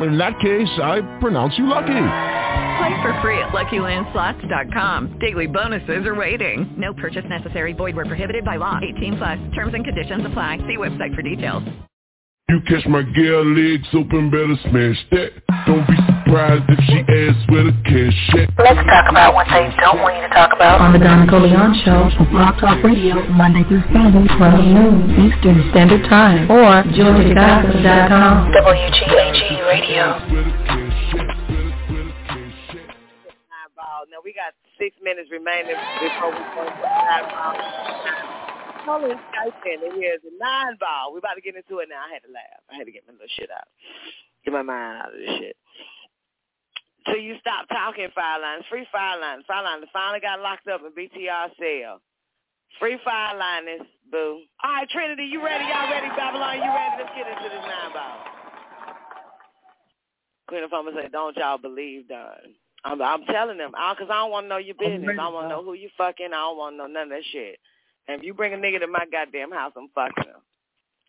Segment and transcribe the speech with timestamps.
[0.00, 1.92] In that case, I pronounce you lucky.
[2.78, 5.18] Play for free at LuckyLandSlots.com.
[5.20, 6.74] Daily bonuses are waiting.
[6.76, 7.72] No purchase necessary.
[7.72, 8.80] Void where prohibited by law.
[8.96, 9.38] 18 plus.
[9.54, 10.58] Terms and conditions apply.
[10.66, 11.62] See website for details.
[12.48, 15.30] You catch my girl legs open, better smash that.
[15.66, 18.50] Don't be surprised if she asks where the cash at.
[18.58, 20.82] Let's talk about what they don't want you to talk about.
[20.82, 25.62] On the Don Nicoleone Show on Blog Talk Radio, Monday through Friday, 12 noon Eastern
[25.70, 28.50] Standard Time, or JoyToGospel.com.
[28.50, 30.18] WGAG Radio.
[33.78, 34.02] Ball.
[34.10, 37.54] Now we got six minutes remaining before we go to nine ball.
[38.84, 41.12] Calling Skype in here is a nine ball.
[41.12, 42.02] We're about to get into it now.
[42.02, 42.62] I had to laugh.
[42.70, 43.70] I had to get my little shit out.
[44.44, 45.56] Get my mind out of this shit.
[47.06, 48.64] So you stop talking fire lines.
[48.70, 49.44] Free fire lines.
[49.46, 52.00] Fire lines finally got locked up in BTR cell.
[52.78, 54.42] Free fire liners, boo.
[54.64, 55.64] All right, Trinity, you ready?
[55.64, 56.08] Y'all ready?
[56.16, 57.02] Babylon, you ready?
[57.04, 58.18] Let's get into this nine ball.
[60.48, 62.56] Queen of Fama said, don't y'all believe Don.
[62.84, 65.08] I'm, I'm telling them, because I don't want to know your business.
[65.12, 66.26] I don't want to know who you fucking.
[66.26, 67.58] I don't want to know none of that shit.
[68.08, 70.42] And if you bring a nigga to my goddamn house, I'm fucking him.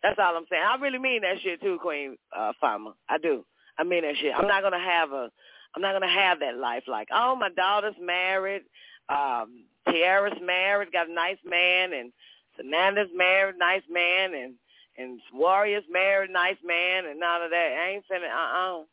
[0.02, 0.62] That's all I'm saying.
[0.62, 2.94] I really mean that shit too, Queen uh, Fama.
[3.08, 3.44] I do.
[3.78, 4.32] I mean that shit.
[4.34, 5.30] I'm not gonna have a.
[5.76, 8.62] I'm not gonna have that life like, oh, my daughter's married,
[9.10, 12.12] um, Tiara's married, got a nice man, and
[12.58, 14.54] Sananda's married, nice man, and
[14.98, 17.76] and Warrior's married, nice man, and none of that.
[17.78, 18.30] I ain't finna.
[18.32, 18.84] Uh uh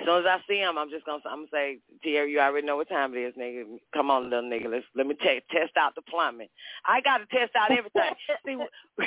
[0.00, 2.66] as soon as I see him, I'm just gonna I'm gonna say, Tierra, you already
[2.66, 3.64] know what time it is, nigga.
[3.94, 4.70] Come on, little nigga.
[4.70, 6.48] Let's let me te- test out the plumbing.
[6.86, 8.14] I got to test out everything.
[8.46, 8.56] see,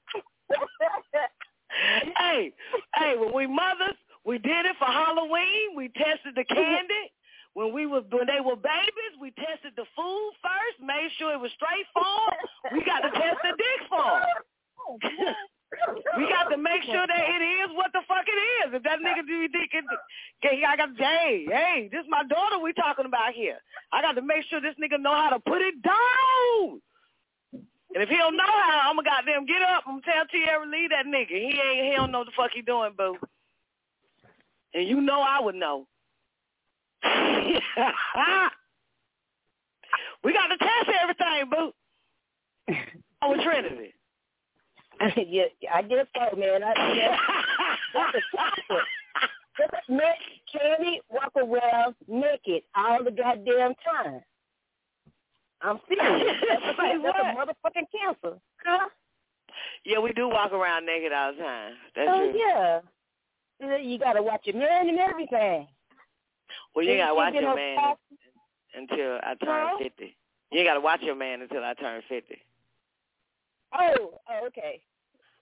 [2.18, 2.54] hey,
[2.96, 5.76] hey, when we mothers, we did it for Halloween.
[5.76, 7.12] We tested the candy.
[7.54, 11.40] When we was when they were babies, we tested the food first, made sure it
[11.40, 12.72] was straight for.
[12.72, 14.24] We got to test the dick for
[16.18, 18.76] we got to make sure that it is what the fuck it is.
[18.76, 19.86] If that nigga do think it,
[20.44, 23.58] okay, I got hey, hey, this is my daughter we talking about here.
[23.92, 26.82] I got to make sure this nigga know how to put it down.
[27.94, 30.92] And if he don't know how, I'm gonna goddamn get up and tell Tierra leave
[30.92, 31.30] that nigga.
[31.30, 33.18] He ain't he don't know the fuck he doing, boo.
[34.74, 35.88] And you know I would know.
[40.24, 41.74] we got to test everything, boo.
[43.22, 43.94] Oh, with Trinity.
[45.28, 46.64] yeah, I guess so, man.
[46.64, 47.18] I, yeah,
[47.94, 48.86] that's a chocolate.
[49.58, 50.22] Just make
[50.52, 54.22] Candy walk around naked all the goddamn time.
[55.64, 56.38] I'm serious.
[56.50, 58.38] That's, a, that's a motherfucking cancer.
[58.66, 58.90] Huh?
[59.86, 61.74] Yeah, we do walk around naked all the time.
[61.96, 62.40] That's oh true.
[62.40, 63.78] yeah.
[63.80, 65.68] You gotta watch your man and everything.
[66.76, 68.00] Well, you gotta watch your man talk-
[68.74, 69.78] until I turn Huh?
[69.80, 70.18] fifty.
[70.52, 72.42] You gotta watch your man until I turn fifty.
[73.74, 74.82] Oh, oh, okay.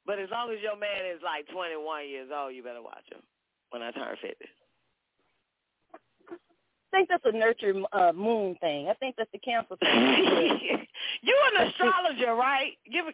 [0.05, 3.05] But as long as your man is like twenty one years old, you better watch
[3.11, 3.21] him
[3.69, 4.45] when I turn fifty.
[6.91, 8.89] I think that's a nurture uh, moon thing.
[8.89, 10.87] I think that's the cancer thing.
[11.21, 12.71] you an astrologer, right?
[12.91, 13.11] Give a,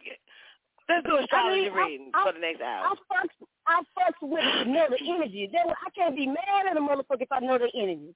[0.88, 2.86] let's do astrology I mean, reading I, for the next hour.
[2.86, 5.50] I fucks, I fucks with know the energy.
[5.52, 8.14] Then I can't be mad at a motherfucker if I know the energy.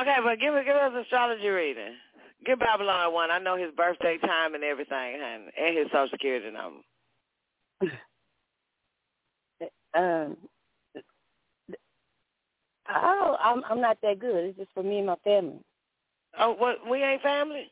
[0.00, 1.94] Okay, but give give us astrology reading.
[2.44, 3.30] Give Babylon one.
[3.30, 6.80] I know his birthday time and everything, and, and his social security number.
[9.96, 10.36] Um,
[12.88, 14.44] oh, I'm I'm not that good.
[14.44, 15.60] It's just for me and my family.
[16.38, 16.76] Oh, what?
[16.88, 17.70] We ain't family.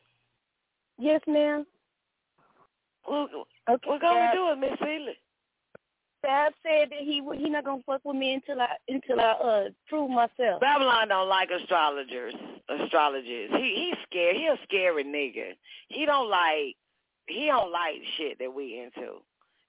[0.97, 1.65] Yes, ma'am.
[3.07, 3.27] Well,
[3.69, 3.89] Okay.
[3.89, 5.17] we're gonna Dad, do it, Miss Seeley.
[6.23, 9.69] Dad said that he he not gonna fuck with me until I until I uh
[9.87, 10.61] prove myself.
[10.61, 12.33] Babylon don't like astrologers.
[12.69, 13.51] Astrologers.
[13.55, 14.35] He he's scared.
[14.35, 15.55] He a scary nigga.
[15.89, 16.75] He don't like
[17.27, 19.21] he don't like shit that we into.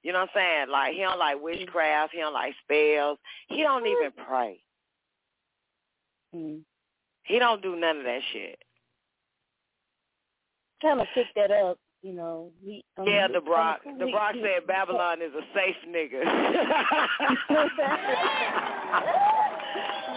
[0.03, 0.69] You know what I'm saying?
[0.71, 2.13] Like he don't like witchcraft.
[2.15, 3.19] He don't like spells.
[3.49, 4.61] He don't even pray.
[6.35, 6.61] Mm.
[7.25, 8.59] He don't do none of that shit.
[10.83, 12.51] Kind of pick that up, you know.
[12.65, 13.81] He, um, Yeah, he the Brock.
[13.85, 16.23] The Brock he- said Babylon is a safe nigga.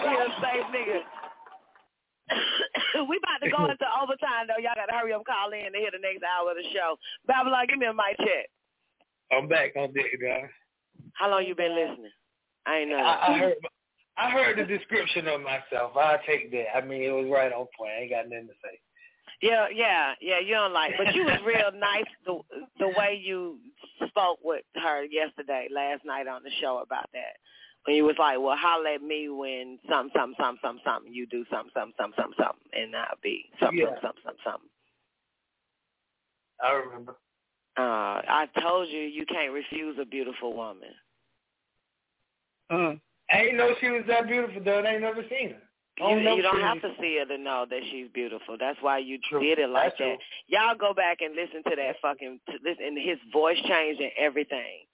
[0.01, 0.99] he a safe nigga.
[3.09, 4.61] we about to go into overtime though.
[4.61, 6.95] Y'all gotta hurry up, call in to hear the next hour of the show.
[7.27, 8.47] Babylon, give me a mic check.
[9.31, 10.49] I'm back on deck, guys.
[11.13, 12.11] How long you been listening?
[12.65, 12.97] I ain't know.
[12.97, 13.55] I, I heard
[14.17, 15.95] I heard the description of myself.
[15.95, 16.75] I'll take that.
[16.75, 17.91] I mean, it was right on point.
[17.97, 18.79] I ain't got nothing to say.
[19.41, 20.39] Yeah, yeah, yeah.
[20.39, 22.39] You don't like, but you was real nice the
[22.79, 23.57] the way you
[24.07, 27.37] spoke with her yesterday, last night on the show about that.
[27.85, 31.11] When you was like, "Well, holler at me when something, some, some, some, something.
[31.11, 33.85] You do some, some, some, some, something, and I'll be some, Yeah.
[34.01, 34.69] some, something, something."
[36.63, 37.15] I remember.
[37.77, 40.89] Uh, I told you you can't refuse a beautiful woman.
[42.71, 42.99] Mm.
[43.31, 44.79] I ain't know she was that beautiful, though.
[44.79, 45.61] I ain't never seen her.
[45.97, 48.57] You, don't you don't have to see her to know that she's beautiful.
[48.59, 49.39] That's why you True.
[49.39, 50.03] did it like That's that.
[50.05, 50.17] true.
[50.47, 52.97] Y'all go back and listen to that fucking to listen.
[52.97, 54.85] His voice changed and everything.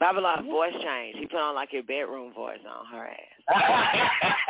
[0.00, 1.18] Babylon's voice changed.
[1.18, 4.34] He put on like a bedroom voice on her ass.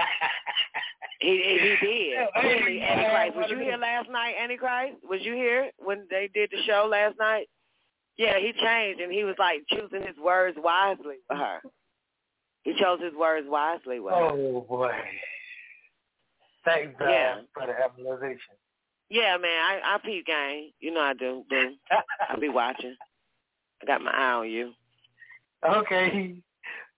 [1.19, 2.13] He he, he did.
[2.13, 3.37] Yeah, Clearly, Antichrist.
[3.37, 4.97] Was you here last night, Antichrist?
[5.09, 7.49] Was you here when they did the show last night?
[8.19, 11.61] Yeah, he changed and he was like choosing his words wisely for her.
[12.67, 14.11] He chose his words wisely her.
[14.13, 14.91] Oh boy.
[16.65, 17.35] Thanks, God, Yeah.
[17.55, 18.41] for the revelation.
[19.09, 20.73] Yeah, man, I I peep game.
[20.81, 21.75] You know I do, boo.
[22.29, 22.97] I be watching.
[23.81, 24.73] I got my eye on you.
[25.65, 26.35] okay.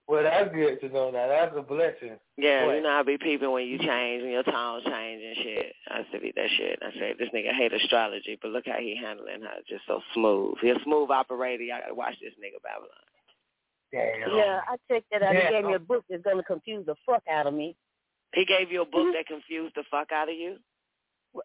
[0.06, 1.10] Well, that's good to know.
[1.10, 2.16] Now that's a blessing.
[2.38, 2.76] Yeah, Boy.
[2.76, 5.74] you know I be peeping when you change, when your tones change and shit.
[5.90, 6.78] I used to be that shit.
[6.80, 10.54] I said this nigga hate astrology, but look how he handling her, just so smooth.
[10.62, 11.64] He a smooth operator.
[11.74, 13.04] I gotta watch this nigga Babylon.
[13.92, 14.36] Damn.
[14.36, 15.34] Yeah, I checked that out.
[15.34, 15.46] Yeah.
[15.48, 17.76] He gave me a book that's gonna confuse the fuck out of me.
[18.34, 18.92] He gave you a Mm-hmm.
[18.92, 20.56] book that confused the fuck out of you.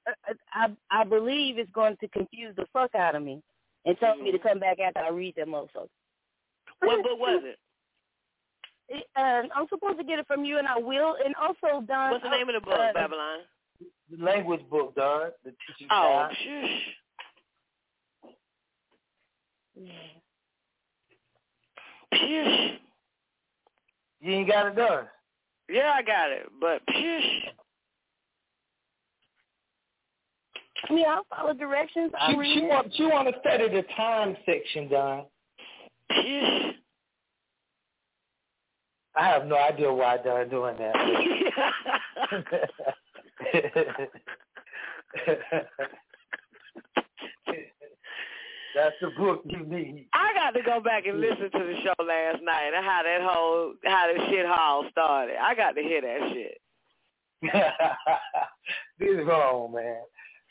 [0.07, 3.41] I I, I believe it's going to confuse the fuck out of me,
[3.85, 4.47] and told me to Mm-hmm.
[4.47, 5.87] come back after I read that motherfucker.
[6.79, 7.57] What book was it?
[8.89, 11.15] It, uh, I'm supposed to get it from you, and I will.
[11.23, 12.11] And also, Don.
[12.11, 13.39] What's the name of the book, uh, Babylon?
[14.11, 15.31] The language book, Don.
[15.45, 16.35] The teaching Oh, guide.
[16.43, 16.81] shush.
[22.23, 22.77] Psh.
[24.21, 25.05] You ain't got it done.
[25.69, 27.29] Yeah, I got it, but psh.
[30.89, 32.11] I mean, I'll follow directions.
[32.19, 32.67] I'll She, read she it.
[32.69, 35.25] want she want to study the time section, Don.
[36.11, 36.71] Psh.
[39.15, 40.95] I have no idea why Don doing that.
[48.75, 50.07] That's the book you need.
[50.13, 53.21] I got to go back and listen to the show last night and how that
[53.21, 55.35] whole how the shit hall started.
[55.41, 56.57] I got to hear that shit.
[58.99, 60.01] this is wrong, man.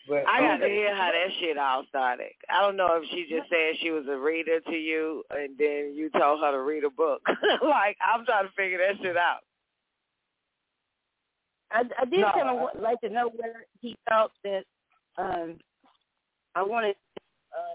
[0.08, 2.32] But I got to hear how that shit all started.
[2.50, 5.92] I don't know if she just said she was a reader to you and then
[5.94, 7.22] you told her to read a book.
[7.62, 9.40] like I'm trying to figure that shit out.
[11.70, 14.64] I, I did No, kind I- of like to know where he thought that
[15.18, 15.58] um,
[16.54, 16.96] I wanted
[17.56, 17.74] uh,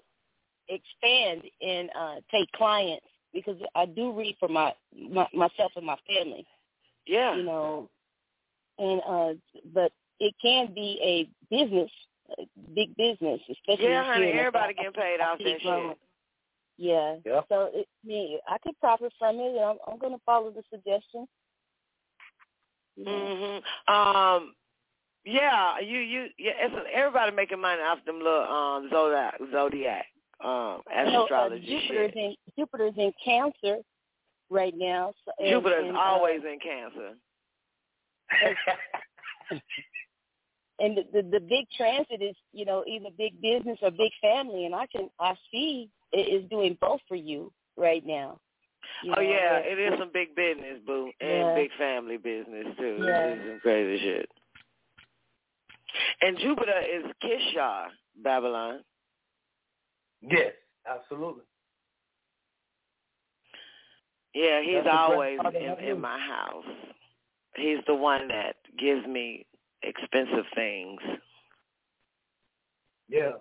[0.70, 4.74] expand and uh, take clients because I do read for my,
[5.10, 6.46] my myself and my family.
[7.06, 7.36] Yeah.
[7.36, 7.90] You know,
[8.80, 9.34] and uh,
[9.74, 11.92] but it can be a business,
[12.40, 12.44] a
[12.76, 15.90] big business, especially Yeah, honey, here in the everybody getting paid off see that growing.
[15.90, 15.98] shit.
[16.80, 17.16] Yeah.
[17.26, 17.46] Yep.
[17.50, 19.56] So it, me, I could profit from it.
[19.56, 21.28] And I'm, I'm going to follow the suggestion.
[22.96, 23.62] You know.
[23.90, 23.94] Mhm.
[23.94, 24.54] Um.
[25.26, 26.54] Yeah, you you yeah.
[26.60, 30.06] It's everybody making money off them little um zodiac zodiac
[30.44, 33.78] um You know, uh, Jupiter's in Jupiter's in Cancer
[34.50, 35.14] right now.
[35.26, 37.14] So, and, Jupiter's and, uh, always in Cancer.
[40.80, 44.66] and the, the the big transit is you know either big business or big family,
[44.66, 48.40] and I can I see it is doing both for you right now.
[49.04, 51.56] You oh know, yeah, it is some big business, boo, and Yeah.
[51.56, 52.98] big family business too.
[53.02, 53.28] Yeah.
[53.28, 54.30] It's some crazy shit.
[56.22, 57.88] And Jupiter is Kishar,
[58.24, 58.84] Babylon.
[60.22, 60.54] Yes,
[60.90, 61.44] absolutely.
[64.34, 66.66] Yeah, he's That's always in, in my house.
[67.56, 69.48] He's the one that gives me
[69.82, 71.00] expensive things.
[73.10, 73.32] Yeah.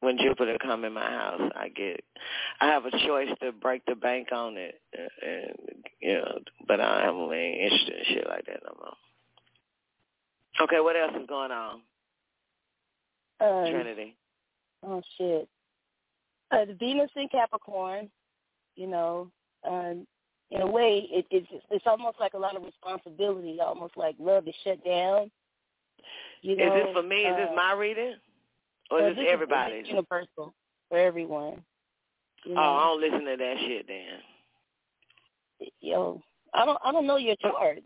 [0.00, 2.04] When Jupiter come in my house, I get,
[2.60, 5.56] I have a choice to break the bank on it, uh, and
[6.00, 8.94] you know, but I am ain't interested in shit like that no more.
[10.60, 11.80] Okay, what else is going on,
[13.40, 14.16] um, Trinity?
[14.82, 15.48] Oh shit.
[16.50, 18.08] Uh, the Venus in Capricorn,
[18.76, 19.30] you know,
[19.68, 20.06] um,
[20.50, 24.46] in a way, it, it's it's almost like a lot of responsibility, almost like love
[24.46, 25.30] is shut down.
[26.42, 27.22] You know, is this for me?
[27.22, 28.14] Is this uh, my reading,
[28.90, 29.82] or is this this everybody's?
[29.84, 30.54] Is, universal
[30.88, 31.64] for everyone.
[32.44, 35.70] You Oh, I don't listen to that shit then.
[35.80, 36.22] yo,
[36.54, 37.78] I don't I don't know your chart.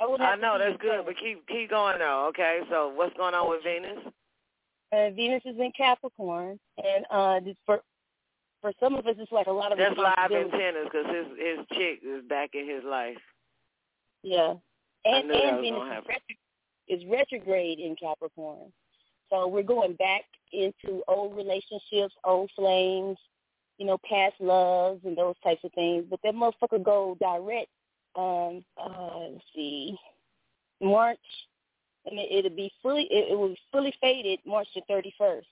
[0.00, 1.06] I I know that's good, chart.
[1.06, 2.26] but keep keep going though.
[2.30, 3.98] Okay, so what's going on with Venus?
[4.92, 7.82] uh, Venus is in Capricorn, and uh, this- for
[8.60, 11.66] for some of us, it's like a lot of That's live antennas because his his
[11.76, 13.16] chick is back in his life.
[14.22, 14.54] Yeah,
[15.04, 18.72] and and Venus is, retro- is retrograde in Capricorn,
[19.30, 20.22] so we're going back
[20.52, 23.16] into old relationships, old flames,
[23.78, 26.04] you know, past loves and those types of things.
[26.10, 27.68] But that motherfucker go direct.
[28.16, 29.96] Um, uh, let's see,
[30.80, 31.18] March,
[32.06, 33.04] and it, it'll be fully.
[33.10, 35.46] It, it will be fully faded March the thirty first.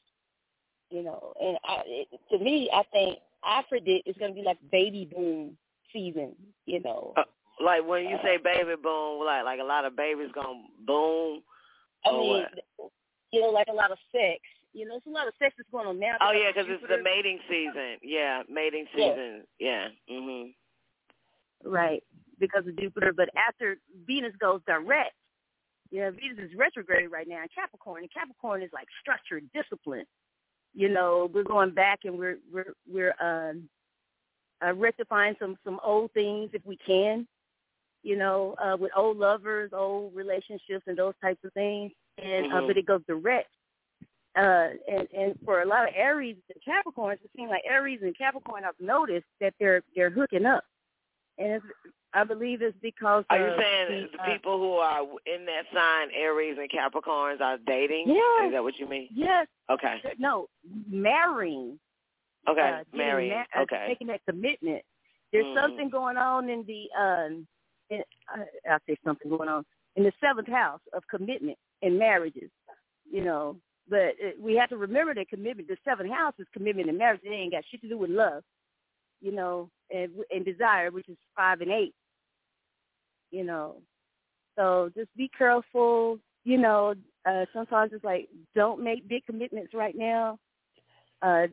[0.90, 4.46] You know, and I, it, to me, I think I predict it's going to be
[4.46, 5.56] like baby boom
[5.92, 6.34] season.
[6.66, 7.22] You know, Uh,
[7.62, 11.42] like when you say baby boom, like like a lot of babies gonna boom.
[12.04, 12.44] I mean,
[12.78, 12.92] what?
[13.32, 14.40] you know, like a lot of sex.
[14.72, 16.16] You know, there's a lot of sex that's going on now.
[16.20, 17.96] Oh yeah, because it's the mating season.
[18.02, 19.10] Yeah, mating Yeah.
[19.10, 19.46] season.
[19.58, 19.88] Yeah.
[20.10, 20.54] Mhm.
[21.64, 22.04] Right,
[22.38, 23.12] because of Jupiter.
[23.12, 25.14] But after Venus goes direct,
[25.90, 30.06] you know, Venus is retrograde right now in Capricorn, and Capricorn is like structure, discipline.
[30.76, 33.66] You know, we're going back and we're we're we're um,
[34.62, 37.26] uh, rectifying some some old things if we can.
[38.02, 41.92] You know, uh, with old lovers, old relationships, and those types of things.
[42.18, 42.66] And uh, Mhm.
[42.66, 43.48] but it goes direct.
[44.36, 48.16] Uh, and and for a lot of Aries and Capricorns, it seems like Aries and
[48.16, 50.62] Capricorn have noticed that they're they're hooking up,
[51.38, 51.64] and it's,
[52.16, 56.08] I believe it's because Are you saying the, uh, people who are in that sign,
[56.16, 58.08] Aries and Capricorns, are dating?
[58.08, 58.46] Yeah.
[58.46, 59.08] Is that what you mean?
[59.12, 60.00] Yes, Okay.
[60.18, 60.48] no,
[60.90, 61.78] marrying.
[62.48, 62.60] Okay.
[62.80, 63.34] uh, Marrying.
[63.34, 63.84] ma- uh, okay.
[63.88, 64.82] taking that commitment.
[65.32, 65.60] There's Mhm.
[65.60, 67.46] something going on in the um,
[67.90, 68.02] in,
[68.34, 69.64] uh, I'll say something going on
[69.96, 72.50] in the seventh house of commitment and marriages.
[73.10, 75.68] You know, but it, we have to remember that commitment.
[75.68, 77.20] The seventh house is commitment and marriage.
[77.24, 78.42] It ain't got shit to do with love.
[79.20, 81.94] You know, and and desire, which is five and eight.
[83.36, 83.76] You know,
[84.56, 86.18] so just be careful.
[86.44, 86.94] You know,
[87.28, 90.38] uh, sometimes it's like don't make big commitments right now.
[91.20, 91.46] Uh,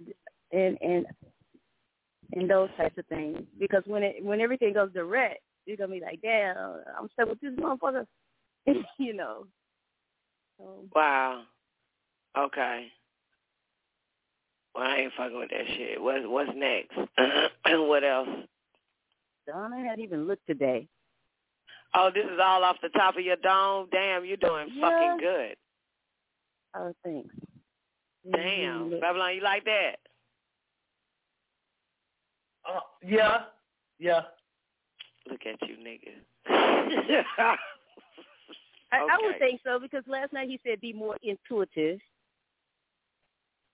[0.54, 1.06] and and
[2.34, 3.40] and those types of things.
[3.60, 7.42] Because when it when everything goes direct, you're gonna be like, damn, I'm stuck with
[7.42, 8.06] this motherfucker.
[8.98, 9.46] you know.
[10.58, 11.44] So Wow.
[12.38, 12.88] Okay.
[14.74, 16.02] Well, I ain't fucking with that shit.
[16.02, 16.96] What's what's next?
[17.68, 18.30] what else?
[19.46, 20.88] Donna hadn't even looked today.
[21.96, 23.88] Oh, this is all off the top of your dome.
[23.92, 24.90] Damn, you're doing Yeah.
[24.90, 25.56] fucking good.
[26.76, 27.36] Oh, thanks.
[28.32, 29.02] Damn, Mhm.
[29.02, 30.00] Babylon, you like that?
[32.66, 33.46] Uh, yeah,
[34.00, 34.22] yeah.
[35.28, 36.14] Look at you, nigga.
[36.48, 37.58] I,
[38.92, 42.00] I would think so because last night he said be more intuitive.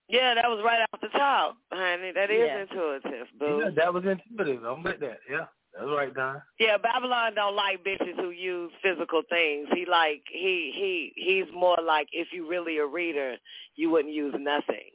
[0.08, 2.10] yeah, that was right off the top, honey.
[2.12, 2.58] That is Yeah.
[2.62, 3.60] intuitive, boo.
[3.64, 3.70] yeah.
[3.70, 4.64] That was intuitive.
[4.64, 5.20] I'm with that.
[5.28, 6.42] Yeah, that's right, Don.
[6.58, 9.68] Yeah, Babylon don't like bitches who use physical things.
[9.72, 13.36] He like he he he's more like if you really a reader,
[13.76, 14.90] you wouldn't use nothing.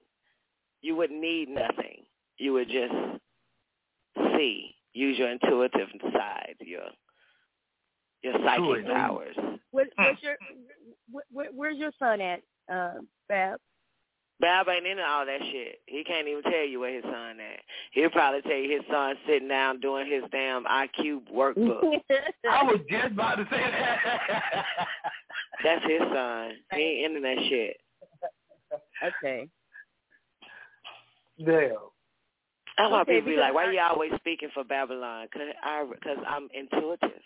[0.82, 2.04] You wouldn't need nothing.
[2.38, 2.94] You would just
[4.36, 4.76] see.
[4.94, 6.84] Use your intuitive side, your
[8.24, 9.36] your psychic powers.
[9.72, 10.36] What, what's your
[11.14, 12.42] wh- wh- where's your son at,
[12.72, 12.94] uh,
[13.28, 13.60] Bab?
[14.42, 15.80] Bab ain't into all that shit.
[15.86, 17.62] He can't even tell you where his son at.
[17.94, 22.02] He'll probably tell you his son sitting down doing his damn IQ workbook.
[22.50, 24.66] I was just about to say that.
[25.64, 26.52] That's his son.
[26.74, 27.78] He ain't into that shit.
[29.24, 29.48] okay.
[31.40, 31.72] Damn.
[32.78, 35.86] That's why Okay, people be like, "Why I- you always speaking for Babylon?" Cause I,
[36.04, 37.22] cause I'm intuitive.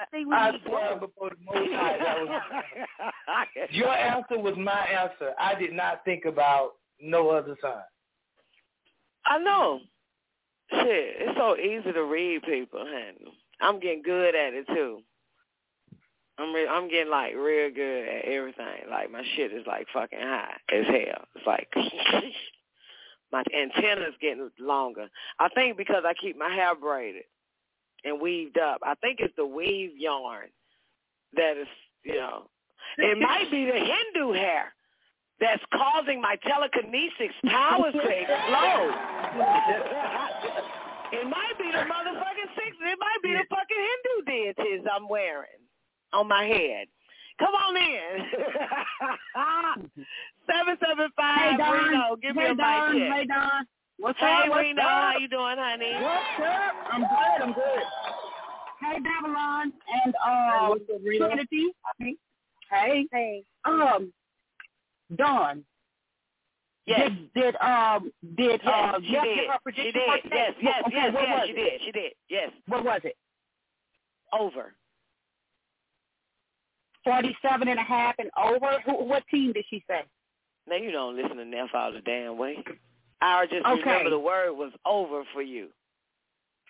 [0.00, 1.00] Uh, I we I swear both.
[1.10, 5.32] before the Most High, that was your answer was my answer.
[5.38, 7.72] I did not think about no other sign.
[9.26, 9.80] I know.
[10.70, 10.86] Shit,
[11.18, 13.32] it's so easy to read people, honey.
[13.60, 15.00] I'm getting good at it too.
[16.38, 18.88] I'm re- I'm getting like real good at everything.
[18.88, 21.24] Like my shit is like fucking high as hell.
[21.34, 21.68] It's like
[23.32, 25.08] my antenna's getting longer.
[25.38, 27.24] I think because I keep my hair braided
[28.04, 28.80] and weaved up.
[28.82, 30.48] I think it's the weave yarn
[31.34, 31.68] that is,
[32.04, 32.48] you know,
[32.98, 34.74] it might be the Hindu hair
[35.40, 38.94] that's causing my telekinesis powers to explode.
[41.12, 42.76] it might be the motherfucking six.
[42.80, 45.60] It might be the fucking Hindu deities I'm wearing
[46.12, 46.88] on my head.
[47.38, 48.26] Come on in.
[50.46, 51.72] Seven seven five Hey, Don.
[51.72, 52.98] Reno, oh, give me hey, a Don.
[52.98, 53.12] mic.
[53.12, 53.66] Hey, Don.
[54.00, 54.48] What's Hey up?
[54.48, 54.88] What's Reno, up?
[54.88, 55.92] how you doing, honey?
[56.00, 56.74] What's up?
[56.90, 57.42] I'm good.
[57.42, 57.82] I'm good.
[58.80, 59.72] Hey, Babylon
[60.04, 61.68] and um, what's up, Trinity.
[62.70, 63.06] Hey.
[63.12, 63.44] Hey.
[63.66, 64.12] Um,
[65.16, 65.64] Don.
[66.86, 67.10] Yes.
[67.10, 69.36] Did, did um did Yes, uh she Jeff did.
[69.36, 69.94] give her She did.
[70.32, 71.54] Yes, yes, okay, yes, yes, she it?
[71.54, 71.80] did.
[71.84, 72.12] She did.
[72.30, 72.50] Yes.
[72.68, 73.16] What was it?
[74.32, 74.74] Over.
[77.04, 78.80] Forty-seven and a half and over.
[78.86, 80.02] Who, what team did she say?
[80.68, 82.56] Now you don't listen to Neff all the damn way.
[83.20, 83.80] I just Okay.
[83.80, 85.68] remember the word was over for you.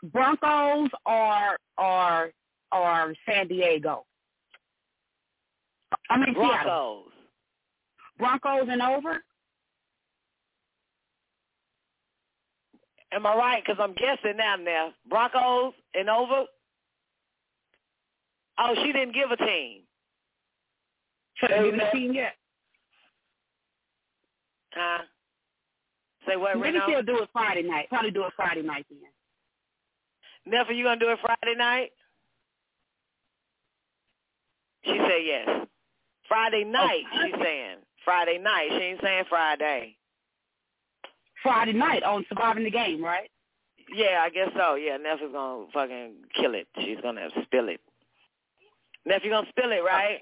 [0.02, 2.33] Broncos or or
[2.73, 4.07] or San Diego?
[6.09, 6.62] I mean Broncos.
[6.62, 7.04] Seattle.
[8.19, 9.23] Broncos and over.
[13.12, 13.62] Am I right?
[13.64, 14.57] Because I'm guessing now.
[14.57, 16.47] Now Broncos and over.
[18.59, 19.83] Oh, she didn't give a team.
[21.37, 22.35] Should have team yet.
[24.75, 25.02] Huh?
[26.30, 26.87] Say what, Maybe Reno?
[26.87, 27.88] she'll do it Friday night.
[27.88, 28.99] Probably do it Friday night then.
[30.46, 31.90] Never, you gonna do it Friday night?
[34.84, 35.66] She said yes.
[36.28, 37.76] Friday oh, night, she's saying.
[38.04, 38.68] Friday night.
[38.70, 39.96] She ain't saying Friday.
[41.42, 43.30] Friday night on surviving the game, right?
[43.92, 44.76] Yeah, I guess so.
[44.76, 46.68] Yeah, Neff gonna fucking kill it.
[46.78, 47.80] She's gonna spill it.
[49.04, 50.20] You gonna spill it, right?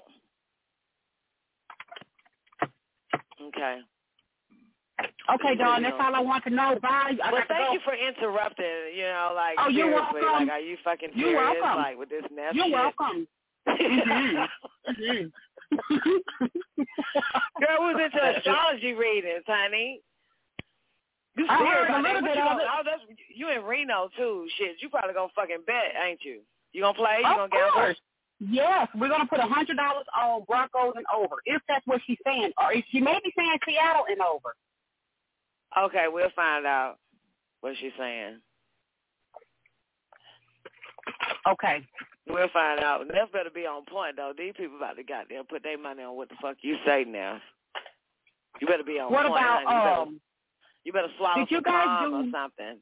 [3.41, 3.79] Okay.
[5.35, 6.77] Okay, Don, that's all I want to know.
[6.81, 7.13] Bye.
[7.23, 7.73] I well, thank go.
[7.73, 8.65] you for interrupting.
[8.95, 10.47] You know, like Oh, you're seriously, welcome.
[10.47, 11.55] like, are you fucking You're serious?
[11.61, 11.77] welcome.
[11.81, 12.73] Like with this Neff You're shit?
[12.73, 13.27] welcome.
[13.67, 14.47] Mhm.
[14.89, 15.31] Mhm.
[17.59, 20.01] Girl was into astrology readings, honey.
[21.37, 22.65] You I heard a little bit you of it.
[22.67, 23.01] oh, that's,
[23.33, 24.47] you in Reno too.
[24.57, 26.41] Shit, you probably gonna fucking bet, ain't you?
[26.73, 27.19] You gonna play?
[27.21, 27.71] You Of gonna gamble?
[27.73, 27.97] course.
[28.39, 32.17] Yes, we're gonna put a hundred dollars on Broncos and over, if that's what she's
[32.25, 34.55] saying, or if she may be saying Seattle and over.
[35.77, 36.97] Okay, we'll find out
[37.61, 38.39] what she's saying.
[41.47, 41.85] Okay.
[42.27, 43.07] We'll find out.
[43.07, 44.33] Neff better be on point though.
[44.37, 47.41] These people about to goddamn put their money on what the fuck you say now.
[48.61, 49.31] You better be on What point.
[49.31, 49.75] What about honey.
[49.75, 50.21] you, better, um?
[50.83, 52.77] you better swallow did you some guys calm do- or something.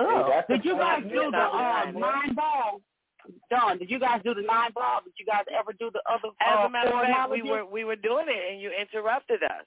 [0.00, 2.80] Oh, that's did you guys do the uh, nine ball?
[3.50, 5.00] Don, did you guys do the nine ball?
[5.02, 6.28] Did you guys ever do the other?
[6.40, 9.42] As uh, a matter of fact, we were we were doing it and you interrupted
[9.42, 9.66] us.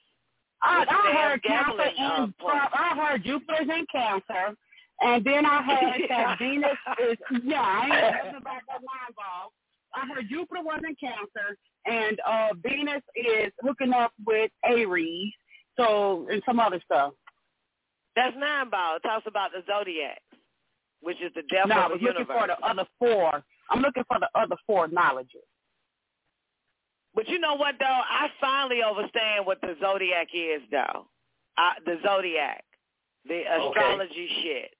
[0.62, 2.56] I, I heard Cancer uh, and point.
[2.72, 4.56] I heard Jupiter's in Cancer,
[5.00, 6.70] and then I heard that Venus
[7.10, 7.60] is yeah.
[7.60, 9.52] I ain't about that nine ball.
[9.94, 15.32] I heard Jupiter was in Cancer, and uh Venus is hooking up with Aries,
[15.76, 17.12] so and some other stuff.
[18.14, 18.96] That's nine ball.
[18.96, 20.20] It talks about the zodiac,
[21.00, 22.40] which is the devil no, I of was the looking universe.
[22.40, 23.42] for the other four.
[23.70, 25.42] I'm looking for the other four knowledges.
[27.14, 27.84] But you know what though?
[27.86, 31.06] I finally understand what the zodiac is though.
[31.58, 32.64] Uh, the zodiac,
[33.26, 34.70] the astrology shit,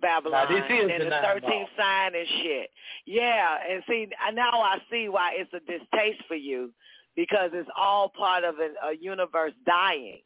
[0.00, 2.70] Babylon, Now, this is and the thirteenth sign and shit.
[3.06, 6.72] Yeah, and see now I see why it's a distaste for you
[7.16, 10.20] because it's all part of a, a universe dying.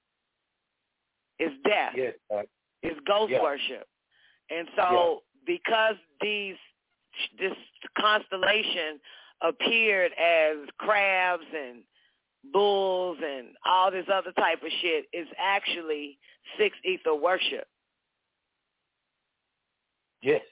[1.38, 1.92] It's death.
[1.96, 2.42] Yes, uh,
[2.82, 3.42] It's ghost Yeah.
[3.42, 3.88] worship.
[4.50, 6.56] And so because these
[7.38, 7.54] this
[7.98, 9.00] constellation
[9.42, 11.82] appeared as crabs and
[12.52, 16.18] bulls and all this other type of shit is actually
[16.58, 17.66] six ether worship.
[20.22, 20.42] yes.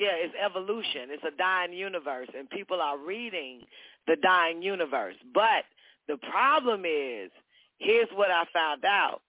[0.00, 1.10] Yeah, it's evolution.
[1.10, 3.60] It's a dying universe and people are reading
[4.08, 5.14] the dying universe.
[5.32, 5.64] But
[6.08, 7.30] the problem is,
[7.78, 9.22] here's what I found out.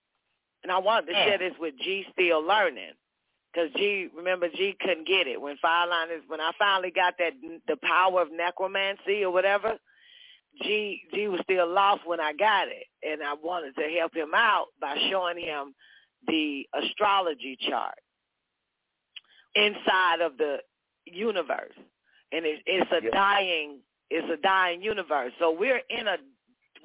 [0.64, 1.40] And I wanted to share mm.
[1.40, 2.94] this with G still learning.
[3.56, 5.40] Because G, remember G couldn't get it.
[5.40, 7.34] When Fireline is, when I finally got that,
[7.68, 9.76] the power of necromancy or whatever,
[10.62, 12.86] G, G was still lost when I got it.
[13.02, 15.74] And I wanted to help him out by showing him
[16.28, 17.96] the astrology chart
[19.56, 20.58] inside of the
[21.06, 21.74] universe.
[22.34, 23.12] And it, it's a Yeah.
[23.12, 25.32] dying, it's a dying universe.
[25.40, 26.18] So we're in a,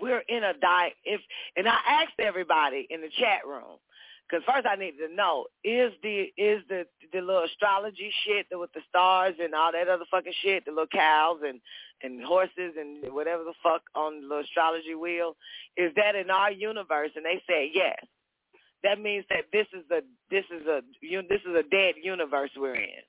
[0.01, 0.93] we're in a die.
[1.05, 1.21] If
[1.57, 3.79] and I asked everybody in the chat room
[4.31, 8.73] because first I need to know is the is the the little astrology shit with
[8.73, 11.61] the stars and all that other fucking shit, the little cows and
[12.03, 15.37] and horses and whatever the fuck on the little astrology wheel,
[15.77, 17.11] is that in our universe?
[17.17, 17.97] And they said yes.
[18.83, 22.75] That means that this is a this is a this is a dead universe we're
[22.75, 23.03] in.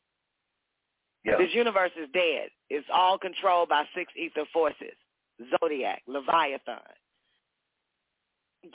[1.24, 1.38] Yeah.
[1.38, 2.50] This universe is dead.
[2.70, 4.98] It's all controlled by six ether forces.
[5.60, 6.82] Zodiac, Leviathan.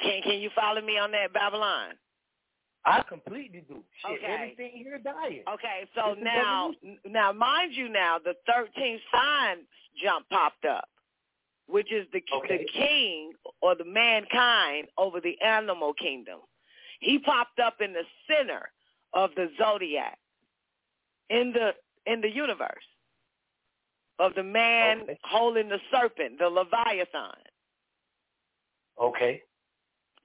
[0.03, 1.95] Can can you follow me on that, Babylon?
[2.87, 3.83] I completely do.
[4.07, 4.33] Shit, Okay.
[4.33, 5.43] everything here dying.
[5.49, 6.73] Okay, so It's now
[7.05, 9.67] now mind you now the thirteenth sign
[10.01, 10.89] jump popped up,
[11.67, 12.59] which is the Okay.
[12.59, 16.41] the king or the mankind over the animal kingdom.
[17.01, 18.71] He popped up in the center
[19.13, 20.19] of the zodiac
[21.29, 21.75] in the
[22.07, 22.87] in the universe
[24.21, 25.19] of the man Okay.
[25.25, 27.43] holding the serpent, the Leviathan.
[28.99, 29.43] Okay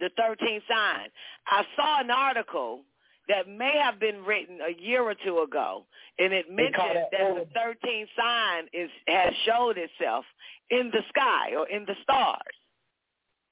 [0.01, 1.07] the 13th sign.
[1.47, 2.81] I saw an article
[3.29, 5.85] that may have been written a year or two ago,
[6.19, 10.25] and it mentioned that the 13th sign is has showed itself
[10.69, 12.41] in the sky or in the stars.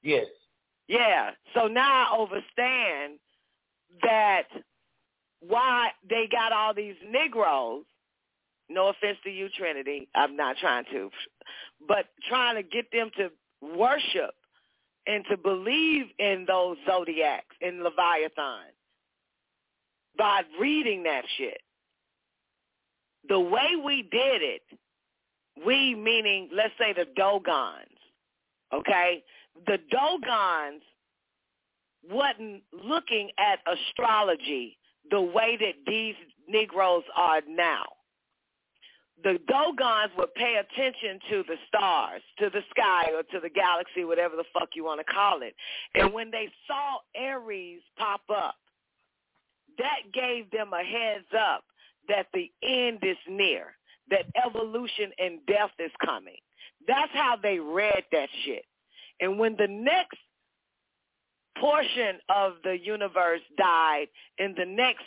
[0.02, 0.26] Yes.
[0.88, 1.30] Yeah.
[1.54, 3.20] So now I understand
[4.02, 4.48] that
[5.40, 7.84] why they got all these Negroes.
[8.68, 10.08] No offense to you, Trinity.
[10.14, 11.10] I'm not trying to,
[11.88, 13.30] but trying to get them to
[13.76, 14.34] worship
[15.06, 18.74] and to believe in those zodiacs and leviathans
[20.16, 21.60] by reading that shit.
[23.28, 24.62] The way we did it,
[25.66, 27.98] we meaning, let's say the Dogons,
[28.72, 29.22] okay?
[29.66, 30.82] The Dogons
[32.08, 34.78] wasn't looking at astrology
[35.10, 36.14] the way that these
[36.48, 37.84] Negroes are now
[39.22, 44.04] the Dogons would pay attention to the stars, to the sky, or to the galaxy,
[44.04, 45.54] whatever the fuck you want to call it.
[45.94, 48.56] And when they saw Aries pop up,
[49.78, 51.64] that gave them a heads up
[52.08, 53.74] that the end is near,
[54.10, 56.38] that evolution and death is coming.
[56.86, 58.64] That's how they read that shit.
[59.20, 60.18] And when the next
[61.58, 64.06] portion of the universe died
[64.38, 65.04] and the next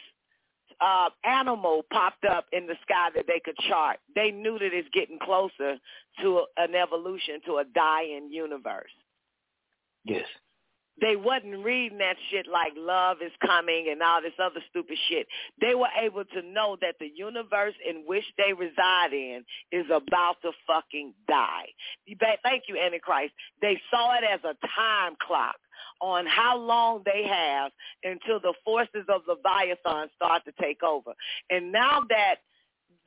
[0.84, 3.98] uh, animal popped up in the sky that they could chart.
[4.16, 5.78] They knew that it's getting closer
[6.22, 8.92] to an evolution to a dying universe.
[10.04, 10.26] Yes.
[11.02, 15.26] They wasn't reading that shit like love is coming and all this other stupid shit.
[15.60, 20.36] They were able to know that the universe in which they reside in is about
[20.44, 21.66] to fucking die.
[22.44, 23.34] Thank you, Antichrist.
[23.60, 25.56] They saw it as a time clock
[26.02, 27.72] on how long they have
[28.04, 31.14] until the forces of Leviathan start to take over.
[31.50, 32.36] And now that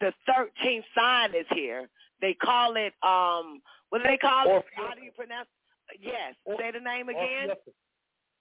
[0.00, 1.88] the 13th sign is here,
[2.20, 4.72] they call it, um, what do they call Orpheus.
[4.76, 4.88] it?
[4.88, 5.48] How do you pronounce
[5.90, 6.00] it?
[6.02, 6.34] Yes.
[6.58, 7.50] Say the name again.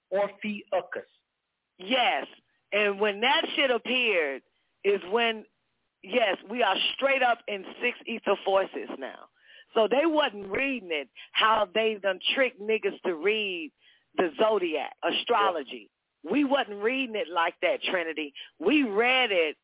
[0.10, 0.64] Orpheus.
[1.78, 2.26] Yes.
[2.72, 4.42] And when that shit appeared
[4.84, 5.46] is when,
[6.04, 9.28] yes, we are straight up in six ether forces now.
[9.74, 13.72] So they wasn't reading it how they done tricked niggas to read
[14.18, 15.90] the zodiac, astrology.
[16.24, 16.32] Yeah.
[16.32, 18.34] We wasn't reading it like that, Trinity.
[18.60, 19.56] We read it.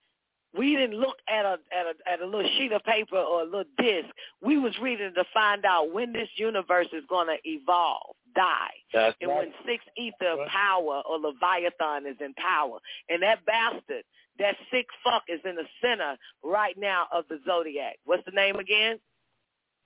[0.58, 3.46] We didn't look at a at a at a little sheet of paper or a
[3.46, 4.10] little disc.
[4.42, 9.16] We was reading to find out when this universe is going to evolve, die, That's
[9.22, 9.38] and right.
[9.38, 10.48] when six ether right.
[10.50, 14.04] power or Leviathan is in power, and that bastard,
[14.40, 17.98] that sick fuck, is in the center right now of the zodiac.
[18.04, 19.00] What's the name again?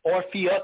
[0.04, 0.62] Orpheus.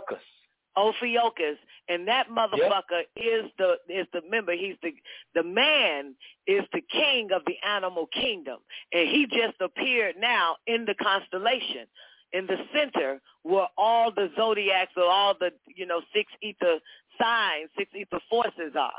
[0.78, 1.58] Ophiuchus,
[1.90, 3.26] and that motherfucker yep.
[3.26, 4.54] is the is the member.
[4.54, 4.92] He's the
[5.36, 6.16] the man
[6.48, 8.60] is the king of the animal kingdom,
[8.94, 11.88] and he just appeared now in the constellation,
[12.34, 16.80] in the center where all the zodiacs or all the you know six ether
[17.22, 18.94] signs, six ether forces are.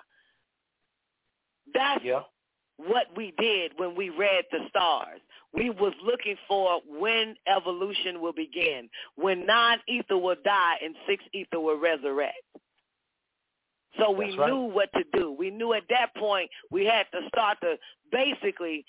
[1.72, 2.22] That's yeah
[2.76, 5.20] what we did when we read the stars.
[5.52, 11.60] We was looking for when evolution will begin, when non-ether will die and six ether
[11.60, 12.42] will resurrect.
[13.98, 14.48] So we right.
[14.48, 15.32] knew what to do.
[15.38, 17.76] We knew at that point we had to start to
[18.10, 18.86] basically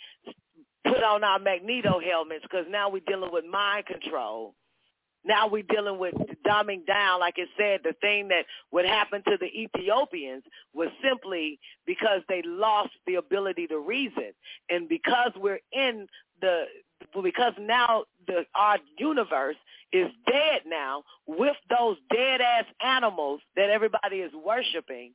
[0.86, 4.56] put on our magneto helmets because now we're dealing with mind control
[5.26, 7.20] now we're dealing with dumbing down.
[7.20, 12.42] Like I said, the thing that would happen to the Ethiopians was simply because they
[12.46, 14.34] lost the ability to reason.
[14.70, 16.08] And because we're in
[16.42, 16.64] the,
[17.22, 19.56] because now the, our universe
[19.94, 25.14] is dead now with those dead ass animals that everybody is worshiping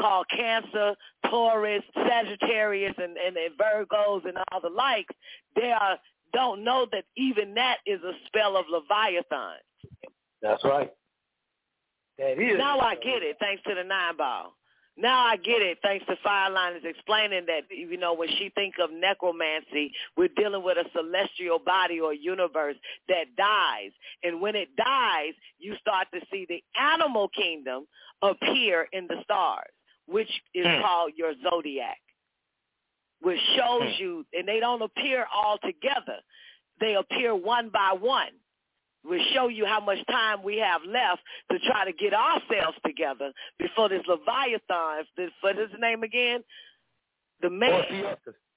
[0.00, 0.94] called Cancer,
[1.28, 5.14] Taurus, Sagittarius, and, and, and Virgos and all the likes,
[5.56, 5.98] they are
[6.32, 9.58] don't know that even that is a spell of Leviathan.
[10.42, 10.90] That's right.
[12.18, 12.58] That is.
[12.58, 14.54] Now I get it, thanks to the nine ball.
[14.96, 18.74] Now I get it, thanks to Fireline is explaining that, you know, when she think
[18.82, 22.76] of necromancy, we're dealing with a celestial body or universe
[23.08, 23.92] that dies.
[24.22, 27.86] And when it dies, you start to see the animal kingdom
[28.20, 29.70] appear in the stars,
[30.06, 30.82] which is mm.
[30.82, 31.98] called your zodiac
[33.20, 34.02] which shows hmm.
[34.02, 36.18] you, and they don't appear all together.
[36.80, 38.32] They appear one by one.
[39.04, 43.32] We'll show you how much time we have left to try to get ourselves together
[43.58, 46.44] before this Leviathan, this, what is his name again?
[47.40, 47.82] The man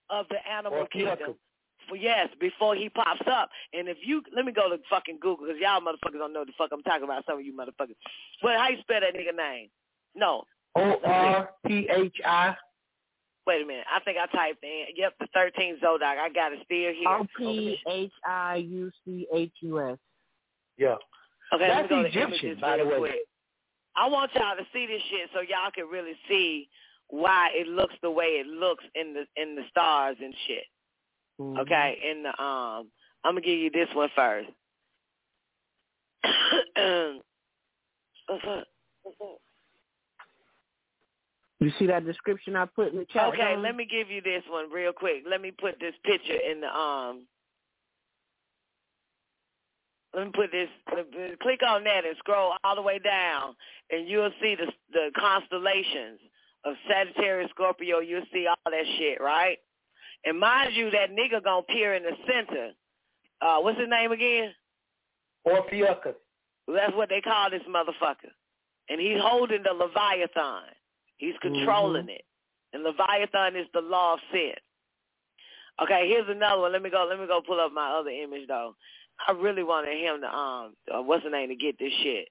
[0.09, 1.17] of the animal Orpheus.
[1.17, 1.35] kingdom.
[1.89, 3.49] For yes, before he pops up.
[3.73, 6.53] And if you, let me go to fucking Google because y'all motherfuckers don't know the
[6.57, 7.25] fuck I'm talking about.
[7.25, 7.95] Some of you motherfuckers.
[8.41, 9.69] Well, how you spell that nigga name?
[10.15, 10.43] No.
[10.75, 12.55] O-R-P-H-I.
[13.45, 13.85] Wait a minute.
[13.93, 14.85] I think I typed in.
[14.95, 16.17] Yep, the 13 Zodiac.
[16.17, 17.07] I got it still here.
[17.07, 19.97] O P H I U C H U S.
[20.77, 20.95] Yeah.
[21.53, 23.15] Okay, that's let go Egyptian, to by the way.
[23.95, 26.67] I want y'all to see this shit so y'all can really see
[27.09, 30.63] why it looks the way it looks in the in the stars and shit.
[31.39, 31.59] Mm-hmm.
[31.59, 32.87] Okay, in the um,
[33.23, 34.49] I'm gonna give you this one first.
[38.27, 38.67] What's up?
[39.03, 39.37] What's up?
[41.63, 43.29] You see that description I put in the chat?
[43.29, 45.23] Okay, let me give you this one real quick.
[45.29, 47.25] Let me put this picture in the um.
[50.13, 50.67] Let me put this.
[50.91, 51.03] Uh,
[51.41, 53.55] click on that and scroll all the way down,
[53.89, 56.19] and you'll see the the constellations
[56.65, 57.99] of Sagittarius, Scorpio.
[57.99, 59.57] You'll see all that shit, right?
[60.25, 62.71] And mind you, that nigga gonna appear in the center.
[63.41, 64.51] Uh, what's his name again?
[65.45, 65.95] Orpheus.
[66.67, 68.31] That's what they call this motherfucker.
[68.89, 70.75] And he's holding the Leviathan.
[71.23, 72.09] He's controlling Mm-hmm.
[72.09, 72.25] it.
[72.73, 74.53] And Leviathan is the law of sin.
[75.81, 76.73] Okay, here's another one.
[76.73, 77.07] Let me go.
[77.09, 78.75] Let me go pull up my other image though.
[79.27, 82.27] I really wanted him to um, uh, what's the name to get this shit.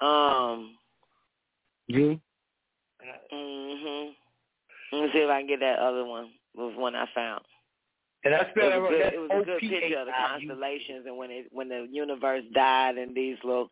[0.00, 0.76] Um.
[1.90, 2.20] G.
[3.32, 4.14] Mhm.
[4.92, 6.30] Let me see if I can get that other one.
[6.54, 7.42] Was one I found.
[8.24, 10.12] And I It spelled was, a it good, it was a good picture of the
[10.12, 13.70] constellations and when it when the universe died and these little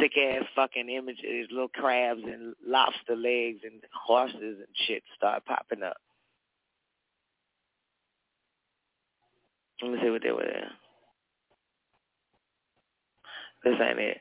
[0.00, 5.44] sick ass fucking images, these little crabs and lobster legs and horses and shit start
[5.44, 5.98] popping up.
[9.82, 10.70] Let me see what they were there.
[13.64, 14.20] This ain't it.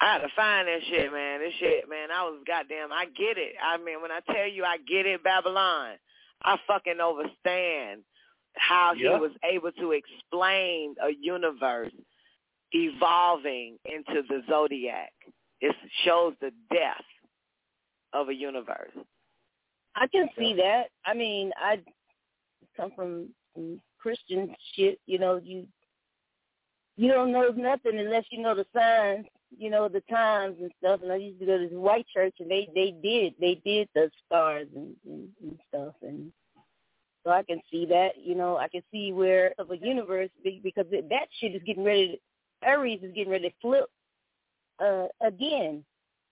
[0.00, 1.38] I had to find that shit, man.
[1.38, 3.54] This shit, man, I was goddamn I get it.
[3.62, 5.98] I mean when I tell you I get it, Babylon,
[6.42, 8.02] I fucking understand
[8.56, 9.14] how Yeah.
[9.14, 11.92] he was able to explain a universe
[12.72, 15.12] evolving into the zodiac.
[15.60, 17.04] It shows the depth
[18.12, 18.92] of a universe.
[19.96, 20.90] I can see that.
[21.04, 21.80] I mean, I
[22.76, 24.98] come from, from Christian shit.
[25.06, 25.66] You know, you
[26.96, 29.26] you don't know nothing unless you know the signs.
[29.56, 31.00] You know the times and stuff.
[31.02, 33.88] And I used to go to the white church, and they they did they did
[33.94, 35.94] the stars and, and, and stuff.
[36.02, 36.32] And
[37.24, 38.10] so I can see that.
[38.22, 41.84] You know, I can see where of a universe be- because that shit is getting
[41.84, 42.20] ready.
[42.62, 43.86] To, Aries is getting ready to flip
[44.78, 45.84] uh, again.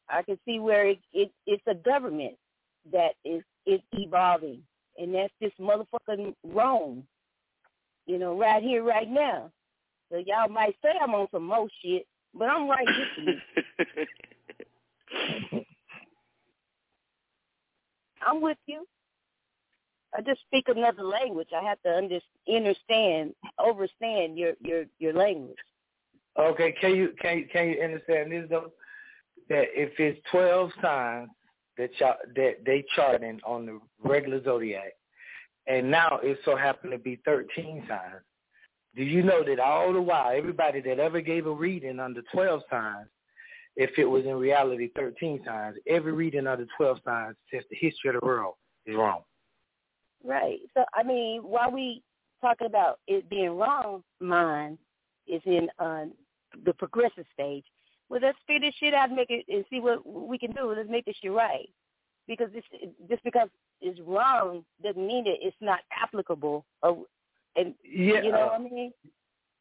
[0.09, 2.35] I can see where it, it it's a government
[2.93, 4.63] that is is evolving,
[4.99, 7.05] and that's this motherfucking Rome.
[8.07, 9.51] You know, right here, right now.
[10.11, 13.41] So y'all might say I'm on some more shit, but I'm right with
[15.55, 15.61] you.
[18.27, 18.87] I'm with you.
[20.15, 21.49] I just speak another language.
[21.57, 25.57] I have to under, understand, overstand your your your language.
[26.39, 28.73] Okay, can you can can you understand this though?
[29.49, 31.31] That if it's twelve signs
[31.79, 34.93] that y'all, that they charting on the regular zodiac,
[35.67, 38.23] and now it so happened to be thirteen signs.
[38.95, 42.61] Do you know that all the while, everybody that ever gave a reading under twelve
[42.71, 43.09] signs,
[43.77, 48.11] if it was in reality thirteen signs, every reading under twelve signs since the history
[48.11, 49.23] of the world is wrong.
[50.25, 50.61] Right.
[50.75, 52.03] So I mean, while we
[52.41, 54.79] talking about it being wrong, mine
[55.27, 56.05] is in uh,
[56.65, 57.65] the progressive stage.
[58.09, 60.75] Well, let's figure this shit out and make it and see what we can do.
[60.77, 61.69] Let's make this shit right.
[62.29, 62.65] Because this
[63.09, 63.49] just because
[63.81, 66.65] it's wrong doesn't mean that it's not applicable.
[66.83, 67.05] Or,
[67.57, 68.93] and Yeah, you know uh, what I mean.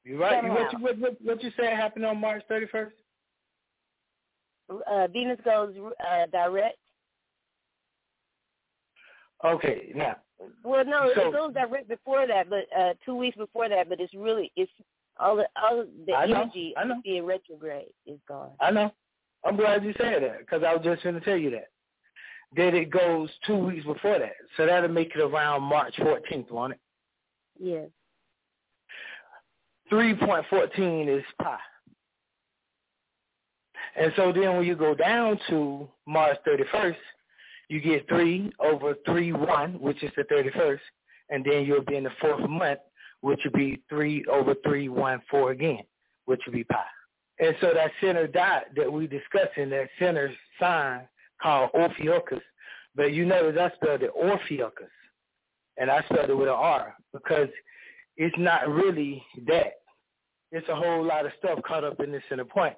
[0.03, 0.43] You're right?
[0.43, 2.95] What you, what, what, what you said happened on March thirty first?
[4.69, 6.77] Uh, Venus goes uh, direct.
[9.43, 10.17] Okay, now
[10.63, 13.89] Well, no, So- it goes direct before that, but uh, two weeks before that.
[13.89, 14.71] But it's really it's
[15.19, 17.01] all the all the I know, energy I know.
[17.03, 18.51] being retrograde is gone.
[18.59, 18.91] I know.
[19.43, 21.69] I'm glad you said that because I was just going to tell you that.
[22.55, 26.73] That it goes two weeks before that, so that'll make it around March 14th, won't
[26.73, 26.79] it?
[27.59, 27.87] Yes.
[29.89, 31.57] Three point fourteen is pi,
[33.95, 36.95] and so then when you go down to March 31st,
[37.71, 40.79] you get three over three one, which is the 31st,
[41.29, 42.79] and then you'll be in the fourth month,
[43.21, 45.79] which would be three over three one four again,
[46.25, 46.83] which would be pi.
[47.39, 51.07] And so that center dot that we discussing, that center sign
[51.41, 52.41] called Ophiuchus,
[52.93, 54.71] but you notice I spelled it Orpheus,
[55.77, 57.47] and I spelled it with an R because
[58.17, 59.75] it's not really that.
[60.51, 62.75] It's a whole lot of stuff caught up in this center point.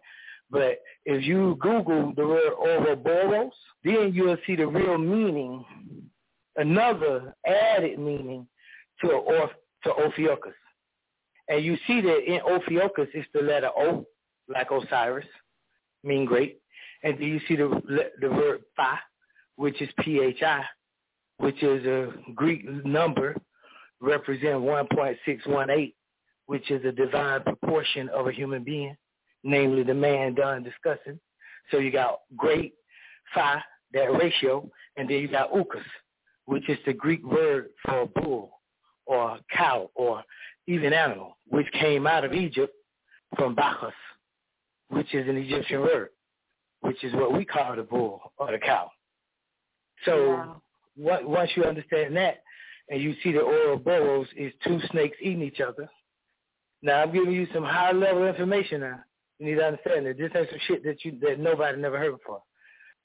[0.54, 5.66] But if you Google the word Ouroboros, then you'll see the real meaning,
[6.56, 8.48] another added meaning
[9.02, 9.50] to Orph
[9.84, 10.54] to Ophiuchus.
[11.50, 14.06] And you see that in Ophiuchus it's the letter O,
[14.48, 15.26] like Osiris,
[16.04, 16.60] mean great.
[17.02, 17.82] And then you see the
[18.22, 19.00] the word phi,
[19.56, 20.64] which is P-H-I,
[21.38, 23.36] which is a Greek number
[24.00, 25.94] represent 1.618,
[26.46, 28.96] which is a divine proportion of a human being,
[29.44, 31.20] namely the man done discussing.
[31.72, 32.74] So you got great,
[33.34, 33.62] phi,
[33.94, 35.84] that ratio, and then you got ukas,
[36.46, 38.60] which is the Greek word for bull
[39.06, 40.24] or cow or
[40.68, 42.74] even animal, which came out of Egypt
[43.38, 43.94] from Bacchus,
[44.90, 46.10] which is an Egyptian word,
[46.82, 48.90] which is what we call the bull or the cow.
[50.06, 50.62] So
[50.96, 52.44] what, once you understand that,
[52.90, 55.90] and you see the Ouroboros is two snakes eating each other,
[56.82, 59.00] Now I'm giving you some high level information now.
[59.40, 62.18] You need to understand that this ain't some shit that you that nobody never heard
[62.18, 62.42] before.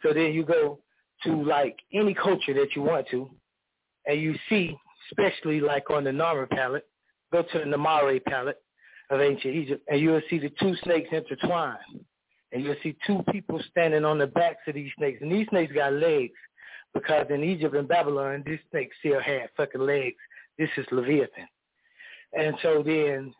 [0.02, 0.80] So then you go
[1.24, 3.30] to like any culture that you want to,
[4.06, 4.76] and you see,
[5.10, 6.86] especially like on the Narmer palette,
[7.32, 8.62] go to the Narmer palette
[9.10, 11.78] of ancient Egypt, and you'll see the two snakes intertwined,
[12.52, 15.72] and you'll see two people standing on the backs of these snakes, and these snakes
[15.72, 16.34] got legs
[16.94, 20.16] because in Egypt and Babylon, this snake still had fucking legs.
[20.58, 21.46] This is Leviathan.
[22.32, 23.32] And so then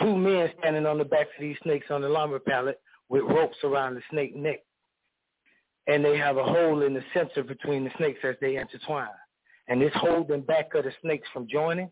[0.00, 3.56] two men standing on the backs of these snakes on the lumber pallet with ropes
[3.64, 4.60] around the snake neck.
[5.86, 9.08] And they have a hole in the center between the snakes as they intertwine.
[9.68, 11.90] And this holding back of the snakes from joining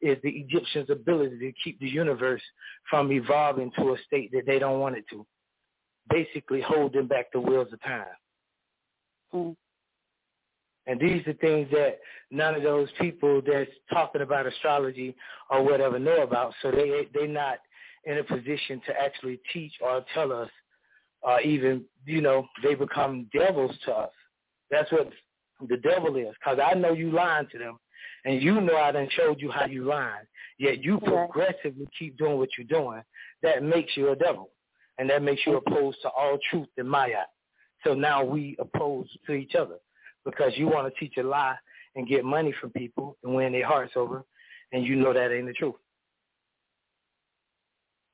[0.00, 2.42] is the Egyptians' ability to keep the universe
[2.88, 5.26] from evolving to a state that they don't want it to.
[6.10, 8.04] Basically holding back the wheels of time.
[9.32, 9.56] Mm.
[10.86, 11.98] And these are things that
[12.30, 15.16] none of those people that's talking about astrology
[15.50, 16.52] or whatever know about.
[16.60, 17.58] So they they're not
[18.04, 20.50] in a position to actually teach or tell us,
[21.22, 24.12] or even you know they become devils to us.
[24.70, 25.10] That's what
[25.68, 26.34] the devil is.
[26.38, 27.78] Because I know you lying to them,
[28.26, 30.26] and you know I done showed you how you lying.
[30.58, 33.02] Yet you progressively keep doing what you're doing.
[33.42, 34.50] That makes you a devil,
[34.98, 37.24] and that makes you opposed to all truth in my eye.
[37.84, 39.76] So now we oppose to each other
[40.24, 41.56] because you want to teach a lie
[41.96, 44.24] and get money from people and win their hearts over,
[44.72, 45.74] and you know that ain't the truth.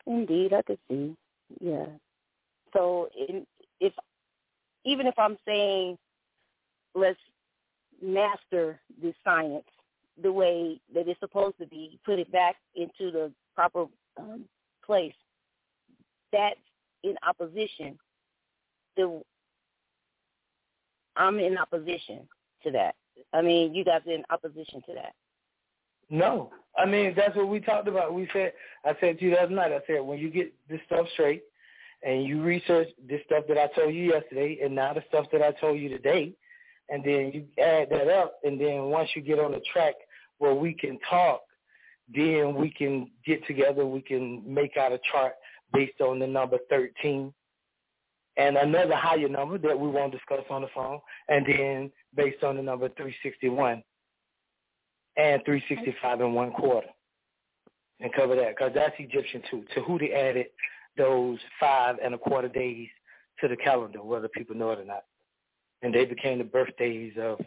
[0.06, 1.14] Indeed, I could see.
[1.60, 1.86] Yeah.
[2.72, 3.46] So in,
[3.80, 3.92] if
[4.84, 5.98] even if I'm saying
[6.94, 7.18] let's
[8.02, 9.64] master this science
[10.22, 13.86] the way that it's supposed to be, put it back into the proper
[14.18, 14.44] um,
[14.84, 15.14] place,
[16.32, 16.58] that's
[17.04, 17.98] in opposition.
[18.96, 19.22] The
[21.20, 22.20] I'm in opposition
[22.64, 22.94] to that.
[23.35, 25.12] I mean, you guys are in opposition to that.
[26.09, 28.14] No, I mean that's what we talked about.
[28.14, 28.52] We said
[28.85, 29.70] I said to you the other night.
[29.70, 31.44] I said when you get this stuff straight
[32.02, 35.42] and you research this stuff that I told you yesterday, and now the stuff that
[35.42, 36.33] I told you today,
[36.88, 39.94] and then you add that up, and then once you get on the track
[40.38, 41.42] where we can talk,
[42.12, 43.87] then we can get together.
[43.87, 45.35] We can make out a chart
[45.72, 47.33] based on the number thirteen
[48.40, 50.98] and another higher number that we won't discuss on the phone,
[51.29, 53.83] and then based on the number 361
[55.18, 56.88] and 365 and one quarter,
[58.00, 59.64] and cover that because that's Egyptian too.
[59.74, 60.46] Tahuti added
[60.96, 62.88] those five and a quarter days
[63.40, 65.05] to the calendar, whether people know it or not,
[65.83, 67.38] and they became the birthdays of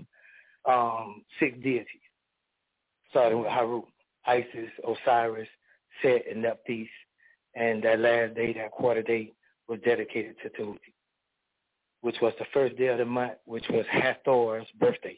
[0.70, 1.88] um, six deities,
[3.10, 3.86] starting with Harut,
[4.28, 5.50] Isis, Osiris,
[6.04, 6.88] Set, and Nephthys,
[7.56, 9.32] and that last day, that quarter day,
[9.68, 10.94] was dedicated to Tahuti,
[12.02, 15.18] which was the first day of the month, which was Hathor's birthday.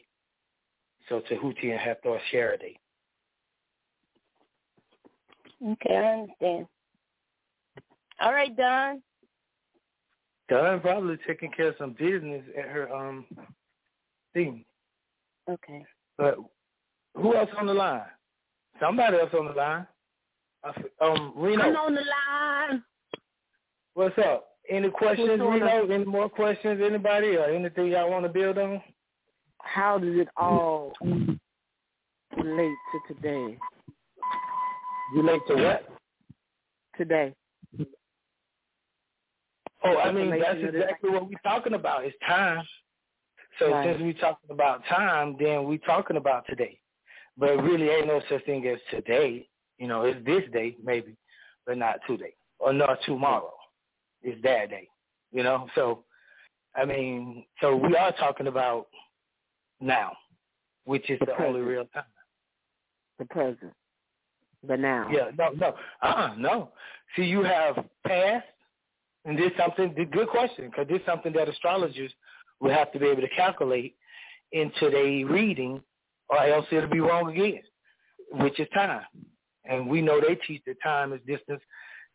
[1.08, 2.78] So Tahuti and Hathor share a day.
[5.64, 6.66] Okay, I understand.
[8.20, 9.02] All right, Don.
[10.48, 13.26] Don probably taking care of some business at her um
[14.32, 14.64] thing.
[15.48, 15.84] Okay.
[16.18, 16.36] But
[17.14, 18.02] who else on the line?
[18.80, 19.86] Somebody else on the line.
[21.00, 21.62] Um, Reno.
[21.62, 22.82] I'm on the line.
[23.96, 24.48] What's up?
[24.68, 25.88] Any questions, Reno?
[25.90, 28.82] Any more questions, anybody, or anything y'all want to build on?
[29.62, 30.92] How does it all
[32.36, 33.56] relate to today?
[35.14, 35.88] Relate to what?
[36.98, 37.34] Today.
[39.82, 42.04] Oh, I mean, that's exactly what we're talking about.
[42.04, 42.66] It's time.
[43.58, 43.86] So Right.
[43.86, 46.78] since we're talking about time, then we're talking about today.
[47.38, 49.48] But really ain't no such thing as today.
[49.78, 51.16] You know, it's this day, maybe,
[51.64, 52.34] but not today.
[52.58, 53.55] Or not tomorrow.
[54.22, 54.88] It's that day.
[55.32, 55.68] You know?
[55.74, 56.04] So,
[56.74, 58.88] I mean, so we are talking about
[59.80, 60.12] now,
[60.84, 62.04] which is The the, only real time.
[63.18, 63.72] The present.
[64.66, 65.08] But now.
[65.12, 66.70] Yeah, no, no, uh-uh, no.
[67.14, 67.76] See, you have
[68.06, 68.44] past,
[69.24, 69.94] and this something.
[69.94, 72.12] Good question, because this is something that astrologers
[72.60, 73.96] will have to be able to calculate
[74.52, 75.80] into their reading,
[76.28, 77.62] or else it'll be wrong again,
[78.32, 79.02] which is time.
[79.64, 81.60] And we know they teach that time is distance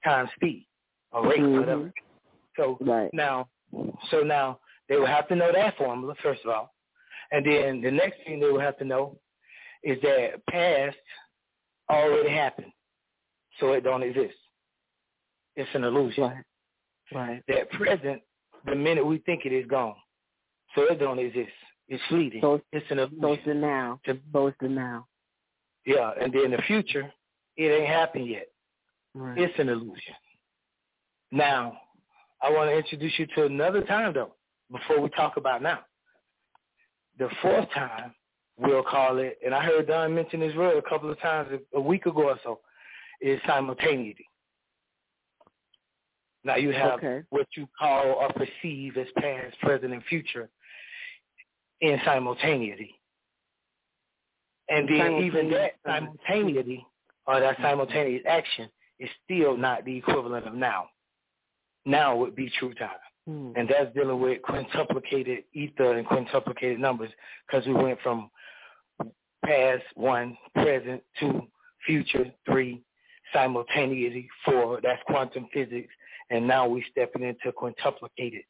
[0.04, 0.68] times speed,
[1.12, 1.60] or rate, Mhm.
[1.60, 1.94] whatever.
[2.56, 3.14] So Right.
[3.14, 3.50] now,
[4.10, 6.74] so now they will have to know that formula first of all,
[7.32, 9.18] and then the next thing they will have to know
[9.84, 10.98] is that past
[11.90, 12.72] already happened,
[13.60, 14.38] so it don't exist.
[15.56, 16.24] It's an illusion.
[16.24, 16.44] Right.
[17.14, 17.44] Right.
[17.48, 18.22] That present,
[18.66, 19.96] the minute we think it is gone,
[20.76, 21.52] so it don't exist.
[21.90, 22.42] It's fleeting.
[22.42, 23.22] So it's, it's an illusion.
[23.22, 24.00] so it's the now.
[24.06, 25.08] So it's the now.
[25.86, 27.12] Yeah, and then the future,
[27.58, 28.48] it ain't happened yet.
[29.14, 29.38] Right.
[29.38, 30.16] It's an illusion.
[31.32, 31.78] Now,
[32.42, 34.34] I want to introduce you to another time though,
[34.72, 35.80] before we talk about now.
[37.20, 38.14] The fourth time,
[38.58, 41.78] we'll call it, and I heard Don mention this word a couple of times a,
[41.78, 42.60] a week ago or so,
[43.22, 44.26] is simultaneity.
[46.44, 47.22] Now you have Okay.
[47.30, 50.50] what you call or perceive as past, present, and future
[51.82, 52.96] in simultaneity.
[54.70, 56.86] And then even that simultaneity
[57.28, 58.70] or that simultaneous action
[59.00, 60.88] is still not the equivalent of now.
[61.86, 62.90] Now would be true time.
[63.28, 63.52] Hmm.
[63.56, 67.12] And that's dealing with quintuplicated ether and quintuplicated numbers
[67.48, 68.30] because we went from
[69.46, 71.42] past, one, present, two,
[71.86, 72.82] future, three,
[73.34, 75.94] simultaneity, four, that's quantum physics,
[76.30, 78.44] and now we're stepping into quintuplicated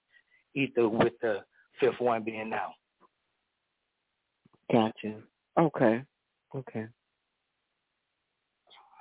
[0.53, 1.43] ether with the
[1.79, 2.73] fifth one being now.
[4.71, 5.17] Gotcha.
[5.59, 6.03] Okay.
[6.55, 6.85] Okay.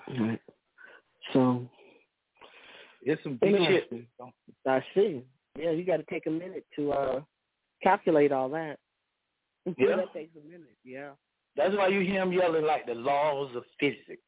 [0.08, 0.40] All right.
[1.32, 1.68] So
[3.02, 3.90] it's some big shit.
[4.66, 5.22] I see.
[5.58, 7.20] Yeah, you got to take a minute to uh
[7.82, 8.78] calculate all that.
[9.76, 9.96] Yeah.
[9.96, 10.76] that takes a minute.
[10.84, 11.10] Yeah.
[11.54, 14.22] That's why you hear them yelling like the laws of physics.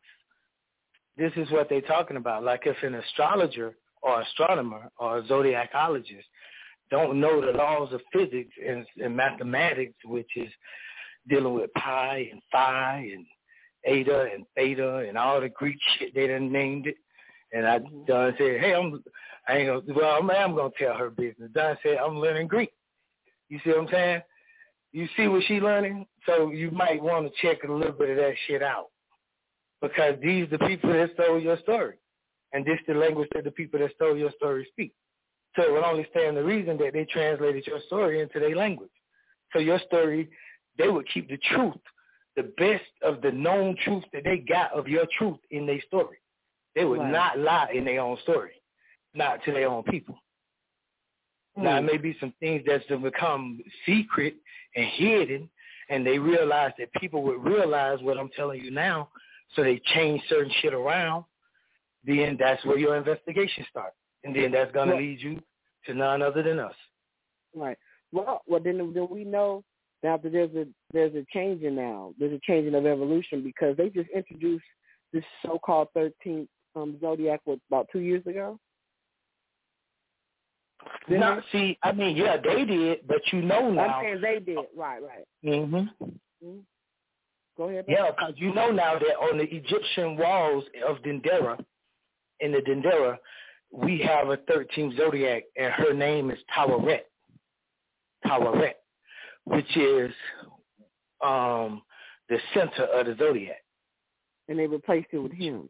[1.16, 2.44] This is what they're talking about.
[2.44, 6.24] Like if an astrologer or astronomer or a zodiacologist
[6.90, 10.50] don't know the laws of physics and, and mathematics, which is
[11.28, 13.26] dealing with pi and phi and
[13.86, 16.96] eta and theta and all the Greek shit they done named it.
[17.52, 18.04] And I mm-hmm.
[18.06, 19.02] done said, hey, I'm,
[19.46, 21.50] I ain't gonna, well, I am gonna tell her business.
[21.54, 22.72] Don said, I'm learning Greek.
[23.48, 24.22] You see what I'm saying?
[24.92, 26.06] You see what she learning?
[26.26, 28.88] So you might want to check a little bit of that shit out.
[29.80, 31.96] Because these the people that stole your story.
[32.52, 34.92] And this the language that the people that stole your story speak.
[35.56, 38.90] So it would only stand the reason that they translated your story into their language.
[39.52, 40.30] So your story,
[40.78, 41.74] they would keep the truth,
[42.36, 46.21] the best of the known truth that they got of your truth in their story.
[46.74, 47.12] They would Right.
[47.12, 48.60] not lie in their own story,
[49.14, 50.18] not to their own people.
[51.56, 51.86] Now, it hmm.
[51.86, 54.36] may be some things that's to become secret
[54.74, 55.50] and hidden,
[55.90, 59.10] and they realize that people would realize what I'm telling you now,
[59.54, 61.24] so they change certain shit around.
[62.04, 65.02] Then that's where your investigation starts, and then that's going to Right.
[65.02, 65.42] lead you
[65.84, 66.74] to none other than us.
[67.54, 67.78] Right.
[68.12, 69.62] Well, well then, then we know
[70.02, 72.14] that there's a there's a changing now.
[72.18, 74.64] There's a changing of evolution because they just introduced
[75.12, 78.58] this so-called 13th um, zodiac was about two years ago.
[81.08, 81.58] Didn't No, they?
[81.58, 84.00] see, I mean, yeah, they did, but you know now.
[84.00, 84.58] I'm saying they did.
[84.76, 85.24] Right, right.
[85.44, 85.88] Mhm.
[87.56, 87.84] Go ahead.
[87.86, 91.62] Yeah, because you know now that on the Egyptian walls of Dendera,
[92.40, 93.18] in the Dendera,
[93.70, 97.02] we have a 13th zodiac, and her name is Taweret.
[98.26, 98.74] Taweret,
[99.44, 100.12] which is
[101.24, 101.82] um,
[102.28, 103.62] the center of the zodiac.
[104.48, 105.68] And they replaced it with him.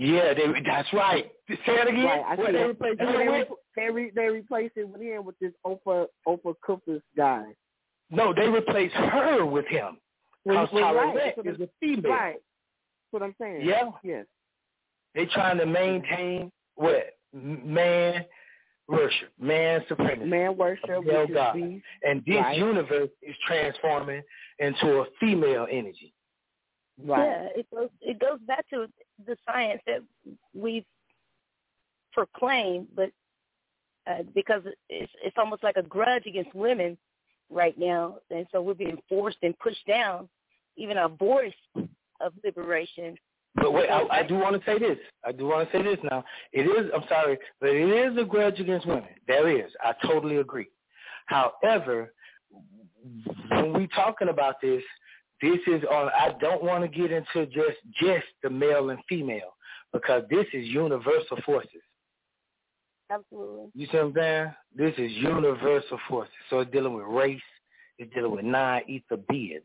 [0.00, 1.30] Yeah, they, that's right.
[1.46, 2.04] Say it again.
[2.06, 3.48] Right, I they replaced They, it they, with?
[3.50, 7.44] re- they, re- they replaced it with him with this Oprah Oprah Kupus guy.
[8.10, 9.98] No, they replaced her with him.
[10.46, 11.14] Because well, right.
[11.14, 12.12] That's what is I'm- a female.
[12.12, 12.32] Right.
[12.32, 13.60] That's what I'm saying.
[13.62, 13.90] Yeah.
[14.02, 14.24] Yes.
[15.14, 18.24] They trying to maintain what man
[18.88, 22.56] worship, man supremacy, Man worship, male God, and this Right.
[22.56, 24.22] universe is transforming
[24.60, 26.14] into a female energy.
[27.04, 28.86] Yeah, it goes it goes back to
[29.26, 30.02] the science that
[30.54, 30.84] we've
[32.12, 33.10] proclaimed, but
[34.06, 36.96] uh, because it's it's almost like a grudge against women
[37.50, 40.28] right now, and so we're being forced and pushed down.
[40.76, 41.52] Even our voice
[42.20, 43.16] of liberation.
[43.56, 44.98] But wait, I, I do want to say this.
[45.24, 46.24] I do want to say this now.
[46.52, 49.04] It is, I'm sorry, but it is a grudge against women.
[49.26, 49.70] There is.
[49.82, 50.68] I totally agree.
[51.26, 52.12] However,
[53.50, 54.82] when we're talking about this,
[55.42, 59.54] this is on, I don't want to get into just, just the male and female
[59.92, 61.82] because this is universal forces.
[63.10, 63.70] Absolutely.
[63.74, 64.54] You see what I'm saying?
[64.76, 66.32] This is universal forces.
[66.48, 67.40] So it's dealing with race.
[67.98, 69.62] It's dealing with non-ether beings.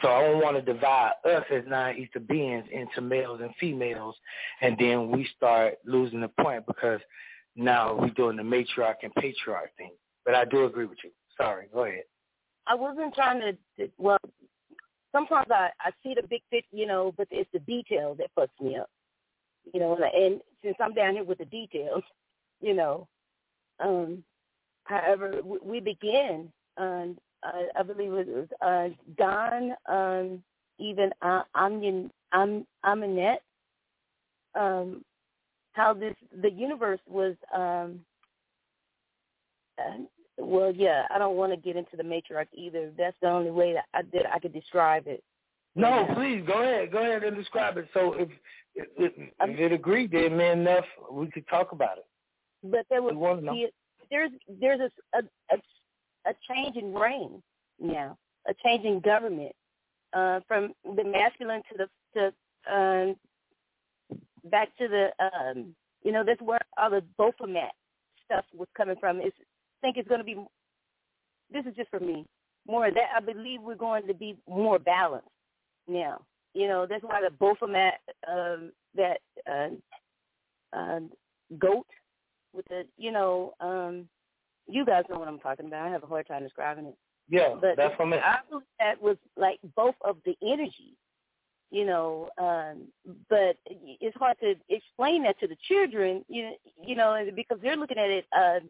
[0.00, 4.14] So I don't want to divide us as non-ether beings into males and females,
[4.62, 7.00] and then we start losing the point because
[7.56, 9.92] now we're doing the matriarch and patriarch thing.
[10.24, 11.10] But I do agree with you.
[11.36, 12.04] Sorry, go ahead.
[12.66, 14.18] I wasn't trying to, to well,
[15.12, 18.64] sometimes I, I see the big picture, you know, but it's the details that fucks
[18.64, 18.90] me up.
[19.72, 22.02] You know, and, and since I'm down here with the details,
[22.60, 23.06] you know,
[23.78, 24.22] um,
[24.84, 30.42] however, we, we begin, um, I, I believe it was uh, Don, um,
[30.78, 33.38] even uh, Amin, Am, Aminette,
[34.54, 35.04] um,
[35.72, 38.00] how this the universe was um,
[39.78, 39.98] uh,
[40.40, 42.90] well, yeah, I don't want to get into the matriarch either.
[42.96, 45.22] That's the only way that I did I could describe it.
[45.76, 46.90] No, please go ahead.
[46.90, 47.88] Go ahead and describe it.
[47.94, 48.28] So if
[48.74, 52.06] if, if, if it agreed, then man enough, we could talk about it.
[52.62, 53.52] But there was We wanna know.
[53.52, 53.68] see,
[54.10, 54.30] there's
[54.60, 55.22] there's a, a
[55.52, 55.56] a
[56.30, 57.42] a change in reign
[57.80, 58.16] now,
[58.48, 59.52] a change in government
[60.12, 63.16] uh, from the masculine to the to um,
[64.44, 67.70] back to the um you know that's where all the Baphomet
[68.24, 69.20] stuff was coming from.
[69.20, 69.32] Is
[69.80, 70.36] think it's going to be.
[71.52, 72.26] This is just for me.
[72.66, 73.08] More of that.
[73.16, 75.28] I believe we're going to be more balanced
[75.88, 76.20] now.
[76.54, 77.94] You know that's why the Baphomet
[78.28, 79.18] um, that
[79.50, 79.68] uh,
[80.76, 81.00] uh,
[81.58, 81.86] goat
[82.52, 84.08] with the you know um
[84.66, 85.86] you guys know what I'm talking about.
[85.86, 86.96] I have a hard time describing it.
[87.28, 88.20] Yeah, but that's from it.
[88.24, 90.96] I believe that was like both of the energies,
[91.70, 92.28] you know.
[92.38, 92.88] Um,
[93.28, 96.52] but it's hard to explain that to the children, you
[96.84, 98.60] you know, because they're looking at it uh,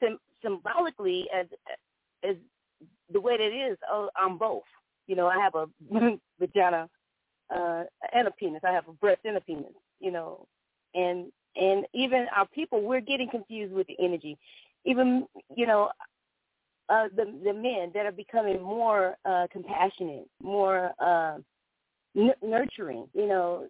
[0.00, 1.46] sim- symbolically as
[2.22, 2.36] as
[3.12, 3.78] the way that it is.
[3.90, 4.62] Oh, I'm both.
[5.06, 5.66] You know, I have a
[6.40, 6.88] vagina
[7.54, 8.62] uh, and a penis.
[8.66, 9.72] I have a breast and a penis.
[10.00, 10.46] You know,
[10.94, 14.38] and and even our people, we're getting confused with the energy.
[14.84, 15.90] Even you know,
[16.88, 21.38] uh, the the men that are becoming more uh, compassionate, more uh,
[22.16, 23.06] n- nurturing.
[23.14, 23.66] You know,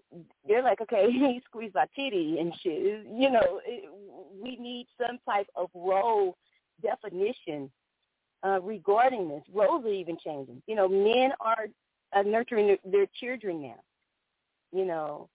[0.47, 3.07] they're like, okay, he squeezed my titty and shit.
[3.13, 3.91] You know, it,
[4.43, 6.37] we need some type of role
[6.83, 7.71] definition
[8.45, 9.43] uh, regarding this.
[9.53, 10.63] Roles are even changing.
[10.67, 11.67] You know, men are
[12.15, 13.81] uh, nurturing their, their children now.
[14.73, 15.29] You know,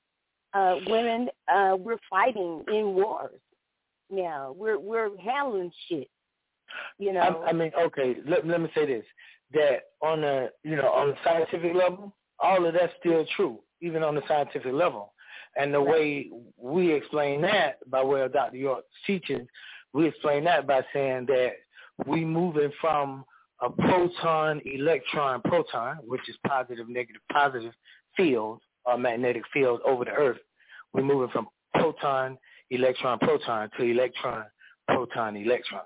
[0.53, 3.39] uh, women, uh, we're fighting in wars
[4.09, 4.53] now.
[4.57, 6.09] We're we're handling shit.
[6.99, 7.22] You know.
[7.22, 8.18] I, I mean, okay.
[8.26, 9.05] Let, let me say this:
[9.53, 14.04] that on a you know on a scientific level, all of that's still true, even
[14.04, 15.14] on the scientific level.
[15.56, 18.58] And the way we explain that by way of Dr.
[18.58, 19.48] York's teaching,
[19.94, 21.52] we explain that by saying that
[22.06, 23.26] we moving from
[23.62, 27.74] a proton, electron, proton, which is positive, negative, positive
[28.18, 30.39] field or magnetic field over the Earth.
[30.94, 32.38] We're moving from proton,
[32.70, 34.46] electron, proton to electron,
[34.88, 35.84] proton, electron.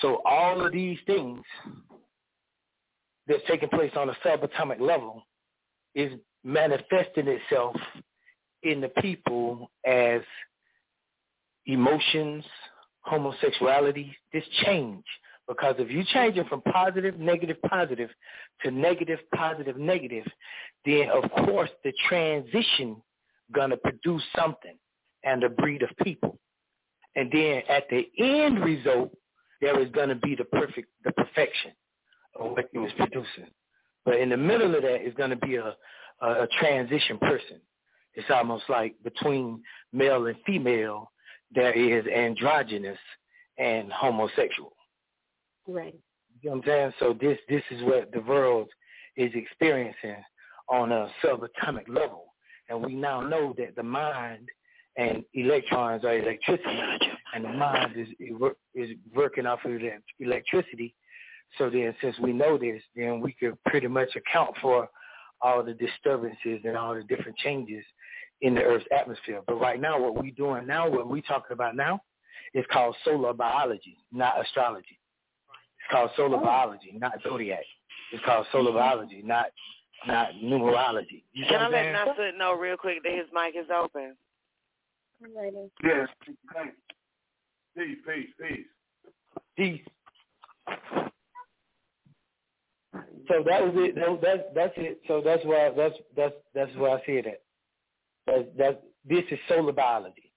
[0.00, 1.40] So all of these things
[3.26, 5.26] that's taking place on a subatomic level
[5.94, 6.12] is
[6.44, 7.76] manifesting itself
[8.62, 10.22] in the people as
[11.66, 12.44] emotions,
[13.00, 15.04] homosexuality, this change.
[15.46, 18.10] Because if you change it from positive, negative, positive
[18.62, 20.24] to negative, positive, negative,
[20.84, 23.00] then of course the transition
[23.52, 24.76] gonna produce something
[25.24, 26.38] and a breed of people.
[27.16, 29.10] And then at the end result,
[29.62, 31.72] there is gonna be the perfect, the perfection
[32.38, 33.48] of what he was producing.
[34.08, 35.76] But in the middle of that is gonna be a,
[36.22, 37.60] a, a transition person.
[38.14, 41.12] It's almost like between male and female,
[41.54, 42.96] there is androgynous
[43.58, 44.72] and homosexual.
[45.66, 45.94] Right.
[46.40, 46.92] You know what I'm saying?
[46.98, 48.68] So this this is what the world
[49.14, 50.24] is experiencing
[50.70, 52.32] on a subatomic level.
[52.70, 54.48] And we now know that the mind
[54.96, 56.80] and electrons are electricity,
[57.34, 58.08] and the mind is
[58.74, 59.72] is working off of
[60.18, 60.94] electricity.
[61.56, 64.88] So then, since we know this, then we could pretty much account for
[65.40, 67.84] all the disturbances and all the different changes
[68.40, 69.40] in the Earth's atmosphere.
[69.46, 72.00] But right now, what we're doing now, what we're talking about now,
[72.54, 74.98] is called solar biology, not astrology.
[75.48, 76.44] It's called solar oh.
[76.44, 77.64] biology, not zodiac.
[78.12, 78.78] It's called solar mm-hmm.
[78.78, 79.46] biology, not
[80.06, 81.24] not numerology.
[81.32, 84.16] You Can I let Nasser know real quick that his mic is open?
[85.82, 86.08] Yes.
[87.76, 88.66] Peace, peace, peace.
[89.56, 89.80] Peace.
[93.28, 93.94] So that was it.
[93.94, 95.00] That, that's that's it.
[95.06, 97.42] So that's why that's that's that's why I see it at.
[98.26, 100.32] That that this is solar biology,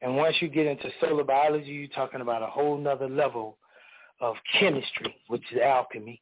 [0.00, 3.58] and once you get into solar biology, you're talking about a whole nother level
[4.20, 6.20] of chemistry, which is alchemy.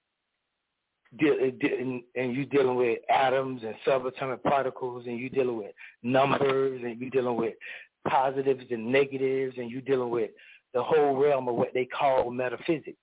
[1.21, 2.03] And
[2.35, 7.37] you're dealing with atoms and subatomic particles, and you're dealing with numbers, and you're dealing
[7.37, 7.55] with
[8.07, 10.31] positives and negatives, and you're dealing with
[10.75, 12.99] the whole realm of what they call metaphysics.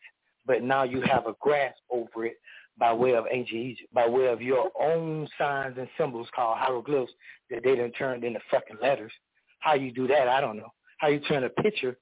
[0.46, 2.38] But now you have a grasp over it
[2.78, 7.12] by way of ancient Egypt, by way of your own signs and symbols called hieroglyphs
[7.50, 9.12] that they done turned into fucking letters.
[9.60, 10.72] How you do that, I don't know.
[11.00, 11.98] How you turn a picture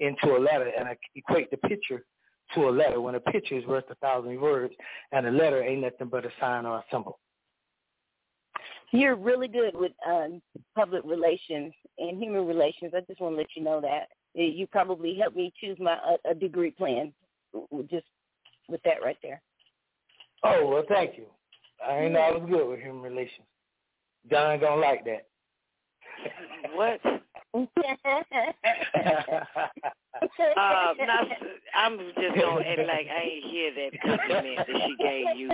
[0.00, 2.04] into a letter and equate the picture
[2.54, 4.74] to a letter when a picture is worth a thousand words
[5.12, 7.18] and a letter ain't nothing but a sign or a symbol.
[8.92, 10.40] You're really good with um,
[10.76, 12.92] public relations and human relations.
[12.94, 16.30] I just want to let you know that you probably helped me choose my a,
[16.30, 17.12] a degree plan.
[17.90, 18.06] Just
[18.68, 19.40] with that right there.
[20.42, 21.26] Oh well, thank you.
[21.86, 23.46] I ain't know I was good with human relations.
[24.30, 25.26] Don don't gonna like that.
[26.74, 27.00] What?
[27.56, 27.64] uh,
[30.98, 31.26] not,
[31.74, 35.50] I'm just gonna act like I ain't hear that compliment that she gave you.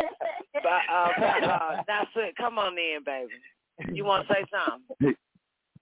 [0.55, 1.11] But uh,
[1.47, 2.37] uh, that's it.
[2.37, 3.95] Come on in, baby.
[3.95, 5.15] You want to say something?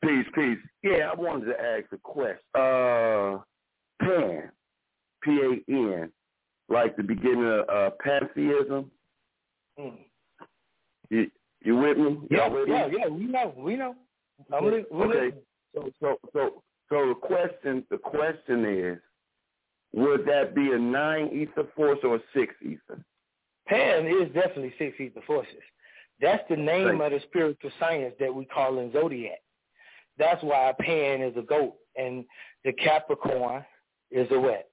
[0.03, 0.59] Peace, peace.
[0.83, 2.39] Yeah, I wanted to ask a question.
[2.55, 3.39] Uh,
[4.03, 4.51] Pan,
[5.23, 6.13] P A N,
[6.71, 8.91] like the beginning of uh, pantheism.
[9.79, 9.97] Mm.
[11.11, 11.31] You,
[11.63, 12.19] you with me?
[12.31, 12.97] Yeah, with yeah, me?
[12.99, 13.09] yeah.
[13.09, 13.95] We know, we know.
[14.53, 14.85] okay.
[14.93, 15.37] okay.
[15.75, 18.99] So so so so the question the question is,
[19.93, 23.05] would that be a nine ether force or a six ether?
[23.67, 25.63] Pan is definitely six ether forces.
[26.21, 27.13] That's the name Right.
[27.13, 29.41] of the spiritual science that we call in zodiac.
[30.19, 32.25] That's why Pan is a goat and
[32.65, 33.65] the Capricorn
[34.11, 34.70] is a wet.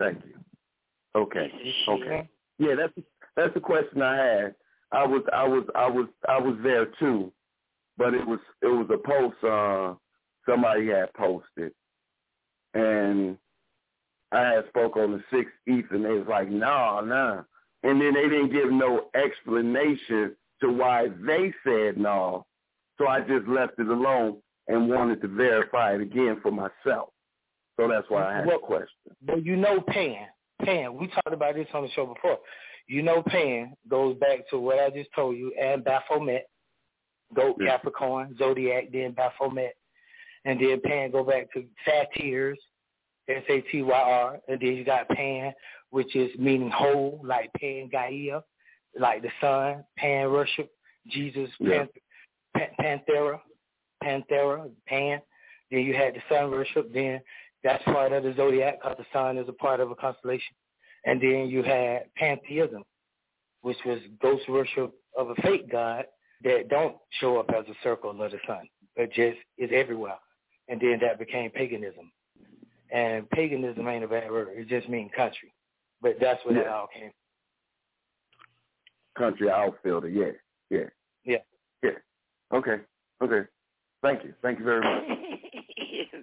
[0.00, 0.34] Thank you.
[1.14, 1.52] Okay.
[1.88, 2.28] Okay.
[2.58, 2.92] Yeah, that's
[3.36, 4.54] that's the question I had.
[4.92, 7.32] I was I was I was I was there too,
[7.96, 9.94] but it was it was a post uh
[10.48, 11.72] somebody had posted,
[12.74, 13.36] and
[14.32, 17.42] I had spoke on the sixth ether, and they was like, nah, nah,
[17.82, 22.46] and then they didn't give no explanation to why they said no,
[22.98, 24.38] so I just left it alone
[24.68, 27.10] and wanted to verify it again for myself.
[27.80, 28.88] So that's why I had Well, question.
[29.22, 30.26] But you know Pan.
[30.64, 32.38] Pan, we talked about this on the show before.
[32.86, 36.48] You know Pan goes back to what I just told you and Baphomet,
[37.34, 37.70] Goat Yeah.
[37.70, 39.76] Capricorn, Zodiac, then Baphomet.
[40.44, 42.58] And then Pan go back to Satyrs,
[43.28, 44.40] S-A-T-Y-R.
[44.48, 45.54] And then you got Pan,
[45.90, 48.40] which is meaning whole, like Pan Gaia,
[48.98, 50.70] like the sun, Pan worship,
[51.08, 51.86] Jesus, Yeah.
[52.54, 53.40] Pan, Pan, Panthera,
[54.02, 55.22] Panthera, Pan.
[55.70, 56.92] Then you had the sun worship.
[56.92, 57.20] Then
[57.62, 60.54] that's part of the zodiac because the sun is a part of a constellation.
[61.04, 62.84] And then you had pantheism,
[63.62, 66.04] which was ghost worship of a fake god
[66.44, 70.18] that don't show up as a circle of the sun, but just is everywhere.
[70.68, 72.12] And then that became paganism.
[72.92, 74.48] And paganism ain't a bad word.
[74.52, 75.52] It just means country.
[76.02, 77.10] But that's where that all came
[79.16, 80.30] Country outfielder, yeah,
[80.70, 80.88] yeah,
[81.24, 81.38] Yeah.
[81.82, 81.90] yeah.
[82.52, 82.76] Okay,
[83.22, 83.48] okay.
[84.02, 85.18] Thank you, thank you very much.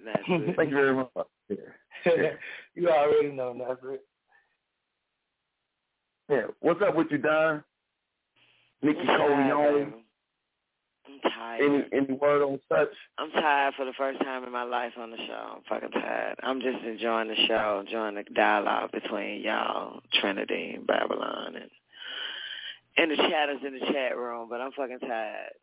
[0.07, 0.55] That's it.
[0.55, 1.09] Thank you very much.
[1.49, 1.55] Yeah.
[2.05, 2.31] Yeah.
[2.75, 4.01] you already know, Nazareth.
[6.29, 6.43] yeah.
[6.61, 7.63] What's up with you, Don?
[8.81, 9.93] Nikki I'm tired,
[11.07, 11.61] I'm tired.
[11.61, 12.89] Any any word on such?
[13.17, 15.55] I'm tired for the first time in my life on the show.
[15.57, 16.35] I'm fucking tired.
[16.43, 21.69] I'm just enjoying the show, enjoying the dialogue between y'all, Trinity and Babylon, and
[22.97, 24.47] and the chatters in the chat room.
[24.49, 25.53] But I'm fucking tired.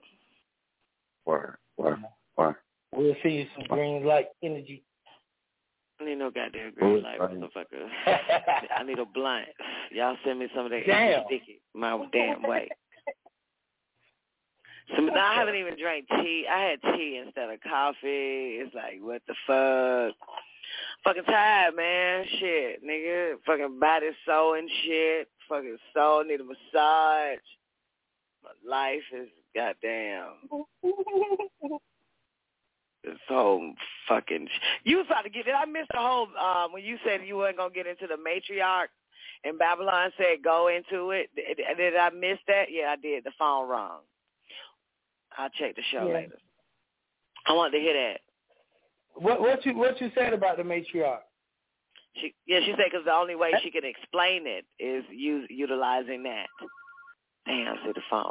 [1.24, 1.98] Word, word,
[2.36, 2.56] word.
[2.96, 4.82] We'll see you some green light energy.
[6.00, 7.30] I need no goddamn green light, Right.
[7.38, 7.88] motherfucker.
[8.76, 9.46] I need a blunt.
[9.92, 11.24] Y'all send me some of that Damn.
[11.26, 12.68] sticky my damn way.
[14.96, 16.46] So now I haven't even drank tea.
[16.50, 18.58] I had tea instead of coffee.
[18.60, 20.14] It's like what the fuck.
[21.04, 22.24] Fucking tired, man.
[22.38, 23.34] Shit, nigga.
[23.46, 25.28] Fucking body sore and shit.
[25.48, 26.24] Fucking sore.
[26.24, 27.38] Need a massage.
[28.42, 30.32] My life is goddamn.
[33.04, 33.74] This whole
[34.08, 34.48] fucking.
[34.84, 35.54] You was about to get it.
[35.54, 38.88] I missed the whole um when you said you weren't gonna get into the matriarch,
[39.44, 41.28] and Babylon said go into it.
[41.36, 42.66] Did, did I miss that?
[42.70, 43.24] Yeah, I did.
[43.24, 44.00] The phone wrong.
[45.36, 46.14] I'll check the show Yeah.
[46.14, 46.38] later.
[47.46, 48.20] I wanted to hear that.
[49.14, 51.20] What what you what you said about the matriarch?
[52.16, 56.22] She, yeah, she said because the only way she can explain it is use, utilizing
[56.22, 56.46] that.
[57.44, 58.30] Damn, see the phone.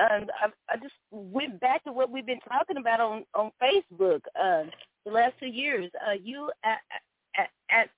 [0.00, 4.22] Um, I, I just went back to what we've been talking about on on Facebook
[4.40, 4.64] uh,
[5.04, 5.90] the last two years.
[6.06, 6.80] Uh, you at
[7.70, 7.90] at,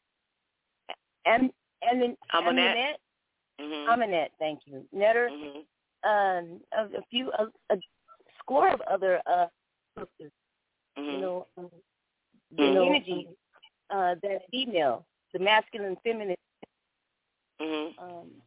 [1.24, 2.16] and and then.
[2.34, 2.96] Amonette,
[3.60, 3.86] Mhm.
[3.88, 5.64] Amonette, thank you, Netter, Mhm.
[6.04, 7.78] um, a, a few a, a
[8.38, 9.46] score of other uh,
[9.98, 10.32] sisters,
[10.96, 11.20] you Mhm.
[11.20, 11.70] know, um,
[12.52, 12.86] the Mhm.
[12.86, 13.28] energy
[13.90, 16.36] uh, that female, the masculine, feminine,
[17.60, 17.94] Mhm.
[17.98, 18.42] um,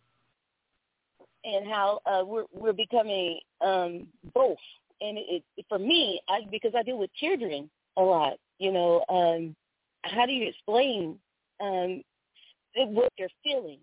[1.46, 4.58] and how uh, we're we're becoming um, both.
[5.02, 9.04] And it, it for me, I, because I deal with children a lot, you know,
[9.10, 9.56] um,
[10.04, 11.18] how do you explain
[11.62, 12.02] um,
[12.76, 13.80] what they're feeling?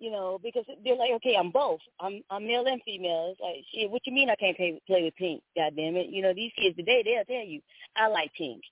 [0.00, 1.80] You know, because they're like, okay, I'm both.
[2.00, 3.30] I'm I'm male and female.
[3.32, 5.42] It's like, shit, what you mean I can't play play with pink?
[5.56, 6.08] God damn it!
[6.08, 7.60] You know, these kids today they'll tell you,
[7.96, 8.62] I like pink.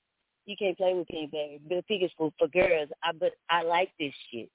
[0.45, 1.61] You can't play with pink, baby.
[1.68, 2.91] But pink is for for girls.
[3.03, 4.51] I but I like this shit.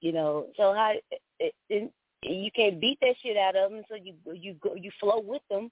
[0.00, 0.92] You know, so how
[1.40, 1.92] it, it,
[2.22, 3.82] you can't beat that shit out of them.
[3.88, 5.70] So you you go you flow with them.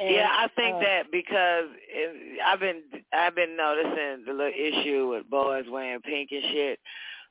[0.00, 4.52] And, yeah, I think uh, that because it, I've been I've been noticing the little
[4.52, 6.78] issue with boys wearing pink and shit,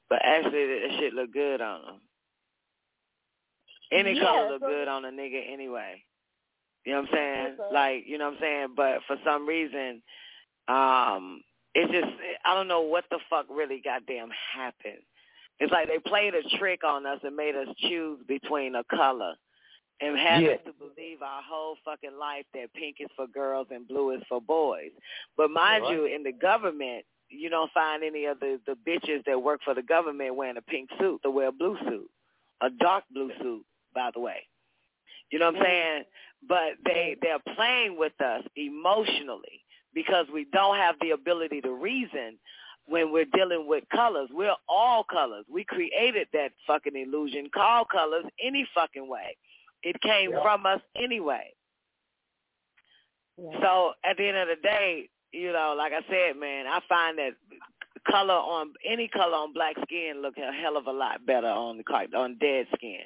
[0.10, 2.02] but actually that shit look good on them.
[3.92, 6.04] Any Yeah, color look so- good on a nigga anyway.
[6.86, 7.58] You know what I'm saying?
[7.74, 8.68] Like, you know what I'm saying?
[8.76, 10.02] But for some reason,
[10.68, 11.42] um,
[11.76, 12.08] it's just
[12.46, 15.04] I don't know what the fuck really goddamn happened.
[15.60, 19.36] It's like they played a trick on us and made us choose between a color
[20.01, 20.51] and had Yeah.
[20.51, 24.24] us to believe our whole fucking life that pink is for girls and blue is
[24.30, 24.91] for boys.
[25.36, 25.93] But mind Right.
[25.93, 29.74] you, in the government, you don't find any of the the bitches that work for
[29.74, 31.22] the government wearing a pink suit.
[31.24, 32.10] They wear a blue suit,
[32.62, 34.47] a dark blue suit, by the way.
[35.30, 35.66] You know what I'm mm.
[35.66, 36.05] saying?
[36.47, 42.38] but they they're playing with us emotionally because we don't have the ability to reason
[42.90, 44.30] when we're dealing with colors.
[44.32, 45.46] We're all colors.
[45.52, 49.38] We created that fucking illusion called colors any fucking way.
[49.84, 50.42] It came Yeah.
[50.42, 51.54] from us anyway.
[53.62, 57.18] So at the end of the day, you know, like I said, man, I find
[57.20, 57.36] that
[58.10, 61.78] color on any color on black skin look a hell of a lot better on
[61.78, 63.06] the on dead skin.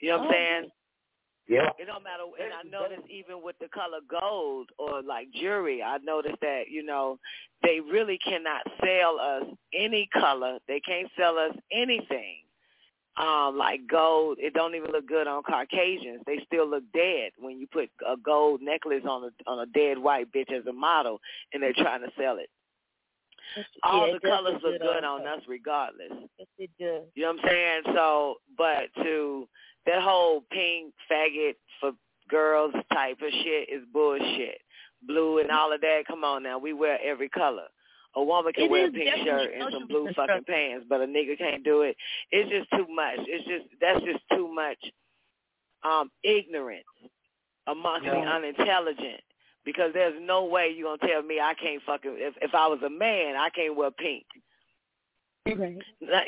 [0.00, 0.32] You know what I'm Oh.
[0.32, 0.72] saying?
[1.46, 1.68] Yeah.
[1.78, 5.98] It don't matter, and I noticed even with the color gold or like jewelry, I
[5.98, 7.18] noticed that you know
[7.62, 10.58] they really cannot sell us any color.
[10.68, 12.38] They can't sell us anything
[13.16, 14.38] um like gold.
[14.40, 16.22] It don't even look good on Caucasians.
[16.26, 19.98] They still look dead when you put a gold necklace on a on a dead
[19.98, 21.20] white bitch as a model,
[21.52, 22.48] and they're trying to sell it.
[23.84, 26.10] All Yeah, the colors look look good good on on us regardless.
[26.38, 27.02] Yes, it does.
[27.14, 27.82] You know what I'm saying?
[27.94, 29.46] So, but to
[29.86, 31.92] that whole pink faggot for
[32.28, 34.58] girls type of shit is bullshit.
[35.06, 36.02] Blue and all of that.
[36.08, 37.66] Come on now, we wear every color.
[38.16, 41.04] A woman can It wear a pink shirt and some blue fucking pants, but a
[41.06, 41.96] nigga can't do it.
[42.30, 43.18] It's just too much.
[43.26, 44.78] It's just that's just too much
[45.82, 46.84] um ignorance
[47.66, 48.32] amongst the Yeah.
[48.36, 49.20] unintelligent.
[49.64, 52.80] Because there's no way you're gonna tell me I can't fucking if if I was
[52.82, 54.24] a man I can't wear pink.
[55.46, 55.76] Right.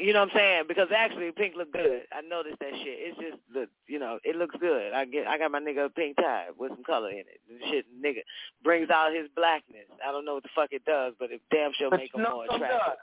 [0.00, 0.64] You know what I'm saying?
[0.68, 2.02] Because actually, pink look good.
[2.12, 2.98] I noticed that shit.
[3.00, 4.92] It's just the, you know, it looks good.
[4.92, 7.40] I get, I got my nigga a pink tie with some color in it.
[7.48, 8.20] And shit, nigga
[8.62, 9.88] brings out his blackness.
[10.06, 12.22] I don't know what the fuck it does, but it damn sure But make him
[12.22, 12.98] more attractive.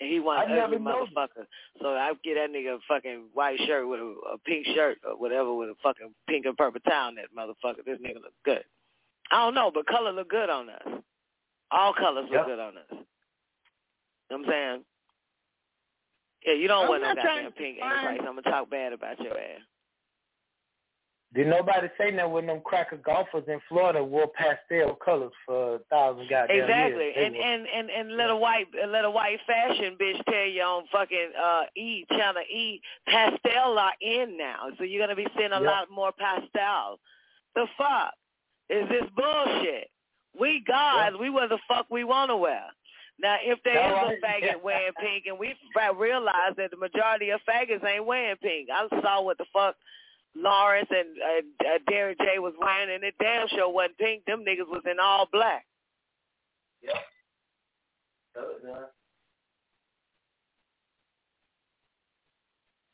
[0.00, 1.46] And he I ugly motherfucker.
[1.80, 5.16] So I get that nigga a fucking white shirt with a, a pink shirt or
[5.16, 7.84] whatever with a fucking pink and purple tie on that motherfucker.
[7.84, 8.64] This nigga look good.
[9.30, 10.82] I don't know, but color look good on us.
[11.70, 12.46] All colors look Yep.
[12.46, 12.84] good on us.
[12.90, 13.04] You know
[14.38, 14.84] what I'm saying?
[16.44, 18.28] Yeah, you don't I'm want no not trying goddamn to pink find- antichrist.
[18.28, 19.60] I'm gonna talk bad about your ass.
[21.34, 25.78] Did nobody say that when them cracker golfers in Florida wore pastel colors for a
[25.90, 27.14] thousand goddamn Exactly, years?
[27.16, 30.62] They and and and and let a white let a white fashion bitch tell you
[30.62, 35.50] on fucking uh E channel E pastel are in now, so you're gonna be seeing
[35.50, 35.68] a Yeah.
[35.70, 37.00] lot more pastel.
[37.56, 38.14] The fuck
[38.70, 39.90] is this bullshit?
[40.38, 42.64] We guys, we wear the fuck we want to wear.
[43.20, 44.22] Now, if there is All a right.
[44.24, 45.54] faggot wearing pink, and we
[45.96, 49.76] realize that the majority of faggots ain't wearing pink, I saw what the fuck
[50.36, 54.24] Lawrence and uh, uh, Derek J was wearing, and it damn sure wasn't pink.
[54.24, 55.64] Them niggas was in all black.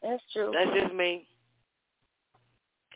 [0.03, 0.53] That's true.
[0.53, 1.27] That's just me.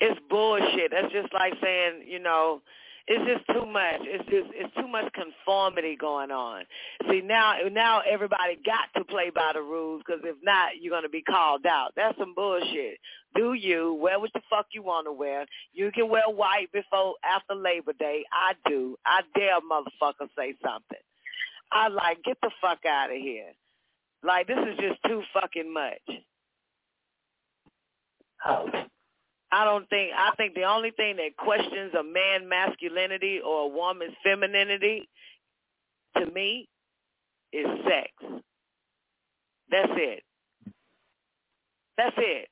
[0.01, 0.91] It's bullshit.
[0.91, 2.63] That's just like saying, you know,
[3.07, 4.01] it's just too much.
[4.01, 6.65] It's just it's too much conformity going on.
[7.11, 11.11] See now now everybody got to play by the rules because if not, you're gonna
[11.11, 11.93] be called out.
[11.97, 12.99] That's some bullshit.
[13.35, 15.45] Do you wear what the fuck you want to wear?
[15.73, 18.25] You can wear white before after Labor Day.
[18.33, 18.97] I do.
[19.05, 20.99] I dare motherfucker say something.
[21.71, 23.53] I like get the fuck out of here.
[24.23, 26.01] Like this is just too fucking much.
[29.55, 33.69] I don't think I think the only thing that questions a man masculinity or a
[33.69, 35.09] woman's femininity
[36.19, 36.69] to me
[37.53, 38.43] is sex.
[39.71, 40.25] That's it.
[41.97, 42.49] That's it.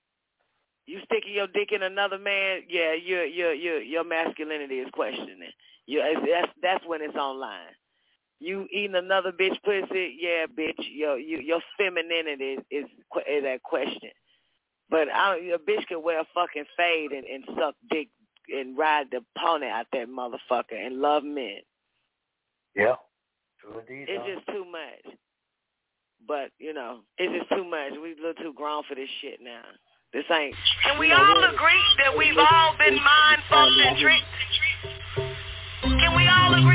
[0.86, 5.50] You sticking your dick in another man, yeah, your your your your masculinity is questioning.
[5.86, 7.74] You that's that's when it's online.
[8.38, 10.86] You eating another bitch pussy, yeah, bitch.
[10.94, 12.84] Your your your femininity is is,
[13.28, 14.10] is at question.
[14.92, 18.08] But I, a bitch can wear a fucking fade and, and suck dick
[18.48, 21.60] and ride the pony out that motherfucker and love men.
[22.76, 22.96] Yeah.
[23.58, 24.06] True indeed.
[24.10, 24.26] It's Doc.
[24.26, 25.16] just too much.
[26.28, 27.92] But you know, it's just too much.
[28.02, 29.64] We a little too grown for this shit now.
[30.12, 30.54] This ain't.
[30.84, 34.20] Can we all agree that we've all been mind centric?
[35.82, 36.71] Can we all agree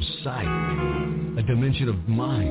[0.00, 2.48] of sight, a dimension of mind.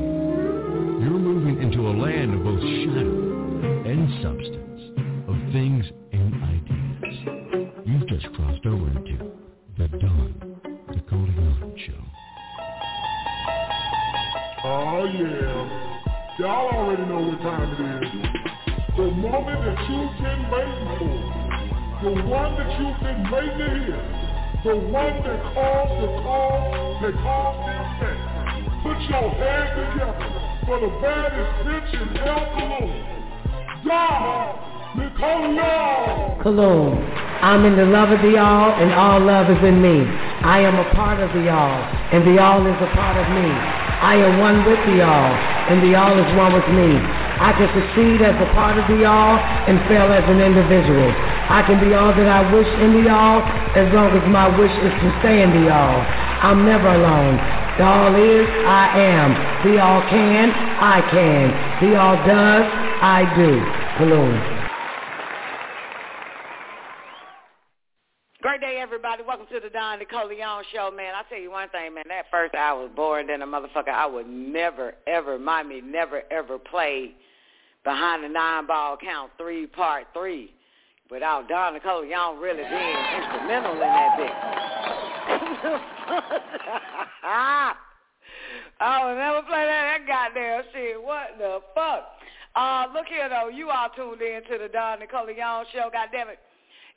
[1.02, 3.10] You're moving into a land of both shadow
[3.90, 4.82] and substance,
[5.28, 7.74] of things and ideas.
[7.86, 9.32] You've just crossed over into
[9.78, 10.36] the Don
[10.90, 12.04] Nicoleone Show.
[14.64, 15.90] Oh yeah.
[16.40, 18.12] Y'all already know what time it is.
[18.96, 21.18] The moment that you've been waiting for.
[22.04, 24.20] The one that you've been waiting to hear.
[24.66, 25.39] The one that
[31.00, 32.92] Cologne.
[34.96, 37.00] Nicole Cologne.
[37.42, 40.04] I'm in the love of the all and all love is in me.
[40.44, 43.80] I am a part of the all and the all is a part of me.
[44.00, 45.32] I am one with the all,
[45.68, 47.29] and the all is one with me.
[47.40, 51.08] I can succeed as a part of the all and fail as an individual.
[51.48, 53.40] I can be all that I wish in the all
[53.80, 56.04] as long as my wish is to stay in the all.
[56.44, 57.40] I'm never alone.
[57.80, 59.32] The all is, I am.
[59.64, 61.48] The all can, I can.
[61.80, 62.68] The all does,
[63.00, 63.56] I do.
[64.04, 64.36] Balloon.
[68.42, 69.24] Great day, everybody.
[69.24, 71.16] Welcome to the Don Nicoleone Show, man.
[71.16, 72.04] I tell you one thing, man.
[72.10, 73.96] That first hour was boring than a motherfucker.
[73.96, 77.16] I would never, ever, mind me, never, ever play
[77.84, 80.54] behind the nine ball count three part three
[81.10, 84.32] without Don Nicoleone really being instrumental in that thing.
[88.82, 91.02] I would never play that, that goddamn shit.
[91.02, 92.10] What the fuck?
[92.56, 93.50] Uh, look here, though.
[93.50, 95.90] You all tuned in to the Don Nicoleone Show.
[95.92, 96.40] God damn it.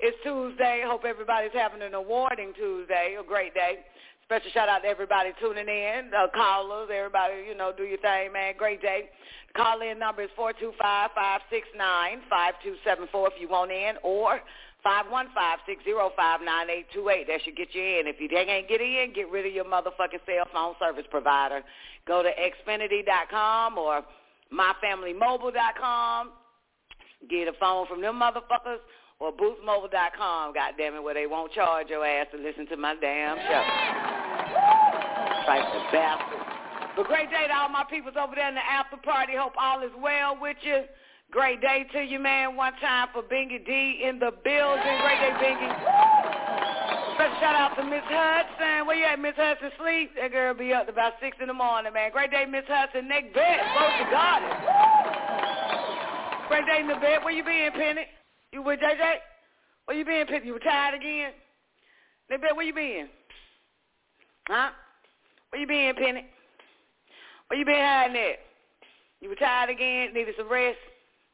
[0.00, 0.82] It's Tuesday.
[0.86, 3.80] Hope everybody's having an awarding Tuesday, a great day.
[4.24, 8.32] Special shout out to everybody tuning in, the callers, everybody, you know, do your thing,
[8.32, 8.54] man.
[8.56, 9.10] Great day.
[9.56, 13.34] Call in number is four two five five six nine five two seven four if
[13.40, 14.40] you want in, or
[14.82, 17.26] five one five six zero five nine eight two eight.
[17.28, 18.06] That should get you in.
[18.06, 21.60] If you ain't get in, get rid of your motherfucking cell phone service provider.
[22.06, 24.02] Go to Xfinity.com or
[24.52, 26.30] MyFamilyMobile.com.
[27.30, 28.78] Get a phone from them motherfuckers
[29.20, 33.36] or boostmobile.com, goddamn it, where they won't charge your ass to listen to my damn
[33.36, 33.62] show.
[35.44, 36.41] Like the bastard.
[36.96, 39.32] But great day to all my peoples over there in the after party.
[39.36, 40.84] Hope all is well with you.
[41.30, 42.56] Great day to you, man.
[42.56, 44.98] One time for Bingy D in the building.
[45.00, 45.72] Great day, Bingy.
[47.14, 48.86] Special shout out to Miss Hudson.
[48.86, 49.70] Where you at, Miss Hudson?
[49.80, 50.10] Sleep?
[50.20, 52.10] That girl be up about 6 in the morning, man.
[52.12, 53.08] Great day, Miss Hudson.
[53.08, 53.60] Nick bed.
[53.76, 54.42] Close to God.
[56.48, 57.24] Great day in the bed.
[57.24, 58.04] Where you been, Penny?
[58.52, 59.14] You with JJ?
[59.86, 60.44] Where you been, Pip?
[60.44, 61.32] You retired again?
[62.28, 63.08] They bet where you been?
[64.48, 64.70] Huh?
[65.48, 66.26] Where you been, Penny?
[67.52, 68.38] Where you been hiding at?
[69.20, 70.14] You retired again?
[70.14, 70.78] Needed some rest?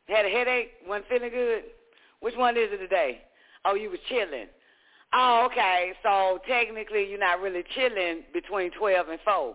[0.08, 0.70] Had a headache?
[0.84, 1.62] Wasn't feeling good?
[2.18, 3.20] Which one is it today?
[3.64, 4.48] Oh, you was chilling.
[5.14, 5.92] Oh, okay.
[6.02, 9.54] So technically, you're not really chilling between 12 and 4.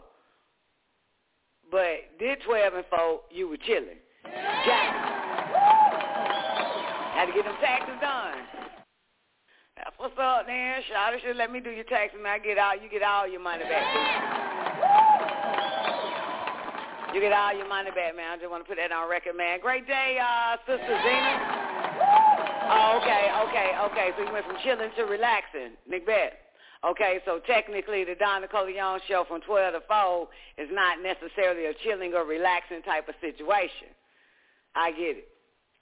[1.70, 3.99] But did 12 and 4, you were chilling.
[4.24, 4.93] Got
[7.14, 8.38] had to get them taxes done.
[9.76, 10.82] That's what's up, man.
[10.84, 12.39] Shawty should let me do your taxes, man.
[12.39, 14.62] I get all you get all your money back.
[17.14, 18.34] You get all your money back, man.
[18.34, 19.61] I just want to put that on record, man.
[19.61, 21.34] Great day, uh, Sister Zena.
[22.74, 24.07] Oh, okay, okay, okay.
[24.18, 26.34] So you went from chilling to relaxing, Macbeth.
[26.84, 31.74] Okay, so technically the Don Nicoleone show from 12 to 4 is not necessarily a
[31.86, 33.93] chilling or relaxing type of situation.
[34.76, 35.28] I get it.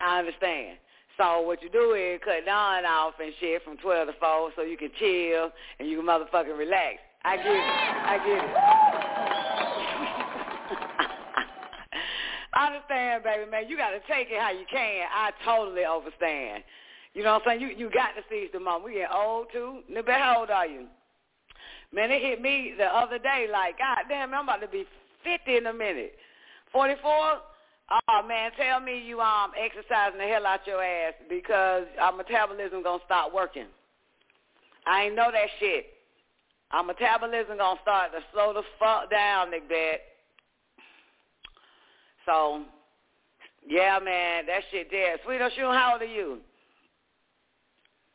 [0.02, 0.78] I understand.
[1.16, 4.64] So what you do is cut Don off and shit from 12 to 4 so
[4.64, 7.00] you can chill and you can motherfucking relax.
[7.24, 7.56] I get it.
[7.56, 8.91] I get it.
[12.68, 13.68] Understand, baby, man.
[13.68, 15.08] You got to take it how you can.
[15.12, 16.64] I totally understand.
[17.14, 17.62] You know what I'm saying?
[17.62, 18.86] You you got to seize the moment.
[18.86, 19.80] We get old, too.
[19.92, 20.86] Nibba, how old are you?
[21.94, 24.86] Man, it hit me the other day like, God damn, I'm about to be
[25.24, 26.14] 50 in a minute.
[26.72, 27.12] 44?
[27.92, 32.84] Oh man, tell me you um exercising the hell out your ass because our metabolism
[32.84, 33.68] gonna start working.
[34.88, 35.88] I ain't know that shit.
[36.72, 40.00] Our metabolism gonna start to slow the fuck down, Nick Bet.
[42.26, 42.64] So,
[43.68, 45.18] yeah, man, that shit there.
[45.26, 46.40] Sweet Oshun, how old are you?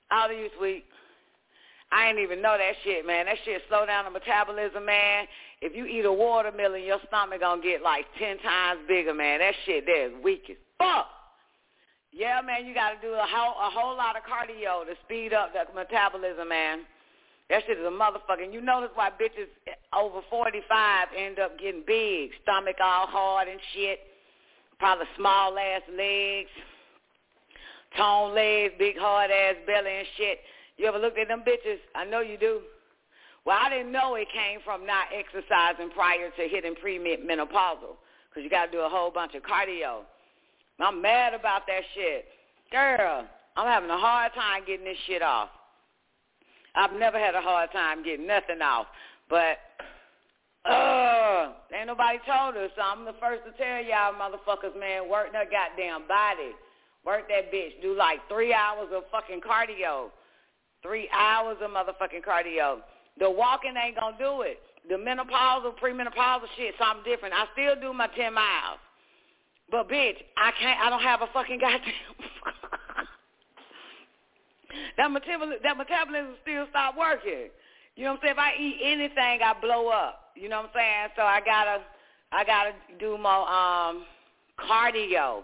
[0.09, 0.85] How old are you, Sweet?
[1.93, 3.27] I ain't even know that shit, man.
[3.27, 5.27] That shit slow down the metabolism, man.
[5.61, 9.39] If you eat a watermelon, your stomach gonna get like ten times bigger, man.
[9.39, 11.07] That shit there is weak as fuck.
[12.13, 15.53] Yeah, man, you gotta do a whole a whole lot of cardio to speed up
[15.53, 16.81] the metabolism, man.
[17.49, 18.53] That shit is a motherfucking.
[18.53, 19.47] You notice why bitches
[19.95, 24.01] over 45 end up getting big, stomach all hard and shit,
[24.79, 26.51] probably small ass legs,
[27.97, 30.41] tone legs, big hard ass belly and shit.
[30.77, 31.79] You ever looked at them bitches?
[31.95, 32.61] I know you do.
[33.45, 37.95] Well, I didn't know it came from not exercising prior to hitting premenopausal
[38.29, 40.01] because you got to do a whole bunch of cardio.
[40.81, 42.27] I'm mad about that shit.
[42.73, 43.25] Girl,
[43.57, 45.49] I'm having a hard time getting this shit off.
[46.77, 48.87] I've never had a hard time getting nothing off.
[49.29, 49.59] But,
[50.69, 55.33] uh, ain't nobody told us, so I'm the first to tell y'all motherfuckers, man, work
[55.33, 56.53] that goddamn body.
[57.05, 57.81] Work that bitch.
[57.81, 60.11] Do like three hours of fucking cardio.
[60.83, 62.79] Three hours of motherfucking cardio.
[63.19, 64.59] The walking ain't gonna do it.
[64.89, 67.35] The menopausal, premenopausal shit, something different.
[67.35, 68.79] I still do my 10 miles.
[69.71, 71.93] But bitch, I can't, I don't have a fucking goddamn
[74.97, 77.51] that metabolism, that metabolism still stop working.
[77.97, 78.37] You know what I'm saying?
[78.37, 80.33] If I eat anything, I blow up.
[80.35, 81.09] You know what I'm saying?
[81.17, 81.83] So I gotta,
[82.33, 84.05] I gotta do more um
[84.61, 85.43] cardio.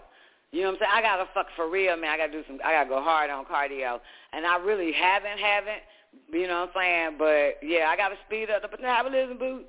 [0.51, 0.91] You know what I'm saying?
[0.93, 2.11] I gotta fuck for real, man.
[2.11, 2.59] I gotta do some.
[2.63, 3.99] I gotta go hard on cardio,
[4.33, 5.81] and I really haven't, haven't.
[6.31, 7.15] You know what I'm saying?
[7.17, 9.65] But yeah, I gotta speed up the metabolism, boot.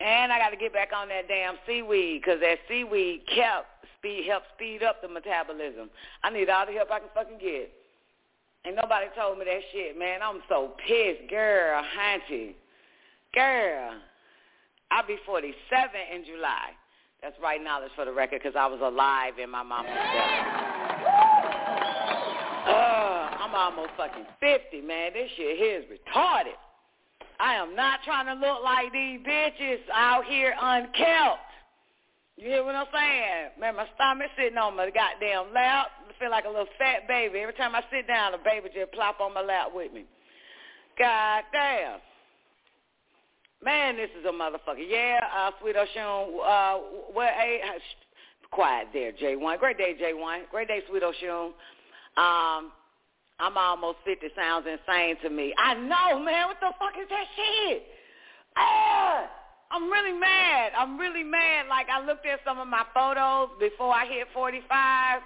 [0.00, 3.66] And I got to get back on that damn seaweed because that seaweed kept
[3.98, 5.88] speed help speed up the metabolism.
[6.22, 7.72] I need all the help I can fucking get.
[8.66, 10.20] Ain't nobody told me that shit, man.
[10.22, 12.54] I'm so pissed, girl, hunty,
[13.32, 13.92] girl.
[14.90, 15.54] I'll be 47
[16.12, 16.74] in July.
[17.22, 21.06] That's right knowledge for the record because I was alive in my mama's belly.
[22.66, 25.12] Uh, I'm almost fucking 50, man.
[25.12, 26.58] This shit here is retarded.
[27.38, 31.38] I am not trying to look like these bitches out here unkept.
[32.36, 33.50] You hear what I'm saying?
[33.60, 35.86] Man, my stomach sitting on my goddamn lap.
[36.18, 37.40] Feel like a little fat baby.
[37.40, 40.04] Every time I sit down, the baby just plop on my lap with me.
[40.98, 41.98] God damn.
[43.62, 44.84] Man, this is a motherfucker.
[44.86, 46.78] Yeah, uh, Sweet Ocean, uh,
[47.12, 47.60] what, hey,
[48.50, 49.58] quiet there, J1.
[49.58, 50.50] Great day, J1.
[50.50, 51.52] Great day, Sweet Ocean.
[52.16, 52.72] Um,
[53.38, 55.54] I'm almost 50 sounds insane to me.
[55.58, 56.48] I know, man.
[56.48, 57.82] What the fuck is that shit?
[58.56, 59.28] Ah!
[59.70, 60.72] I'm really mad.
[60.78, 61.66] I'm really mad.
[61.68, 65.20] Like I looked at some of my photos before I hit 45,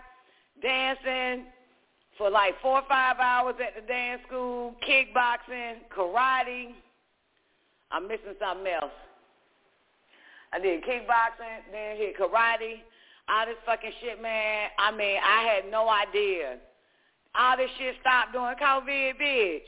[0.63, 1.47] dancing
[2.19, 6.75] for like four or five hours at the dance school, kickboxing, karate.
[7.91, 8.93] I'm missing something else.
[10.53, 12.83] I did kickboxing, then hit karate,
[13.29, 14.69] all this fucking shit, man.
[14.79, 16.59] I mean, I had no idea.
[17.39, 19.61] All this shit stopped during COVID, bitch.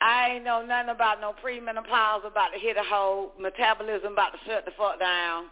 [0.00, 4.38] I ain't know nothing about no premenopause, about to hit a hole, metabolism about to
[4.46, 5.46] shut the fuck down.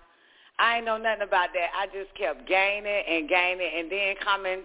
[0.59, 1.71] I ain't know nothing about that.
[1.77, 4.63] I just kept gaining and gaining and then coming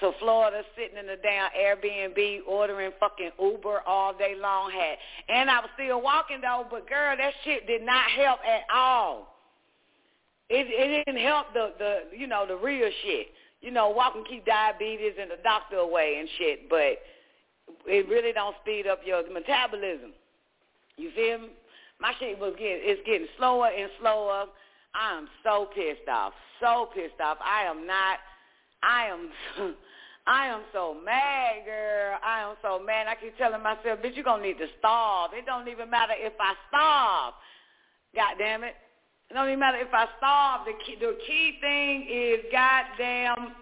[0.00, 4.70] to Florida, sitting in the damn Airbnb, ordering fucking Uber all day long.
[4.70, 8.62] Had and I was still walking though, but girl, that shit did not help at
[8.72, 9.34] all.
[10.50, 13.28] It it didn't help the the you know the real shit.
[13.60, 16.98] You know, walking keep diabetes and the doctor away and shit, but
[17.86, 20.12] it really don't speed up your metabolism.
[20.96, 21.48] You feel me?
[22.00, 24.46] My shit was getting it's getting slower and slower.
[24.94, 26.32] I am so pissed off.
[26.60, 27.38] So pissed off.
[27.44, 28.18] I am not
[28.82, 29.30] I am
[30.26, 32.16] I am so mad, girl.
[32.24, 33.06] I am so mad.
[33.06, 35.32] I keep telling myself, bitch, you're gonna need to starve.
[35.34, 37.34] It don't even matter if I starve.
[38.14, 38.74] God damn it.
[39.30, 40.64] It don't even matter if I starve.
[40.64, 43.52] The key, the key thing is goddamn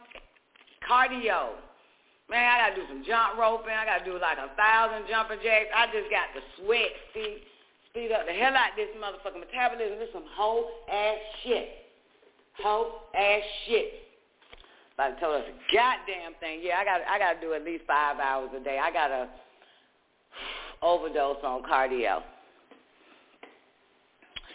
[0.87, 1.59] cardio.
[2.31, 3.75] Man, I gotta do some jump roping.
[3.75, 5.67] I gotta do like a thousand jumping jacks.
[5.75, 7.43] I just got the sweat, see,
[7.93, 9.99] speed up the hell out this motherfucking metabolism.
[9.99, 11.69] This some whole ass shit.
[12.63, 13.93] Whole ass shit.
[14.99, 16.61] Like told us a goddamn thing.
[16.63, 18.79] Yeah, I got I gotta do at least five hours a day.
[18.83, 19.29] I gotta
[20.83, 22.23] overdose on cardio.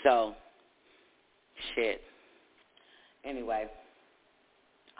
[0.03, 0.33] So,
[1.75, 2.01] shit.
[3.23, 3.67] Anyway.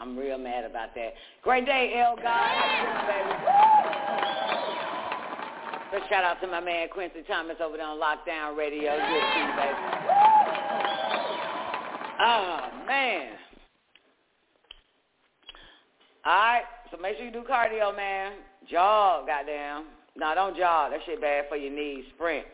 [0.00, 1.14] I'm real mad about that.
[1.42, 2.24] Great day, El God.
[2.24, 4.27] How you doing, baby?
[6.08, 8.92] Shout out to my man Quincy Thomas over there on Lockdown Radio.
[8.92, 9.74] Good to you, baby.
[12.20, 13.30] Oh, man.
[16.24, 18.32] All right, so make sure you do cardio, man.
[18.68, 19.86] Jog, goddamn.
[20.16, 20.90] No, don't jog.
[20.90, 22.04] That shit bad for your knees.
[22.14, 22.44] Sprint.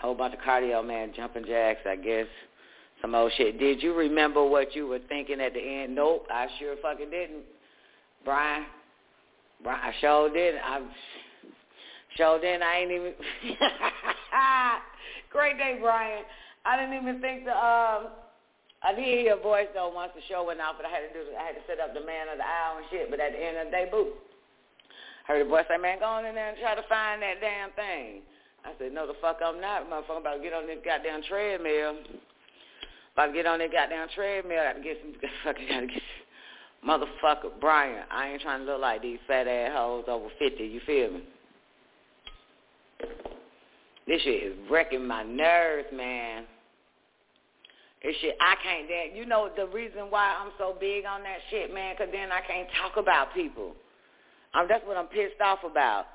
[0.00, 1.12] Whole bunch of cardio, man.
[1.14, 2.26] Jumping jacks, I guess
[3.02, 3.58] some old shit.
[3.58, 5.94] Did you remember what you were thinking at the end?
[5.94, 7.42] Nope, I sure fucking didn't.
[8.24, 8.64] Brian,
[9.66, 10.56] I sure did.
[10.56, 10.80] I
[12.16, 12.62] sure didn't.
[12.62, 13.12] I ain't even.
[15.30, 16.24] Great day, Brian.
[16.64, 17.52] I didn't even think to.
[17.52, 18.12] Um,
[18.82, 21.12] I did hear your voice though once the show went out, but I had to
[21.14, 21.22] do.
[21.38, 23.10] I had to set up the man of the hour and shit.
[23.10, 24.12] But at the end of the day, boo.
[25.26, 27.70] Heard the voice say, "Man, go on in there and try to find that damn
[27.72, 28.22] thing."
[28.64, 30.18] I said, "No, the fuck I'm not, motherfucker.
[30.18, 32.02] I'm about to get on this goddamn treadmill."
[33.14, 34.58] About to get on that goddamn treadmill.
[34.58, 36.02] I gotta get some fucking gotta get
[36.86, 38.04] motherfucker Brian.
[38.10, 40.64] I ain't trying to look like these fat ass hoes over fifty.
[40.64, 41.22] You feel me?
[44.06, 46.44] This shit is wrecking my nerves, man.
[48.02, 48.88] This shit, I can't.
[48.88, 52.32] Then you know the reason why I'm so big on that shit, man, 'cause then
[52.32, 53.76] I can't talk about people.
[54.54, 56.06] That's what I'm pissed off about.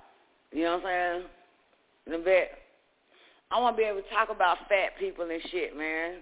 [0.52, 1.30] You know what I'm saying?
[2.08, 2.52] In a bit.
[3.50, 6.22] I want to be able to talk about fat people and shit, man.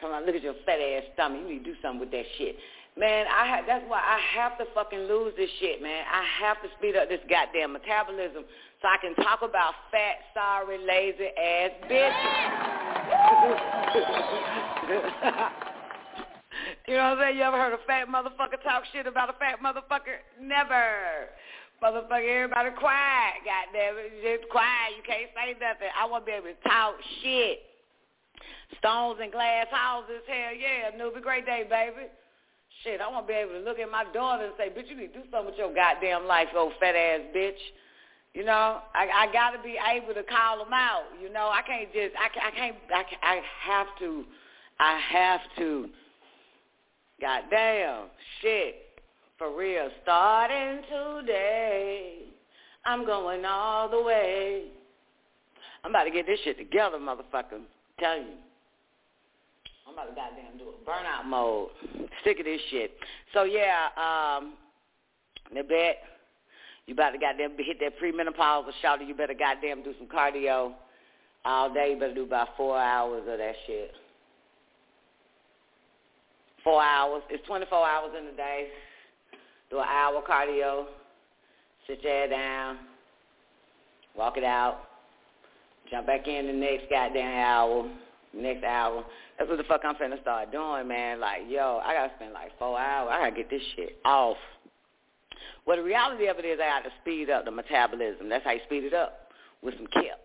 [0.00, 1.40] Come on, look at your fat ass stomach.
[1.42, 2.58] You need to do something with that shit.
[2.98, 6.04] Man, I ha- that's why I have to fucking lose this shit, man.
[6.08, 8.44] I have to speed up this goddamn metabolism
[8.80, 12.16] so I can talk about fat, sorry, lazy ass bitches.
[16.88, 17.36] you know what I'm saying?
[17.36, 20.24] You ever heard a fat motherfucker talk shit about a fat motherfucker?
[20.40, 21.28] Never.
[21.84, 24.24] Motherfucker, everybody quiet, goddamn it.
[24.24, 24.96] Just quiet.
[24.96, 25.92] You can't say nothing.
[25.92, 27.60] I want to be able to talk shit.
[28.80, 30.96] Stones and glass houses, hell yeah.
[30.96, 32.08] Newbie, great day, baby.
[32.86, 34.96] Shit, I want to be able to look at my daughter and say, bitch, you
[34.96, 37.58] need to do something with your goddamn life, old fat ass bitch.
[38.32, 41.02] You know, I, I got to be able to call them out.
[41.20, 44.24] You know, I can't just, I, I can't, I, can't, I have to,
[44.78, 45.88] I have to.
[47.20, 48.04] Goddamn,
[48.40, 48.76] shit,
[49.36, 49.88] for real.
[50.04, 52.18] Starting today,
[52.84, 54.66] I'm going all the way.
[55.82, 57.62] I'm about to get this shit together, motherfucker.
[57.98, 58.45] Tell you.
[59.86, 61.68] I'm about to goddamn do a burnout mode.
[62.24, 62.92] Sick of this shit.
[63.32, 64.54] So yeah, um,
[65.54, 65.98] the bet
[66.86, 70.72] you about to goddamn hit that premenopause or shout you better goddamn do some cardio
[71.44, 71.92] all day.
[71.92, 73.92] You better do about four hours of that shit.
[76.64, 77.22] Four hours.
[77.30, 78.68] It's 24 hours in a day.
[79.70, 80.86] Do an hour cardio.
[81.86, 82.78] Sit your head down.
[84.16, 84.80] Walk it out.
[85.90, 87.88] Jump back in the next goddamn hour.
[88.36, 89.04] Next hour.
[89.38, 91.20] That's what the fuck I'm finna start doing, man.
[91.20, 93.10] Like, yo, I gotta spend like four hours.
[93.12, 94.36] I gotta get this shit off.
[95.66, 98.28] Well, the reality of it is I got to speed up the metabolism.
[98.28, 99.30] That's how you speed it up
[99.62, 100.20] with some kip.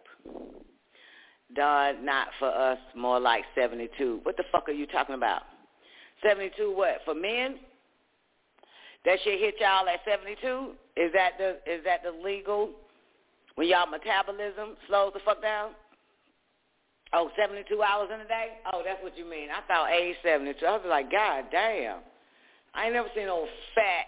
[1.56, 4.20] Done not for us, more like 72.
[4.24, 5.42] What the fuck are you talking about?
[6.24, 7.00] 72 what?
[7.06, 7.58] For men?
[9.04, 10.72] That shit hit y'all at 72?
[10.96, 12.70] Is that the is that the legal
[13.56, 15.72] when y'all metabolism slows the fuck down?
[17.14, 18.58] Oh, 72 hours in a day?
[18.72, 19.50] Oh, that's what you mean.
[19.50, 20.66] I thought age 72.
[20.66, 22.00] I was like, God damn.
[22.74, 24.08] I ain't never seen no fat,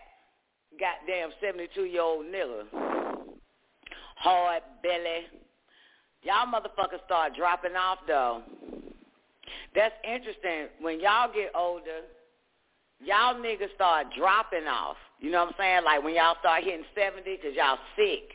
[0.80, 2.64] goddamn 72-year-old nigga.
[4.16, 5.28] Hard belly.
[6.22, 8.42] Y'all motherfuckers start dropping off, though.
[9.76, 10.68] That's interesting.
[10.80, 12.08] When y'all get older,
[13.04, 14.98] y'all niggas start dropping off.
[15.20, 15.84] You know what I'm saying?
[15.84, 18.30] Like when y'all start hitting 70 because y'all sick.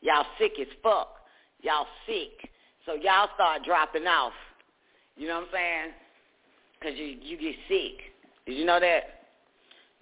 [0.00, 1.16] Y'all sick as fuck.
[1.62, 2.50] Y'all sick.
[2.86, 4.32] So y'all start dropping off.
[5.16, 5.92] You know what I'm saying?
[6.78, 8.00] Because you you get sick.
[8.46, 9.24] Did you know that?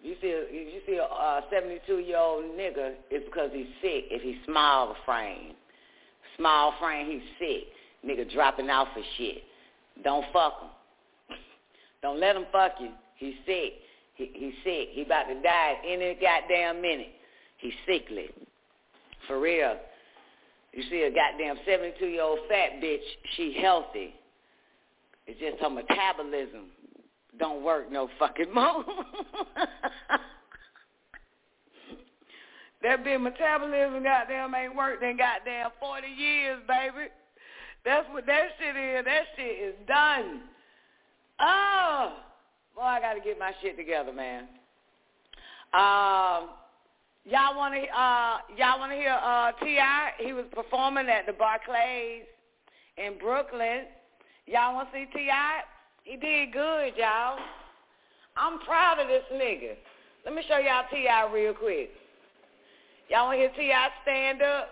[0.02, 4.10] You see, if you see a uh, 72 year old nigga, it's because he's sick.
[4.10, 5.54] If he's small frame,
[6.36, 7.68] small frame, he's sick.
[8.04, 9.44] Nigga dropping off for shit.
[10.02, 11.36] Don't fuck him.
[12.02, 12.90] Don't let him fuck you.
[13.14, 13.74] He's sick.
[14.14, 14.88] He, he's sick.
[14.90, 17.12] He about to die any goddamn minute.
[17.58, 18.30] He's sickly.
[19.28, 19.76] For real.
[20.72, 23.00] You see a goddamn 72-year-old fat bitch,
[23.36, 24.14] she healthy.
[25.26, 26.70] It's just her metabolism
[27.38, 28.84] don't work no fucking more.
[32.82, 37.08] that big metabolism goddamn ain't worked in goddamn 40 years, baby.
[37.84, 39.04] That's what that shit is.
[39.04, 40.42] That shit is done.
[41.40, 42.12] Oh,
[42.74, 44.44] boy, I got to get my shit together, man.
[45.74, 46.50] Um,
[47.24, 50.10] y'all want to uh, y'all want to hear uh, T.I.?
[50.18, 52.24] He was performing at the Barclays
[52.96, 53.86] in Brooklyn.
[54.46, 55.60] Y'all want to see T.I.?
[56.04, 57.38] He did good, y'all.
[58.36, 59.76] I'm proud of this nigga.
[60.24, 61.32] Let me show y'all T.I.
[61.32, 61.90] real quick.
[63.08, 63.88] Y'all want to hear T.I.
[64.02, 64.68] stand up?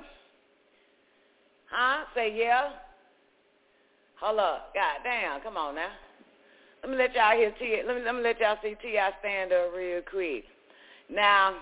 [1.71, 2.05] Huh?
[2.15, 2.71] Say yeah.
[4.21, 4.75] Hold up.
[4.75, 5.41] God damn.
[5.41, 5.91] Come on now.
[6.83, 7.83] Let me let y'all hear T.
[7.87, 9.11] Let me let me let y'all see T.I.
[9.21, 10.45] stand up real quick.
[11.11, 11.57] Now,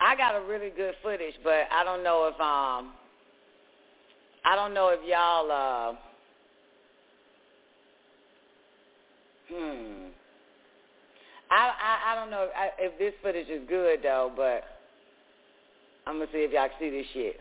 [0.00, 2.94] I got a really good footage, but I don't know if um
[4.44, 5.96] I don't know if y'all uh
[9.50, 10.06] Hmm.
[11.50, 14.62] I I, I don't know if, if this footage is good though, but
[16.06, 17.36] I'm gonna see if y'all can see this shit.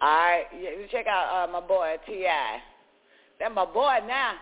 [0.00, 2.26] All right, yeah, check out uh, my boy Ti.
[3.38, 4.34] That my boy now.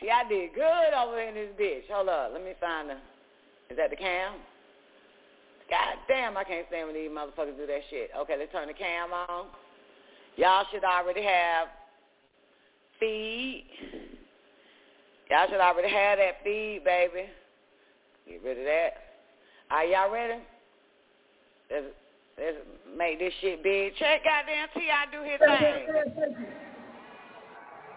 [0.00, 0.28] T.I.
[0.30, 1.82] did good over in this bitch.
[1.92, 2.94] Hold up, let me find the.
[3.70, 4.32] Is that the cam?
[5.70, 8.10] God damn, I can't stand when these motherfuckers do that shit.
[8.18, 9.46] Okay, let's turn the cam on.
[10.36, 11.68] Y'all should already have
[12.98, 13.66] feed.
[15.30, 17.26] Y'all should already have that feed, baby.
[18.28, 18.90] Get rid of that.
[19.70, 20.42] Are y'all ready?
[21.70, 21.86] Let's,
[22.36, 22.56] let's
[22.96, 23.94] make this shit big.
[23.96, 25.06] Check goddamn T.I.
[25.12, 26.46] do his thing.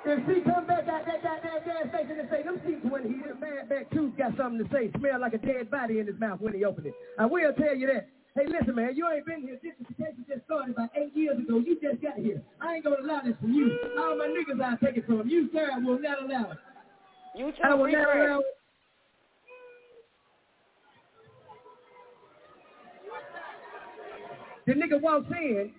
[0.06, 3.24] If he come back out that goddamn gas station and say, them seats when he
[3.24, 6.20] hit mad back tooth got something to say, smell like a dead body in his
[6.20, 6.94] mouth when he opened it.
[7.18, 8.10] I will tell you that.
[8.36, 9.60] Hey, listen, man, you ain't been here.
[9.64, 11.60] Gentrification just started about eight years ago.
[11.60, 12.42] You just got here.
[12.60, 13.78] I ain't gonna allow this from you.
[13.98, 15.30] All my niggas I'll take it from.
[15.30, 16.58] You, sir, will not allow it.
[17.38, 18.46] You too, I will not allow it.
[24.66, 25.72] The nigga walks in,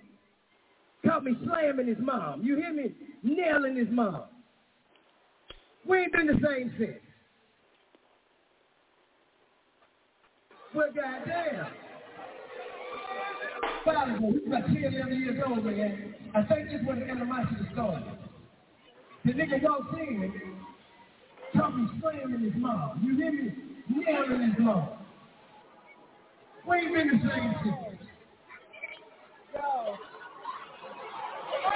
[1.05, 2.43] caught me slamming his mom.
[2.43, 2.95] You hear me?
[3.23, 4.25] Nailing his mom.
[5.89, 6.93] We ain't been the same since.
[10.75, 11.67] Well, goddamn.
[13.85, 16.15] Five ago, we about 10, 11 years old, man.
[16.35, 18.05] I think this when the animosity started.
[19.25, 20.33] The nigga walks in,
[21.55, 23.03] me slamming his mom.
[23.05, 23.53] You hear me?
[23.89, 24.89] Nailing his mom.
[26.67, 28.11] We ain't been the same since.
[29.55, 29.97] Yo.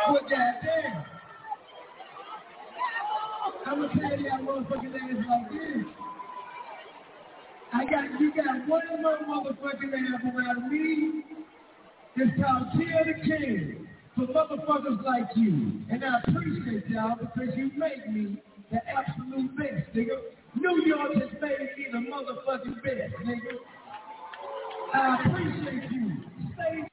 [0.09, 1.05] Well, goddamn.
[3.67, 5.85] I'm gonna tell y'all motherfucking ass like this.
[7.75, 11.25] I got you got one more motherfucking ass around me.
[12.17, 13.87] It's called Kill the King
[14.17, 15.83] for motherfuckers like you.
[15.91, 20.19] And I appreciate y'all because you make me the absolute best, nigga.
[20.55, 23.59] New York has made me the motherfucking best, nigga.
[24.95, 26.17] I appreciate you.
[26.55, 26.89] Stay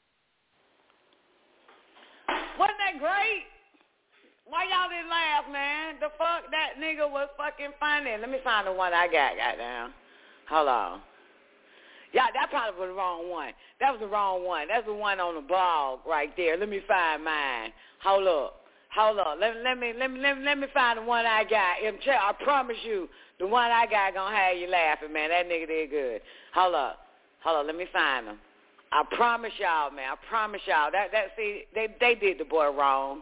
[2.60, 3.46] Wasn't great?
[4.46, 5.96] Why y'all didn't laugh, man?
[6.00, 6.52] The fuck?
[6.52, 8.12] That nigga was fucking funny.
[8.20, 9.94] Let me find the one I got, goddamn.
[10.50, 11.02] Hold on.
[12.14, 13.52] Yeah, that probably was the wrong one.
[13.82, 14.68] That was the wrong one.
[14.70, 16.56] That's the one on the blog right there.
[16.58, 17.74] Let me find mine.
[18.04, 18.62] Hold up.
[18.96, 19.38] Hold up.
[19.40, 21.76] Let, let me let me let me let me find the one I got.
[21.84, 23.10] I promise you,
[23.40, 25.30] the one I got gonna have you laughing, man.
[25.30, 26.22] That nigga did good.
[26.54, 27.00] Hold up.
[27.44, 27.66] Hold up.
[27.66, 28.38] Let me find him.
[28.92, 30.12] I promise y'all, man.
[30.12, 30.92] I promise y'all.
[30.92, 33.22] That that see they they did the boy wrong.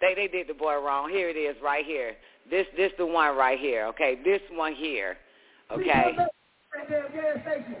[0.00, 1.10] They they did the boy wrong.
[1.10, 2.16] Here it is, right here.
[2.50, 3.86] This this the one right here.
[3.88, 5.16] Okay, this one here.
[5.70, 6.16] Okay.
[6.16, 7.76] Goddamn gas station.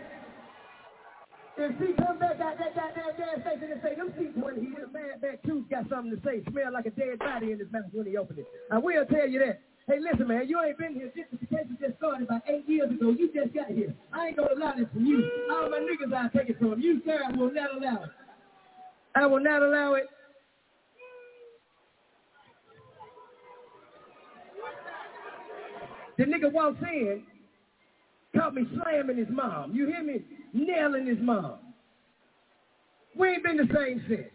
[1.58, 4.70] If he come back out that goddamn gas station and say, them seats when he
[4.70, 7.58] hit a mad back tooth got something to say, smell like a dead body in
[7.58, 8.46] his mouth when he opened it.
[8.70, 9.60] I will tell you that.
[9.88, 11.10] Hey, listen, man, you ain't been here.
[11.16, 13.10] Gentrification just started about eight years ago.
[13.10, 13.94] You just got here.
[14.12, 15.28] I ain't gonna allow this from you.
[15.50, 16.80] All my niggas I'll take it from.
[16.80, 18.10] You, sir, I will not allow it.
[19.16, 20.04] I will not allow it.
[26.18, 27.22] The nigga walks in,
[28.36, 29.72] caught me slamming his mom.
[29.74, 30.22] You hear me?
[30.52, 31.58] Nailing his mom.
[33.18, 34.30] We ain't been the same since.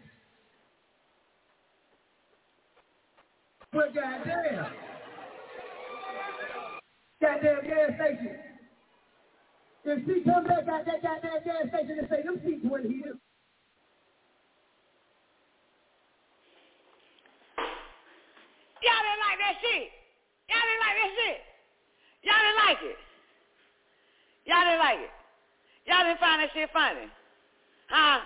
[3.72, 4.66] But goddamn.
[7.20, 8.38] Goddamn gas station.
[9.84, 13.02] If she come back out that goddamn gas station and say them seats when he
[18.78, 19.90] Y'all didn't like that shit.
[20.46, 21.42] Y'all didn't like that shit.
[22.22, 22.94] Y'all didn't like it.
[24.46, 25.10] Y'all didn't like it.
[25.86, 27.10] Y'all didn't find that shit funny.
[27.88, 28.20] Huh?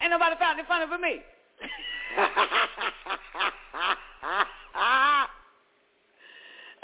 [0.00, 1.20] Ain't nobody found it funny but me.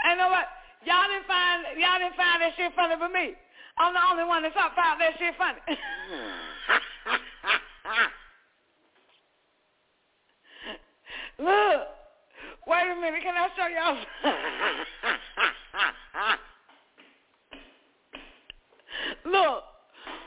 [0.05, 0.45] Ain't nobody
[0.85, 3.35] y'all didn't find y'all didn't find that shit funny but me.
[3.77, 5.59] I'm the only one that found that shit funny.
[11.37, 11.81] Look,
[12.67, 13.97] wait a minute, can I show y'all?
[19.25, 19.63] Look,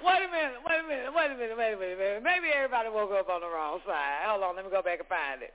[0.04, 2.22] wait a minute, wait a minute, wait a minute, wait a minute, wait a minute.
[2.22, 4.26] Maybe everybody woke up on the wrong side.
[4.26, 5.54] Hold on, let me go back and find it.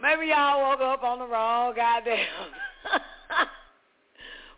[0.00, 2.24] Maybe y'all woke up on the wrong goddamn.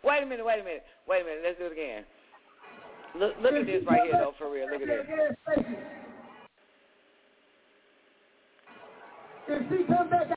[0.03, 1.41] Wait a minute, wait a minute, wait a minute.
[1.43, 2.03] Let's do it again.
[3.15, 4.67] Look, look at this right here, though, for real.
[4.71, 5.05] Look at this.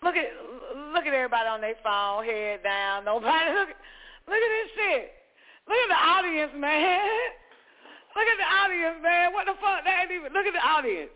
[0.02, 0.26] Look at
[0.92, 3.04] look at everybody on their phone, head down.
[3.04, 3.68] Nobody look.
[4.26, 5.12] Look at this shit.
[5.68, 7.30] Look at the audience, man.
[8.16, 9.32] Look at the audience, man.
[9.32, 9.84] What the fuck?
[9.84, 10.32] That ain't even.
[10.32, 11.10] Look at the audience.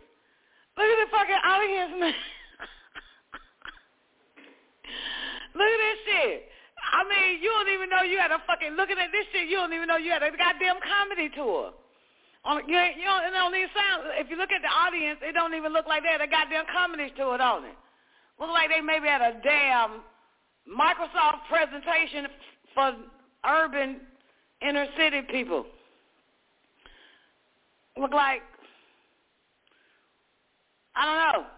[0.77, 2.13] Look at the fucking audience, man.
[5.55, 6.49] look at this shit.
[6.89, 9.47] I mean, you don't even know you had a fucking looking at this shit.
[9.47, 11.71] You don't even know you had a goddamn comedy tour.
[12.45, 14.09] On, you, you don't, it don't even sound.
[14.17, 16.65] If you look at the audience, it don't even look like they had a goddamn
[16.71, 17.77] comedy tour, don't it?
[18.39, 20.01] Look like they maybe had a damn
[20.65, 22.27] Microsoft presentation
[22.73, 22.95] for
[23.45, 24.01] urban
[24.61, 25.65] inner city people.
[27.97, 28.41] Look like
[30.95, 31.49] I don't know.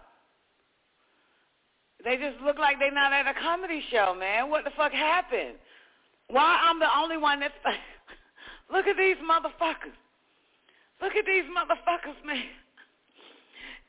[2.04, 4.50] They just look like they not at a comedy show, man.
[4.50, 5.54] What the fuck happened?
[6.28, 7.54] Why I'm the only one that's
[8.72, 9.94] look at these motherfuckers.
[11.00, 12.42] Look at these motherfuckers, man.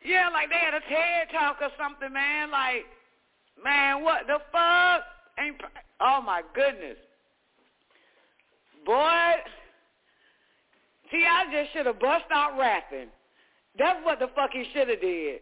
[0.03, 2.51] Yeah, like they had a TED talk or something, man.
[2.51, 2.85] Like,
[3.63, 5.03] man, what the fuck?
[5.39, 5.55] Ain't
[6.01, 6.97] oh my goodness,
[8.85, 9.31] boy.
[11.09, 13.07] See, I just should have bust out rapping.
[13.77, 15.41] That's what the fuck he should have did.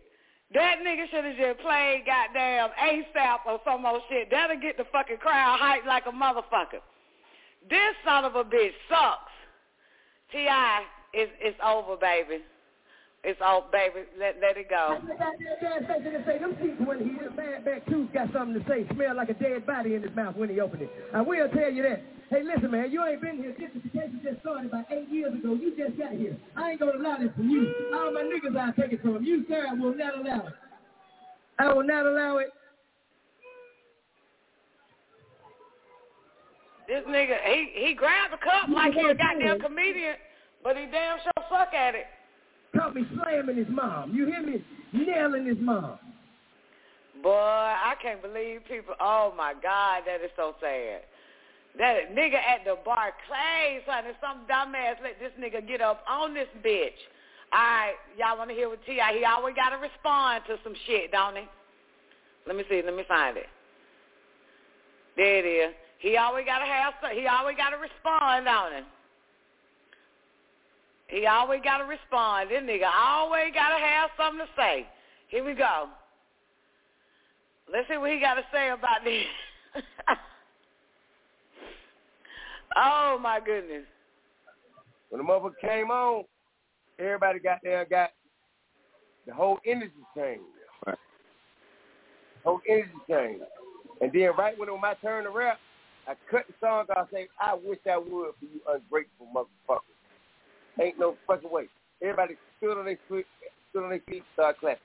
[0.54, 4.30] That nigga should have just played goddamn ASAP or some old shit.
[4.30, 6.82] That'll get the fucking crowd hyped like a motherfucker.
[7.70, 9.32] This son of a bitch sucks.
[10.32, 10.84] T.I.,
[11.14, 12.44] it's, it's over, baby.
[13.24, 14.08] It's all, baby.
[14.18, 14.98] Let let it go.
[16.26, 18.88] Say them people when he bad bad tooth got something to say.
[18.96, 20.92] Smell like a dead body in his mouth when he opened it.
[21.14, 22.02] I will tell you that.
[22.32, 23.54] Hey, listen, man, you ain't been here.
[23.60, 25.54] Gentrification just started about eight years ago.
[25.54, 26.36] You just got here.
[26.56, 27.72] I ain't gonna allow this from you.
[27.94, 29.68] All my niggas I'll take it from you, sir.
[29.70, 30.54] I will not allow it.
[31.60, 32.48] I will not allow it.
[36.88, 40.16] This nigga, he he grabbed the cup like he a goddamn comedian,
[40.64, 42.06] but he damn sure suck at it.
[42.76, 44.14] Caught me slamming his mom.
[44.14, 44.64] You hear me?
[44.94, 46.00] Nailing his mom.
[47.22, 48.96] Boy, I can't believe people.
[49.00, 51.02] Oh my God, that is so sad.
[51.78, 56.34] That nigga at the bar, Clay, son, some dumbass let this nigga get up on
[56.34, 56.98] this bitch.
[57.54, 59.18] All right, y'all want to hear what T.I.
[59.18, 61.44] He always got to respond to some shit, don't he?
[62.48, 62.82] Let me see.
[62.84, 63.48] Let me find it.
[65.18, 65.76] There it is.
[66.00, 66.94] He always got to have.
[67.14, 68.82] He always got to respond, don't he?
[71.12, 72.50] He always got to respond.
[72.50, 74.88] This nigga always got to have something to say.
[75.28, 75.90] Here we go.
[77.72, 79.26] Let's see what he got to say about this.
[82.78, 83.84] oh, my goodness.
[85.10, 86.24] When the motherfucker came on,
[86.98, 88.12] everybody got there, got
[89.28, 90.44] the whole energy changed.
[90.88, 90.98] Right.
[92.44, 93.44] The whole energy changed.
[94.00, 95.60] And then right when it was my turn to rap,
[96.08, 100.01] I cut the song off saying, I wish I would for you ungrateful motherfuckers.
[100.80, 101.68] Ain't no fucking way.
[102.02, 103.26] Everybody stood on their feet,
[103.70, 104.82] stood on their feet, start clapping.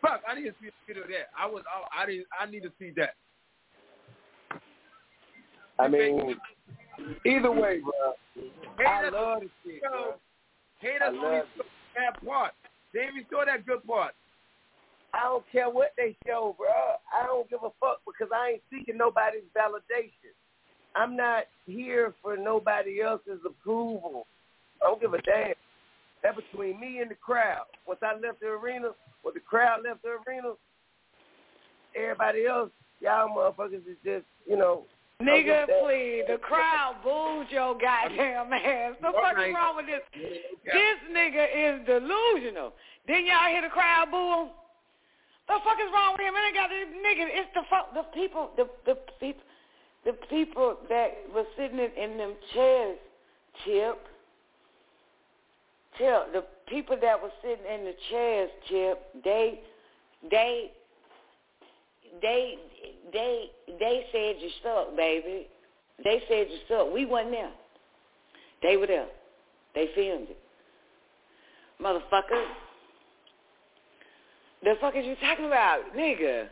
[0.00, 1.28] Fuck, I didn't see a video of that.
[1.38, 1.62] I was,
[1.96, 3.14] I didn't, I need to see that.
[5.78, 6.36] I mean,
[7.26, 8.14] either way, bro.
[8.86, 10.14] I love the shit, bro.
[10.78, 11.64] Haters only show
[11.96, 12.52] that part.
[12.94, 14.14] They even show that good part.
[15.12, 16.68] I don't care what they show, bro.
[17.12, 20.32] I don't give a fuck because I ain't seeking nobody's validation.
[20.96, 24.26] I'm not here for nobody else's approval.
[24.82, 25.54] I don't give a damn.
[26.22, 27.66] That between me and the crowd.
[27.86, 28.90] Once I left the arena,
[29.22, 30.54] when the crowd left the arena,
[31.94, 32.70] everybody else,
[33.00, 34.84] y'all motherfuckers is just, you know.
[35.22, 36.24] Nigga, please.
[36.28, 38.96] The crowd booed your goddamn ass.
[39.00, 40.02] The fuck is wrong with this?
[40.64, 42.72] This nigga is delusional.
[43.06, 44.48] Didn't y'all hear the crowd boo him?
[45.48, 46.34] The fuck is wrong with him?
[46.34, 47.28] And got this nigga.
[47.32, 48.50] It's the fuck the people.
[48.56, 49.42] The the people
[50.06, 52.96] the people that were sitting in, them chairs,
[53.64, 53.98] Chip,
[55.98, 59.60] Chip, the people that were sitting in the chairs, Chip, they,
[60.30, 60.70] they,
[62.22, 62.54] they,
[63.12, 63.50] they,
[63.80, 65.48] they said you suck, baby.
[66.04, 66.92] They said you suck.
[66.94, 67.52] We wasn't there.
[68.62, 69.08] They were there.
[69.74, 70.38] They filmed it.
[71.82, 72.44] Motherfucker.
[74.62, 76.46] The fuck is you talking about, nigga?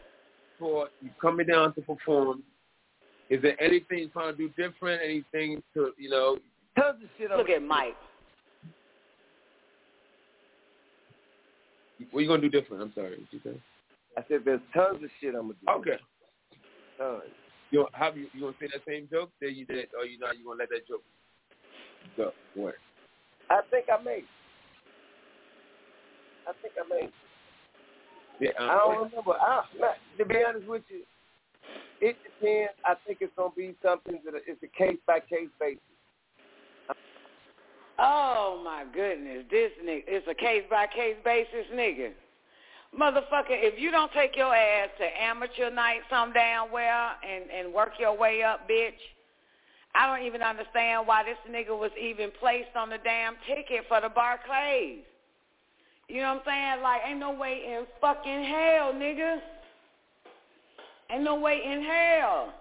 [0.58, 2.42] For you coming down to perform
[3.30, 5.00] is there anything you're trying to do different?
[5.02, 6.38] Anything to you know?
[6.78, 7.30] Tons of shit.
[7.30, 7.94] Look at Mike.
[12.10, 12.82] What are you gonna do different?
[12.82, 13.18] I'm sorry.
[13.18, 13.60] What you say?
[14.16, 15.90] I said there's tons of shit I'm gonna do.
[15.92, 16.02] Okay.
[16.98, 17.22] Tons.
[17.70, 20.36] You have you you gonna say that same joke that you did, or you not?
[20.38, 21.02] You gonna let that joke
[22.16, 22.32] go?
[22.54, 22.74] What?
[23.50, 24.22] I think I may.
[26.46, 27.08] I think I may.
[28.40, 29.32] Yeah, um, I don't remember.
[29.32, 29.64] I,
[30.18, 31.02] to be honest with you,
[32.04, 32.72] it depends.
[32.84, 35.80] I think it's gonna be something that it's a case by case basis.
[37.98, 42.10] Oh my goodness, this nigga, it's a case by case basis, nigga.
[42.92, 47.72] Motherfucker, if you don't take your ass to amateur night some damn well and and
[47.72, 49.00] work your way up, bitch,
[49.94, 54.02] I don't even understand why this nigga was even placed on the damn ticket for
[54.02, 55.04] the Barclays.
[56.08, 56.82] You know what I'm saying?
[56.82, 59.40] Like, ain't no way in fucking hell, nigga.
[61.14, 62.52] Ain't no way in hell.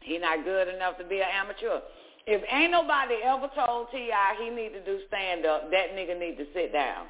[0.00, 1.80] He not good enough to be an amateur.
[2.26, 4.34] If ain't nobody ever told T.I.
[4.42, 7.06] he need to do stand-up, that nigga need to sit down.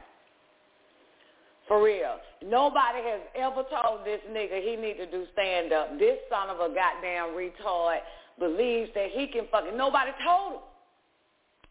[1.66, 2.16] For real.
[2.44, 5.98] Nobody has ever told this nigga he need to do stand-up.
[5.98, 8.01] This son of a goddamn retard
[8.39, 10.60] believes that he can fucking, nobody told him.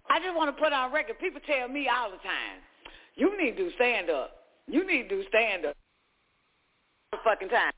[0.09, 1.19] I just want to put on record.
[1.19, 2.57] People tell me all the time,
[3.15, 4.31] you need to do stand-up.
[4.67, 5.75] You need to do stand-up.
[7.23, 7.71] Fucking time.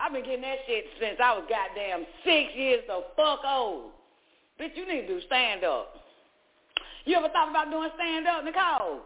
[0.00, 3.92] I've been getting that shit since I was goddamn six years the fuck old.
[4.58, 5.94] Bitch, you need to do stand up.
[7.04, 9.02] You ever thought about doing stand up, Nicole?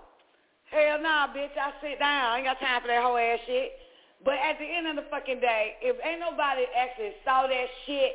[0.70, 1.54] Hell nah, bitch.
[1.58, 2.32] I sit down.
[2.32, 3.72] I ain't got time for that whole ass shit.
[4.24, 8.14] But at the end of the fucking day, if ain't nobody actually saw that shit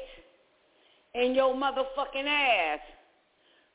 [1.16, 2.80] in your motherfucking ass,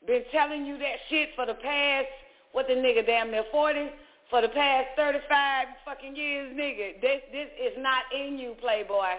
[0.07, 2.09] been telling you that shit for the past,
[2.53, 3.90] what the nigga damn near 40,
[4.31, 7.01] for the past 35 fucking years, nigga.
[7.01, 9.15] This, this is not in you, playboy.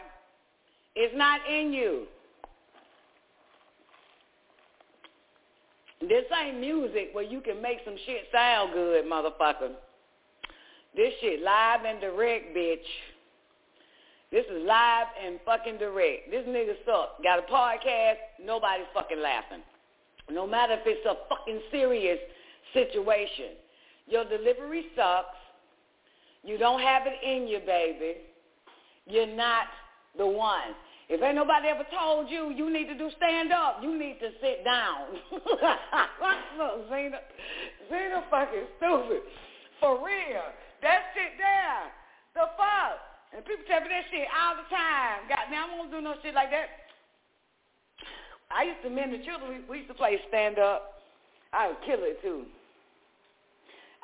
[0.96, 2.08] It's not in you.
[6.02, 9.72] This ain't music where you can make some shit sound good, motherfucker.
[10.96, 12.78] This shit live and direct, bitch.
[14.32, 16.30] This is live and fucking direct.
[16.32, 17.24] This nigga suck.
[17.24, 19.62] Got a podcast, nobody's fucking laughing.
[20.30, 22.20] No matter if it's a fucking serious
[22.74, 23.56] situation.
[24.08, 25.36] Your delivery sucks.
[26.44, 28.18] You don't have it in you, baby.
[29.06, 29.68] You're not
[30.18, 30.76] the one.
[31.10, 34.30] If ain't nobody ever told you you need to do stand up, you need to
[34.42, 35.16] sit down.
[35.32, 37.20] Look, Zena,
[37.88, 39.24] Zena fucking stupid.
[39.80, 40.44] For real.
[40.82, 41.92] That shit there.
[42.36, 43.00] The fuck?
[43.32, 45.32] And people tell me that shit all the time.
[45.32, 46.88] God, now I won't do no shit like that.
[48.52, 49.48] I used to men the children.
[49.52, 51.04] We, we used to play stand up.
[51.52, 52.46] I would kill it too.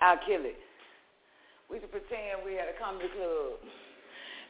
[0.02, 0.57] I'll kill it.
[1.70, 3.60] We to pretend we had a comedy club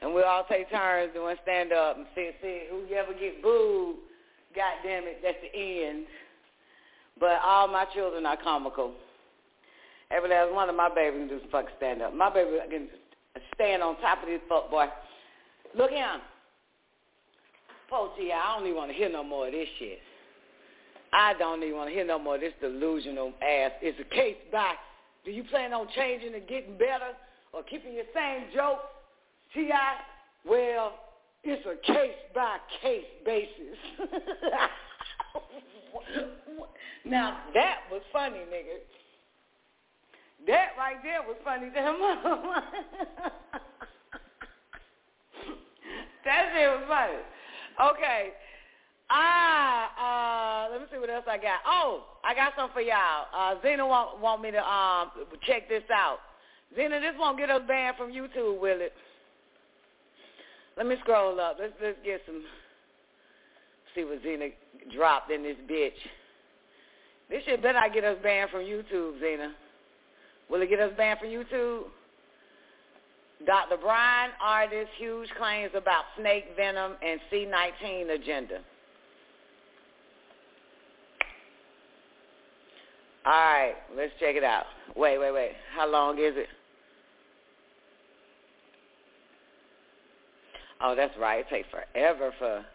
[0.02, 3.42] and we'll all take turns doing stand up and see, see who you ever get
[3.42, 3.96] booed.
[4.54, 6.06] God damn it, that's the end.
[7.20, 8.94] But all my children are comical.
[10.12, 12.14] Every last one of my babies can do some fucking stand up.
[12.14, 12.88] My baby can
[13.56, 14.88] stand on top of this fuck boy.
[15.76, 16.20] Look him.
[17.90, 20.00] Poor T.I., I don't even want to hear no more of this shit.
[21.14, 23.72] I don't even want to hear no more of this delusional ass.
[23.82, 24.74] It's a case by,
[25.26, 27.14] do you plan on changing and getting better
[27.54, 28.80] or keeping your same joke?
[29.54, 29.96] T.I.,
[30.46, 31.00] well,
[31.44, 33.78] it's a case-by-case basis.
[37.06, 38.80] now, that was funny, nigga.
[40.48, 41.96] That right there was funny to him.
[46.26, 47.20] that shit was funny.
[47.92, 48.34] Okay.
[49.10, 51.60] Ah, uh, let me see what else I got.
[51.66, 53.28] Oh, I got some for y'all.
[53.36, 55.12] Uh, Zena want, want me to um
[55.46, 56.20] check this out.
[56.76, 58.94] Zena, this won't get us banned from YouTube, will it?
[60.78, 61.58] Let me scroll up.
[61.60, 62.44] Let's let's get some.
[63.94, 64.48] See what Zena
[64.96, 65.92] dropped in this bitch.
[67.30, 69.54] This shit better not get us banned from YouTube, Zena.
[70.50, 71.84] Will it get us banned from YouTube?
[73.46, 73.78] Dr.
[73.78, 78.60] Bryan Ardis huge claims about snake venom and C19 agenda.
[83.26, 84.66] All right, let's check it out.
[84.96, 85.52] Wait, wait, wait.
[85.76, 86.48] How long is it?
[90.82, 91.40] Oh, that's right.
[91.40, 92.66] It takes forever for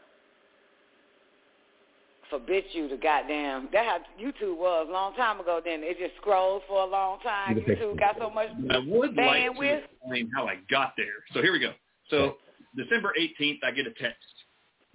[2.31, 3.69] for BitChute to goddamn.
[3.73, 5.61] That how YouTube was a long time ago.
[5.65, 7.61] Then it just scrolled for a long time.
[7.61, 9.81] YouTube got so much I would like bandwidth.
[9.81, 11.07] to explain how I got there.
[11.35, 11.73] So here we go.
[12.11, 12.37] So
[12.77, 14.19] December 18th, I get a text,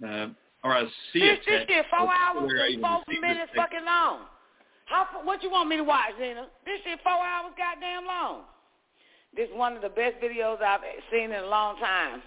[0.04, 0.28] uh,
[0.64, 1.68] or I see a This, this text.
[1.68, 4.20] shit four hours and even four minutes fucking long.
[4.86, 6.46] How what you want me to watch, Zena?
[6.64, 8.42] This shit four hours goddamn long.
[9.34, 10.80] This is one of the best videos I've
[11.10, 12.22] seen in a long time.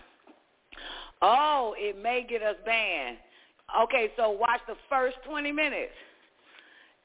[1.21, 3.17] Oh, it may get us banned.
[3.83, 5.93] Okay, so watch the first 20 minutes.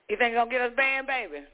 [0.09, 1.45] You think it's going to get us banned, baby?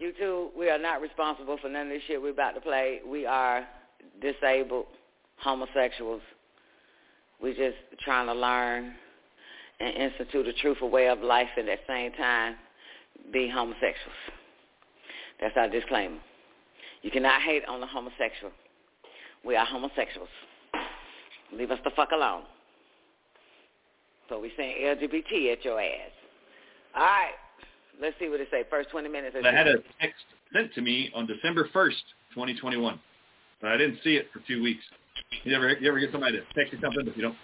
[0.00, 3.00] YouTube, we are not responsible for none of this shit we're about to play.
[3.06, 3.66] We are
[4.20, 4.86] disabled
[5.36, 6.22] homosexuals.
[7.40, 8.94] We're just trying to learn
[9.82, 12.54] and institute a truthful way of life and at the same time
[13.32, 14.16] be homosexuals.
[15.40, 16.18] That's our disclaimer.
[17.02, 18.52] You cannot hate on the homosexual.
[19.44, 20.28] We are homosexuals.
[21.52, 22.42] Leave us the fuck alone.
[24.28, 26.10] So we saying LGBT at your ass.
[26.94, 27.32] All right.
[28.00, 28.64] Let's see what it say.
[28.70, 29.36] First 20 minutes.
[29.44, 32.02] I had a text sent to me on December 1st,
[32.34, 32.98] 2021,
[33.60, 34.82] but I didn't see it for two weeks.
[35.44, 37.36] You ever you ever get somebody to text you something but you don't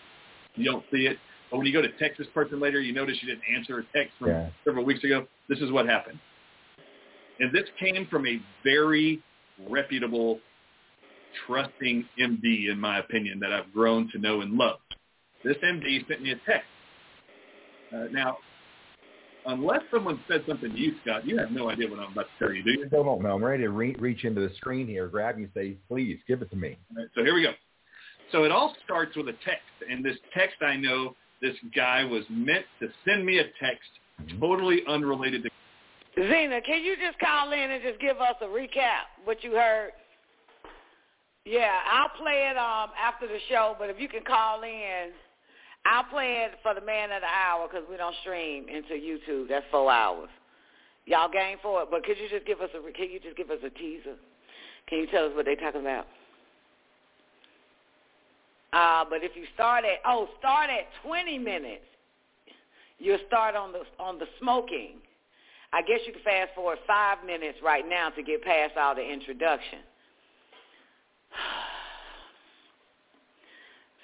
[0.55, 1.19] you don't see it?
[1.51, 3.85] But when you go to text this person later, you notice you didn't answer a
[3.97, 4.51] text from Yeah.
[4.65, 5.27] several weeks ago.
[5.49, 6.19] This is what happened,
[7.41, 9.23] and this came from a very
[9.69, 10.41] reputable,
[11.47, 14.81] trusting MD, in my opinion, that I've grown to know and love.
[15.43, 16.69] This MD sent me a text.
[17.93, 18.39] Uh, now,
[19.47, 22.45] unless someone said something to you, Scott, you have no idea what I'm about to
[22.47, 22.87] tell you, do you?
[22.89, 23.35] Still don't know.
[23.37, 26.43] I'm ready to re- reach into the screen here, grab you, and say, please give
[26.43, 26.77] it to me.
[26.95, 27.53] Right, so here we go.
[28.33, 32.25] So it all starts with a text, and this text I know this guy was
[32.29, 33.89] meant to send me a text
[34.41, 35.51] totally unrelated to.
[36.17, 39.93] Zena, can you just call in and just give us a recap what you heard?
[41.45, 45.11] Yeah, I'll play it um after the show, but if you can call in,
[45.87, 49.49] I'll play it for the man of the hour because we don't stream into YouTube.
[49.49, 50.29] That's four hours.
[51.07, 53.51] Y'all game for it, but could you just give us a can you just give
[53.51, 54.17] us a teaser?
[54.89, 56.07] Can you tell us what they're talking about?
[58.73, 61.85] Uh, but if you start at oh, start at twenty minutes,
[62.99, 64.97] you'll start on the on the smoking.
[65.73, 69.03] I guess you can fast forward five minutes right now to get past all the
[69.03, 69.81] introduction.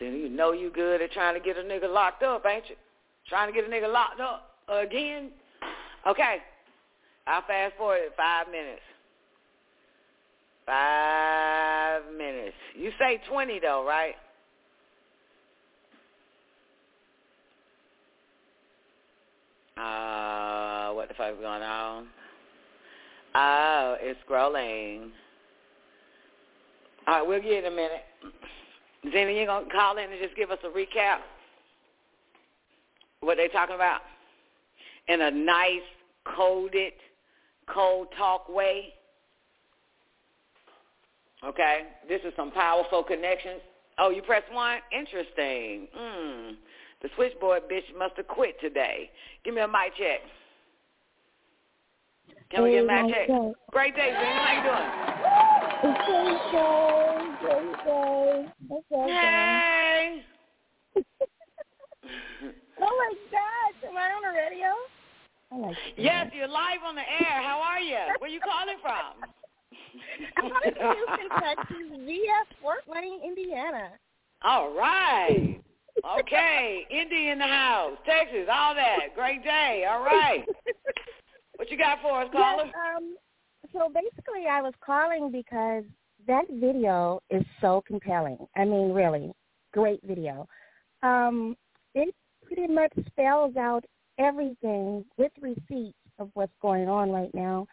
[0.00, 2.74] So you know you good at trying to get a nigga locked up, ain't you?
[3.28, 5.30] Trying to get a nigga locked up again?
[6.04, 6.38] Okay.
[7.26, 8.82] I'll fast forward five minutes.
[10.66, 12.56] Five minutes.
[12.74, 14.14] You say 20 though, right?
[19.76, 22.06] Uh, what the fuck is going on?
[23.34, 25.10] Oh, it's scrolling.
[27.06, 28.04] All right, we'll get in a minute.
[29.12, 31.18] Zena, you gonna call in and just give us a recap?
[33.20, 34.00] What they talking about?
[35.08, 35.82] In a nice,
[36.36, 36.92] coded,
[37.66, 38.94] cold talk way.
[41.44, 43.60] Okay, this is some powerful connections.
[43.98, 44.78] Oh, you press one?
[44.96, 45.88] Interesting.
[45.98, 46.54] Mm.
[47.04, 49.10] The switchboard bitch must have quit today.
[49.44, 50.20] Give me a mic check.
[52.50, 53.28] Can we get a mic check?
[53.70, 54.40] Great day, Zena.
[54.40, 54.88] How you doing?
[57.42, 59.12] Great day, great day.
[59.12, 60.24] Hey.
[62.80, 64.72] oh my gosh, am I on the radio?
[65.52, 65.76] I like.
[65.98, 67.42] Yes, you're live on the air.
[67.42, 67.98] How are you?
[68.20, 69.28] Where you calling from?
[70.38, 73.90] I'm calling from Houston, Texas, via Fort Wayne, Indiana.
[74.42, 75.60] All right.
[76.20, 76.86] Okay.
[76.90, 77.96] Indy in the house.
[78.04, 79.14] Texas, all that.
[79.14, 79.86] Great day.
[79.90, 80.44] All right.
[81.56, 82.64] What you got for us, caller?
[82.66, 83.14] Yes, um,
[83.72, 85.84] so basically, I was calling because
[86.26, 88.38] that video is so compelling.
[88.56, 89.32] I mean, really,
[89.72, 90.48] great video.
[91.02, 91.56] Um,
[91.94, 92.14] it
[92.44, 93.84] pretty much spells out
[94.18, 97.66] everything with receipts of what's going on right now,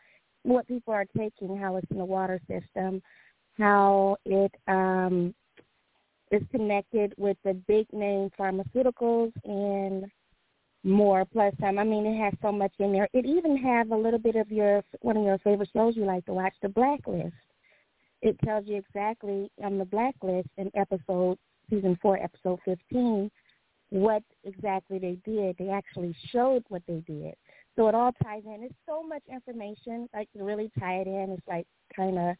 [0.43, 3.01] what people are taking, how it's in the water system,
[3.57, 5.33] how it um,
[6.31, 10.05] is connected with the big name pharmaceuticals and
[10.83, 11.25] more.
[11.25, 13.07] Plus, um, I mean, it has so much in there.
[13.13, 16.25] It even have a little bit of your one of your favorite shows you like
[16.25, 17.33] to watch, The Blacklist.
[18.21, 21.37] It tells you exactly on the Blacklist in episode
[21.69, 23.29] season four, episode fifteen,
[23.89, 25.55] what exactly they did.
[25.57, 27.35] They actually showed what they did.
[27.75, 28.63] So it all ties in.
[28.63, 31.35] It's so much information, like to really tie it in.
[31.37, 32.35] It's like kind of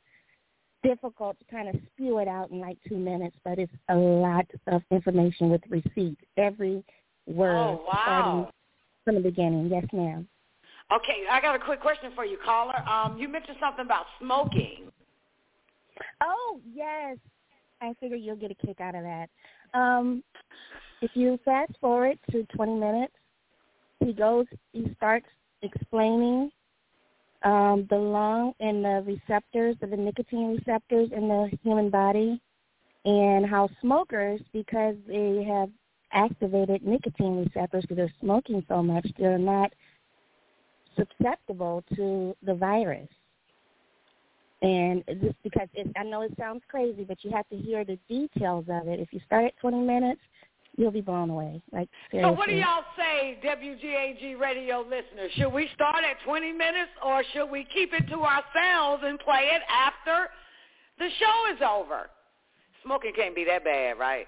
[0.84, 4.46] difficult to kind of spew it out in like two minutes, but it's a lot
[4.68, 6.22] of information with receipts.
[6.38, 6.84] Every
[7.28, 8.02] word Oh, wow.
[8.04, 8.48] starting
[9.06, 9.68] from the beginning.
[9.68, 10.28] Yes, ma'am.
[10.94, 12.78] Okay, I got a quick question for you, caller.
[12.88, 14.92] Um, you mentioned something about smoking.
[16.22, 17.18] Oh, yes.
[17.82, 19.30] I figure you'll get a kick out of that.
[19.74, 20.24] Um,
[21.02, 23.14] if you fast forward to 20 minutes,
[24.00, 25.28] he goes, he starts
[25.62, 26.52] explaining
[27.44, 32.42] um, the lung and the receptors, the nicotine receptors in the human body,
[33.06, 35.70] and how smokers, because they have
[36.14, 39.72] activated nicotine receptors because they're smoking so much, they're not
[40.96, 43.08] susceptible to the virus.
[44.62, 47.98] And just because it, I know it sounds crazy, but you have to hear the
[48.08, 49.00] details of it.
[49.00, 50.22] If you start at 20 minutes,
[50.78, 51.62] you'll be blown away.
[51.72, 52.32] Like seriously.
[52.34, 55.32] So what do y'all say, WGAG radio listeners?
[55.36, 59.50] Should we start at 20 minutes or should we keep it to ourselves and play
[59.54, 60.30] it after
[61.00, 62.10] the show is over?
[62.84, 64.28] Smoking can't be that bad, right?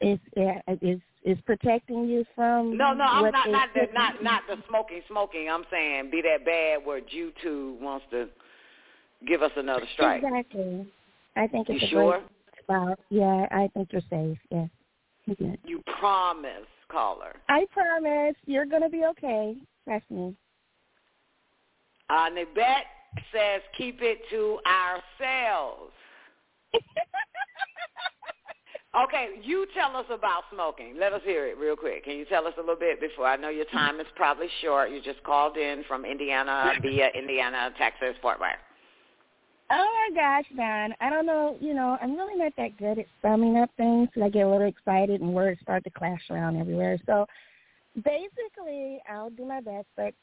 [0.00, 4.42] Is yeah, is is protecting you from No, no, I'm not not the not not
[4.48, 5.48] the smoking smoking.
[5.50, 8.28] I'm saying be that bad where YouTube wants to
[9.26, 10.22] give us another strike.
[10.22, 10.86] Exactly.
[11.36, 12.10] I think it's You a sure?
[12.12, 12.22] great
[12.64, 12.98] spot.
[13.10, 14.38] Yeah, I think you're safe.
[14.50, 14.68] Yes.
[15.26, 15.58] Good.
[15.64, 17.34] You promise, caller.
[17.48, 19.56] I promise you're gonna be okay.
[19.84, 20.34] Trust me.
[22.10, 22.84] Uh, Nibet
[23.32, 25.92] says keep it to ourselves.
[29.04, 30.96] okay, you tell us about smoking.
[30.98, 32.04] Let us hear it real quick.
[32.04, 33.26] Can you tell us a little bit before?
[33.26, 34.90] I know your time is probably short.
[34.90, 38.58] You just called in from Indiana via Indiana, Texas, Fort Worth.
[39.76, 40.94] Oh my gosh, Don.
[41.00, 44.22] I don't know, you know, I'm really not that good at summing up things 'cause
[44.22, 46.96] I get a little excited and words start to clash around everywhere.
[47.06, 47.26] So
[48.00, 50.14] basically, I'll do my best, but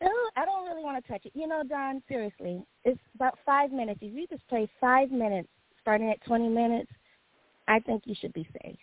[0.00, 1.32] oh, I don't really want to touch it.
[1.34, 4.00] You know, Don, seriously, it's about five minutes.
[4.00, 5.48] If you just play five minutes
[5.82, 6.90] starting at 20 minutes,
[7.66, 8.78] I think you should be safe.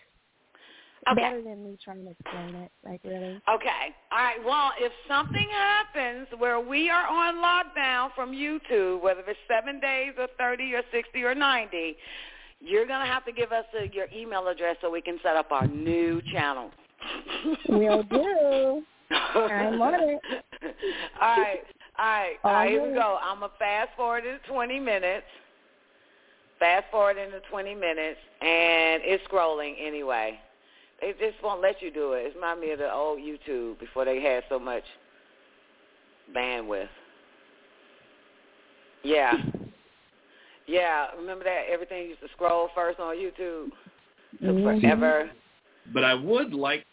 [1.12, 1.22] Okay.
[1.22, 2.72] better than me trying to explain it.
[2.84, 3.40] Like really.
[3.48, 3.94] Okay.
[4.12, 4.44] All right.
[4.44, 10.14] Well, if something happens where we are on lockdown from YouTube, whether it's seven days
[10.18, 11.96] or 30 or 60 or 90,
[12.60, 15.36] you're going to have to give us a, your email address so we can set
[15.36, 16.72] up our new channel.
[17.70, 18.84] We'll do.
[19.12, 20.20] I'm on it.
[21.22, 21.60] All right.
[21.98, 22.36] All right.
[22.44, 22.72] All right.
[22.72, 23.20] Here we go.
[23.22, 25.26] I'm going to fast forward into 20 minutes.
[26.58, 30.40] Fast forward into 20 minutes, and it's scrolling anyway.
[31.02, 32.28] They just won't let you do it.
[32.28, 34.84] It reminds me of the old YouTube before they had so much
[36.36, 36.88] bandwidth.
[39.04, 39.34] Yeah.
[40.68, 43.72] Yeah, remember that everything used to scroll first on YouTube?
[44.42, 44.82] Took Mhm.
[44.82, 45.30] forever.
[45.94, 46.86] But I would like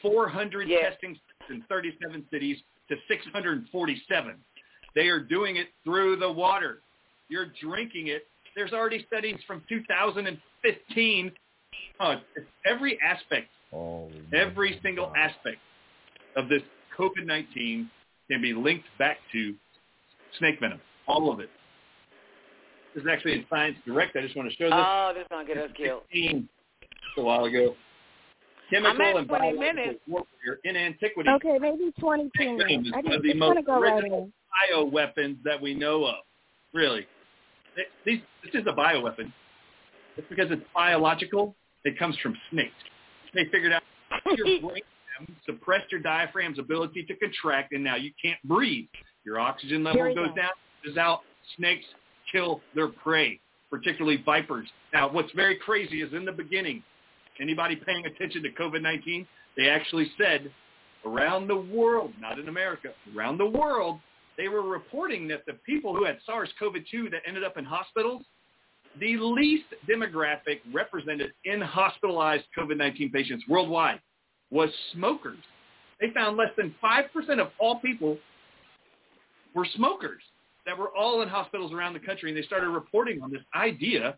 [0.00, 1.18] 400 testing
[1.48, 4.42] in 37 cities to 647.
[4.94, 6.82] They are doing it through the water.
[7.28, 8.28] You're drinking it.
[8.54, 11.32] There's already studies from 2015.
[12.00, 12.16] Uh,
[12.66, 13.48] every aspect,
[14.34, 15.58] every single aspect
[16.36, 16.62] of this
[16.98, 17.88] COVID-19
[18.30, 19.54] can be linked back to
[20.38, 20.80] snake venom.
[21.06, 21.50] All of it.
[22.94, 24.14] This is actually in Science Direct.
[24.16, 24.74] I just want to show this.
[24.74, 26.02] Oh, this is going to get us killed.
[27.16, 27.74] a while ago.
[28.74, 30.00] I'm Chemical at and 20 biological minutes.
[30.08, 32.88] warfare in antiquity Okay, maybe 22 venom minutes.
[32.88, 34.32] is I one just, of the just most want to go right original in.
[34.74, 36.14] bioweapons that we know of.
[36.72, 37.06] Really.
[37.76, 39.30] It- these, this is a bioweapon.
[40.16, 41.54] It's because it's biological.
[41.84, 42.72] It comes from snakes.
[43.34, 43.82] They figured out
[44.36, 44.82] your brain
[45.46, 48.88] suppressed your diaphragm's ability to contract, and now you can't breathe.
[49.24, 50.34] Your oxygen level goes go.
[50.34, 50.50] down,
[50.84, 51.20] is out.
[51.56, 51.84] Snakes
[52.30, 53.40] kill their prey,
[53.70, 54.68] particularly vipers.
[54.92, 56.82] Now, what's very crazy is in the beginning,
[57.40, 59.26] anybody paying attention to COVID-19,
[59.56, 60.50] they actually said
[61.04, 63.98] around the world, not in America, around the world,
[64.38, 68.22] they were reporting that the people who had SARS-CoV-2 that ended up in hospitals,
[69.00, 74.00] the least demographic represented in hospitalized COVID-19 patients worldwide
[74.50, 75.38] was smokers.
[76.00, 78.18] They found less than 5% of all people
[79.54, 80.22] were smokers
[80.66, 84.16] that were all in hospitals around the country, and they started reporting on this idea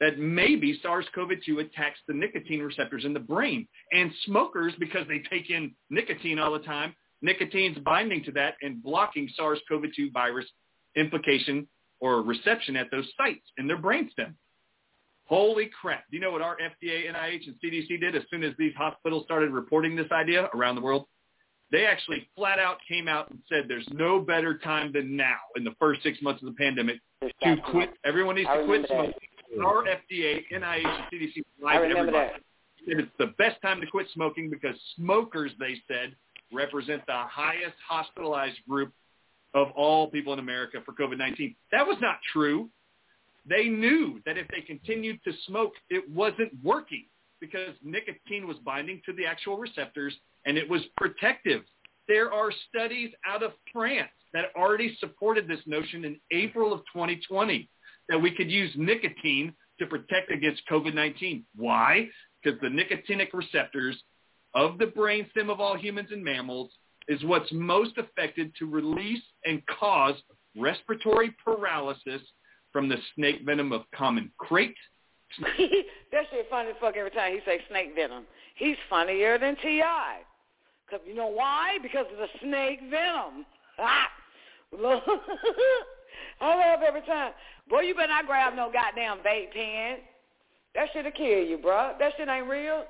[0.00, 3.66] that maybe SARS-CoV-2 attacks the nicotine receptors in the brain.
[3.92, 8.82] And smokers, because they take in nicotine all the time, nicotine's binding to that and
[8.82, 10.46] blocking SARS-CoV-2 virus
[10.96, 11.66] implication
[12.04, 14.34] or reception at those sites in their brainstem.
[15.24, 16.04] Holy crap.
[16.10, 19.24] Do you know what our FDA, NIH, and CDC did as soon as these hospitals
[19.24, 21.06] started reporting this idea around the world?
[21.72, 25.64] They actually flat out came out and said there's no better time than now in
[25.64, 26.96] the first six months of the pandemic
[27.42, 27.94] to quit.
[28.04, 29.14] Everyone needs to quit remember that.
[29.48, 29.64] smoking.
[29.64, 32.32] Our FDA, NIH, and CDC lied to everybody.
[32.86, 36.14] It's the best time to quit smoking because smokers, they said,
[36.52, 38.92] represent the highest hospitalized group
[39.54, 41.54] of all people in America for COVID-19.
[41.72, 42.68] That was not true.
[43.48, 47.04] They knew that if they continued to smoke, it wasn't working
[47.40, 50.14] because nicotine was binding to the actual receptors
[50.46, 51.62] and it was protective.
[52.08, 57.68] There are studies out of France that already supported this notion in April of 2020
[58.08, 61.44] that we could use nicotine to protect against COVID-19.
[61.56, 62.08] Why?
[62.42, 63.96] Because the nicotinic receptors
[64.54, 66.70] of the brainstem of all humans and mammals
[67.08, 70.14] is what's most affected to release and cause
[70.56, 72.22] respiratory paralysis
[72.72, 74.74] from the snake venom of common krait.
[75.40, 78.24] that shit funny fuck every time he say snake venom.
[78.56, 80.20] He's funnier than T.I.
[80.88, 81.78] Cause you know why?
[81.82, 83.46] Because of the snake venom.
[83.78, 84.08] Ah.
[86.40, 87.32] I laugh every time.
[87.68, 89.98] Boy, you better not grab no goddamn vape pen.
[90.74, 91.98] That shit'll kill you, bruh.
[91.98, 92.84] That shit ain't real.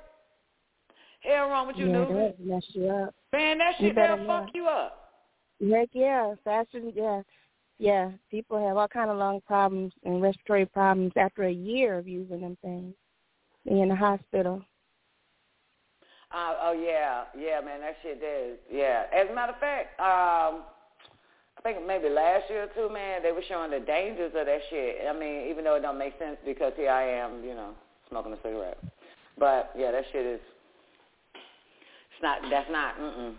[1.27, 2.39] Hell wrong with you, yeah, newbie.
[2.39, 3.15] mess you up.
[3.33, 4.25] Man, that shit not.
[4.25, 5.11] fuck you up.
[5.59, 7.21] Heck yeah, than yeah,
[7.79, 8.11] yeah.
[8.29, 12.41] People have all kind of lung problems and respiratory problems after a year of using
[12.41, 12.93] them things.
[13.65, 14.61] Be in the hospital.
[16.31, 18.57] Uh, oh yeah, yeah, man, that shit does.
[18.71, 19.03] Yeah.
[19.15, 20.63] As a matter of fact, um,
[21.57, 24.59] I think maybe last year or two, man, they were showing the dangers of that
[24.69, 24.97] shit.
[25.09, 27.71] I mean, even though it don't make sense because here I am, you know,
[28.09, 28.77] smoking a cigarette.
[29.37, 30.39] But yeah, that shit is.
[32.15, 32.39] It's not.
[32.49, 32.97] That's not.
[32.97, 33.35] Mm-mm.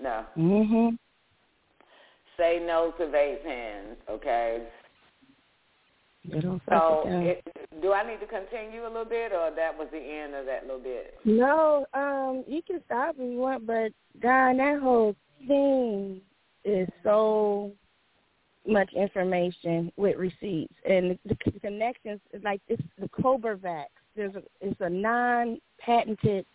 [0.00, 0.26] No.
[0.36, 0.98] Mhm.
[2.36, 4.66] Say no to vape pens, okay?
[6.24, 7.42] They don't So, it
[7.80, 10.62] do I need to continue a little bit, or that was the end of that
[10.62, 11.14] little bit?
[11.24, 15.16] No, um, you can stop if you want, but God, that whole
[15.48, 16.20] thing
[16.64, 17.72] is so
[18.66, 22.20] much information with receipts and the, the connections.
[22.42, 23.86] Like it's the Corbevax.
[24.14, 26.46] There's a it's a non-patented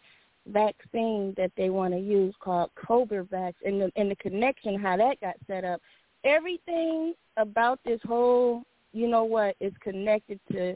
[0.52, 5.20] vaccine that they want to use called Corbevax, and the and the connection how that
[5.22, 5.82] got set up.
[6.24, 8.64] Everything about this whole,
[8.94, 10.76] you know what, is connected to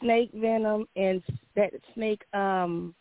[0.00, 1.22] snake venom and
[1.56, 2.94] that snake um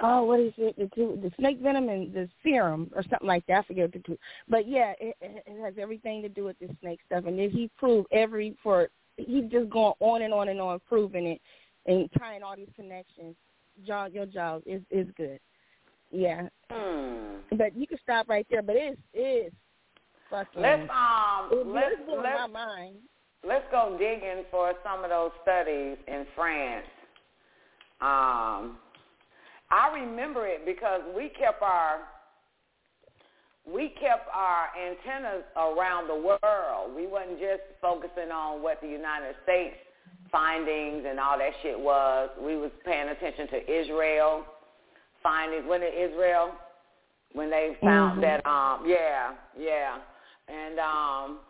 [0.00, 3.44] oh what is it the two the snake venom and the serum or something like
[3.46, 3.64] that.
[3.64, 4.18] I forget the two.
[4.48, 7.24] But yeah, it, it has everything to do with the snake stuff.
[7.26, 11.26] And then he proved every for he's just going on and on and on proving
[11.26, 11.40] it
[11.86, 13.34] and tying all these connections.
[13.86, 15.38] Jaw your jaws is is good.
[16.10, 16.48] Yeah.
[16.70, 17.56] Hmm.
[17.56, 18.62] But you can stop right there.
[18.62, 19.54] But it's it's
[20.30, 20.62] fucking.
[20.62, 22.96] Let's um it, let's let's my mind.
[23.44, 26.86] let's go digging for some of those studies in France.
[28.00, 28.78] Um,
[29.70, 32.00] I remember it because we kept our
[33.66, 36.96] we kept our antennas around the world.
[36.96, 39.76] We wasn't just focusing on what the United States
[40.30, 42.30] findings and all that shit was.
[42.40, 44.44] We was paying attention to Israel
[45.22, 45.66] findings.
[45.66, 46.52] When in Israel,
[47.32, 48.22] when they found Mhm.
[48.22, 49.98] that, um, yeah, yeah,
[50.48, 51.40] and um,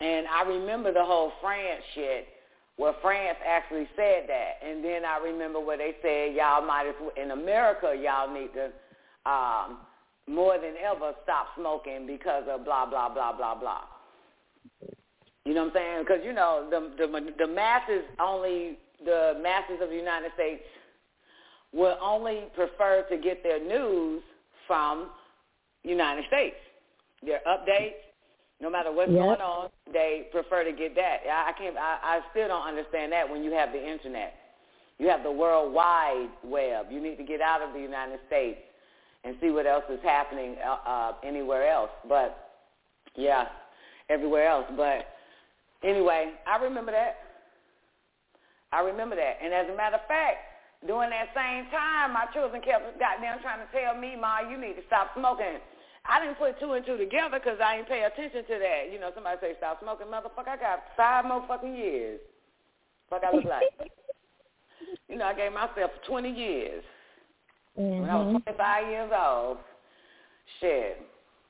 [0.00, 2.28] and I remember the whole France shit
[2.76, 6.94] where France actually said that, and then I remember where they said y'all might as
[7.00, 8.70] well, in America y'all need to
[9.30, 9.78] um,
[10.28, 13.82] more than ever stop smoking because of blah blah blah blah blah.
[15.46, 15.98] You know what I'm saying?
[16.00, 20.62] Because you know the the the masses only the masses of the United States
[21.72, 24.22] will only prefer to get their news
[24.66, 25.10] from
[25.84, 26.56] United States.
[27.24, 28.02] Their updates,
[28.60, 29.20] no matter what's Yep.
[29.20, 31.20] going on, they prefer to get that.
[31.30, 31.76] I, I can't.
[31.76, 34.34] I, I still don't understand that when you have the internet.
[34.98, 36.86] You have the World Wide Web.
[36.90, 38.58] You need to get out of the United States
[39.22, 41.90] and see what else is happening uh, uh, anywhere else.
[42.08, 42.50] But
[43.14, 43.44] yeah,
[44.08, 44.66] everywhere else.
[44.76, 45.06] But
[45.82, 47.16] anyway, I remember that.
[48.72, 49.38] I remember that.
[49.42, 50.38] And as a matter of fact,
[50.86, 54.74] during that same time, my children kept goddamn trying to tell me, Ma, you need
[54.74, 55.58] to stop smoking.
[56.08, 58.92] I didn't put two and two together because I didn't pay attention to that.
[58.92, 60.48] You know, somebody say stop smoking, motherfucker.
[60.48, 62.20] I got five more fucking years.
[63.10, 63.64] Fuck, I look like.
[65.08, 66.84] you know, I gave myself 20 years.
[67.74, 68.44] When I was Mhm.
[68.44, 69.58] 25 years old,
[70.60, 71.02] shit,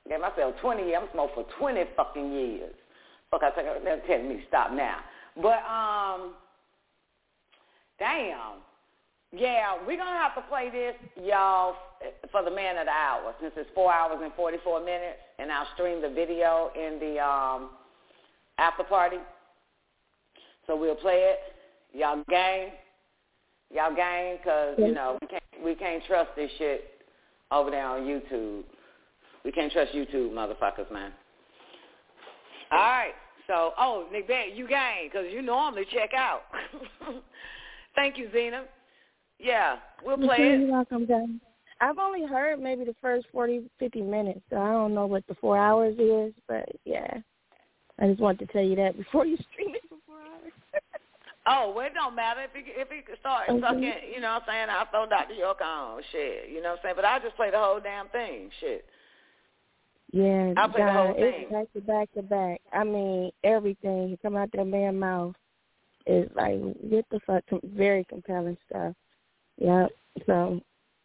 [0.09, 1.03] gave myself 20 years.
[1.03, 2.75] I'm smoking for 20 fucking years.
[3.33, 4.99] I think they're telling me to stop now.
[5.37, 6.35] But um,
[7.99, 8.63] damn,
[9.33, 11.75] yeah, we're gonna have to play this, y'all,
[12.31, 15.67] for the man of the hour since it's four hours and 44 minutes, and I'll
[15.75, 17.71] stream the video in the um
[18.59, 19.19] after party.
[20.67, 21.39] So we'll play it.
[21.93, 22.71] Y'all gang,
[23.73, 26.85] y'all gang, cause you know we can't we can't trust this shit
[27.51, 28.63] over there on YouTube.
[29.45, 31.13] We can't trust YouTube, motherfuckers, man.
[32.71, 33.15] All right.
[33.47, 36.43] So, oh, Nick Bet, you gang, because you normally check out.
[37.95, 38.65] Thank you, Zena.
[39.39, 40.71] Yeah, we'll play You're it.
[40.71, 41.29] welcome, guys.
[41.81, 45.35] I've only heard maybe the first forty, fifty minutes, so I don't know what the
[45.35, 47.19] four hours is, but yeah.
[48.01, 50.53] I just wanted to tell you that before you stream it for four hours.
[51.49, 53.61] Oh, well, it don't matter if it if it could start Okay.
[53.61, 54.11] sucking.
[54.13, 54.67] You know what I'm saying?
[54.69, 55.35] I'll throw Dr.
[55.35, 56.03] York on.
[56.11, 56.95] Shit, you know what I'm saying?
[56.97, 58.51] But I'll just play the whole damn thing.
[58.59, 58.85] Shit.
[60.13, 61.35] Yeah, I'll play the whole God, thing.
[61.35, 62.61] it's back to back to back.
[62.73, 65.35] I mean, everything come out that man's mouth
[66.07, 66.61] is like
[66.91, 68.95] get the fuck very compelling stuff.
[69.59, 69.91] Yep.
[70.27, 70.61] So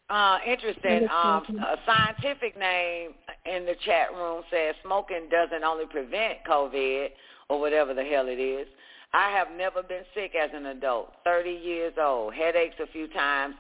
[0.09, 1.07] Uh, interesting.
[1.09, 3.11] Um, a scientific name
[3.45, 7.07] in the chat room says smoking doesn't only prevent COVID
[7.49, 8.67] or whatever the hell it is.
[9.13, 11.11] I have never been sick as an adult.
[11.25, 12.33] 30 years old.
[12.33, 13.55] Headaches a few times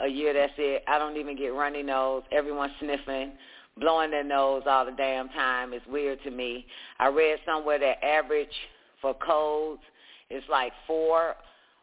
[0.00, 0.82] a year, that's it.
[0.86, 2.22] I don't even get runny nose.
[2.30, 3.32] Everyone's sniffing,
[3.78, 5.72] blowing their nose all the damn time.
[5.72, 6.66] It's weird to me.
[6.98, 8.48] I read somewhere that average
[9.00, 9.82] for colds
[10.30, 11.34] is like four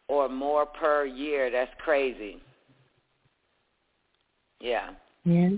[0.07, 1.51] or more per year.
[1.51, 2.41] That's crazy.
[4.59, 4.91] Yeah.
[5.25, 5.49] yeah,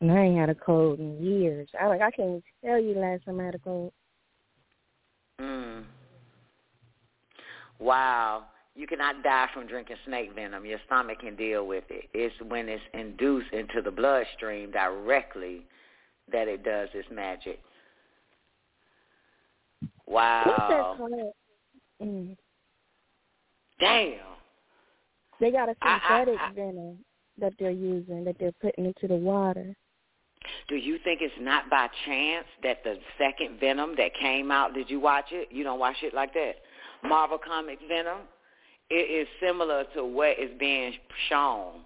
[0.00, 1.68] and I ain't had a cold in years.
[1.78, 3.92] I like I can't tell you last time I had a cold.
[5.40, 5.84] Mm.
[7.78, 8.44] Wow.
[8.74, 10.66] You cannot die from drinking snake venom.
[10.66, 12.04] Your stomach can deal with it.
[12.12, 15.64] It's when it's induced into the bloodstream directly
[16.32, 17.60] that it does its magic.
[20.04, 20.94] What's that Wow.
[20.96, 21.34] called?
[22.00, 22.36] Mm.
[23.78, 24.20] Damn.
[25.40, 27.04] They got a synthetic I- venom
[27.38, 29.76] that they're using that they're putting into the water.
[30.68, 34.88] Do you think it's not by chance that the second Venom that came out, did
[34.88, 35.50] you watch it?
[35.50, 36.56] You don't watch it like that.
[37.02, 38.18] Marvel Comics Venom,
[38.90, 40.92] it is similar to what is being
[41.28, 41.84] shown.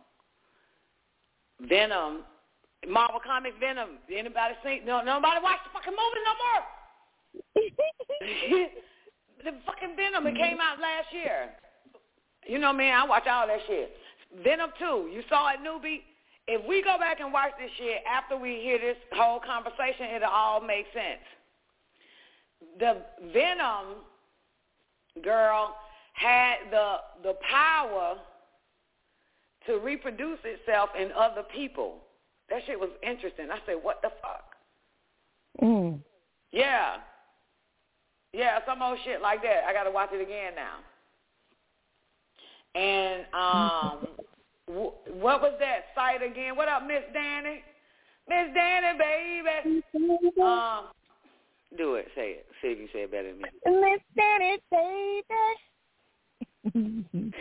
[1.60, 2.24] Venom,
[2.88, 4.80] Marvel Comics Venom, anybody see?
[4.84, 6.62] No, nobody watch the fucking movie no more.
[9.44, 11.50] the fucking Venom, it came out last year.
[12.46, 13.96] You know me, I watch all that shit.
[14.42, 16.02] Venom 2, you saw it, newbie?
[16.46, 20.28] If we go back and watch this shit after we hear this whole conversation, it'll
[20.28, 21.22] all make sense.
[22.78, 23.02] The
[23.32, 24.02] Venom
[25.22, 25.76] girl
[26.14, 28.16] had the the power
[29.66, 31.98] to reproduce itself in other people.
[32.50, 33.46] That shit was interesting.
[33.50, 34.56] I said, what the fuck?
[35.62, 36.00] Mm.
[36.52, 36.96] Yeah.
[38.32, 39.64] Yeah, some old shit like that.
[39.68, 40.78] I got to watch it again now.
[42.74, 44.08] And um,
[44.68, 46.56] w- what was that site again?
[46.56, 47.62] What up, Miss Danny?
[48.28, 49.82] Miss Danny, baby.
[50.42, 50.84] Um,
[51.76, 52.08] do it.
[52.14, 52.46] Say it.
[52.62, 53.48] See if you say it better than me.
[53.66, 55.24] Miss Danny, baby.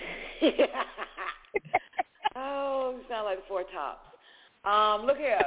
[2.35, 4.08] oh, you sound like the Four Tops.
[4.65, 5.39] Um, look here.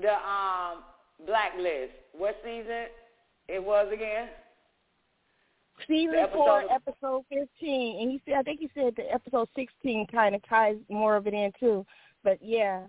[0.00, 0.82] The um
[1.26, 1.92] Blacklist.
[2.12, 2.86] What season
[3.48, 4.28] it was again?
[5.88, 9.48] Season episode four, of- episode fifteen, and he said, I think he said the episode
[9.56, 11.84] sixteen kind of ties more of it in too.
[12.22, 12.82] But yeah,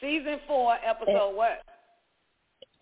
[0.00, 1.62] Season four, episode what?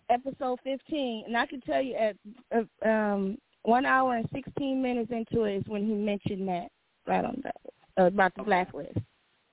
[0.09, 2.15] episode fifteen, and I can tell you at
[2.55, 6.67] uh, um one hour and sixteen minutes into it is when he mentioned that
[7.05, 7.55] right on that
[7.99, 8.97] uh, about the blacklist.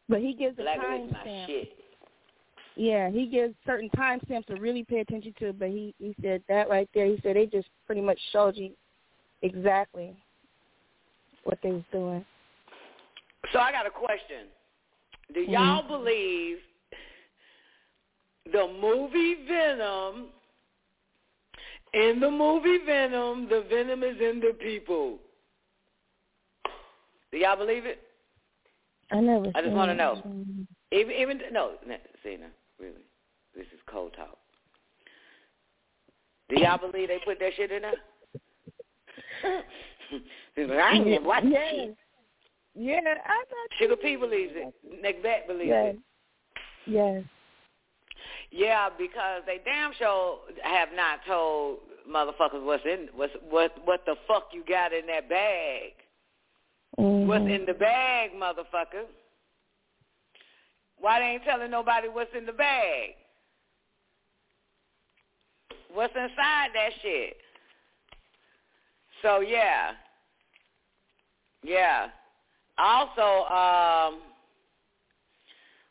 [0.09, 1.47] But he gives a Blacklist my timestamp.
[1.47, 1.69] shit.
[2.77, 5.53] Yeah, he gives certain timestamps to really pay attention to.
[5.53, 7.07] But he he said that right there.
[7.07, 8.71] He said they just pretty much showed you
[9.43, 10.15] exactly
[11.45, 12.25] what they was doing.
[13.53, 14.49] So I got a question.
[15.33, 15.53] Do Mm-hmm.
[15.53, 16.59] y'all believe
[18.53, 20.27] the movie Venom?
[21.95, 25.19] In the movie Venom, the venom is in the people.
[27.31, 28.03] Do y'all believe it?
[29.15, 29.53] I never.
[29.55, 30.21] I just wanna know.
[30.91, 31.97] Even, even no, now,
[32.81, 32.95] really,
[33.55, 34.37] this is cold talk.
[36.49, 37.95] Do y'all believe they put that shit in there?
[40.81, 41.71] I ain't even watch yeah.
[41.71, 41.97] shit.
[42.75, 44.75] Yeah, I thought Sugar P believes it.
[45.01, 45.95] Nick Beck believes Yes.
[45.95, 46.01] it.
[46.87, 47.23] Yes.
[48.51, 51.79] Yeah, because they damn sure have not told
[52.09, 55.93] motherfuckers what's in what's what what the fuck you got in that bag.
[56.97, 59.05] What's in the bag, motherfucker?
[60.99, 63.11] Why they ain't telling nobody what's in the bag?
[65.93, 67.37] What's inside that shit?
[69.23, 69.93] So yeah.
[71.63, 72.09] Yeah.
[72.79, 74.21] Also, um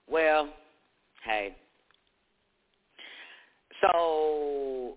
[0.07, 0.49] well,
[1.25, 1.55] hey.
[3.81, 4.95] So,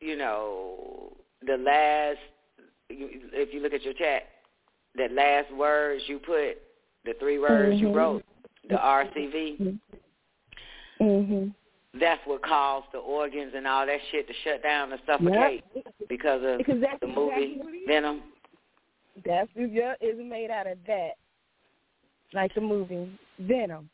[0.00, 1.12] you know,
[1.46, 2.18] the last,
[2.90, 4.22] if you look at your chat,
[4.96, 6.58] the last words you put,
[7.04, 7.94] the three words you Mhm.
[7.94, 8.24] wrote,
[8.68, 9.78] the RCV,
[11.00, 11.54] Mhm.
[11.94, 15.64] that's what caused the organs and all that shit to shut down and suffocate
[16.08, 17.84] because of Because that's the movie exactly.
[17.86, 18.22] Venom.
[19.24, 21.16] That's yeah, is made out of that,
[22.32, 23.88] like the movie Venom.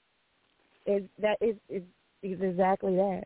[0.87, 1.83] Is that is is
[2.23, 3.25] is exactly that.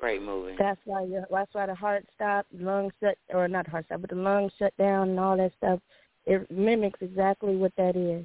[0.00, 0.56] Great movie.
[0.58, 4.00] That's why your, that's why the heart stopped, lungs shut, or not the heart stopped,
[4.00, 5.78] but the lungs shut down and all that stuff.
[6.24, 8.24] It mimics exactly what that is,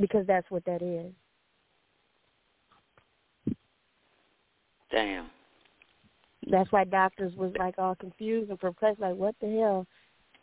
[0.00, 1.12] because that's what that is.
[4.90, 5.30] Damn.
[6.50, 9.86] That's why doctors was like all confused and perplexed, like what the hell?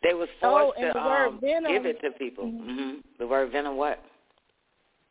[0.02, 2.44] They was Oh, forced and to um, venom- give it to people.
[2.44, 4.02] hmm The word venom what?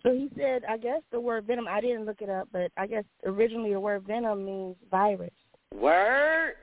[0.06, 1.68] So he said, I guess the word venom.
[1.68, 5.32] I didn't look it up, but I guess originally the word venom means virus.
[5.74, 6.54] Word?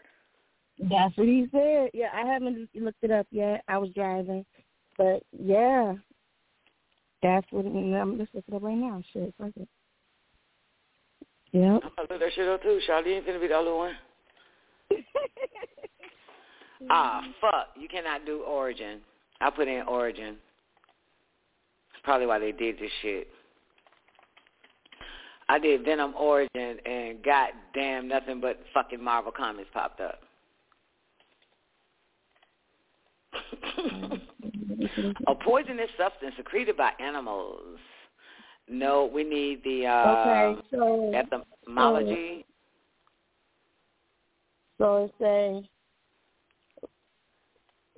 [0.79, 1.91] That's what he said.
[1.93, 3.65] Yeah, I haven't looked it up yet.
[3.67, 4.47] I was driving,
[4.97, 5.95] but yeah,
[7.21, 7.67] that's what.
[7.67, 9.03] I'm just looking it up right now.
[9.13, 9.69] Shit, fuck it.
[11.51, 11.81] Yep.
[11.85, 12.79] I'm gonna look that shit up too.
[12.87, 13.95] Charlie ain't finna be the only one.
[16.91, 17.69] ah, fuck.
[17.77, 19.01] You cannot do origin.
[19.41, 20.37] I put in origin.
[22.03, 23.29] Probably why they did this shit.
[25.49, 30.21] I did Venom Origin and goddamn nothing but fucking Marvel comics popped up.
[35.27, 37.79] A poisonous substance secreted by animals.
[38.69, 42.45] No, we need the uh, Okay, so etymology.
[44.79, 45.65] So it's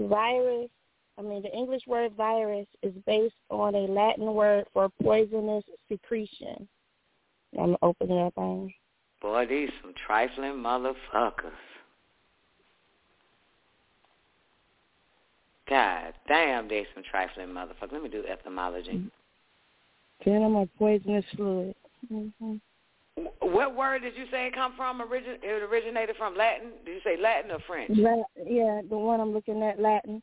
[0.00, 0.68] a virus.
[1.18, 6.68] I mean, the English word virus is based on a Latin word for poisonous secretion.
[7.60, 8.32] I'm opening up.
[8.36, 8.72] On.
[9.22, 11.52] Boy, these some trifling motherfuckers.
[15.68, 17.92] God damn, they some trifling motherfuckers.
[17.92, 19.10] Let me do etymology.
[20.24, 21.74] Venom or poisonous fluid.
[22.08, 22.56] hmm
[23.40, 25.00] What word did you say it come from?
[25.00, 26.72] Origin- it originated from Latin?
[26.84, 27.92] Did you say Latin or French?
[27.96, 30.22] La- yeah, the one I'm looking at, Latin.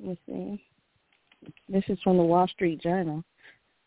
[0.00, 1.52] Let me see.
[1.68, 3.22] This is from the Wall Street Journal.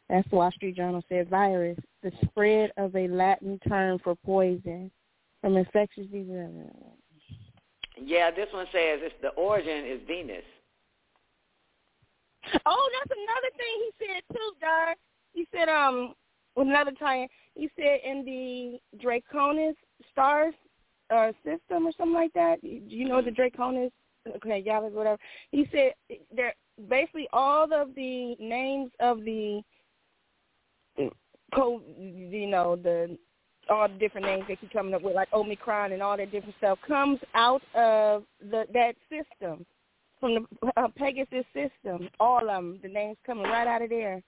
[0.09, 4.89] That's the Wall Street Journal said virus, the spread of a Latin term for poison
[5.41, 6.27] from infectious disease.
[8.01, 10.43] Yeah, this one says it's the origin is Venus.
[12.65, 14.95] Oh, that's another thing he said too, Dar.
[15.33, 16.13] He said um
[16.55, 19.75] with another tie he said in the Draconis
[20.11, 20.53] stars
[21.11, 22.61] uh system or something like that.
[22.61, 23.91] Do you know the Draconis
[24.35, 25.19] okay, Galaxy, whatever.
[25.51, 25.93] He said
[26.35, 26.53] there
[26.89, 29.61] basically all of the names of the
[31.55, 33.17] you know, the
[33.69, 36.55] all the different names they keep coming up with, like Omicron and all that different
[36.57, 39.65] stuff, comes out of the that system
[40.19, 42.09] from the uh, Pegasus system.
[42.19, 44.21] All of them, the names coming right out of there.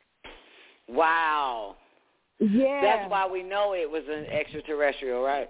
[0.88, 1.76] Wow.
[2.40, 2.82] Yeah.
[2.82, 5.50] That's why we know it was an extraterrestrial, right?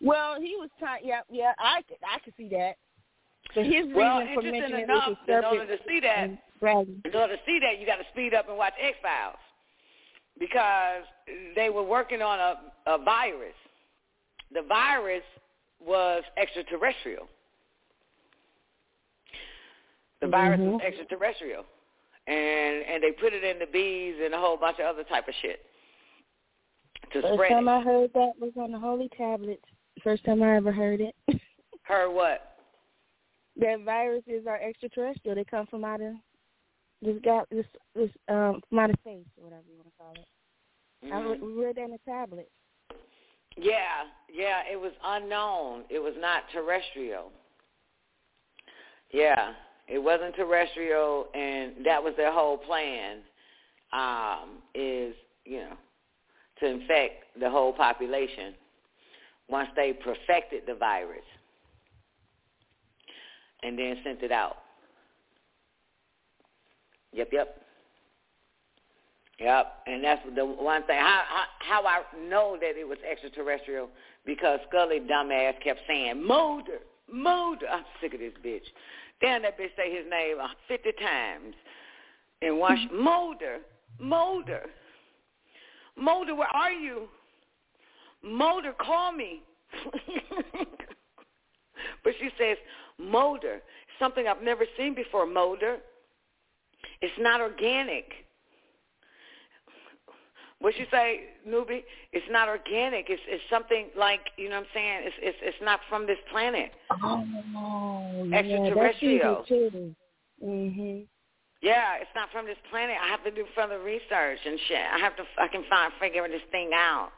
[0.00, 1.02] Well, he was trying.
[1.04, 1.52] Yeah, yeah.
[1.58, 2.74] I I could see that.
[3.54, 6.24] But his well, reason for interesting mentioning it enough, was in order to see that,
[6.24, 9.36] in order to see that, you got to speed up and watch X Files
[10.38, 11.04] because
[11.54, 12.54] they were working on a,
[12.94, 13.54] a virus.
[14.52, 15.22] The virus
[15.84, 17.28] was extraterrestrial.
[20.20, 20.84] The virus was Mhm.
[20.84, 21.64] extraterrestrial,
[22.28, 25.26] and and they put it in the bees and a whole bunch of other type
[25.28, 25.66] of shit
[27.12, 27.72] to First spread time it.
[27.72, 29.64] I heard that was on the Holy Tablets.
[30.02, 31.14] First time I ever heard it.
[31.82, 32.51] Heard what?
[33.56, 35.34] That viruses are extraterrestrial.
[35.34, 36.14] They come from out of
[37.02, 40.26] this guy, this this um from outer space or whatever you want to call it.
[41.12, 41.42] I Mhm.
[41.42, 42.50] re- read that in the tablet.
[43.56, 45.84] Yeah, yeah, it was unknown.
[45.90, 47.32] It was not terrestrial.
[49.10, 49.54] Yeah,
[49.88, 53.22] it wasn't terrestrial, and that was their whole plan.
[53.92, 55.14] Um, is
[55.44, 55.76] you know
[56.60, 58.54] to infect the whole population
[59.48, 61.24] once they perfected the virus,
[63.62, 64.56] and then sent it out.
[67.12, 67.62] Yep, yep.
[69.38, 70.98] Yep, and that's the one thing.
[70.98, 73.88] How, how how I know that it was extraterrestrial
[74.24, 76.78] because Scully dumbass kept saying Mulder,
[77.10, 77.66] Mulder.
[77.68, 78.62] I'm sick of this bitch.
[79.20, 81.54] Damn, that bitch say his name uh, fifty times,
[82.40, 83.58] and watch Mulder,
[83.98, 84.66] Mulder,
[85.96, 86.34] Mulder.
[86.36, 87.08] Where are you?
[88.22, 89.42] Mulder, call me.
[92.04, 92.56] but she says
[92.98, 93.60] Mulder,
[93.98, 95.26] something I've never seen before.
[95.26, 95.78] molder.
[97.00, 98.12] it's not organic.
[100.60, 101.82] What you say, newbie?
[102.12, 103.06] It's not organic.
[103.10, 105.00] It's it's something like you know what I'm saying.
[105.02, 106.70] It's it's it's not from this planet.
[107.02, 109.18] Oh, Extraterrestrial.
[109.18, 109.94] Yeah, that's too.
[110.44, 111.06] Mhm.
[111.62, 112.96] Yeah, it's not from this planet.
[113.02, 114.86] I have to do further research and shit.
[114.94, 117.10] I have to I can find figure this thing out.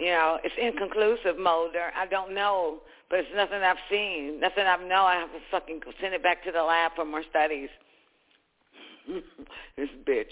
[0.00, 1.92] You know, it's inconclusive, Mulder.
[1.94, 2.80] I don't know,
[3.10, 5.02] but it's nothing I've seen, nothing I know.
[5.02, 7.68] I have to fucking send it back to the lab for more studies.
[9.76, 10.30] this bitch.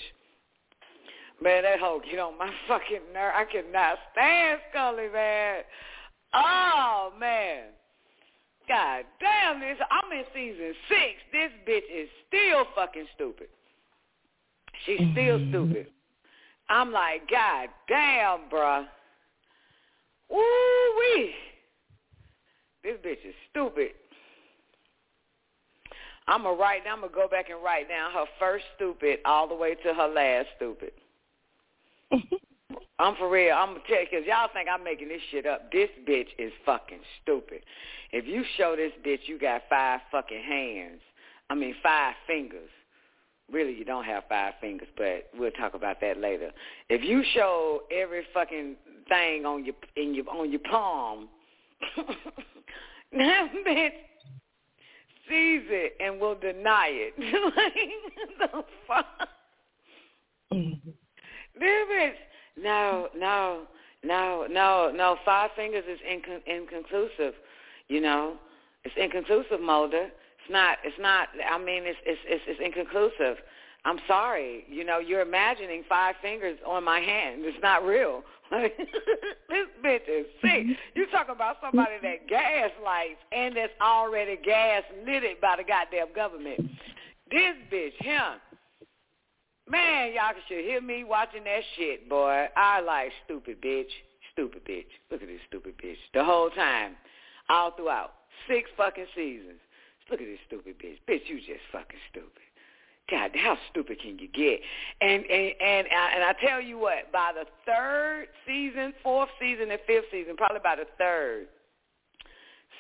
[1.42, 3.32] Man, that hoe get on my fucking nerve.
[3.34, 5.62] I cannot stand Scully, man.
[6.32, 7.64] Oh, man.
[8.68, 9.78] God damn this.
[9.90, 11.18] I'm in season six.
[11.32, 13.48] This bitch is still fucking stupid.
[14.84, 15.50] She's still mm-hmm.
[15.50, 15.86] stupid.
[16.68, 18.86] I'm like, God damn, bruh.
[20.30, 21.34] Woo-wee.
[22.82, 23.90] This bitch is stupid.
[26.26, 29.20] I'm going to write, I'm going to go back and write down her first stupid
[29.24, 30.92] all the way to her last stupid.
[32.98, 33.54] I'm for real.
[33.54, 35.70] I'm gonna tell you because y'all think I'm making this shit up.
[35.70, 37.60] This bitch is fucking stupid.
[38.10, 41.00] If you show this bitch you got five fucking hands,
[41.48, 42.70] I mean five fingers.
[43.50, 46.50] Really, you don't have five fingers, but we'll talk about that later.
[46.90, 48.76] If you show every fucking
[49.08, 51.28] thing on your in your on your palm,
[53.12, 53.90] that bitch
[55.28, 57.14] sees it and will deny it.
[57.56, 59.28] like the fuck.
[60.52, 60.90] Mm-hmm.
[61.58, 62.12] This bitch,
[62.56, 63.62] no, no,
[64.04, 65.16] no, no, no.
[65.24, 67.34] Five fingers is incon- inconclusive.
[67.88, 68.34] You know,
[68.84, 70.04] it's inconclusive, Mulder.
[70.04, 70.78] It's not.
[70.84, 71.28] It's not.
[71.50, 73.38] I mean, it's it's it's, it's inconclusive.
[73.84, 74.64] I'm sorry.
[74.68, 77.42] You know, you're imagining five fingers on my hand.
[77.44, 78.22] It's not real.
[78.50, 80.76] this bitch is sick.
[80.94, 86.60] You talk about somebody that gaslights and that's already gas litted by the goddamn government.
[87.30, 88.40] This bitch, him.
[89.68, 92.46] Man, y'all should hear me watching that shit, boy.
[92.56, 93.90] I like stupid bitch.
[94.32, 94.88] Stupid bitch.
[95.10, 95.98] Look at this stupid bitch.
[96.14, 96.92] The whole time.
[97.50, 98.12] All throughout.
[98.48, 99.60] Six fucking seasons.
[100.10, 100.98] Look at this stupid bitch.
[101.06, 102.47] Bitch, you just fucking stupid.
[103.10, 104.60] God, how stupid can you get?
[105.00, 109.70] And and and uh, and I tell you what, by the third season, fourth season,
[109.70, 111.48] and fifth season, probably by the third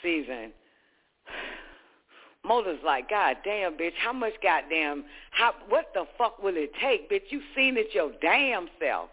[0.02, 0.52] season,
[2.44, 7.10] Mulder's like, God damn, bitch, how much goddamn, how, what the fuck will it take,
[7.10, 7.30] bitch?
[7.30, 9.10] You seen it your damn self.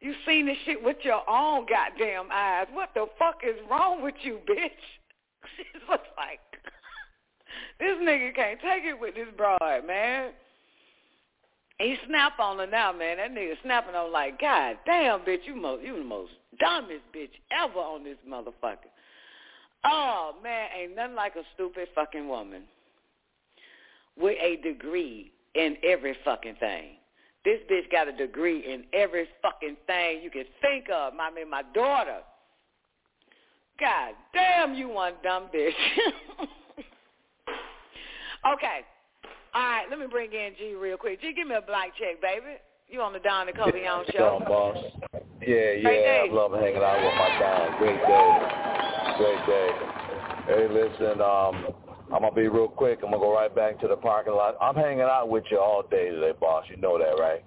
[0.00, 2.66] You seen this shit with your own goddamn eyes.
[2.72, 4.70] What the fuck is wrong with you, bitch?
[5.56, 6.38] She was like,
[7.80, 10.30] this nigga can't take it with this broad, man.
[11.82, 13.16] He snap on her now, man.
[13.16, 16.30] That nigga snapping on like, God damn, bitch, you most you the most
[16.60, 18.90] dumbest bitch ever on this motherfucker.
[19.84, 22.62] Oh man, ain't nothing like a stupid fucking woman
[24.16, 26.98] with a degree in every fucking thing.
[27.44, 31.14] This bitch got a degree in every fucking thing you can think of.
[31.18, 32.20] I mean, my daughter.
[33.80, 35.72] God damn, you one dumb bitch.
[38.54, 38.82] okay.
[39.54, 41.20] All right, let me bring in G real quick.
[41.20, 42.56] G, give me a black check, baby.
[42.88, 44.40] You on the Don Nicoleone show?
[44.48, 44.78] Boss.
[45.46, 46.24] Yeah, yeah.
[46.24, 47.70] I love hanging out with my guys.
[47.78, 48.28] Great day.
[49.18, 49.70] Great day.
[50.46, 51.66] Hey, listen, um,
[52.12, 53.00] I'm gonna be real quick.
[53.02, 54.56] I'm gonna go right back to the parking lot.
[54.60, 56.64] I'm hanging out with you all day today, boss.
[56.70, 57.44] You know that, right?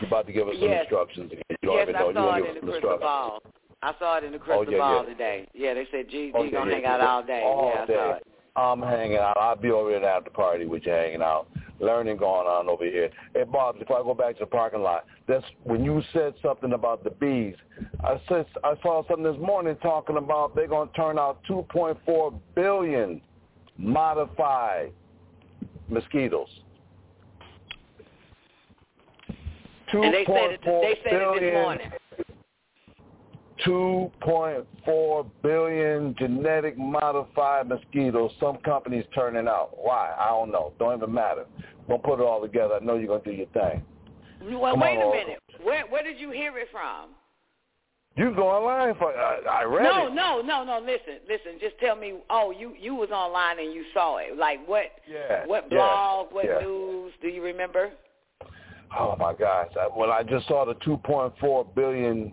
[0.00, 0.82] You're about to give us some Yes.
[0.82, 1.32] instructions.
[1.32, 2.10] You don't yes, even know.
[2.10, 3.42] I saw want it in the crystal ball.
[3.82, 5.08] I saw it in the crystal Oh, yeah, ball yeah.
[5.08, 5.48] today.
[5.54, 7.42] Yeah, they said G, G Oh, gonna yeah, hang out all day.
[7.42, 7.94] All yeah, I day.
[7.94, 8.26] saw it.
[8.54, 9.36] I'm hanging out.
[9.38, 11.46] I'll be over there at the party with you hanging out.
[11.80, 13.10] Learning going on over here.
[13.34, 16.74] Hey, Bob, before I go back to the parking lot, that's when you said something
[16.74, 17.56] about the bees.
[18.04, 22.38] I said I saw something this morning talking about they're going to turn out 2.4
[22.54, 23.20] billion
[23.78, 24.92] modified
[25.88, 26.48] mosquitoes.
[29.92, 30.60] And they said it.
[30.64, 31.90] They said it this morning.
[33.66, 39.70] 2.4 billion genetic modified mosquitoes some companies turning out.
[39.76, 40.12] Why?
[40.18, 40.72] I don't know.
[40.78, 41.44] Don't even matter.
[41.88, 42.74] We'll put it all together.
[42.80, 43.82] I know you're going to do your thing.
[44.42, 45.38] Well, Come wait on, a minute.
[45.62, 47.10] Where where did you hear it from?
[48.16, 50.14] You go online for I, I read no, it.
[50.14, 50.80] no, no, no.
[50.80, 50.84] no.
[50.84, 51.58] Listen, listen.
[51.60, 52.14] Just tell me.
[52.28, 54.36] Oh, you you was online and you saw it.
[54.36, 54.86] Like what?
[55.08, 55.46] Yeah.
[55.46, 56.32] What yeah, blog?
[56.32, 56.58] What yeah.
[56.60, 57.12] news?
[57.22, 57.90] Do you remember?
[58.98, 59.70] Oh my gosh!
[59.80, 62.32] I, when I just saw the 2.4 billion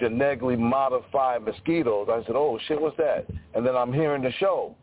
[0.00, 4.74] genetically modified mosquitoes, I said, "Oh shit, what's that?" And then I'm hearing the show.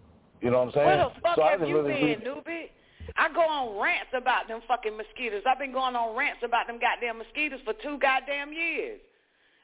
[0.42, 0.86] You know what I'm saying?
[0.88, 2.70] Where the fuck so I have you really been, read- newbie?
[3.18, 5.42] I go on rants about them fucking mosquitoes.
[5.50, 9.00] I've been going on rants about them goddamn mosquitoes for two goddamn years.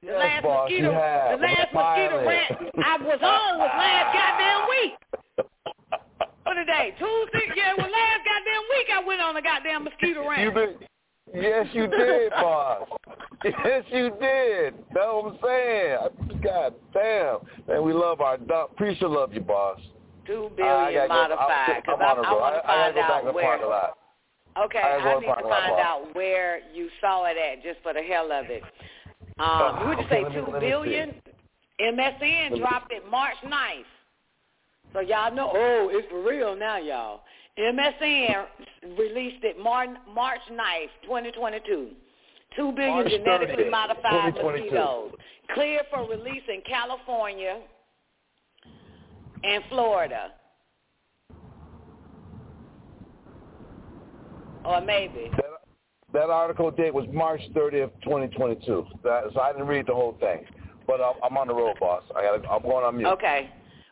[0.01, 2.51] The Yes, last boss, you mosquito, the last mosquito rant
[2.83, 4.93] I was on was last goddamn week.
[6.43, 7.47] What a day, Tuesday?
[7.55, 10.41] Yeah, well, last goddamn week I went on a goddamn mosquito rant.
[10.43, 10.75] You been,
[11.33, 12.87] yes, you did, boss.
[13.43, 14.73] Yes, you did.
[14.93, 15.97] That's what I'm saying.
[16.01, 17.37] I- God damn.
[17.67, 18.37] Man, we love our.
[18.75, 19.79] Preacher love you, boss.
[20.25, 21.49] Two billion I go- modified.
[21.69, 22.39] I'm- Because I, I road.
[22.39, 23.57] want I- to I find go back to out where.
[24.55, 27.91] Okay, I I need to lot, find out where you saw it at, just for
[27.93, 28.61] the hell of it.
[29.39, 31.21] Um, would you Okay, say two me billion?
[31.81, 33.85] MSN me- dropped it March 9th.
[34.93, 37.21] So y'all know, oh, it's for real now, y'all.
[37.57, 38.45] MSN
[38.97, 41.89] released it Mar- March 9th, 2022.
[42.55, 44.63] Two billion March genetically 30th, modified 2022.
[44.63, 45.11] mosquitoes
[45.53, 47.59] clear for release in California
[49.43, 50.31] and Florida.
[54.65, 55.29] Or maybe.
[56.13, 58.85] That article date was March 30th, 2022.
[59.03, 60.45] That, so I didn't read the whole thing.
[60.85, 62.03] But I'm, I'm on the road, boss.
[62.15, 63.07] I gotta, I'm going on mute.
[63.07, 63.49] Okay.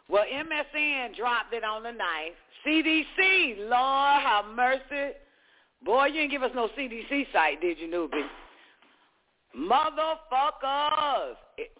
[0.07, 2.35] Well, MSN dropped it on the 9th.
[2.65, 5.15] CDC, Lord have mercy.
[5.83, 8.27] Boy, you didn't give us no CDC site, did you, newbie?
[9.57, 11.35] Motherfuckers.
[11.57, 11.71] It-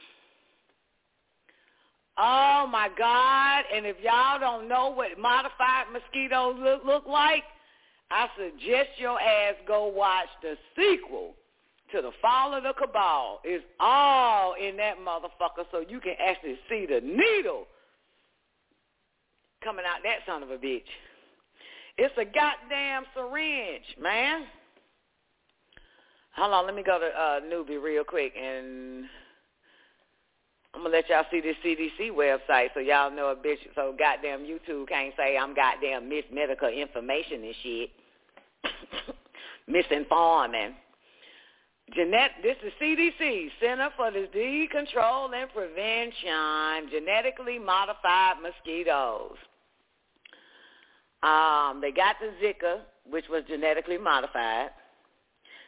[2.18, 3.65] oh, my God.
[3.73, 7.43] And if y'all don't know what modified mosquitoes look, look like,
[8.10, 11.35] I suggest your ass go watch the sequel
[11.91, 13.41] to The Fall of the Cabal.
[13.43, 17.68] It's all in that motherfucker so you can actually see the needle
[19.64, 20.84] coming out that son of a bitch.
[21.98, 24.45] It's a goddamn syringe, man.
[26.36, 29.06] Hold on, let me go to uh, Newbie real quick, and
[30.74, 33.58] I'm gonna let y'all see this CDC website so y'all know a bitch.
[33.76, 37.90] So goddamn YouTube can't say I'm goddamn miss medical information and shit,
[39.70, 40.74] misinforming.
[41.94, 49.36] Genet, this is CDC, Center for Disease Control and Prevention, genetically modified mosquitoes.
[51.22, 52.80] Um, they got the Zika,
[53.10, 54.70] which was genetically modified.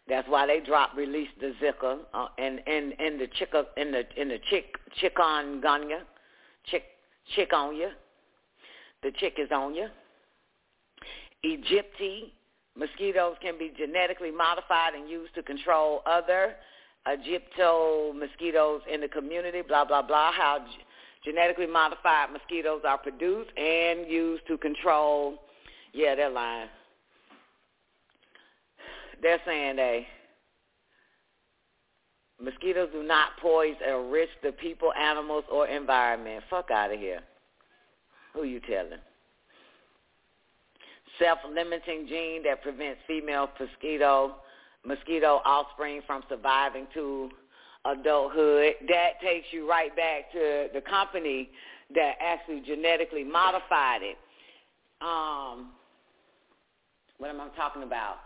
[0.07, 4.03] That's why they dropped released the Zika uh, and and and the chicka in the
[4.17, 6.01] in the chick chikungunya,
[6.65, 6.83] chick
[7.35, 7.89] chick on you.
[9.01, 9.87] The chick is on you.
[11.45, 12.31] aegypti
[12.75, 16.55] mosquitoes can be genetically modified and used to control other
[17.07, 19.61] aegypti mosquitoes in the community.
[19.61, 20.33] Blah blah blah.
[20.33, 20.83] How g-
[21.23, 25.35] genetically modified mosquitoes are produced and used to control.
[25.93, 26.69] Yeah, they're lying.
[29.23, 30.05] They're saying they
[32.41, 36.43] mosquitoes do not poison or risk the people, animals, or environment.
[36.49, 37.21] Fuck out of here.
[38.33, 38.99] Who you telling?
[41.17, 44.35] Self-limiting gene that prevents female mosquito
[44.85, 47.29] mosquito offspring from surviving to
[47.85, 48.73] adulthood.
[48.89, 51.49] That takes you right back to the company
[51.95, 54.17] that actually genetically modified it.
[54.99, 55.69] Um,
[57.19, 58.17] what am I talking about?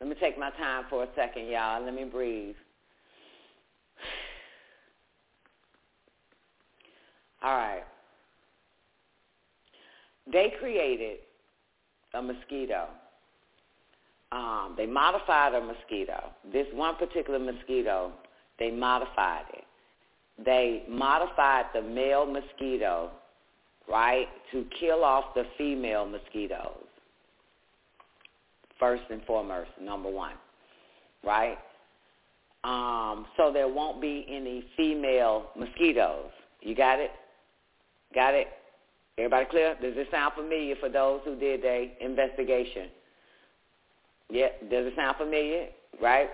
[0.00, 1.82] Let me take my time for a second, y'all.
[1.82, 2.56] Let me breathe.
[7.42, 7.84] All right.
[10.30, 11.18] They created
[12.14, 12.88] a mosquito.
[14.32, 16.30] Um, they modified a mosquito.
[16.52, 18.12] This one particular mosquito,
[18.58, 19.64] they modified it.
[20.44, 23.10] They modified the male mosquito,
[23.88, 26.84] right, to kill off the female mosquitoes.
[28.78, 30.34] First and foremost, number one,
[31.24, 31.56] right?
[32.64, 36.30] Um, so there won't be any female mosquitoes.
[36.60, 37.10] You got it?
[38.14, 38.48] Got it?
[39.18, 39.76] Everybody clear?
[39.80, 42.88] Does this sound familiar for those who did their investigation?
[44.28, 45.68] Yeah, does it sound familiar?
[46.02, 46.28] Right?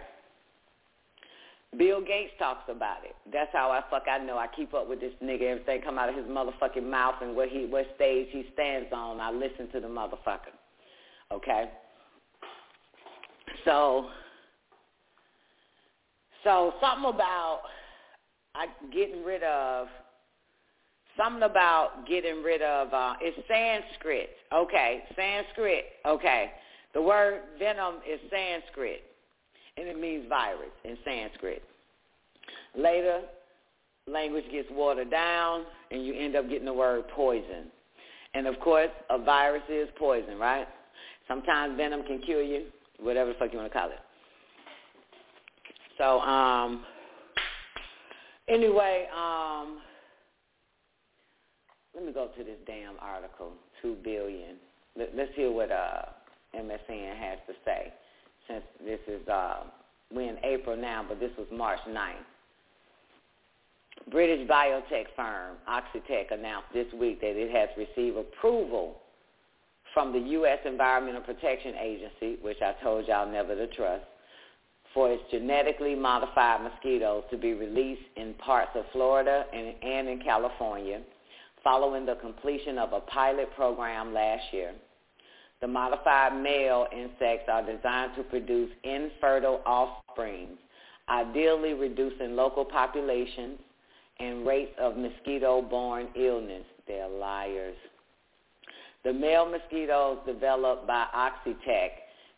[1.79, 3.15] Bill Gates talks about it.
[3.33, 5.43] That's how I fuck I know I keep up with this nigga.
[5.43, 9.21] Everything come out of his motherfucking mouth and what he what stage he stands on.
[9.21, 10.53] I listen to the motherfucker.
[11.31, 11.71] Okay?
[13.65, 14.07] So
[16.45, 17.63] so something about
[18.55, 19.89] I getting rid of
[21.17, 24.31] something about getting rid of uh it's Sanskrit.
[24.53, 25.85] Okay, Sanskrit.
[26.07, 26.53] Okay.
[26.95, 29.03] The word venom is Sanskrit
[29.77, 31.63] and it means virus in Sanskrit.
[32.77, 33.21] Later,
[34.07, 37.71] language gets watered down and you end up getting the word poison.
[38.35, 40.67] And of course, a virus is poison, right?
[41.29, 42.67] Sometimes venom can kill you,
[43.03, 43.99] whatever the fuck you want to call it.
[45.99, 46.85] So, um,
[48.49, 49.81] anyway, um,
[51.95, 54.57] let me go to this damn article, two billion.
[54.97, 56.03] Let, let's hear what uh,
[56.57, 57.93] MSN has to say
[58.49, 59.65] since this is, uh,
[60.13, 62.15] we're in April now, but this was March 9th.
[64.11, 69.02] British biotech firm Oxitec announced this week that it has received approval
[69.95, 70.59] from the U.S.
[70.65, 74.05] Environmental Protection Agency, which I told y'all never to trust,
[74.95, 80.21] for its genetically modified mosquitoes to be released in parts of Florida and, and in
[80.21, 81.01] California
[81.65, 84.73] following the completion of a pilot program last year.
[85.61, 90.59] The modified male insects are designed to produce infertile offspring,
[91.09, 93.59] ideally reducing local populations
[94.19, 96.65] and rates of mosquito-borne illness.
[96.89, 97.77] They're liars.
[99.05, 101.91] The male mosquitoes developed by Oxitec,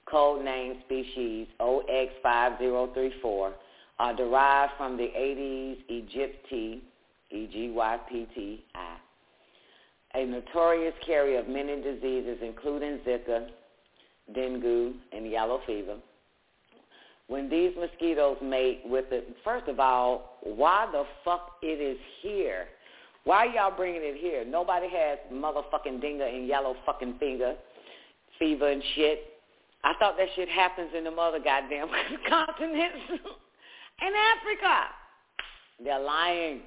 [0.06, 3.52] code-named species OX5034,
[3.98, 6.80] are derived from the Aedes aegypti,
[7.30, 8.96] E-G-Y-P-T-I,
[10.14, 13.48] a notorious carrier of many diseases, including Zika,
[14.34, 15.96] dengue, and yellow fever.
[17.26, 22.66] When these mosquitoes mate with it, first of all, why the fuck it is here?
[23.24, 24.44] Why y'all bringing it here?
[24.44, 27.54] Nobody has motherfucking dinger and yellow fucking finger,
[28.38, 29.20] fever and shit.
[29.82, 31.88] I thought that shit happens in the mother goddamn
[32.28, 34.76] continents in Africa.
[35.82, 36.60] They're lying.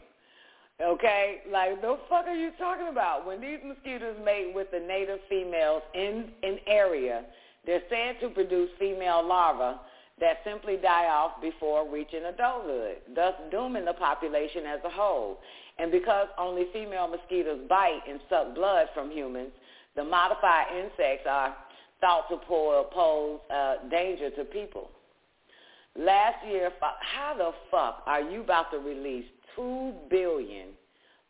[0.83, 3.25] Okay, like the fuck are you talking about?
[3.25, 7.23] When these mosquitoes mate with the native females in an area,
[7.65, 9.79] they're said to produce female larvae
[10.19, 15.39] that simply die off before reaching adulthood, thus dooming the population as a whole.
[15.79, 19.51] And because only female mosquitoes bite and suck blood from humans,
[19.95, 21.55] the modified insects are
[22.01, 24.89] thought to pose uh, danger to people.
[25.97, 29.25] Last year, how the fuck are you about to release
[29.55, 30.69] two billion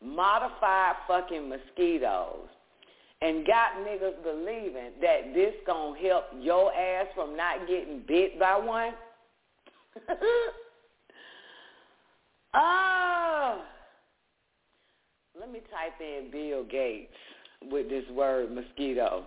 [0.04, 2.48] modified fucking mosquitoes
[3.22, 8.58] and got niggas believing that this gonna help your ass from not getting bit by
[8.58, 8.94] one?
[12.54, 13.62] oh,
[15.40, 17.14] let me type in Bill Gates
[17.70, 19.26] with this word mosquito.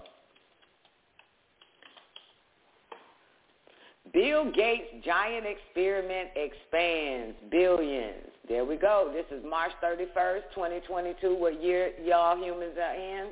[4.12, 8.26] Bill Gates' giant experiment expands billions.
[8.48, 9.12] There we go.
[9.14, 11.36] This is March 31st, 2022.
[11.36, 13.28] What year y'all humans are in?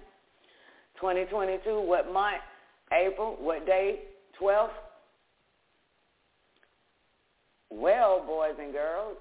[1.01, 1.81] 2022.
[1.81, 2.37] What month?
[2.93, 3.37] April.
[3.41, 4.03] What day?
[4.41, 4.71] 12th?
[7.71, 9.17] Well, boys and girls,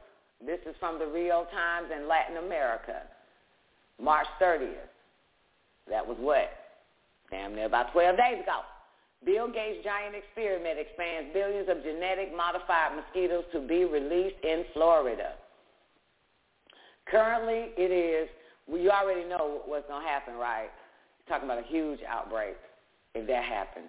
[0.45, 3.01] this is from the Rio Times in Latin America.
[4.01, 4.75] March 30th.
[5.89, 6.49] That was what?
[7.31, 8.61] Damn near about 12 days ago.
[9.25, 15.33] Bill Gates' giant experiment expands billions of genetic modified mosquitoes to be released in Florida.
[17.09, 18.29] Currently, it is,
[18.67, 20.69] well, you already know what's going to happen, right?
[21.27, 22.55] Talking about a huge outbreak
[23.15, 23.87] if that happens.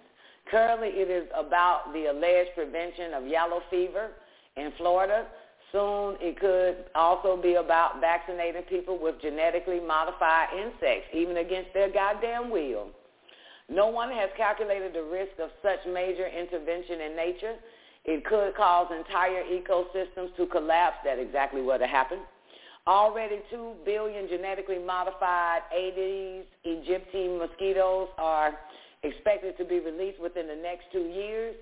[0.49, 4.11] Currently, it is about the alleged prevention of yellow fever
[4.57, 5.27] in Florida.
[5.71, 11.91] Soon, it could also be about vaccinating people with genetically modified insects, even against their
[11.91, 12.87] goddamn will.
[13.69, 17.55] No one has calculated the risk of such major intervention in nature.
[18.05, 20.97] It could cause entire ecosystems to collapse.
[21.05, 22.21] That's exactly what happened.
[22.87, 28.57] Already 2 billion genetically modified Aedes aegypti mosquitoes are
[29.03, 31.55] expected to be released within the next two years.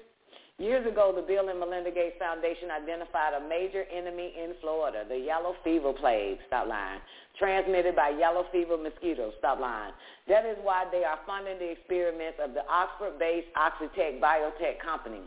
[0.59, 5.17] Years ago, the Bill and Melinda Gates Foundation identified a major enemy in Florida, the
[5.17, 6.99] yellow fever plague, stop lying,
[7.37, 9.93] transmitted by yellow fever mosquitoes, stop lying.
[10.27, 15.21] That is why they are funding the experiments of the Oxford-based Oxitec biotech company,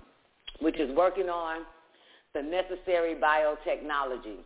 [0.58, 1.62] which is working on
[2.34, 4.38] the necessary biotechnology.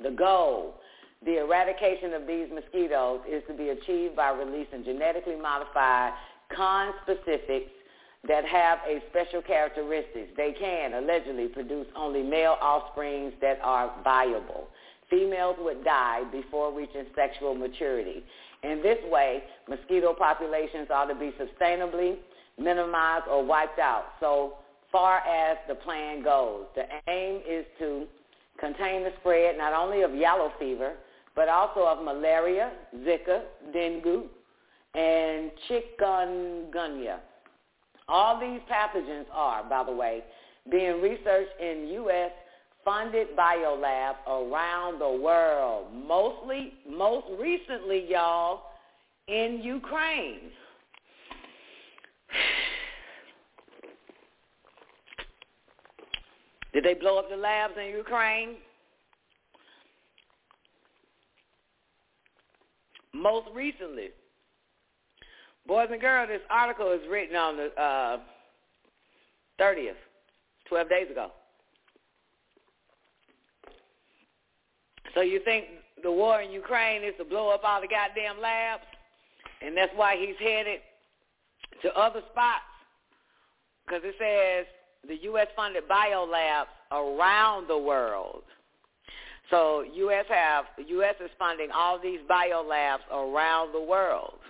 [0.00, 0.76] The goal,
[1.24, 6.12] the eradication of these mosquitoes, is to be achieved by releasing genetically modified
[6.56, 7.70] conspecifics
[8.28, 10.30] that have a special characteristics.
[10.36, 14.68] They can allegedly produce only male offsprings that are viable.
[15.08, 18.22] Females would die before reaching sexual maturity.
[18.62, 22.16] In this way, mosquito populations ought to be sustainably
[22.58, 24.54] minimized or wiped out so
[24.92, 26.66] far as the plan goes.
[26.74, 28.06] The aim is to
[28.58, 30.94] contain the spread not only of yellow fever,
[31.34, 33.42] but also of malaria, Zika,
[33.72, 34.24] dengue,
[34.94, 37.18] and chikungunya.
[38.10, 40.24] All these pathogens are, by the way,
[40.68, 42.32] being researched in U.S.
[42.84, 45.94] funded biolabs around the world.
[45.94, 48.62] Mostly, most recently, y'all,
[49.28, 50.50] in Ukraine.
[56.72, 58.56] Did they blow up the labs in Ukraine?
[63.12, 64.08] Most recently.
[65.70, 68.18] Boys and girls, this article is written on the uh,
[69.60, 69.94] 30th,
[70.68, 71.30] 12 days ago.
[75.14, 75.66] So you think
[76.02, 78.82] the war in Ukraine is to blow up all the goddamn labs?
[79.64, 80.80] And that's why he's headed
[81.82, 82.64] to other spots?
[83.86, 84.66] Because it says
[85.08, 88.42] the U.S.-funded biolabs around the world.
[89.50, 90.24] So U.S.
[90.30, 91.14] have U.S.
[91.24, 94.40] is funding all these biolabs around the world.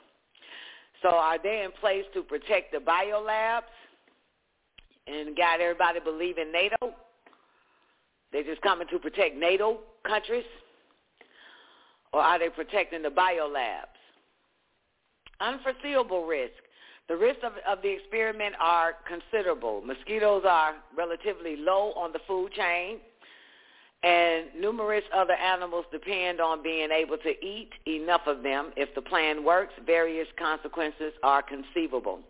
[1.03, 3.63] So are they in place to protect the biolabs
[5.07, 6.95] and got everybody believing NATO?
[8.33, 10.45] They're just coming to protect NATO countries?
[12.13, 13.87] Or are they protecting the biolabs?
[15.41, 16.53] Unforeseeable risk.
[17.09, 19.81] The risks of, of the experiment are considerable.
[19.81, 22.99] Mosquitoes are relatively low on the food chain
[24.03, 28.73] and numerous other animals depend on being able to eat enough of them.
[28.77, 32.21] If the plan works, various consequences are conceivable.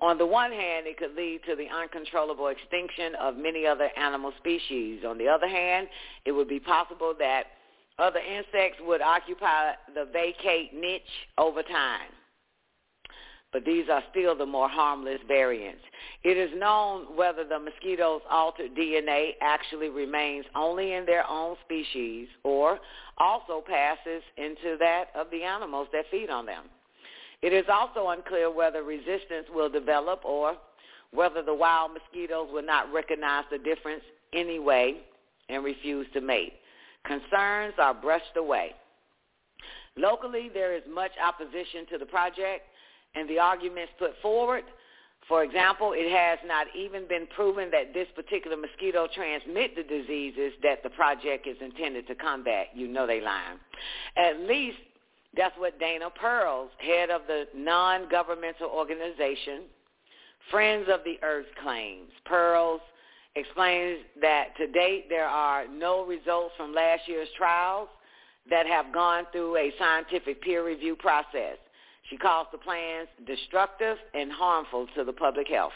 [0.00, 4.32] On the one hand, it could lead to the uncontrollable extinction of many other animal
[4.38, 5.04] species.
[5.06, 5.88] On the other hand,
[6.24, 7.44] it would be possible that
[7.98, 11.02] other insects would occupy the vacate niche
[11.38, 12.10] over time
[13.56, 15.80] but these are still the more harmless variants.
[16.22, 22.28] It is known whether the mosquitoes' altered DNA actually remains only in their own species
[22.44, 22.78] or
[23.16, 26.64] also passes into that of the animals that feed on them.
[27.40, 30.58] It is also unclear whether resistance will develop or
[31.12, 34.02] whether the wild mosquitoes will not recognize the difference
[34.34, 34.98] anyway
[35.48, 36.52] and refuse to mate.
[37.06, 38.72] Concerns are brushed away.
[39.96, 42.60] Locally, there is much opposition to the project
[43.16, 44.64] and the arguments put forward.
[45.28, 50.52] For example, it has not even been proven that this particular mosquito transmit the diseases
[50.62, 52.68] that the project is intended to combat.
[52.74, 53.58] You know they lying.
[54.16, 54.78] At least
[55.36, 59.64] that's what Dana Perls, head of the non-governmental organization
[60.50, 62.10] Friends of the Earth claims.
[62.30, 62.80] Perls
[63.34, 67.88] explains that to date there are no results from last year's trials
[68.48, 71.58] that have gone through a scientific peer review process.
[72.08, 75.72] She calls the plans destructive and harmful to the public health.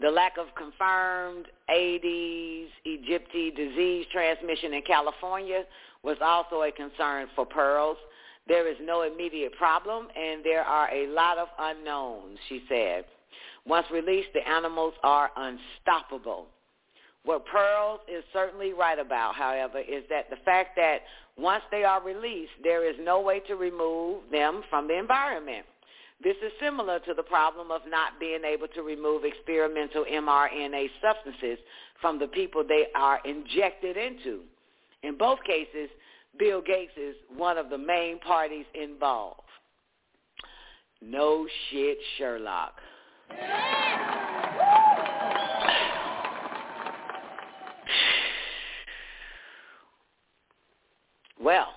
[0.00, 5.62] The lack of confirmed Aedes aegypti disease transmission in California
[6.02, 7.96] was also a concern for Perls.
[8.46, 13.04] There is no immediate problem, and there are a lot of unknowns, she said.
[13.66, 16.48] Once released, the animals are unstoppable.
[17.24, 20.98] What Perls is certainly right about, however, is that the fact that
[21.36, 25.66] once they are released, there is no way to remove them from the environment.
[26.22, 31.58] This is similar to the problem of not being able to remove experimental mRNA substances
[32.00, 34.42] from the people they are injected into.
[35.02, 35.90] In both cases,
[36.38, 39.40] Bill Gates is one of the main parties involved.
[41.02, 42.74] No shit, Sherlock.
[51.40, 51.68] Well,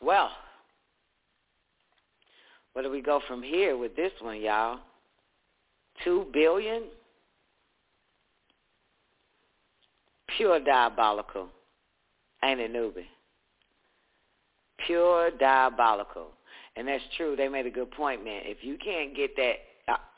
[0.00, 0.30] well,
[2.72, 4.80] where do we go from here with this one, y'all?
[6.04, 6.84] Two billion?
[10.36, 11.48] Pure diabolical.
[12.42, 13.06] Ain't it, newbie?
[14.86, 16.28] Pure diabolical.
[16.76, 17.36] And that's true.
[17.36, 18.42] They made a good point, man.
[18.44, 19.54] If you can't get that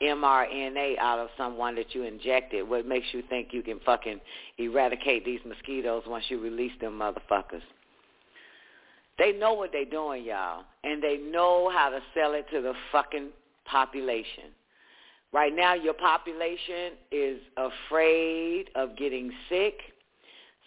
[0.01, 4.19] mRNA out of someone that you injected, what makes you think you can fucking
[4.57, 7.61] eradicate these mosquitoes once you release them motherfuckers?
[9.17, 12.73] They know what they're doing, y'all, and they know how to sell it to the
[12.91, 13.29] fucking
[13.65, 14.45] population.
[15.31, 19.79] Right now, your population is afraid of getting sick.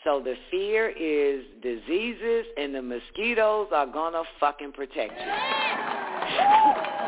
[0.04, 7.02] So the fear is diseases, and the mosquitoes are going to fucking protect you.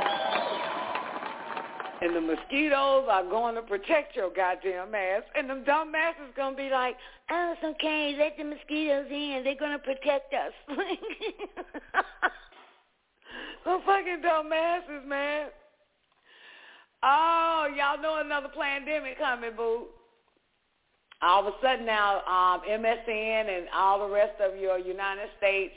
[2.01, 5.23] And the mosquitoes are going to protect your goddamn ass.
[5.35, 5.93] And them dumb
[6.37, 6.97] going to be like,
[7.31, 8.15] oh, it's okay.
[8.17, 9.43] Let the mosquitoes in.
[9.43, 10.53] They're going to protect us.
[13.65, 15.49] Some fucking dumb asses, man.
[17.03, 19.87] Oh, y'all know another pandemic coming, boo.
[21.21, 25.75] All of a sudden now, um, MSN and all the rest of your United States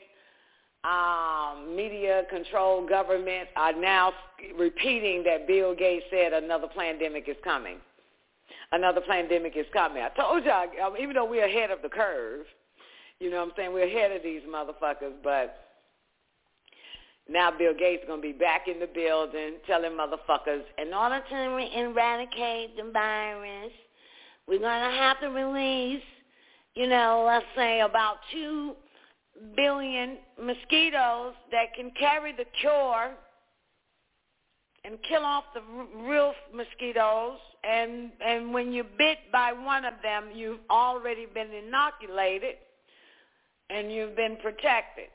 [0.84, 4.14] um, media controlled governments are now
[4.58, 7.78] repeating that Bill Gates said another pandemic is coming.
[8.72, 10.02] Another pandemic is coming.
[10.02, 12.46] I told y'all, um, even though we're ahead of the curve,
[13.20, 15.68] you know what I'm saying, we're ahead of these motherfuckers, but
[17.30, 21.22] now Bill Gates is going to be back in the building telling motherfuckers, in order
[21.30, 23.72] to eradicate the virus,
[24.48, 26.04] we're going to have to release,
[26.74, 28.76] you know, let's say about two
[29.56, 33.12] billion mosquitoes that can carry the cure
[34.84, 35.62] and kill off the
[36.04, 37.38] real mosquitoes.
[37.64, 42.56] And and when you're bit by one of them you've already been inoculated
[43.70, 45.10] and you've been protected.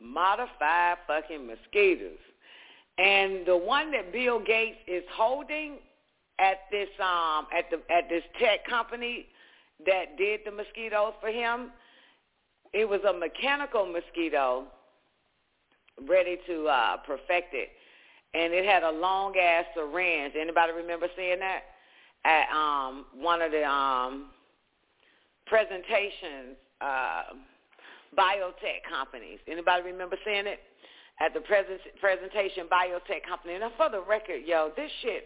[0.00, 2.18] Modified fucking mosquitoes.
[2.98, 5.78] And the one that Bill Gates is holding
[6.38, 9.26] at this um at the at this tech company
[9.86, 11.70] that did the mosquitoes for him,
[12.72, 14.64] it was a mechanical mosquito
[16.08, 17.68] ready to uh, perfect it.
[18.32, 20.34] And it had a long ass syringe.
[20.38, 21.62] Anybody remember seeing that?
[22.24, 24.26] At um, one of the um,
[25.46, 27.34] presentations, uh,
[28.16, 29.38] biotech companies.
[29.48, 30.60] Anybody remember seeing it?
[31.20, 33.54] At the present, presentation biotech company.
[33.54, 35.24] And for the record, yo, this shit,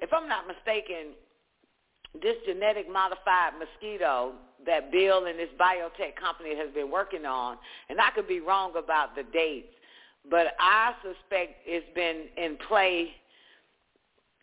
[0.00, 1.16] if I'm not mistaken,
[2.22, 4.32] this genetic modified mosquito
[4.64, 7.56] that Bill and this biotech company has been working on,
[7.88, 9.68] and I could be wrong about the dates,
[10.30, 13.10] but I suspect it's been in play.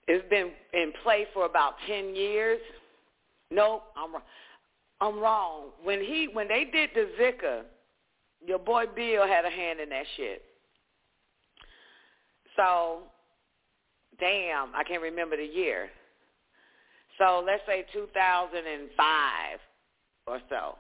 [0.08, 2.60] It's been in play for about ten years.
[3.52, 4.22] Nope, I'm
[5.02, 5.70] I'm wrong.
[5.84, 7.62] When he when they did the Zika,
[8.46, 10.44] your boy Bill had a hand in that shit.
[12.56, 13.00] So,
[14.20, 15.90] damn, I can't remember the year.
[17.18, 19.60] So let's say 2005
[20.28, 20.76] or so,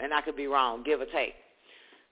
[0.00, 1.34] and I could be wrong, give or take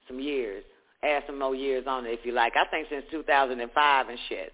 [0.06, 0.64] some years.
[1.02, 2.54] Add some more years on it if you like.
[2.56, 4.52] I think since 2005 and shit.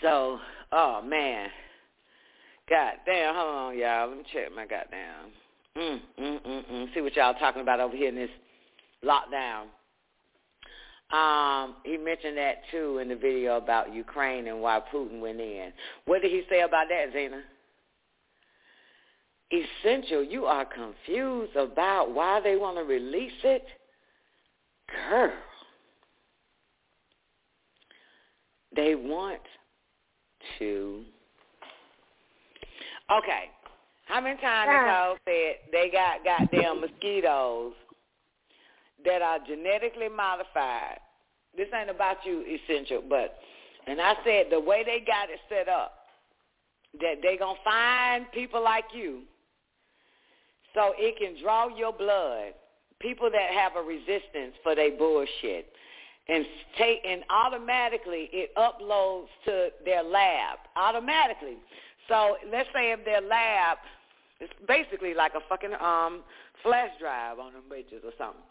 [0.00, 0.38] So,
[0.72, 1.48] oh man,
[2.68, 4.08] God damn, hold on, y'all.
[4.08, 5.30] Let me check my goddamn.
[5.76, 6.94] Mm, mm, mm, mm.
[6.94, 8.30] See what y'all talking about over here in this
[9.04, 9.66] lockdown.
[11.12, 15.72] Um, he mentioned that too in the video about Ukraine and why Putin went in.
[16.06, 17.42] What did he say about that, Zena?
[19.52, 23.66] Essential, you are confused about why they want to release it?
[25.10, 25.32] Girl.
[28.74, 29.40] They want
[30.58, 31.02] to.
[33.10, 33.50] Okay.
[34.06, 37.74] How many times have said they got goddamn mosquitoes
[39.04, 40.98] that are genetically modified.
[41.56, 43.36] This ain't about you, essential, but
[43.86, 45.94] and I said the way they got it set up,
[47.00, 49.22] that they gonna find people like you,
[50.74, 52.54] so it can draw your blood.
[53.00, 55.66] People that have a resistance for their bullshit,
[56.28, 56.46] and
[56.78, 61.56] take and automatically it uploads to their lab automatically.
[62.08, 63.78] So let's say if their lab,
[64.40, 66.22] it's basically like a fucking um
[66.62, 68.42] flash drive on them bitches or something.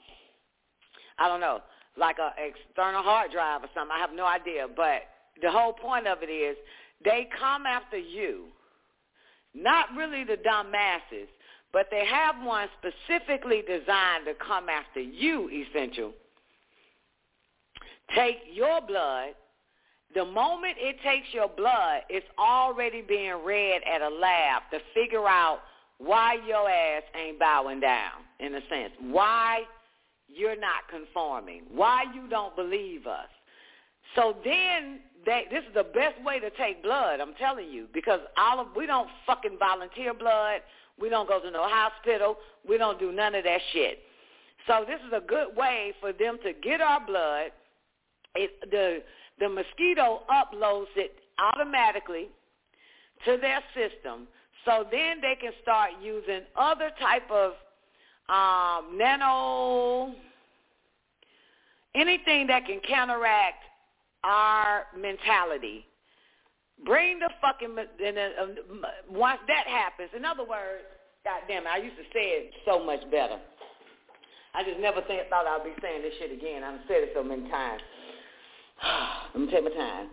[1.22, 1.60] I don't know,
[1.98, 3.96] like a external hard drive or something.
[3.96, 4.66] I have no idea.
[4.76, 5.04] But
[5.40, 6.58] the whole point of it is
[7.06, 8.46] they come after you,
[9.54, 11.28] not really the dumb masses,
[11.72, 16.14] but they have one specifically designed to come after you, Essential.
[18.16, 19.36] Take your blood.
[20.16, 25.28] The moment it takes your blood, it's already being read at a lab to figure
[25.28, 25.60] out
[26.00, 28.92] why your ass ain't bowing down, in a sense.
[29.00, 29.62] Why
[30.34, 31.64] you're not conforming.
[31.74, 33.30] Why you don't believe us.
[34.16, 38.20] So then they, this is the best way to take blood, I'm telling you, because
[38.38, 40.62] all of we don't fucking volunteer blood.
[41.00, 42.38] We don't go to no hospital.
[42.68, 44.00] We don't do none of that shit.
[44.68, 47.52] So this is a good way for them to get our blood.
[48.36, 49.02] It, the
[49.40, 52.30] the mosquito uploads it automatically
[53.26, 54.28] to their system,
[54.66, 57.54] so then they can start using other type of
[58.32, 60.16] um, nano,
[61.94, 63.64] anything that can counteract
[64.24, 65.86] our mentality.
[66.86, 70.86] Bring the fucking, and uh, once that happens, in other words,
[71.24, 73.38] God damn it, I used to say it so much better.
[74.54, 76.64] I just never think, thought I'd be saying this shit again.
[76.64, 77.82] I've said it so many times.
[79.36, 80.08] Let me take my time.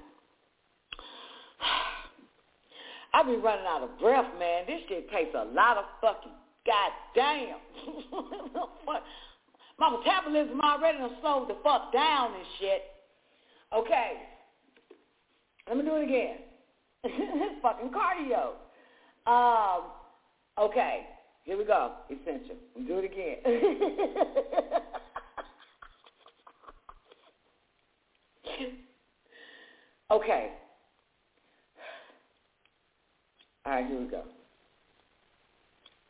[3.15, 4.65] I be running out of breath, man.
[4.67, 6.33] This shit takes a lot of fucking
[6.67, 7.57] goddamn.
[9.79, 12.83] My metabolism already done slowed the fuck down and shit.
[13.73, 14.15] Okay.
[15.69, 16.39] Let me do it again.
[17.63, 18.55] fucking cardio.
[19.27, 19.85] Um,
[20.59, 21.07] okay.
[21.45, 21.93] Here we go.
[22.11, 22.57] Essential.
[22.87, 23.37] Do it again.
[30.11, 30.51] okay.
[33.65, 34.25] All right, here we go.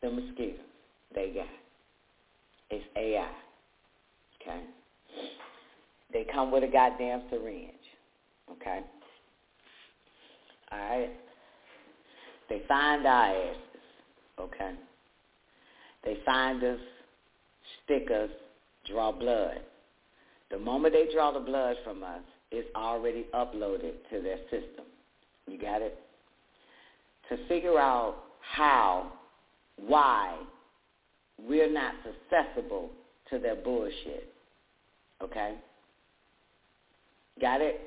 [0.01, 0.61] The mosquito
[1.13, 1.47] they got.
[2.69, 3.31] It's AI.
[4.41, 4.61] Okay?
[6.13, 7.73] They come with a goddamn syringe.
[8.51, 8.79] Okay?
[10.71, 11.09] All right?
[12.49, 13.61] They find our asses.
[14.39, 14.71] Okay?
[16.03, 16.79] They find us,
[17.83, 18.29] stick us,
[18.87, 19.59] draw blood.
[20.49, 22.21] The moment they draw the blood from us,
[22.51, 24.85] it's already uploaded to their system.
[25.47, 25.99] You got it?
[27.29, 29.11] To figure out how,
[29.85, 30.37] why
[31.41, 32.89] we're not susceptible
[33.29, 34.33] to their bullshit.
[35.21, 35.55] Okay?
[37.39, 37.81] Got it?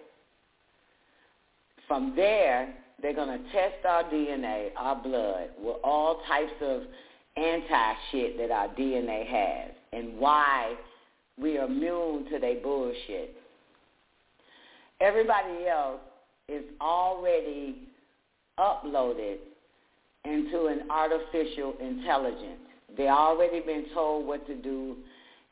[1.86, 6.82] From there, they're going to test our DNA, our blood, with all types of
[7.36, 10.74] anti-shit that our DNA has and why
[11.38, 13.36] we are immune to their bullshit.
[15.00, 16.00] Everybody else
[16.48, 17.88] is already
[18.58, 19.38] uploaded
[20.24, 22.60] into an artificial intelligence.
[22.96, 24.96] They already been told what to do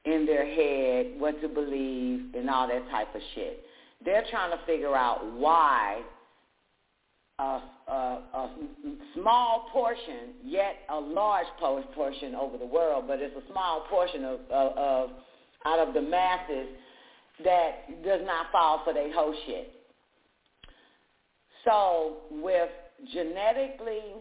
[0.05, 3.65] in their head, what to believe, and all that type of shit.
[4.05, 6.03] They're trying to figure out why
[7.39, 8.51] a, a, a
[9.15, 14.41] small portion, yet a large portion over the world, but it's a small portion of,
[14.51, 15.11] of, of
[15.67, 16.69] out of the masses
[17.45, 19.73] that does not fall for their whole shit.
[21.65, 22.71] So with
[23.13, 24.15] genetically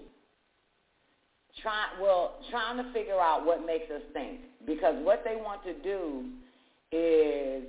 [1.62, 5.74] trying well trying to figure out what makes us think because what they want to
[5.82, 6.26] do
[6.92, 7.64] is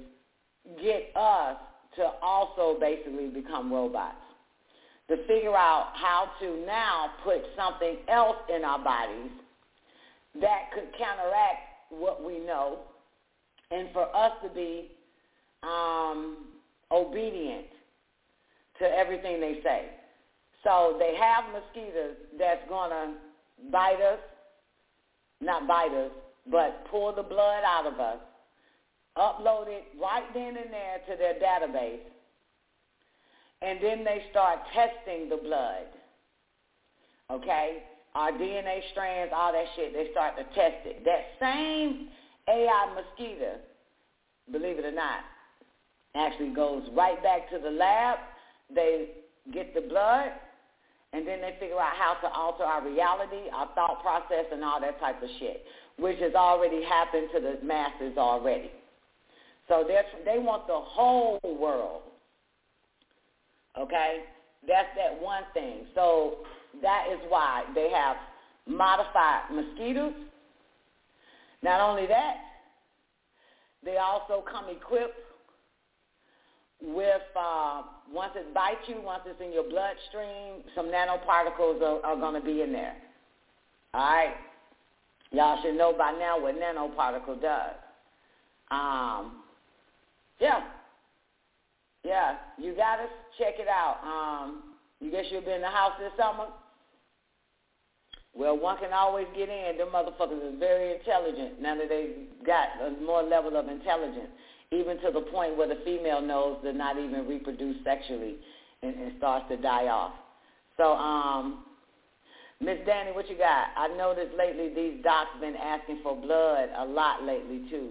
[0.82, 1.56] get us
[1.96, 4.16] to also basically become robots
[5.08, 9.30] to figure out how to now put something else in our bodies
[10.40, 11.58] that could counteract
[11.90, 12.78] what we know
[13.72, 14.92] and for us to be
[15.64, 16.46] um,
[16.92, 17.66] obedient
[18.78, 19.86] to everything they say.
[20.62, 23.14] So they have mosquitoes that's going to
[23.70, 24.18] bite us,
[25.40, 26.10] not bite us,
[26.50, 28.18] but pull the blood out of us,
[29.16, 32.00] upload it right then and there to their database,
[33.62, 35.86] and then they start testing the blood.
[37.30, 37.82] Okay?
[38.14, 41.04] Our DNA strands, all that shit, they start to test it.
[41.04, 42.08] That same
[42.48, 43.58] AI mosquito,
[44.50, 45.20] believe it or not,
[46.16, 48.18] actually goes right back to the lab.
[48.74, 49.10] They
[49.52, 50.32] get the blood,
[51.12, 54.80] and then they figure out how to alter our reality, our thought process, and all
[54.80, 55.64] that type of shit,
[55.98, 58.70] which has already happened to the masses already.
[59.68, 62.02] So they want the whole world.
[63.78, 64.18] Okay,
[64.66, 65.86] that's that one thing.
[65.94, 66.38] So
[66.82, 68.16] that is why they have
[68.66, 70.14] modified mosquitoes.
[71.62, 72.36] Not only that,
[73.84, 75.18] they also come equipped
[76.82, 77.82] with uh,
[78.12, 82.44] once it bites you, once it's in your bloodstream, some nanoparticles are, are going to
[82.44, 82.94] be in there.
[83.92, 84.34] All right,
[85.32, 87.74] y'all should know by now what nanoparticle does.
[88.70, 89.42] Um,
[90.40, 90.62] yeah,
[92.04, 93.06] yeah, you got to
[93.38, 93.98] check it out.
[94.04, 94.62] Um,
[95.00, 96.46] you guess you'll be in the house this summer.
[98.34, 99.76] Well, one can always get in.
[99.76, 102.10] Them motherfuckers is very intelligent now that they
[102.46, 104.28] got a more level of intelligence,
[104.72, 108.36] even to the point where the female knows to not even reproduce sexually
[108.82, 110.12] and, and starts to die off.
[110.76, 111.64] So, um,
[112.60, 113.68] Miss Danny, what you got?
[113.76, 117.90] I noticed lately these docs been asking for blood a lot lately too,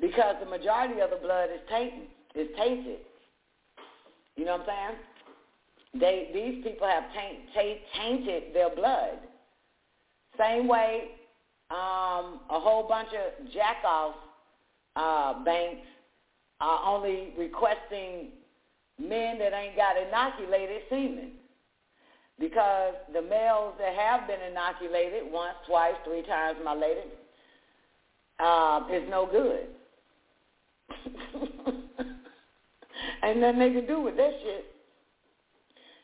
[0.00, 2.08] because the majority of the blood is tainted.
[2.34, 2.98] Is tainted.
[4.36, 4.94] You know what I'm
[5.94, 6.00] saying?
[6.00, 9.18] They these people have taint, taint, tainted their blood.
[10.38, 11.08] Same way,
[11.70, 14.14] um, a whole bunch of jack off
[14.94, 15.86] uh, banks
[16.60, 18.28] are only requesting
[18.98, 21.32] men that ain't got inoculated semen
[22.38, 27.00] because the males that have been inoculated once, twice, three times, my lady,
[28.38, 29.66] uh, is no good.
[33.24, 34.66] Ain't nothing they can do with that shit.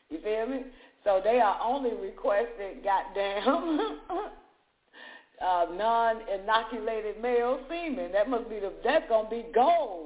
[0.09, 0.63] You feel me?
[1.03, 3.99] So they are only requesting goddamn
[5.41, 8.11] uh, non-inoculated male semen.
[8.11, 10.04] That must be the that's gonna be gold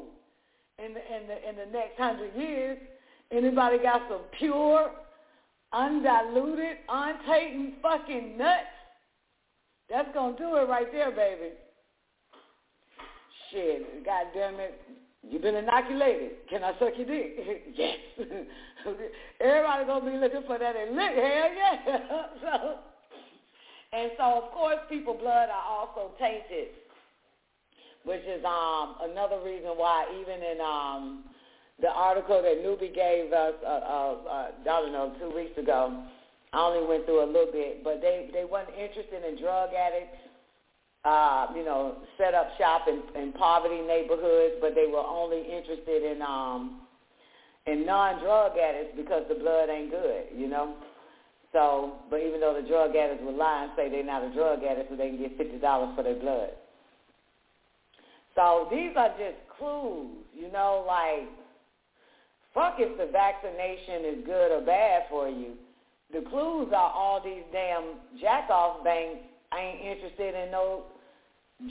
[0.83, 2.77] in the in the in the next hundred years.
[3.31, 4.91] Anybody got some pure,
[5.71, 8.65] undiluted, untainted fucking nuts?
[9.89, 11.53] That's gonna do it right there, baby.
[13.51, 14.81] Shit, goddamn it.
[15.27, 16.47] You've been inoculated.
[16.49, 17.35] Can I suck your dick?
[17.75, 17.97] yes.
[19.41, 21.11] Everybody gonna be looking for that and lick.
[21.15, 21.75] Hell yeah.
[22.41, 22.75] so,
[23.91, 26.69] and so of course, people blood are also tainted,
[28.09, 31.23] which is um another reason why even in um
[31.79, 36.03] the article that Newbie gave us, uh, uh, uh, I don't know, two weeks ago.
[36.51, 40.17] I only went through a little bit, but they they weren't interested in drug addicts
[41.05, 46.03] uh, you know, set up shop in, in poverty neighborhoods, but they were only interested
[46.03, 46.81] in um,
[47.67, 50.75] in non-drug addicts because the blood ain't good, you know.
[51.53, 54.63] So, but even though the drug addicts would lie and say they're not a drug
[54.63, 56.49] addict, so they can get fifty dollars for their blood.
[58.39, 61.27] So these are just clues, you know, like
[62.53, 65.55] fuck if the vaccination is good or bad for you.
[66.13, 69.19] The clues are all these damn jack off banks
[69.59, 70.83] ain't interested in no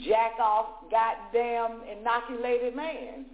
[0.07, 3.25] jack off goddamn inoculated man.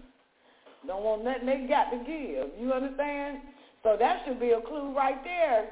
[0.88, 2.58] Don't want nothing they got to give.
[2.58, 3.40] You understand?
[3.84, 5.72] So that should be a clue right there.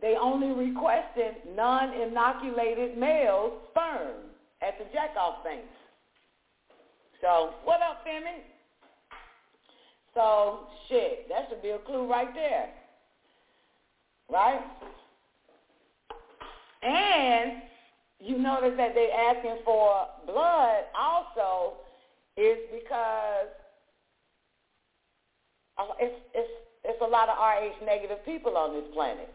[0.00, 4.30] They only requested non-inoculated male sperm
[4.62, 5.66] at the jack off banks.
[7.24, 8.42] So what up, Femi?
[10.12, 12.68] So shit, that should be a clue right there.
[14.30, 14.60] Right?
[16.82, 17.62] And
[18.20, 21.78] you notice that they're asking for blood also
[22.36, 23.48] is because
[25.78, 26.50] uh, it's it's
[26.84, 29.32] it's a lot of Rh negative people on this planet.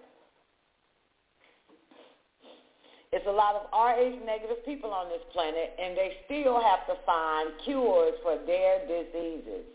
[3.11, 6.93] It's a lot of Rh negative people on this planet, and they still have to
[7.05, 9.65] find cures for their diseases.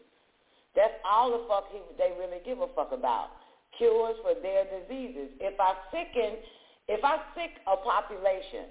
[0.76, 3.30] That's all the fuck he, they really give a fuck about.
[3.76, 5.34] Cures for their diseases.
[5.40, 6.38] If I sicken,
[6.86, 8.70] if I sick a population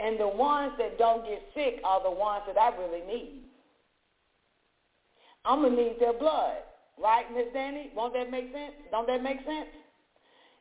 [0.00, 3.44] and the ones that don't get sick are the ones that I really need.
[5.44, 6.56] I'm to need their blood.
[7.02, 7.90] Right, Miss Danny?
[7.94, 8.74] Won't that make sense?
[8.90, 9.68] Don't that make sense?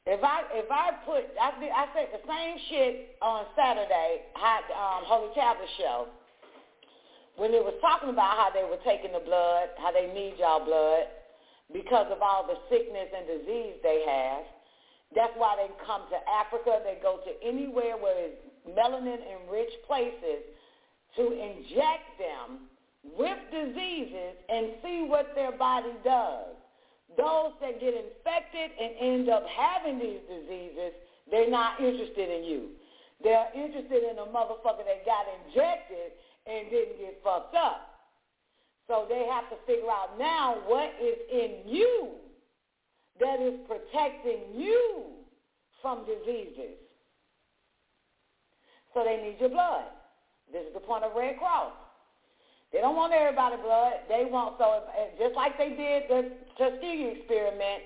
[0.10, 5.06] If I if I put I I said the same shit on Saturday, hot um,
[5.06, 6.10] Holy Tablet show,
[7.38, 10.66] when they was talking about how they were taking the blood, how they need y'all
[10.66, 11.14] blood
[11.70, 14.50] because of all the sickness and disease they have.
[15.14, 16.82] That's why they come to Africa.
[16.82, 20.42] They go to anywhere where it's melanin-enriched places
[21.22, 22.66] to inject them
[23.14, 26.59] with diseases and see what their body does.
[27.20, 30.96] Those that get infected and end up having these diseases,
[31.30, 32.70] they're not interested in you.
[33.22, 36.16] They're interested in a motherfucker that got injected
[36.48, 38.08] and didn't get fucked up.
[38.88, 42.16] So they have to figure out now what is in you
[43.20, 45.04] that is protecting you
[45.82, 46.80] from diseases.
[48.94, 49.86] So they need your blood.
[50.52, 51.74] This is the point of Red Cross.
[52.72, 53.94] They don't want everybody's blood.
[54.08, 54.84] They want so
[55.20, 56.04] just like they did
[56.60, 57.84] Tuskegee experiment.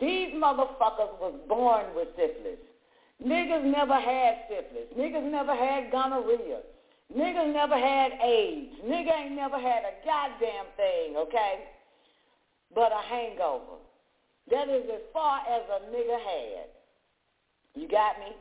[0.00, 2.62] These motherfuckers was born with syphilis.
[3.24, 4.88] Niggas never had syphilis.
[4.96, 6.60] Niggas never had gonorrhea.
[7.16, 8.74] Niggas never had AIDS.
[8.84, 11.64] Nigga ain't never had a goddamn thing, okay?
[12.74, 13.78] But a hangover.
[14.50, 16.68] That is as far as a nigga had.
[17.74, 18.34] You got me?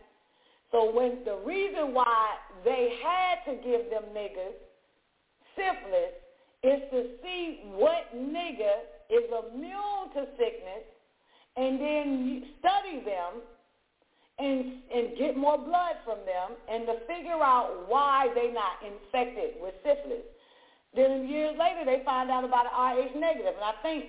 [0.72, 2.36] So when the reason why
[2.66, 4.58] they had to give them niggas
[5.56, 6.18] syphilis
[6.64, 8.74] is to see what nigga
[9.10, 10.86] is immune to sickness
[11.56, 13.42] and then study them
[14.40, 19.62] and and get more blood from them and to figure out why they're not infected
[19.62, 20.26] with syphilis.
[20.96, 24.06] Then years later they find out about RH negative, and I think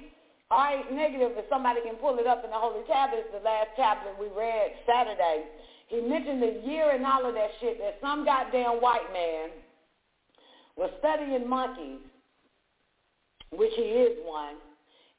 [0.51, 4.17] RH negative, if somebody can pull it up in the Holy Tablets, the last tablet
[4.21, 5.45] we read Saturday,
[5.89, 9.51] he mentioned the year and all of that shit that some goddamn white man
[10.77, 12.01] was studying monkeys,
[13.53, 14.57] which he is one,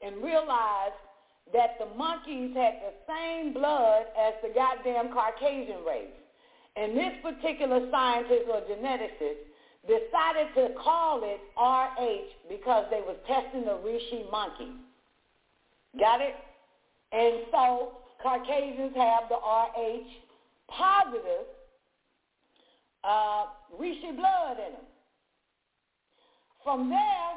[0.06, 0.94] and realized
[1.52, 6.14] that the monkeys had the same blood as the goddamn Caucasian race.
[6.76, 9.42] And this particular scientist or geneticist
[9.86, 14.72] decided to call it RH because they was testing the Rishi monkey.
[15.98, 16.34] Got it?
[17.12, 20.10] And so Caucasians have the RH
[20.68, 21.46] positive
[23.04, 23.46] uh,
[23.78, 24.86] Rishi blood in them.
[26.64, 27.32] From there,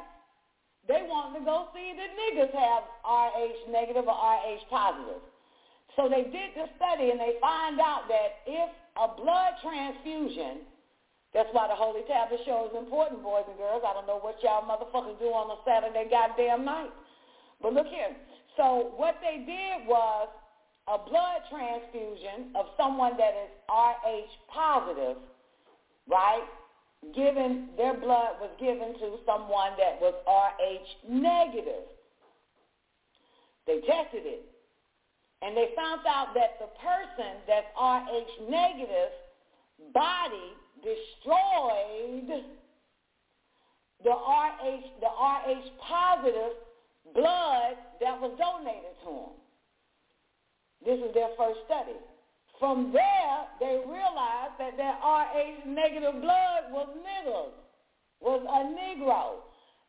[0.90, 5.22] they want to go see that niggas have RH negative or RH positive.
[5.94, 10.66] So they did the study and they find out that if a blood transfusion,
[11.30, 13.86] that's why the Holy Tablet show is important, boys and girls.
[13.86, 16.90] I don't know what y'all motherfuckers do on a Saturday goddamn night.
[17.62, 18.10] But look here.
[18.58, 20.26] So what they did was
[20.90, 25.22] a blood transfusion of someone that is RH positive,
[26.10, 26.42] right?
[27.14, 31.88] Given their blood was given to someone that was RH negative.
[33.66, 34.44] They tested it.
[35.42, 39.12] And they found out that the person that's RH negative
[39.94, 42.44] body destroyed
[44.04, 46.52] the RH the RH positive
[47.14, 49.32] blood that was donated to them.
[50.84, 51.96] This is their first study.
[52.60, 57.52] From there, they realized that their RH negative blood was niggas,
[58.20, 59.40] was a Negro.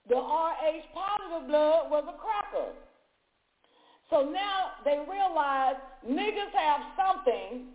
[0.08, 2.72] The RH positive blood was a cracker.
[4.10, 5.76] So now they realize
[6.08, 7.68] niggas have something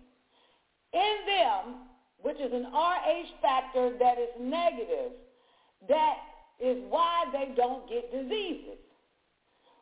[0.92, 1.74] in them,
[2.22, 5.12] which is an RH factor that is negative,
[5.88, 6.16] that
[6.58, 8.78] is why they don't get diseases,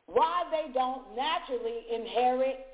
[0.06, 2.66] why they don't naturally inherit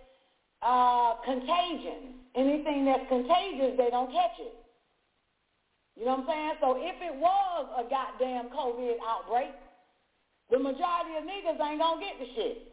[0.62, 2.19] uh, contagion.
[2.34, 4.54] Anything that's contagious, they don't catch it.
[5.96, 6.52] You know what I'm saying?
[6.60, 9.50] So if it was a goddamn COVID outbreak,
[10.50, 12.72] the majority of niggas ain't gonna get the shit.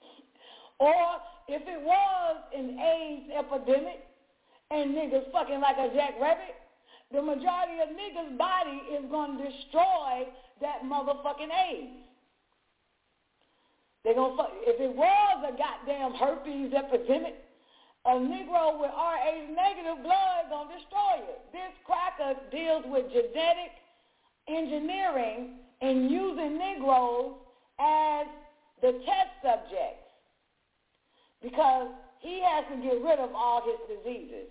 [0.78, 4.00] or if it was an AIDS epidemic
[4.70, 6.56] and niggas fucking like a jackrabbit,
[7.12, 10.26] the majority of niggas' body is gonna destroy
[10.60, 11.92] that motherfucking AIDS.
[14.04, 17.34] They gonna fuck, if it was a goddamn herpes epidemic,
[18.06, 21.40] a Negro with RH negative blood gonna destroy it.
[21.52, 23.72] This cracker deals with genetic
[24.48, 27.34] engineering and using Negroes
[27.78, 28.26] as
[28.80, 30.08] the test subjects
[31.42, 31.88] because
[32.20, 34.48] he has to get rid of all his diseases.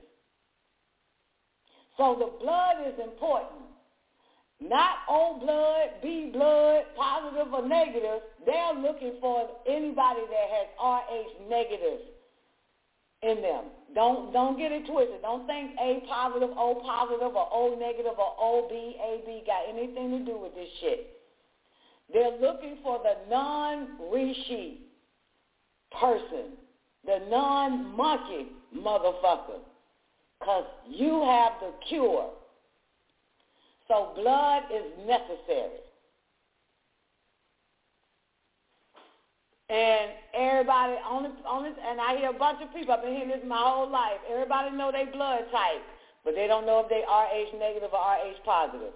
[1.97, 3.65] So the blood is important.
[4.61, 8.21] Not O blood, B blood, positive or negative.
[8.45, 11.99] They're looking for anybody that has RH negative
[13.21, 13.65] in them.
[13.95, 15.21] Don't don't get it twisted.
[15.21, 20.25] Don't think A positive, O positive, or O negative, or OB, AB got anything to
[20.25, 21.19] do with this shit.
[22.11, 24.81] They're looking for the non-rishi
[25.99, 26.57] person,
[27.05, 29.59] the non-monkey motherfucker,
[30.39, 32.29] because you have the cure.
[33.87, 35.81] So blood is necessary.
[39.69, 43.45] And everybody, only, only, and I hear a bunch of people, I've been hearing this
[43.45, 44.17] my whole life.
[44.25, 45.85] Everybody know they blood type,
[46.25, 48.93] but they don't know if they RH negative or RH positive.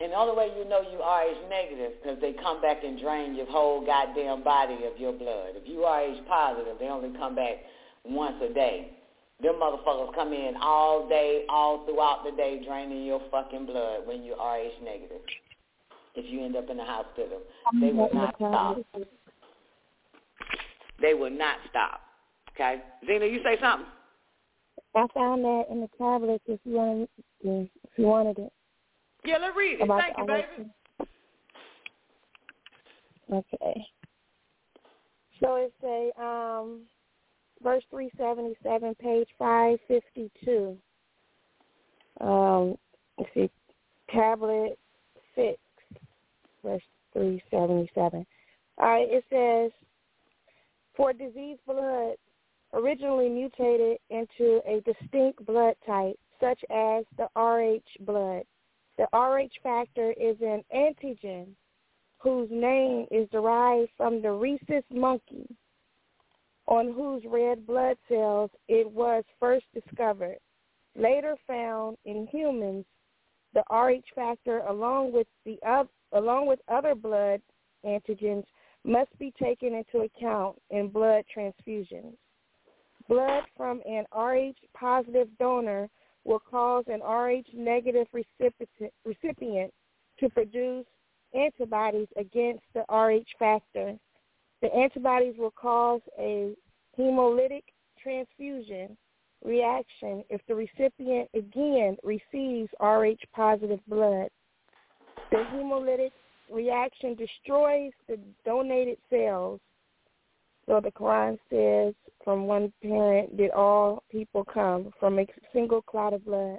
[0.00, 3.36] And the only way you know you RH negative because they come back and drain
[3.36, 5.52] your whole goddamn body of your blood.
[5.52, 7.60] If you RH positive, they only come back
[8.04, 8.96] once a day.
[9.42, 14.24] Them motherfuckers come in all day, all throughout the day, draining your fucking blood when
[14.24, 15.20] you RH negative
[16.14, 17.40] if you end up in the hospital.
[17.80, 18.78] They will not stop.
[21.00, 22.00] They will not stop.
[22.54, 23.88] Okay, Zena, you say something.
[24.94, 26.44] I found that in the tablets.
[26.46, 27.08] If you wanted,
[27.42, 28.52] if you wanted it.
[29.24, 29.88] Yeah, let's read it.
[29.88, 30.70] Thank you, baby.
[33.32, 33.86] Okay.
[35.40, 36.82] So it's a um,
[37.62, 40.76] verse three seventy seven, page five fifty two.
[42.20, 42.76] Um,
[43.18, 43.50] let's see,
[44.10, 44.78] tablet
[45.34, 45.58] six
[46.64, 46.82] verse
[47.12, 48.26] 377.
[48.78, 49.70] All right, it says,
[50.96, 52.16] for diseased blood
[52.74, 58.42] originally mutated into a distinct blood type, such as the Rh blood.
[58.98, 61.48] The Rh factor is an antigen
[62.18, 65.46] whose name is derived from the rhesus monkey
[66.66, 70.38] on whose red blood cells it was first discovered.
[70.94, 72.84] Later found in humans,
[73.54, 75.58] the Rh factor, along with the
[76.12, 77.40] along with other blood
[77.84, 78.44] antigens,
[78.84, 82.14] must be taken into account in blood transfusions.
[83.08, 85.88] Blood from an Rh positive donor
[86.24, 89.72] will cause an Rh negative recipient,
[90.20, 90.86] to produce
[91.34, 93.96] antibodies against the Rh factor.
[94.60, 96.54] The antibodies will cause a
[96.98, 97.64] hemolytic
[98.00, 98.96] transfusion
[99.44, 104.28] reaction if the recipient again receives Rh positive blood.
[105.32, 106.12] The hemolytic
[106.50, 109.60] reaction destroys the donated cells.
[110.66, 116.12] So the Quran says, from one parent did all people come, from a single clot
[116.12, 116.58] of blood.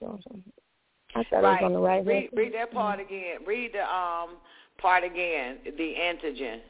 [0.00, 0.38] So, so.
[1.14, 1.60] I thought right.
[1.60, 3.38] it was on the right read, read that part again.
[3.46, 4.36] Read the um
[4.78, 6.60] part again, the antigen.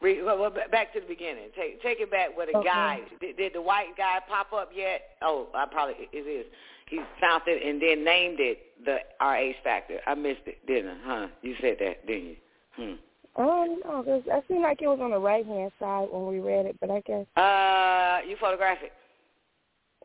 [0.00, 1.50] Read, well, well, back to the beginning.
[1.54, 2.68] Take take it back with a Okay.
[2.68, 3.00] guy.
[3.20, 5.02] Did, did the white guy pop up yet?
[5.22, 6.46] Oh, I probably it is.
[6.92, 9.98] He found it and then named it the RH factor.
[10.06, 10.96] I missed it, didn't I?
[11.02, 11.26] Huh?
[11.40, 12.36] You said that, didn't you?
[12.76, 12.92] Hmm.
[13.36, 16.40] Oh no, 'cause I seemed like it was on the right hand side when we
[16.40, 17.24] read it, but I guess.
[17.34, 18.92] Uh, you photographic.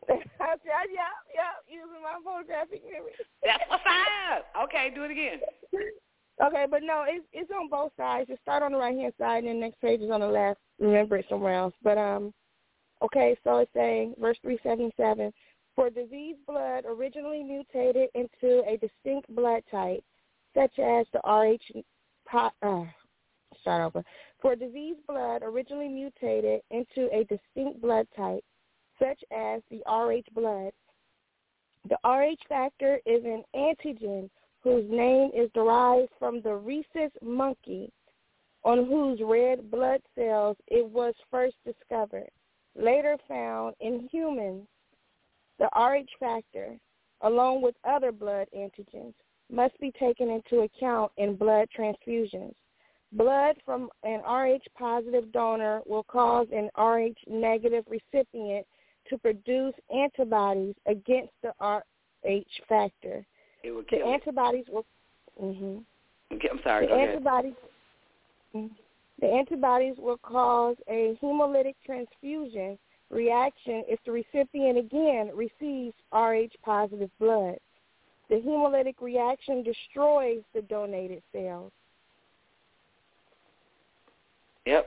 [0.08, 3.12] I said, yeah, yeah, using my photographic memory.
[3.44, 4.46] That's what's up.
[4.64, 5.40] Okay, do it again.
[6.40, 8.28] Okay, but no, it's it's on both sides.
[8.28, 10.60] Just start on the right hand side, and the next page is on the left.
[10.78, 11.74] Remember it somewhere else.
[11.82, 12.32] But um,
[13.02, 15.32] okay, so it's saying verse three seventy seven.
[15.78, 20.02] For diseased blood originally mutated into a distinct blood type,
[20.52, 21.84] such as the Rh.
[22.32, 22.84] Uh,
[23.60, 24.04] start over.
[24.42, 28.42] For diseased blood originally mutated into a distinct blood type,
[28.98, 30.72] such as the Rh blood,
[31.88, 34.28] the Rh factor is an antigen
[34.64, 37.92] whose name is derived from the rhesus monkey,
[38.64, 42.30] on whose red blood cells it was first discovered.
[42.74, 44.66] Later found in humans,
[45.58, 46.76] the Rh factor,
[47.22, 49.14] along with other blood antigens,
[49.50, 52.54] must be taken into account in blood transfusions.
[53.12, 58.66] Blood from an Rh positive donor will cause an Rh negative recipient
[59.08, 63.24] to produce antibodies against the Rh factor.
[63.64, 64.08] It The kill.
[64.08, 64.12] it.
[64.12, 64.84] antibodies will.
[65.38, 65.78] hmm
[66.30, 66.86] Okay, I'm sorry.
[66.86, 67.08] The Go ahead.
[67.08, 67.54] antibodies.
[68.54, 68.70] Mhm.
[69.20, 72.78] The antibodies will cause a hemolytic transfusion
[73.10, 77.58] reaction if the recipient again receives Rh positive blood.
[78.28, 81.72] The hemolytic reaction destroys the donated cells.
[84.66, 84.86] Yep.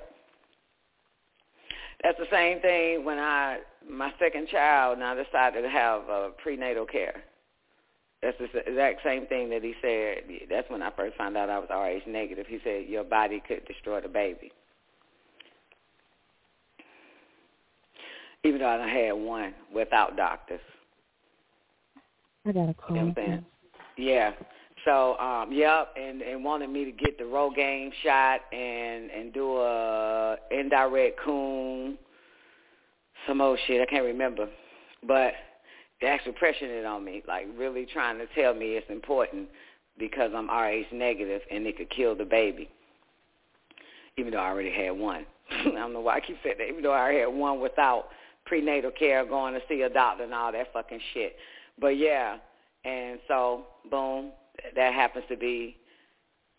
[2.03, 3.59] That's the same thing when I
[3.89, 7.23] my second child and I decided to have uh, prenatal care.
[8.21, 10.23] That's the exact same thing that he said.
[10.47, 12.45] That's when I first found out I was Rh negative.
[12.47, 14.51] He said your body could destroy the baby.
[18.43, 20.59] Even though I done had one without doctors.
[22.45, 22.95] I gotta You call.
[22.95, 23.45] know what I'm?
[23.97, 24.31] Yeah.
[24.85, 29.57] So, um, yep, and and wanted me to get the RhoGAM shot and and do
[29.57, 31.97] a indirect Coombs,
[33.27, 34.49] some old shit I can't remember,
[35.07, 35.33] but
[35.99, 39.47] they actually pressured it on me, like really trying to tell me it's important
[39.99, 42.67] because I'm Rh negative and it could kill the baby,
[44.17, 45.27] even though I already had one.
[45.51, 48.05] I don't know why I keep saying that, even though I already had one without
[48.51, 51.37] prenatal care, going to see a doctor and all that fucking shit.
[51.79, 52.35] But yeah,
[52.83, 54.31] and so boom,
[54.75, 55.77] that happens to be.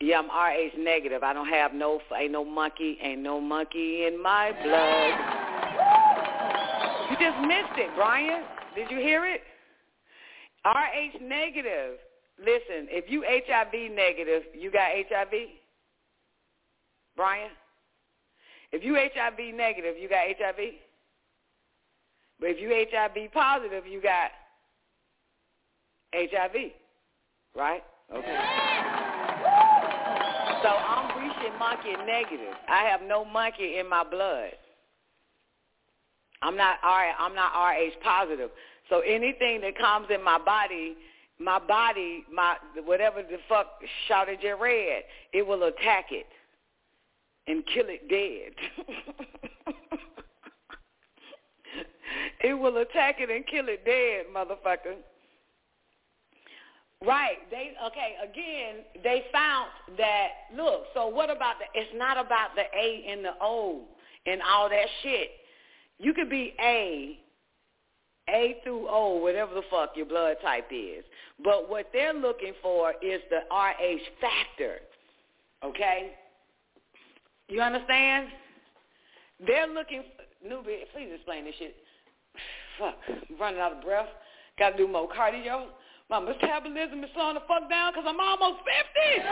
[0.00, 1.22] Yeah, I'm Rh negative.
[1.22, 5.12] I don't have no, ain't no monkey, ain't no monkey in my blood.
[7.10, 8.42] You just missed it, Brian.
[8.74, 9.42] Did you hear it?
[10.64, 11.98] Rh negative.
[12.38, 15.32] Listen, if you HIV negative, you got HIV.
[17.16, 17.50] Brian,
[18.72, 20.72] if you HIV negative, you got HIV.
[22.42, 24.32] But if you HIV positive, you got
[26.12, 26.72] HIV,
[27.56, 27.84] right?
[28.12, 28.38] Okay.
[30.62, 32.54] So I'm Grecian monkey negative.
[32.68, 34.50] I have no monkey in my blood.
[36.42, 37.12] I'm not R.
[37.16, 38.50] I'm not Rh positive.
[38.90, 40.96] So anything that comes in my body,
[41.38, 43.68] my body, my whatever the fuck
[44.08, 46.26] shouted you read, it will attack it
[47.46, 49.74] and kill it dead.
[52.42, 54.96] it will attack it and kill it dead, motherfucker.
[57.04, 57.38] Right.
[57.50, 62.62] They okay, again, they found that look, so what about the it's not about the
[62.62, 63.82] A and the O
[64.26, 65.30] and all that shit.
[65.98, 67.18] You could be A,
[68.28, 71.04] A through O, whatever the fuck your blood type is.
[71.42, 74.78] But what they're looking for is the RH factor.
[75.64, 76.12] Okay?
[77.48, 78.28] You understand?
[79.46, 80.02] they're looking.
[80.46, 81.74] Newbie, please explain this shit.
[82.78, 84.08] Fuck, I'm running out of breath.
[84.58, 85.66] Got to do more cardio.
[86.10, 89.28] My metabolism is slowing the fuck down because I'm almost 50.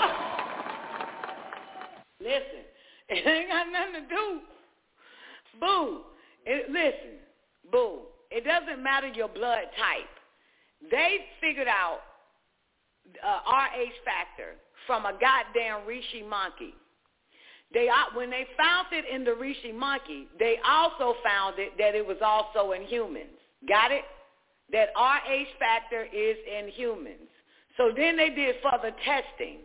[2.20, 2.62] Listen,
[3.08, 4.40] it ain't got nothing to do.
[5.58, 6.00] Boo.
[6.46, 7.18] It, listen,
[7.70, 8.00] boo.
[8.30, 10.08] It doesn't matter your blood type.
[10.90, 12.00] They figured out
[13.24, 14.54] uh, RH factor
[14.86, 16.74] from a goddamn rhesus monkey.
[17.72, 22.06] They when they found it in the rhesus monkey, they also found it that it
[22.06, 23.38] was also in humans.
[23.68, 24.04] Got it?
[24.72, 27.28] That RH factor is in humans.
[27.76, 29.58] So then they did further testing.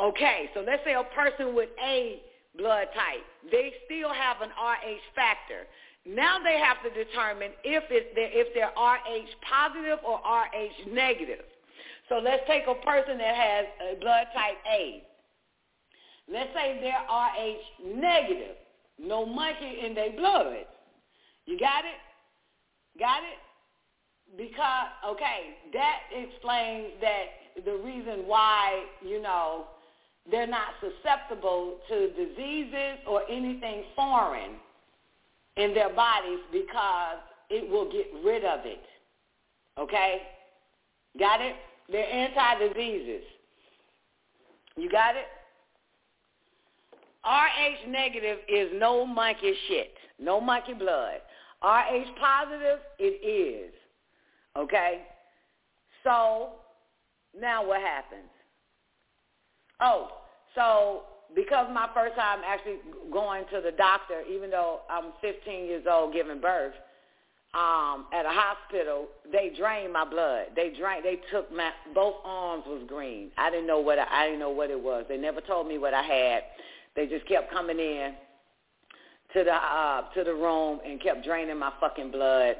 [0.00, 2.22] Okay, so let's say a person with A
[2.56, 5.66] blood type, they still have an RH factor.
[6.06, 11.44] Now they have to determine if it's if they're RH positive or RH negative.
[12.08, 15.02] So let's take a person that has a blood type A.
[16.32, 18.56] Let's say they're RH negative,
[18.98, 20.64] no monkey in their blood.
[21.46, 22.98] You got it?
[22.98, 23.38] Got it?
[24.36, 29.66] Because okay, that explains that the reason why you know
[30.30, 34.52] they're not susceptible to diseases or anything foreign
[35.56, 37.18] in their bodies because
[37.48, 38.82] it will get rid of it.
[39.78, 40.18] Okay?
[41.18, 41.56] Got it?
[41.90, 43.24] They're anti-diseases.
[44.76, 45.24] You got it?
[47.24, 49.94] RH negative is no monkey shit.
[50.18, 51.20] No monkey blood.
[51.62, 53.72] RH positive, it is.
[54.56, 55.02] Okay?
[56.02, 56.50] So,
[57.38, 58.30] now what happens?
[59.80, 60.08] Oh,
[60.54, 61.02] so
[61.34, 62.78] because my first time actually
[63.12, 66.74] going to the doctor, even though I'm 15 years old giving birth,
[67.52, 70.46] um, at a hospital, they drained my blood.
[70.54, 71.04] They drained.
[71.04, 73.30] They took my both arms was green.
[73.36, 75.04] I didn't know what I, I didn't know what it was.
[75.08, 76.42] They never told me what I had.
[76.96, 78.14] They just kept coming in
[79.34, 82.56] to the uh, to the room and kept draining my fucking blood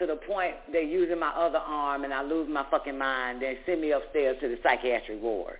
[0.00, 3.42] to the point they're using my other arm and I lose my fucking mind.
[3.42, 5.58] They send me upstairs to the psychiatric ward.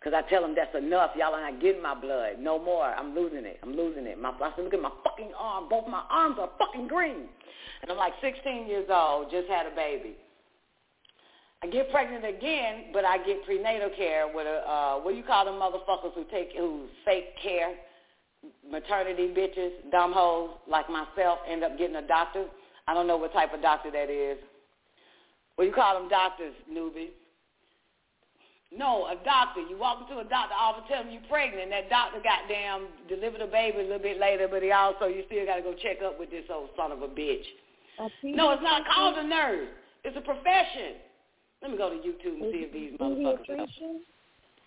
[0.00, 1.12] Because I tell them that's enough.
[1.16, 2.38] Y'all are not getting my blood.
[2.38, 2.84] No more.
[2.84, 3.58] I'm losing it.
[3.62, 4.20] I'm losing it.
[4.20, 5.68] My, I said, look at my fucking arm.
[5.70, 7.28] Both my arms are fucking green.
[7.80, 10.16] And I'm like 16 years old, just had a baby.
[11.64, 15.24] I get pregnant again, but I get prenatal care with a, uh, what do you
[15.24, 17.72] call them motherfuckers who take, who fake care?
[18.70, 22.44] Maternity bitches, dumb hoes like myself end up getting a doctor.
[22.86, 24.36] I don't know what type of doctor that is.
[25.56, 27.16] What you call them doctors, newbie?
[28.70, 29.62] No, a doctor.
[29.62, 31.70] You walk into a doctor, all of a sudden you're pregnant.
[31.70, 35.46] That doctor goddamn delivered a baby a little bit later, but he also, you still
[35.46, 37.46] got to go check up with this old son of a bitch.
[38.22, 39.68] No, it's not called a nurse.
[40.04, 41.00] It's a profession.
[41.64, 43.56] Let me go to YouTube and see if these motherfuckers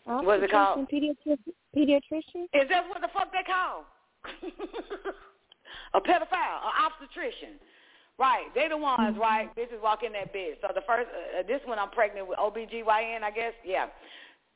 [0.10, 0.24] are.
[0.24, 0.90] What's it called?
[0.90, 1.54] Pediatrician.
[1.78, 2.50] Pediatrician.
[2.58, 3.86] Is that what the fuck they call?
[5.94, 7.62] a pedophile, an obstetrician.
[8.18, 9.20] Right, they the ones, Mm-hmm.
[9.22, 9.56] right?
[9.56, 10.56] Bitches walk in that bitch.
[10.62, 11.06] So the first,
[11.38, 13.86] uh, this one I'm pregnant with OBGYN, I guess, yeah.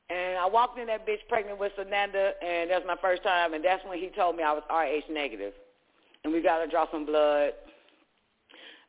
[0.10, 3.64] And I walked in that bitch pregnant with Sananda, and that's my first time, and
[3.64, 5.54] that's when he told me I was RH negative.
[6.24, 7.52] And we got to draw some blood.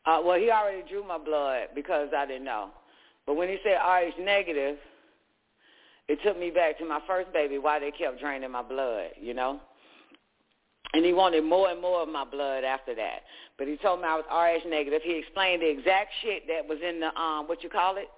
[0.06, 2.70] Uh, well, he already drew my blood because I didn't know.
[3.26, 4.76] But when he said RH negative,
[6.08, 9.34] it took me back to my first baby, why they kept draining my blood, you
[9.34, 9.60] know?
[10.94, 13.22] And he wanted more and more of my blood after that.
[13.56, 15.00] But he told me I was RH negative.
[15.02, 18.08] He explained the exact shit that was in the, um, what you call it?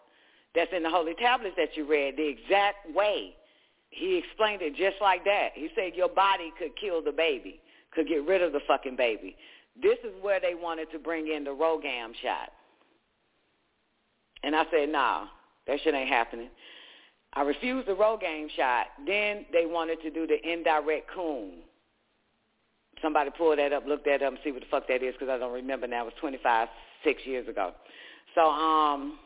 [0.54, 3.34] That's in the holy tablets that you read, the exact way.
[3.90, 5.50] He explained it just like that.
[5.54, 7.60] He said your body could kill the baby,
[7.92, 9.36] could get rid of the fucking baby.
[9.80, 12.50] This is where they wanted to bring in the RhoGAM shot.
[14.44, 15.26] And I said, nah,
[15.66, 16.50] that shit ain't happening.
[17.32, 18.86] I refused the RhoGAM shot.
[19.06, 21.64] Then they wanted to do the indirect Coombs.
[23.02, 25.28] Somebody pull that up, look that up, and see what the fuck that is because
[25.28, 26.02] I don't remember now.
[26.02, 26.68] It was 25,
[27.02, 27.72] six years ago.
[28.34, 29.18] So, um,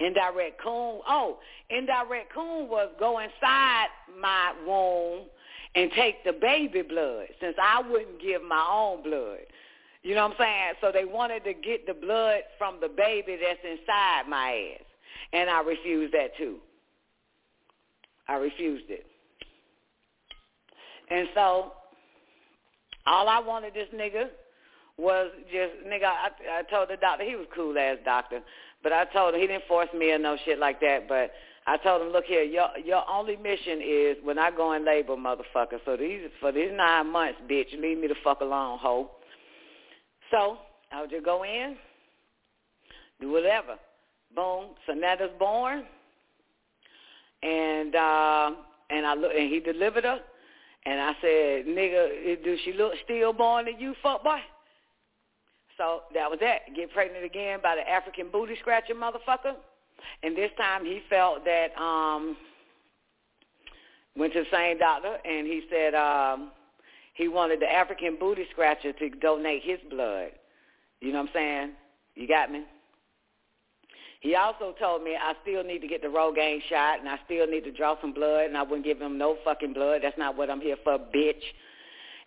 [0.00, 1.02] indirect Coombs.
[1.08, 1.38] Oh,
[1.70, 3.86] indirect Coombs was go inside
[4.20, 5.26] my womb
[5.74, 9.40] and take the baby blood since I wouldn't give my own blood.
[10.06, 10.74] You know what I'm saying?
[10.80, 14.84] So they wanted to get the blood from the baby that's inside my ass.
[15.32, 16.58] And I refused that too.
[18.28, 19.04] I refused it.
[21.10, 21.72] And so
[23.04, 24.28] all I wanted this nigga
[24.96, 26.04] was just nigga.
[26.04, 28.42] I, I told the doctor he was cool ass doctor,
[28.84, 31.08] but I told him he didn't force me or no shit like that.
[31.08, 31.32] But
[31.66, 35.16] I told him, look here, your your only mission is when I go in labor,
[35.16, 35.80] motherfucker.
[35.84, 39.10] So these for these nine months, bitch, leave me the fuck alone, hoe.
[40.30, 40.58] So
[40.92, 41.76] I would just go in,
[43.20, 43.76] do whatever.
[44.34, 45.84] Boom, Sonata's born,
[47.42, 48.50] and uh,
[48.90, 50.20] and I look and he delivered her.
[50.84, 54.38] And I said, nigga, do she look stillborn to you, fuck boy?
[55.76, 56.60] So that was that.
[56.74, 59.54] Get pregnant again by the African booty scratcher motherfucker.
[60.22, 62.36] And this time he felt that um
[64.16, 66.52] went to the same doctor and he said um
[67.16, 70.32] he wanted the African booty scratcher to donate his blood.
[71.00, 71.70] You know what I'm saying?
[72.14, 72.64] You got me?
[74.20, 77.46] He also told me I still need to get the Rogaine shot and I still
[77.46, 80.00] need to draw some blood and I wouldn't give him no fucking blood.
[80.02, 81.42] That's not what I'm here for, bitch.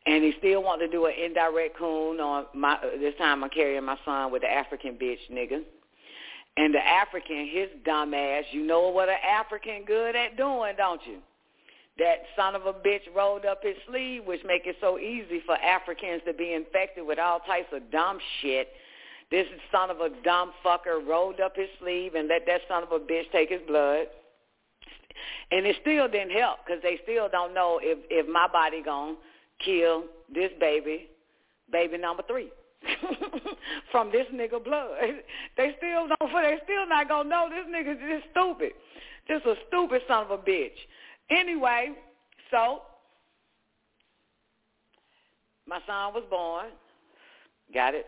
[0.07, 3.49] And he still wanted to do an indirect Coombs on my uh, this time I'm
[3.51, 5.61] carrying my son with the African bitch nigga.
[6.57, 11.01] And the African, his dumb ass, you know what an African good at doing, don't
[11.05, 11.19] you?
[11.99, 15.55] That son of a bitch rolled up his sleeve, which make it so easy for
[15.55, 18.69] Africans to be infected with all types of dumb shit.
[19.29, 22.91] This son of a dumb fucker rolled up his sleeve and let that son of
[22.91, 24.07] a bitch take his blood.
[25.51, 29.15] And it still didn't help because they still don't know if, if my body gonna
[29.63, 31.09] kill this baby,
[31.71, 32.49] baby number three.
[33.91, 34.87] from this nigga blood.
[35.57, 38.71] They still don't they still not gonna know this nigga just stupid.
[39.27, 40.79] Just a stupid son of a bitch.
[41.29, 41.91] Anyway,
[42.51, 42.81] so
[45.67, 46.67] my son was born.
[47.73, 48.07] Got it?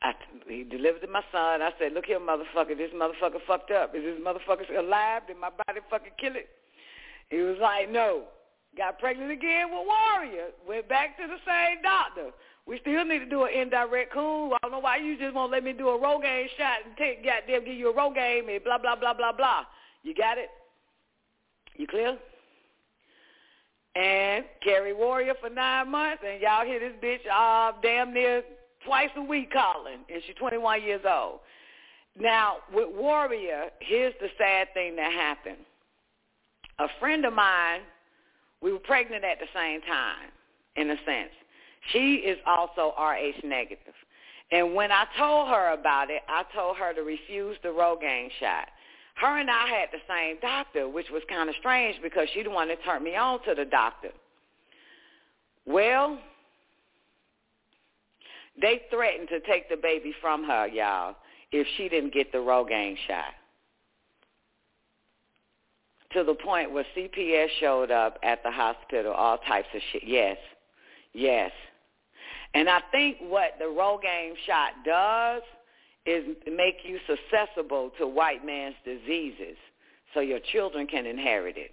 [0.00, 0.14] I,
[0.48, 1.62] he delivered to my son.
[1.62, 2.76] I said, look here, motherfucker.
[2.76, 3.94] This motherfucker fucked up.
[3.94, 5.22] Is this motherfucker alive?
[5.26, 6.48] Did my body fucking kill it?
[7.30, 8.24] He was like, no.
[8.76, 10.48] Got pregnant again with Warrior.
[10.66, 12.30] Went back to the same doctor.
[12.66, 14.54] We still need to do an indirect Coombs.
[14.54, 17.24] I don't know why you just won't let me do a Rogaine shot and take
[17.24, 19.64] goddamn give you a Rogaine and blah blah blah blah blah.
[20.02, 20.48] You got it?
[21.76, 22.18] You clear?
[23.94, 28.42] And carry Warrior for nine months, and y'all hear this bitch uh, damn near
[28.84, 31.40] twice a week calling, and she's 21 years old.
[32.18, 35.64] Now, with Warrior, here's the sad thing that happened.
[36.78, 37.80] A friend of mine,
[38.62, 40.30] we were pregnant at the same time,
[40.76, 41.30] in a sense.
[41.92, 43.94] She is also Rh negative.
[44.50, 48.68] And when I told her about it, I told her to refuse the Rogaine shot.
[49.14, 52.50] Her and I had the same doctor, which was kind of strange because she the
[52.50, 54.10] one that turned me on to the doctor.
[55.66, 56.18] Well,
[58.60, 61.16] they threatened to take the baby from her, y'all,
[61.52, 63.34] if she didn't get the Rogaine shot.
[66.12, 70.02] To the point where CPS showed up at the hospital, all types of shit.
[70.04, 70.36] Yes,
[71.14, 71.50] yes.
[72.54, 75.42] And I think what the Rogaine shot does
[76.04, 79.56] is make you susceptible to white man's diseases
[80.14, 81.72] so your children can inherit it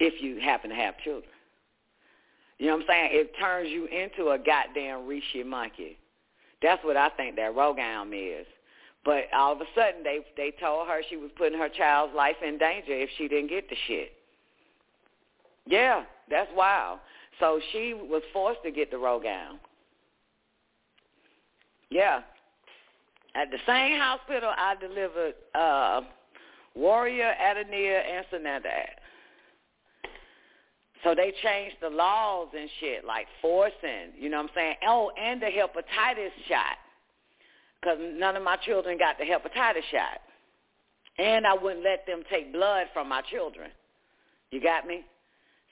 [0.00, 1.30] if you happen to have children.
[2.58, 3.10] You know what I'm saying?
[3.12, 5.98] It turns you into a goddamn rhesus monkey.
[6.62, 8.46] That's what I think that Rogaine is.
[9.04, 12.36] But all of a sudden, they they told her she was putting her child's life
[12.44, 14.12] in danger if she didn't get the shit.
[15.66, 16.98] Yeah, that's wild.
[17.38, 19.58] So she was forced to get the Rogaine.
[21.90, 22.20] Yeah.
[23.38, 26.00] At the same hospital I delivered uh,
[26.74, 28.98] Warrior, Adania, and Soledad.
[31.04, 34.74] So they changed the laws and shit, like forcing, you know what I'm saying?
[34.88, 36.78] Oh, and the hepatitis shot,
[37.80, 40.20] because none of my children got the hepatitis shot.
[41.18, 43.70] And I wouldn't let them take blood from my children.
[44.50, 45.04] You got me?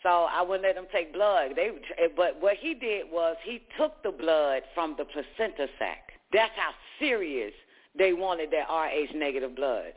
[0.04, 1.52] So I wouldn't let them take blood.
[1.56, 1.70] They,
[2.16, 6.05] but what he did was he took the blood from the placenta sac.
[6.32, 7.52] That's how serious
[7.96, 9.92] they wanted that Rh negative blood.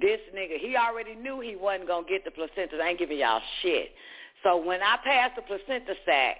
[0.00, 2.76] This nigga, he already knew he wasn't gonna get the placenta.
[2.82, 3.90] I ain't giving y'all shit.
[4.42, 6.36] So when I passed the placenta sac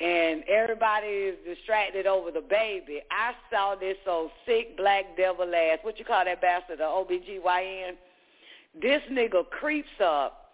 [0.00, 5.78] and everybody is distracted over the baby, I saw this old sick black devil ass,
[5.82, 7.92] what you call that bastard, the OBGYN?
[8.80, 10.44] This nigga creeps up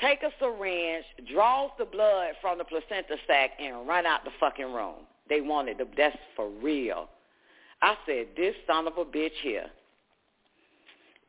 [0.00, 4.72] take a syringe, draws the blood from the placenta sac, and run out the fucking
[4.72, 5.06] room.
[5.32, 7.08] They wanted the, that's for real.
[7.80, 9.64] I said, this son of a bitch here.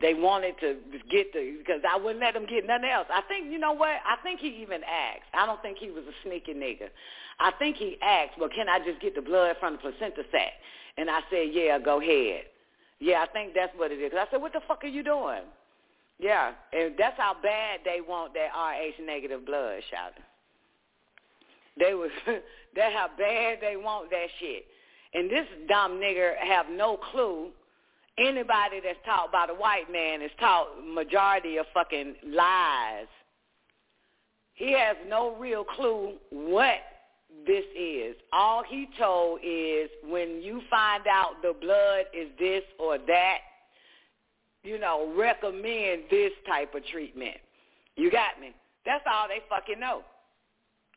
[0.02, 0.76] They wanted to
[1.10, 3.08] get the, because I wouldn't let them get nothing else.
[3.10, 3.92] I think, you know what?
[4.06, 5.32] I think he even asked.
[5.34, 6.90] I don't think he was a sneaky nigga.
[7.40, 10.52] I think he asked, well, can I just get the blood from the placenta sac?
[10.98, 12.44] And I said, yeah, go ahead.
[13.00, 14.12] Yeah, I think that's what it is.
[14.14, 15.44] I said, what the fuck are you doing?
[16.20, 20.12] Yeah, and that's how bad they want that Rh negative blood, shout.
[21.77, 24.66] They was that's how bad they want that shit.
[25.14, 27.50] And this dumb nigger have no clue.
[28.18, 33.08] Anybody that's taught by the white man is taught majority of fucking lies.
[34.53, 36.77] He has no real clue what
[37.48, 38.16] this is.
[38.32, 43.38] All he told is when you find out the blood is this or that,
[44.64, 47.38] you know, recommend this type of treatment.
[47.95, 48.53] You got me?
[48.85, 50.03] That's all they fucking know.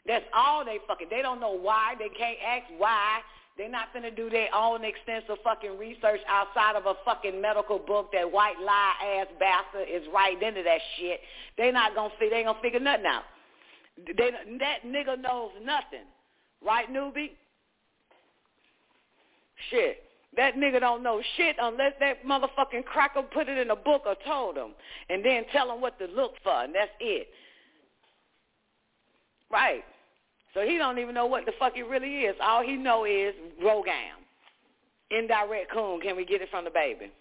[0.06, 1.08] That's all they fucking.
[1.10, 1.94] They don't know why.
[1.98, 3.20] They can't ask why.
[3.56, 8.12] They're not gonna do their own extensive fucking research outside of a fucking medical book
[8.12, 11.20] that white lie ass bastard is right into that shit.
[11.56, 13.22] They're not gonna see, they ain't gonna figure nothing out.
[14.06, 16.04] They that nigga knows nothing,
[16.62, 17.30] right, newbie?
[19.70, 20.02] Shit.
[20.36, 24.16] That nigga don't know shit unless that motherfucking cracker put it in a book or
[24.26, 24.72] told him,
[25.08, 27.28] and then tell him what to look for, and that's it.
[29.50, 29.82] Right.
[30.56, 32.34] So he don't even know what the fuck it really is.
[32.42, 34.16] All he know is RhoGAM.
[35.10, 36.02] Indirect Coombs.
[36.02, 37.12] Can we get it from the baby?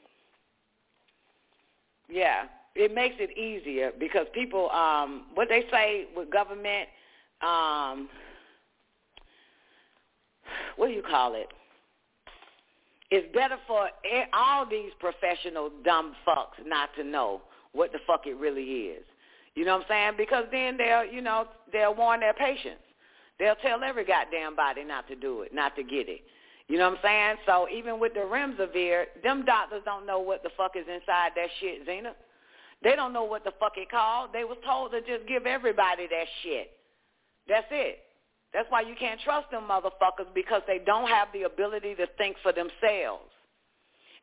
[2.07, 2.43] Yeah.
[2.75, 6.87] It makes it easier because people, um, what they say with government,
[7.41, 8.07] um,
[10.77, 11.49] what do you call it?
[13.11, 13.89] It's better for
[14.33, 17.41] all these professional dumb fucks not to know
[17.73, 19.03] what the fuck it really is.
[19.55, 20.17] You know what I'm saying?
[20.17, 22.79] Because then they'll, you know, they'll warn their patients.
[23.39, 26.21] They'll tell every goddamn body not to do it, not to get it.
[26.67, 27.35] You know what I'm saying?
[27.45, 31.49] So even with the Remdesivir, them doctors don't know what the fuck is inside that
[31.59, 32.13] shit, Zena.
[32.83, 34.31] They don't know what the fuck it called.
[34.33, 36.71] They was told to just give everybody that shit.
[37.47, 37.99] That's it.
[38.53, 42.37] That's why you can't trust them motherfuckers because they don't have the ability to think
[42.41, 43.34] for themselves.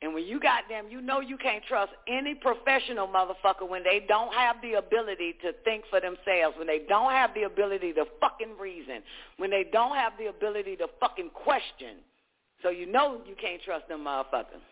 [0.03, 4.05] And when you got them, you know you can't trust any professional motherfucker when they
[4.09, 8.05] don't have the ability to think for themselves, when they don't have the ability to
[8.21, 9.03] fucking reason,
[9.37, 11.99] when they don't have the ability to fucking question.
[12.63, 14.63] So you know you can't trust them motherfuckers.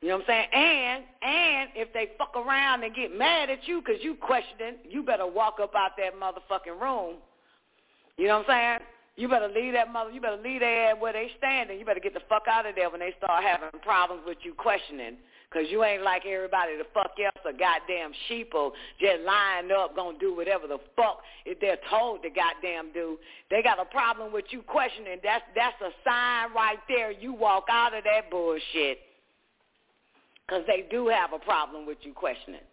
[0.00, 0.48] You know what I'm saying?
[0.52, 5.02] And and if they fuck around and get mad at you because you questioning, you
[5.02, 7.16] better walk up out that motherfucking room.
[8.16, 8.88] You know what I'm saying?
[9.16, 10.10] You better leave that mother.
[10.10, 11.78] You better leave there where they standing.
[11.78, 14.54] You better get the fuck out of there when they start having problems with you
[14.54, 15.16] questioning.
[15.52, 20.18] Cause you ain't like everybody the fuck else a goddamn sheeple just lined up gonna
[20.18, 23.18] do whatever the fuck if they're told to goddamn do.
[23.50, 25.18] They got a problem with you questioning.
[25.22, 27.10] That's that's a sign right there.
[27.10, 29.00] You walk out of that bullshit.
[30.48, 32.64] Cause they do have a problem with you questioning.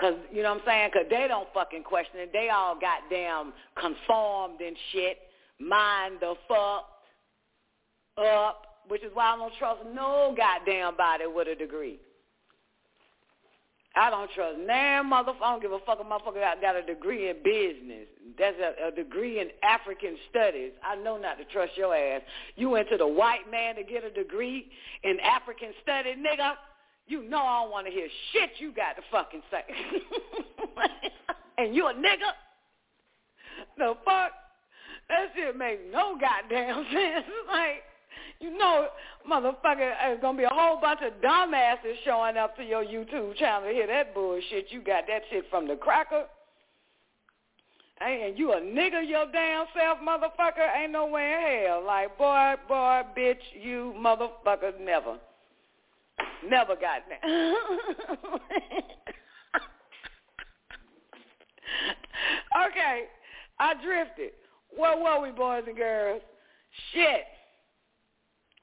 [0.00, 0.90] Cause you know what I'm saying?
[0.92, 2.30] Cause they don't fucking question it.
[2.32, 5.18] They all goddamn conformed and shit
[5.60, 6.88] mind the fuck
[8.18, 12.00] up, which is why I don't trust no goddamn body with a degree.
[13.96, 15.42] I don't trust damn motherfucker.
[15.42, 18.06] I don't give a fuck a motherfucker got, got a degree in business.
[18.38, 20.72] That's a, a degree in African studies.
[20.84, 22.22] I know not to trust your ass.
[22.54, 24.70] You went to the white man to get a degree
[25.02, 26.52] in African studies, nigga.
[27.08, 29.64] You know I don't want to hear shit you got to fucking say.
[31.58, 32.30] and you a nigga?
[33.76, 34.30] The fuck?
[35.10, 37.26] That shit make no goddamn sense.
[37.48, 37.82] like,
[38.38, 38.86] you know,
[39.28, 43.68] motherfucker, there's gonna be a whole bunch of dumbasses showing up to your YouTube channel
[43.68, 44.70] to hear that bullshit.
[44.70, 46.26] You got that shit from the cracker.
[48.00, 50.74] And you a nigga your damn self, motherfucker.
[50.74, 51.84] Ain't no way in hell.
[51.84, 55.18] Like, boy, boy, bitch, you motherfucker, never.
[56.48, 57.22] Never got that.
[62.68, 63.02] okay,
[63.58, 64.30] I drifted.
[64.76, 66.22] Where were we, boys and girls?
[66.92, 67.24] Shit.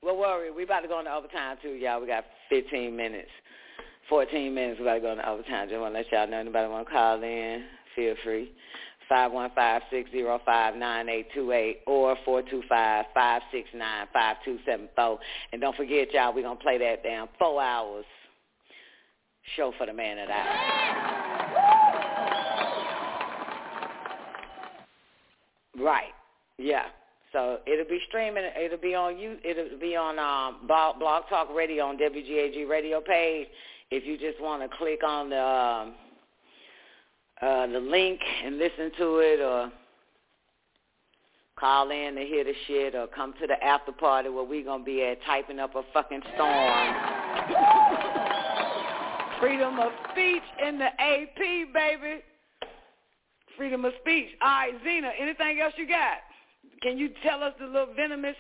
[0.02, 0.52] Where were we?
[0.52, 2.00] We about to go into overtime too, y'all.
[2.00, 3.30] We got 15 minutes,
[4.10, 4.80] 14 minutes.
[4.80, 5.68] We about to go into overtime.
[5.70, 8.52] Just want to let y'all know anybody want to call in, feel free.
[9.12, 15.18] 515-605-9828 or 425-569-5274.
[15.52, 18.06] And don't forget, y'all, we're going to play that damn four hours
[19.56, 21.47] show for the man of the hour.
[25.80, 26.14] Right.
[26.58, 26.86] Yeah.
[27.32, 28.44] So it'll be streaming.
[28.60, 29.38] It'll be on you.
[29.44, 33.48] It'll be on um, Blog, Talk Radio on WGAG radio page.
[33.92, 35.94] If you just want to click on the um,
[37.42, 39.72] uh, the link and listen to it, or
[41.60, 44.84] call in to hear the shit, or come to the after party where we gonna
[44.84, 46.96] be at typing up a fucking storm.
[49.40, 52.24] Freedom of speech in the AP, baby
[53.58, 54.30] freedom of speech.
[54.42, 56.20] All right, Zena, anything else you got?
[56.82, 58.36] Can you tell us the little venomous,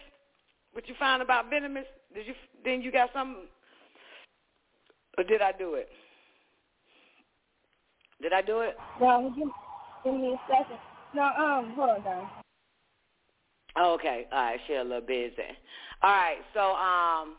[0.73, 1.85] what you found about venomous?
[2.13, 3.43] Did you, then you got something,
[5.17, 5.89] or did I do it?
[8.21, 8.75] Did I do it?
[9.01, 9.47] No, give,
[10.03, 10.77] give me a second.
[11.13, 12.25] No, um, hold on, guys.
[13.79, 14.27] Okay.
[14.31, 15.33] All right, she a little busy.
[16.01, 17.35] All right, so um,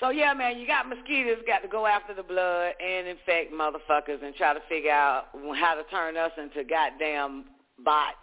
[0.00, 4.22] so yeah, man, you got mosquitoes got to go after the blood and infect motherfuckers
[4.22, 7.44] and try to figure out how to turn us into goddamn
[7.84, 8.16] bots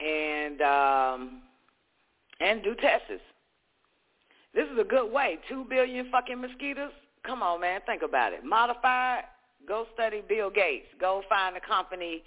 [0.00, 1.42] and um
[2.40, 3.22] and do tests.
[4.54, 5.38] This is a good way.
[5.48, 6.90] Two billion fucking mosquitoes.
[7.24, 8.44] Come on, man, think about it.
[8.44, 9.24] Modified,
[9.66, 10.86] Go study Bill Gates.
[11.00, 12.22] Go find a company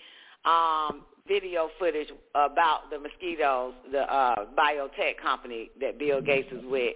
[0.46, 6.96] um, video footage about the mosquitoes, the uh, biotech company that Bill Gates is with.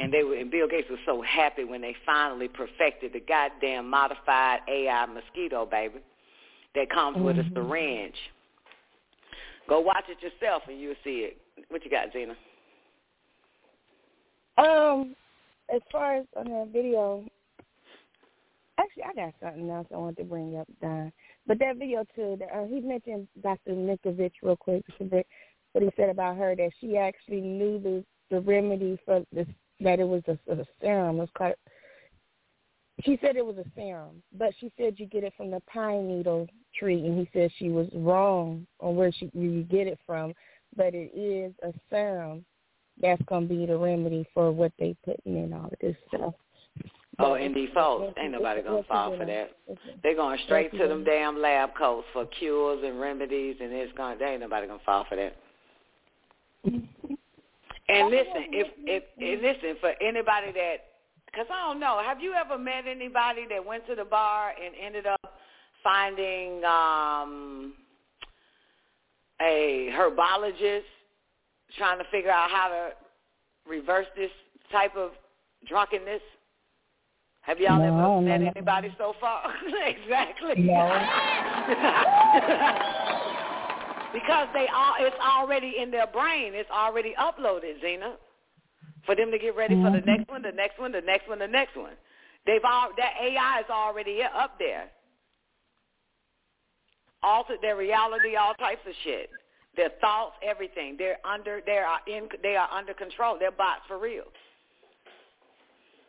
[0.00, 3.88] And they were, and Bill Gates was so happy when they finally perfected the goddamn
[3.90, 6.00] modified AI mosquito, baby,
[6.74, 7.26] that comes mm-hmm.
[7.26, 8.14] with a syringe.
[9.68, 11.38] Go watch it yourself and you'll see it.
[11.68, 12.34] What you got, Gina?
[14.56, 15.14] Um,
[15.74, 17.24] as far as on that video,
[18.78, 21.12] actually, I got something else I want to bring up, Don.
[21.46, 23.72] But that video too, uh, he mentioned Dr.
[23.72, 24.84] Mikovits real quick.
[24.98, 29.46] What he said about her that she actually knew the the remedy for this
[29.80, 31.16] that it was a, a serum.
[31.16, 31.54] It was quite.
[33.04, 36.08] She said it was a serum, but she said you get it from the pine
[36.08, 36.48] needle
[36.78, 40.34] tree, and he said she was wrong on where she where you get it from,
[40.76, 42.44] but it is a serum
[43.00, 46.34] that's gonna be the remedy for what they putting in all of this stuff.
[47.20, 49.50] Oh, in default, ain't nobody gonna fall for that.
[50.02, 54.18] They're going straight to them damn lab coats for cures and remedies, and it's going.
[54.18, 55.36] There ain't nobody gonna fall for that.
[57.88, 60.76] and listen, if if and listen for anybody that,
[61.26, 64.74] because I don't know, have you ever met anybody that went to the bar and
[64.80, 65.20] ended up
[65.82, 67.74] finding um
[69.40, 70.82] a herbologist
[71.76, 72.90] trying to figure out how to
[73.68, 74.30] reverse this
[74.70, 75.12] type of
[75.66, 76.22] drunkenness?
[77.42, 79.50] Have y'all no, ever met no, anybody so far?
[79.86, 80.56] exactly.
[80.58, 80.84] No.
[84.12, 86.52] because they all it's already in their brain.
[86.54, 88.16] It's already uploaded, Zena.
[89.06, 89.86] For them to get ready mm-hmm.
[89.86, 91.92] for the next one, the next one, the next one, the next one.
[92.46, 94.90] They've all that AI is already up there.
[97.22, 99.30] Altered their reality, all types of shit
[99.78, 100.96] their thoughts, everything.
[100.98, 103.38] They're under they are in they are under control.
[103.38, 104.24] They're bots for real.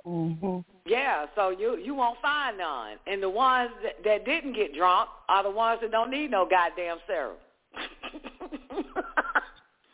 [0.06, 0.60] Mm-hmm.
[0.86, 2.98] Yeah, so you you won't find none.
[3.08, 6.46] And the ones that, that didn't get drunk are the ones that don't need no
[6.50, 7.38] goddamn serum.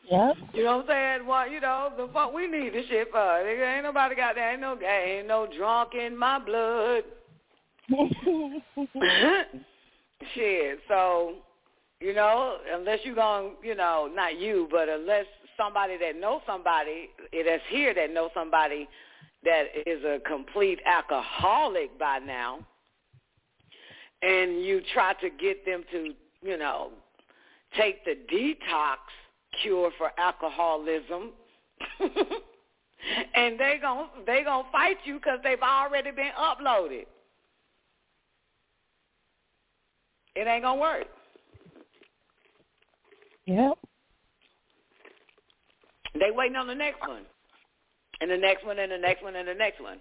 [0.10, 0.35] Yep.
[0.53, 1.27] You know what I'm saying?
[1.27, 3.18] Well, you know, the fuck we need this shit for.
[3.18, 4.52] Nigga, ain't nobody got that.
[4.53, 7.03] Ain't no, ain't no drunk in my blood.
[10.34, 10.80] shit.
[10.88, 11.35] So
[12.02, 15.26] you know, unless you're going, you know, not you, but unless
[15.58, 18.88] somebody that knows somebody eh, that's here that knows somebody
[19.44, 22.60] that is a complete alcoholic by now,
[24.22, 26.90] and you try to get them to, you know,
[27.78, 28.98] take the detox
[29.62, 31.32] cure for alcoholism,
[33.36, 37.06] and they gon' they gonna fight you because they've already been uploaded.
[40.36, 41.08] It ain't gonna work.
[43.45, 43.78] Yep.
[46.16, 47.24] They waiting on the next one,
[48.22, 50.00] and the next one, and the next one, and the next one,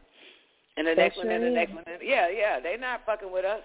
[0.76, 1.84] and the next one, and the next one.
[1.86, 3.60] And, yeah, yeah, they not fucking with us.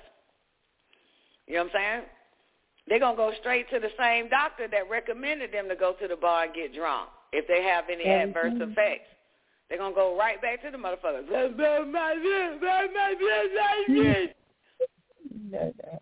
[1.48, 2.02] You know what I'm saying?
[2.90, 6.16] They're gonna go straight to the same doctor that recommended them to go to the
[6.16, 8.30] bar and get drunk if they have any mm-hmm.
[8.30, 9.06] adverse effects.
[9.70, 11.30] They're gonna go right back to the motherfuckers.
[15.52, 16.00] no, no.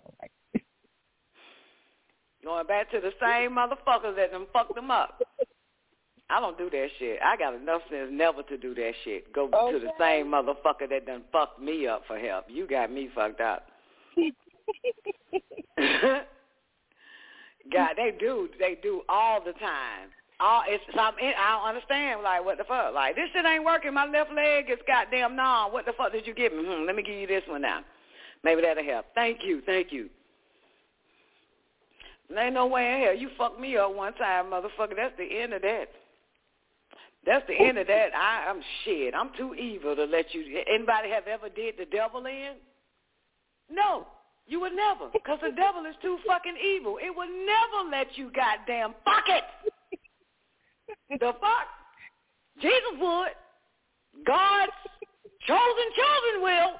[2.45, 5.22] Going back to the same motherfuckers that them fucked them up.
[6.30, 7.19] I don't do that shit.
[7.22, 9.33] I got enough sense never to do that shit.
[9.33, 9.74] Go okay.
[9.74, 12.45] to the same motherfucker that done fucked me up for help.
[12.48, 13.67] You got me fucked up.
[17.72, 18.50] God, they do.
[18.60, 20.10] They do all the time.
[20.40, 20.84] All it's.
[20.94, 22.22] I'm, I don't understand.
[22.22, 22.94] Like what the fuck?
[22.94, 23.94] Like this shit ain't working.
[23.94, 25.72] My left leg is goddamn numb.
[25.72, 26.64] What the fuck did you give me?
[26.64, 27.82] Hmm, let me give you this one now.
[28.44, 29.08] Maybe that'll help.
[29.16, 29.62] Thank you.
[29.66, 30.10] Thank you.
[32.30, 34.96] There ain't no way in hell you fucked me up one time, motherfucker.
[34.96, 35.86] That's the end of that.
[37.26, 38.10] That's the end of that.
[38.16, 39.14] I, I'm shit.
[39.16, 40.64] I'm too evil to let you.
[40.68, 42.54] Anybody have ever did the devil in?
[43.70, 44.08] No,
[44.48, 46.98] you would never, because the devil is too fucking evil.
[47.03, 49.43] It would never let you goddamn fuck it.
[51.19, 51.67] the fuck?
[52.61, 53.35] Jesus would.
[54.26, 54.72] God's
[55.45, 56.72] chosen children will.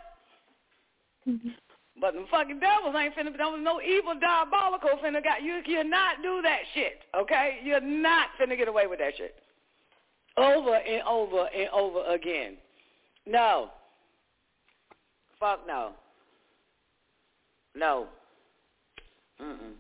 [2.00, 5.84] But the fucking devils ain't finna, there was no evil diabolical finna got, you, you
[5.84, 7.58] not do that shit, okay?
[7.64, 9.36] You're not finna get away with that shit.
[10.38, 12.58] Over and over and over again.
[13.26, 13.72] No.
[15.40, 15.94] Fuck no.
[17.78, 18.08] No.
[19.40, 19.74] Mm-mm.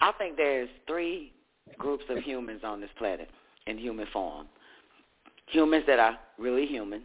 [0.00, 1.32] I think there's three
[1.78, 3.28] groups of humans on this planet
[3.66, 4.46] in human form.
[5.46, 7.02] Humans that are really human,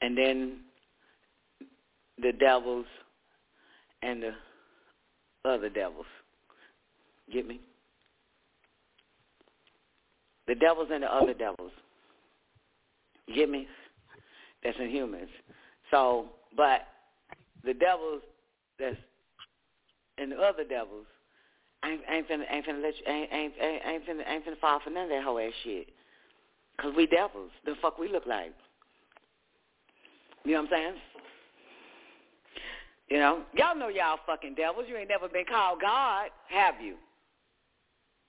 [0.00, 0.58] and then
[2.22, 2.86] the devils
[4.02, 4.32] and the
[5.44, 6.06] other devils.
[7.32, 7.60] Get me?
[10.46, 11.72] The devils and the other devils.
[13.34, 13.66] Get me?
[14.62, 15.28] That's in humans.
[15.90, 16.26] So,
[16.56, 16.82] but
[17.64, 18.22] the devils
[18.78, 18.96] that's
[20.18, 21.06] and the other devils
[21.84, 24.80] ain't ain't finna ain't finna let you ain't ain't ain't, ain't finna ain't finna fall
[24.82, 25.88] for none of that whole ass shit.
[26.78, 27.50] Cause we devils.
[27.66, 28.54] The fuck we look like.
[30.44, 30.94] You know what I'm saying?
[33.08, 34.86] You know, y'all know y'all fucking devils.
[34.88, 36.94] You ain't never been called God, have you?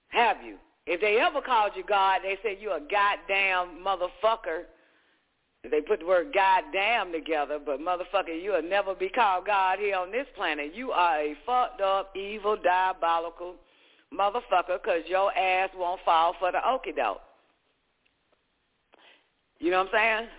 [0.10, 0.58] Have you?
[0.88, 4.64] If they ever called you God, they said you a goddamn motherfucker.
[5.70, 10.12] They put the word goddamn together, but motherfucker, you'll never be called God here on
[10.12, 10.74] this planet.
[10.74, 13.56] You are a fucked up, evil, diabolical
[14.12, 17.22] motherfucker because your ass won't fall for the okie doke.
[19.60, 20.30] You know what I'm saying?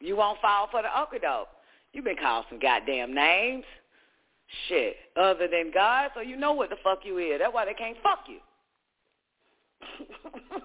[0.00, 1.48] You won't fall for the okie doke.
[1.94, 3.64] You've been called some goddamn names.
[4.68, 4.96] Shit.
[5.16, 7.38] Other than God, so you know what the fuck you is.
[7.38, 8.38] That's why they can't fuck you.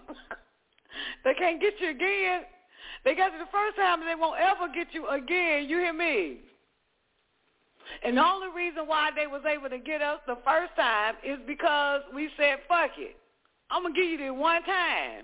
[1.23, 2.41] they can't get you again.
[3.07, 5.69] They got you the first time and they won't ever get you again.
[5.69, 6.39] You hear me?
[8.03, 11.39] And the only reason why they was able to get us the first time is
[11.47, 13.15] because we said, fuck it.
[13.71, 15.23] I'm going to give you this one time.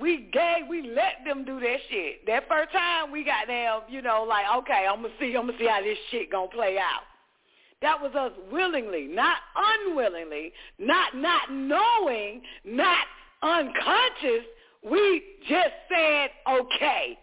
[0.00, 2.26] We gave, we let them do that shit.
[2.26, 5.46] That first time we got them, you know, like, okay, I'm going to see, I'm
[5.46, 7.06] going to see how this shit going to play out.
[7.80, 13.06] That was us willingly, not unwillingly, not not knowing, not
[13.42, 14.46] unconscious.
[14.88, 17.18] We just said, okay,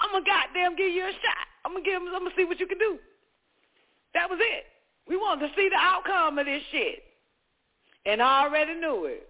[0.00, 1.46] I'm gonna goddamn give you a shot.
[1.64, 2.00] I'm gonna give.
[2.00, 2.98] I'm gonna see what you can do.
[4.14, 4.64] That was it.
[5.08, 7.02] We wanted to see the outcome of this shit,
[8.06, 9.28] and I already knew it.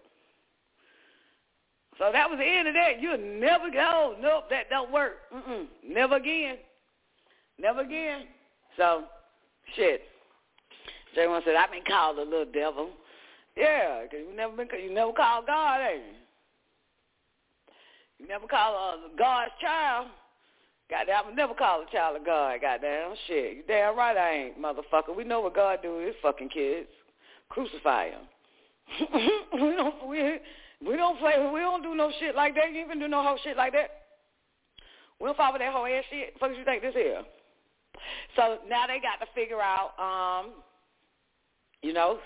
[1.99, 3.01] So that was the end of that.
[3.01, 4.17] You'll never go.
[4.21, 5.17] Nope, that don't work.
[5.35, 5.67] Mm-mm.
[5.85, 6.57] Never again.
[7.59, 8.27] Never again.
[8.77, 9.05] So,
[9.75, 10.03] shit.
[11.15, 12.91] Jay one said, I've been called a little devil.
[13.57, 16.13] Yeah, because you never been you never called God, ain't you?
[18.27, 20.09] Never called uh, God's child.
[20.91, 22.61] Goddamn, I never called a child of God.
[22.61, 23.57] Goddamn shit.
[23.59, 25.15] You damn right I ain't, motherfucker.
[25.15, 26.89] We know what God do with his fucking kids.
[27.51, 28.21] Crucify him.
[29.53, 30.39] we don't we
[30.87, 31.35] we don't play.
[31.53, 32.73] We don't do no shit like that.
[32.73, 33.91] You even do no whole shit like that.
[35.21, 36.35] We don't follow that whole ass shit.
[36.41, 37.23] Fuck you think this here?
[38.37, 40.53] So now they got to figure out um
[41.83, 42.19] you know?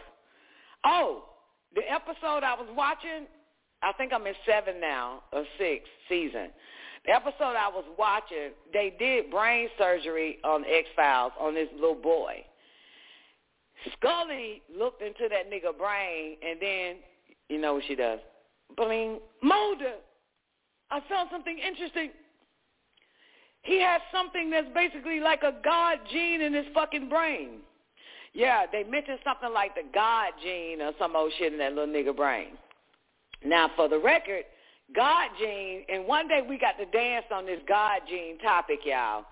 [0.85, 1.25] Oh,
[1.75, 3.27] the episode I was watching,
[3.83, 6.51] I think I'm in seven now, or six season.
[7.05, 12.45] The episode I was watching, they did brain surgery on X-Files on this little boy.
[13.95, 16.97] Scully looked into that nigga brain, and then,
[17.49, 18.21] you know what she does?
[18.77, 19.95] Bling, Mulder,
[20.91, 22.11] I found something interesting.
[23.63, 27.61] He has something that's basically like a God gene in his fucking brain.
[28.33, 31.93] Yeah, they mentioned something like the God gene or some old shit in that little
[31.93, 32.49] nigga brain.
[33.45, 34.45] Now, for the record,
[34.95, 39.25] God gene, and one day we got to dance on this God gene topic, y'all.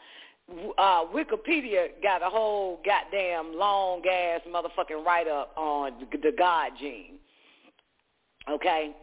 [0.78, 7.18] Uh, Wikipedia got a whole goddamn long ass motherfucking write up on the God gene.
[8.50, 8.94] Okay?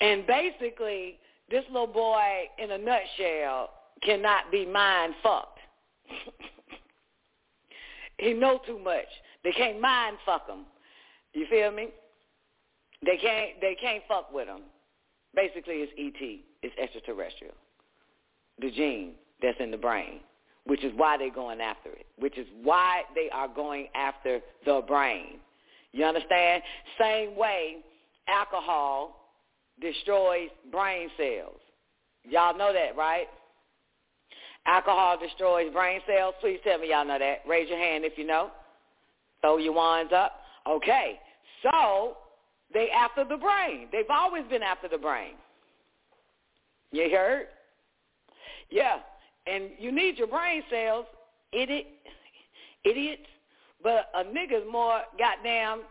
[0.00, 1.18] And basically,
[1.50, 2.20] this little boy,
[2.58, 3.70] in a nutshell,
[4.02, 5.60] cannot be mind fucked.
[8.18, 9.06] He know too much.
[9.42, 10.60] They can't mind fuck him.
[11.32, 11.88] You feel me?
[13.04, 13.60] They can't.
[13.60, 14.62] They can't fuck with him.
[15.34, 16.40] Basically, it's ET.
[16.62, 17.54] It's extraterrestrial.
[18.60, 20.20] The gene that's in the brain,
[20.64, 22.06] which is why they're going after it.
[22.18, 25.38] Which is why they are going after the brain.
[25.92, 26.62] You understand?
[26.98, 27.76] Same way
[28.28, 29.30] alcohol
[29.80, 31.60] destroys brain cells.
[32.24, 33.26] Y'all know that, right?
[34.66, 36.34] Alcohol destroys brain cells.
[36.40, 37.40] Please tell me y'all know that.
[37.46, 38.50] Raise your hand if you know.
[39.42, 40.40] Throw your wands up.
[40.66, 41.20] Okay.
[41.62, 42.16] So
[42.74, 43.88] they after the brain.
[43.92, 45.34] They've always been after the brain.
[46.92, 47.46] You heard?
[48.70, 48.98] Yeah.
[49.46, 51.06] And you need your brain cells,
[51.52, 51.86] idiot,
[52.84, 53.22] idiots.
[53.82, 55.82] But a nigga's more goddamn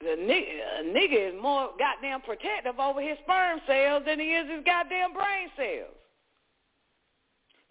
[0.00, 4.50] the nigga, a nigga is more goddamn protective over his sperm cells than he is
[4.50, 5.94] his goddamn brain cells.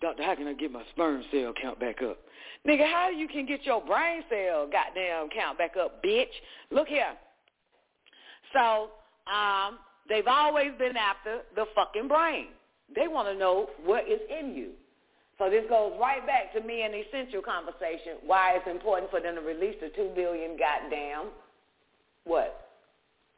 [0.02, 2.18] Doctor, how can I get my sperm cell count back up?
[2.68, 6.26] Nigga, how you can get your brain cell goddamn count back up, bitch?
[6.72, 7.14] Look here.
[8.56, 8.90] So,
[9.32, 12.48] um, they've always been after the fucking brain.
[12.96, 14.72] They want to know what is in you.
[15.38, 19.20] So this goes right back to me and the essential conversation, why it's important for
[19.20, 21.32] them to release the two billion goddamn,
[22.24, 22.70] what?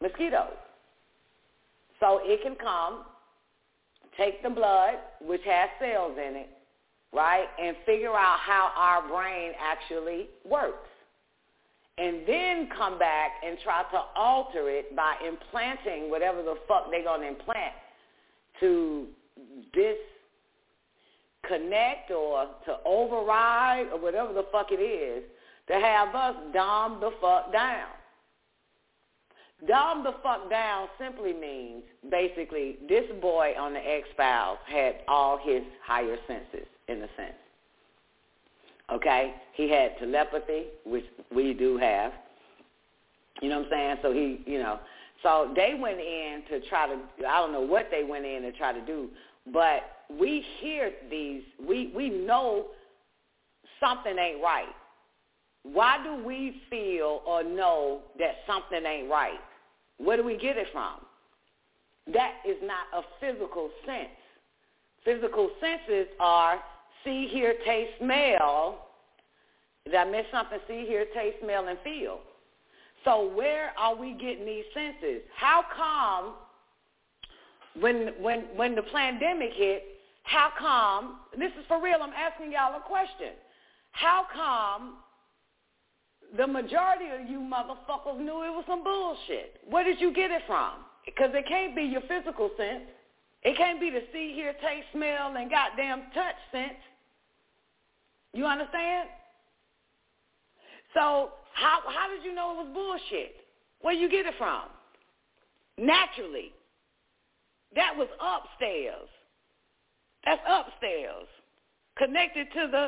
[0.02, 0.54] Mosquitoes.
[2.00, 3.06] So it can come
[4.16, 6.50] take the blood, which has cells in it,
[7.14, 10.90] right, and figure out how our brain actually works.
[11.98, 17.04] And then come back and try to alter it by implanting whatever the fuck they're
[17.04, 17.74] going to implant
[18.60, 19.08] to
[19.74, 19.98] this
[21.48, 25.24] connect or to override or whatever the fuck it is
[25.68, 27.90] to have us dumb the fuck down.
[29.68, 35.64] Dumb the fuck down simply means basically this boy on the X-Files had all his
[35.84, 37.34] higher senses in a sense.
[38.92, 39.36] Okay?
[39.54, 42.12] He had telepathy, which we do have.
[43.42, 43.96] You know what I'm saying?
[44.02, 44.80] So he, you know,
[45.24, 46.96] so they went in to try to,
[47.28, 49.10] I don't know what they went in to try to do,
[49.52, 49.82] but
[50.20, 52.68] we hear these, we, we know
[53.80, 54.74] something ain't right.
[55.64, 59.40] Why do we feel or know that something ain't right?
[59.98, 61.02] Where do we get it from?
[62.14, 64.10] That is not a physical sense.
[65.04, 66.60] Physical senses are
[67.04, 68.88] see, hear, taste, smell.
[69.86, 70.60] Did I miss something?
[70.68, 72.20] See, hear, taste, smell, and feel.
[73.06, 75.22] So where are we getting these senses?
[75.36, 76.34] How come
[77.80, 79.84] when when when the pandemic hit,
[80.24, 83.34] how come this is for real, I'm asking y'all a question.
[83.92, 84.98] How come
[86.36, 89.62] the majority of you motherfuckers knew it was some bullshit?
[89.70, 90.74] Where did you get it from?
[91.06, 92.84] Because it can't be your physical sense.
[93.44, 96.80] It can't be the see, hear, taste, smell, and goddamn touch sense.
[98.34, 99.10] You understand?
[100.94, 103.36] So how how did you know it was bullshit?
[103.82, 104.64] Where you get it from?
[105.78, 106.54] Naturally.
[107.76, 109.08] That was upstairs.
[110.26, 111.28] That's upstairs.
[111.98, 112.88] Connected to the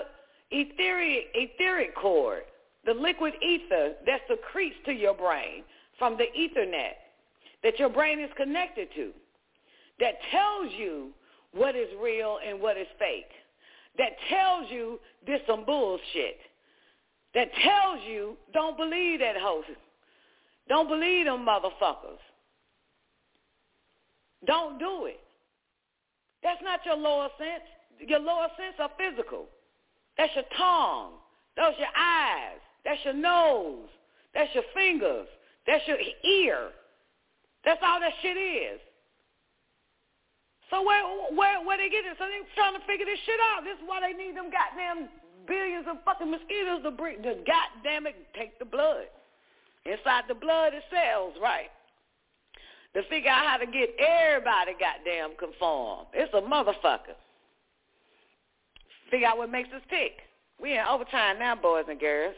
[0.51, 2.43] etheric etheric cord,
[2.85, 5.63] the liquid ether that secretes to your brain
[5.97, 6.93] from the ethernet
[7.63, 9.11] that your brain is connected to.
[9.99, 11.09] That tells you
[11.53, 13.31] what is real and what is fake.
[13.97, 16.37] That tells you this some bullshit
[17.33, 19.67] that tells you don't believe that host.
[20.67, 22.19] Don't believe them motherfuckers.
[24.45, 25.19] Don't do it.
[26.43, 27.63] That's not your lower sense.
[28.07, 29.45] Your lower sense are physical.
[30.17, 31.11] That's your tongue.
[31.57, 32.59] Those your eyes.
[32.85, 33.89] That's your nose.
[34.33, 35.27] That's your fingers.
[35.67, 36.69] That's your ear.
[37.65, 38.79] That's all that shit is.
[40.69, 41.01] So where
[41.33, 42.14] where where they get it?
[42.17, 43.65] So they trying to figure this shit out.
[43.65, 45.09] This is why they need them goddamn
[45.49, 49.09] billions of fucking mosquitoes to bring, to goddamn it, take the blood.
[49.85, 51.73] Inside the blood is cells, right?
[52.93, 56.06] To figure out how to get everybody goddamn conform.
[56.14, 57.17] It's a motherfucker.
[59.09, 60.22] Figure out what makes us tick.
[60.61, 62.35] We in overtime now, boys and girls.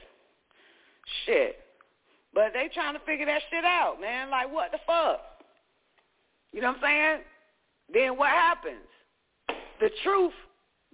[1.25, 1.57] Shit.
[2.33, 4.29] But they trying to figure that shit out, man.
[4.29, 5.19] Like, what the fuck?
[6.53, 7.21] You know what I'm saying?
[7.93, 8.87] Then what happens?
[9.79, 10.33] The truth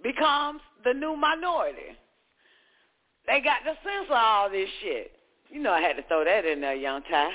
[0.02, 1.96] becomes the new minority.
[3.26, 5.12] They got to censor all this shit.
[5.50, 7.30] You know I had to throw that in there, young Ty.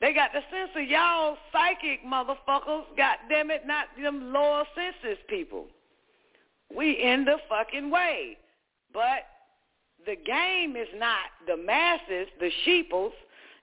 [0.00, 5.66] They got to censor y'all psychic motherfuckers, God damn it, not them lower senses people.
[6.74, 8.38] We in the fucking way.
[8.92, 9.26] But
[10.06, 13.12] the game is not the masses, the sheeples.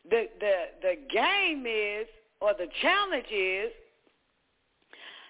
[0.09, 2.07] The the the game is
[2.39, 3.71] or the challenge is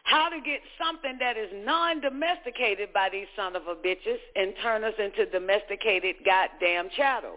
[0.07, 4.85] how to get something that is non-domesticated by these son of a bitches and turn
[4.85, 7.35] us into domesticated goddamn chattel.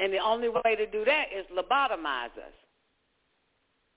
[0.00, 2.52] And the only way to do that is lobotomize us.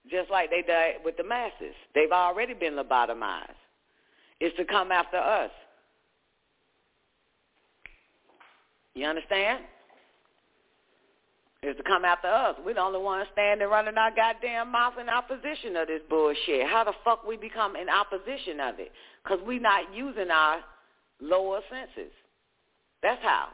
[0.10, 1.74] Just like they did with the masses.
[1.96, 3.50] They've already been lobotomized.
[4.40, 5.52] It's to come after us.
[8.94, 9.64] You understand?
[11.62, 12.56] Is to come after us.
[12.66, 16.68] We're the only ones standing running our goddamn mouth in opposition of this bullshit.
[16.68, 18.92] How the fuck we become in opposition of it?
[19.24, 20.62] Because we're not using our
[21.22, 22.14] lower senses.
[23.04, 23.50] That's how.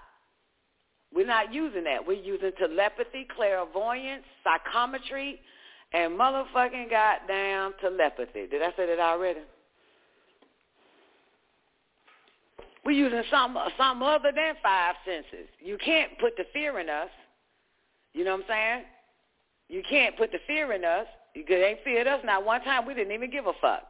[1.13, 2.05] We're not using that.
[2.05, 5.39] We're using telepathy, clairvoyance, psychometry,
[5.93, 8.47] and motherfucking goddamn telepathy.
[8.47, 9.39] Did I say that already?
[12.83, 15.47] We're using some some other than five senses.
[15.59, 17.09] You can't put the fear in us.
[18.15, 18.83] You know what I'm saying?
[19.67, 21.05] You can't put the fear in us.
[21.33, 22.21] You ain't feared us.
[22.23, 23.83] Not one time we didn't even give a fuck.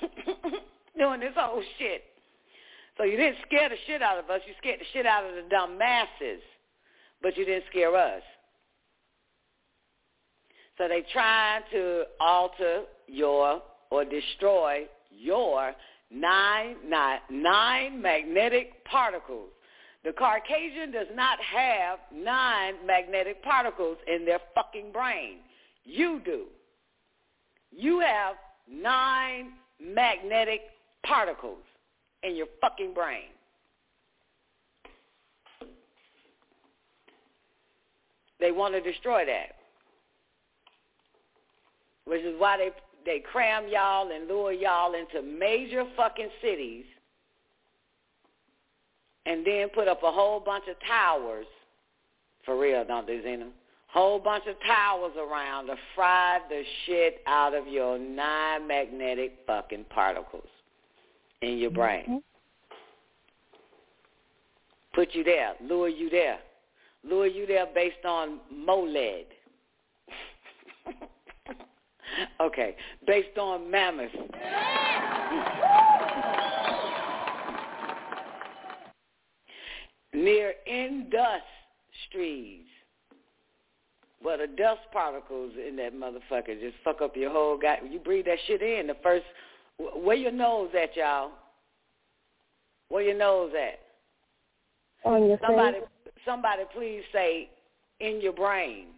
[0.98, 2.02] Doing this whole shit.
[2.98, 4.42] So you didn't scare the shit out of us.
[4.46, 6.42] You scared the shit out of the dumb masses.
[7.22, 8.22] But you didn't scare us.
[10.76, 15.72] So they trying to alter your or destroy your
[16.10, 19.48] nine, nine, nine magnetic particles
[20.04, 25.38] the Caucasian does not have nine magnetic particles in their fucking brain.
[25.84, 26.44] You do.
[27.70, 28.36] You have
[28.68, 30.62] nine magnetic
[31.04, 31.62] particles
[32.22, 33.28] in your fucking brain.
[38.38, 39.56] They want to destroy that.
[42.06, 42.70] Which is why they
[43.04, 46.84] they cram y'all and lure y'all into major fucking cities
[49.26, 51.46] and then put up a whole bunch of towers.
[52.44, 53.48] For real, don't they, Zena?
[53.88, 60.46] Whole bunch of towers around to fry the shit out of your non-magnetic fucking particles
[61.42, 62.02] in your brain.
[62.02, 62.16] Mm-hmm.
[64.94, 66.38] Put you there, lure you there.
[67.04, 69.26] Lure you there based on MOLED.
[72.40, 72.76] okay,
[73.06, 74.10] based on mammoth.
[80.12, 82.64] Near industries.
[84.22, 87.78] Well, the dust particles in that motherfucker just fuck up your whole guy.
[87.88, 88.88] You breathe that shit in.
[88.88, 89.24] The first,
[89.78, 91.30] where your nose at, y'all?
[92.88, 93.78] Where your nose at?
[95.08, 96.12] On your somebody, face.
[96.26, 97.48] somebody, please say
[98.00, 98.88] in your brain.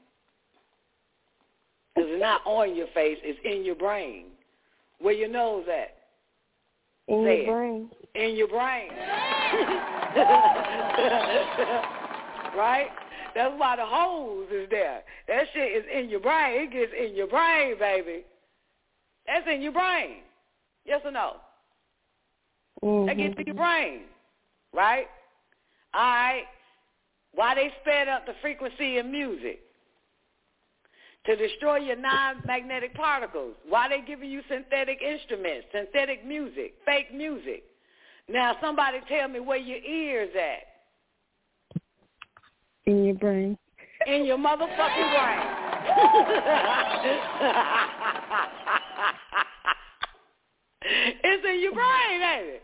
[1.95, 4.27] Because it's not on your face; it's in your brain.
[4.99, 5.95] Where your nose at?
[7.07, 7.47] In Say your it.
[7.47, 7.91] brain.
[8.15, 8.91] In your brain.
[12.57, 12.89] right?
[13.35, 15.03] That's why the holes is there.
[15.29, 16.63] That shit is in your brain.
[16.63, 18.25] It gets in your brain, baby.
[19.27, 20.17] That's in your brain.
[20.85, 21.37] Yes or no?
[23.07, 23.57] That gets in your mm-hmm.
[23.57, 24.01] brain.
[24.75, 25.07] Right?
[25.95, 26.45] All right.
[27.35, 29.61] Why they sped up the frequency of music?
[31.27, 33.55] To destroy your non-magnetic particles.
[33.69, 37.63] Why they giving you synthetic instruments, synthetic music, fake music?
[38.29, 40.67] Now somebody tell me where your ears at.
[42.87, 43.57] In your brain.
[44.07, 45.47] In your motherfucking brain.
[51.23, 52.63] it's in your brain, ain't it?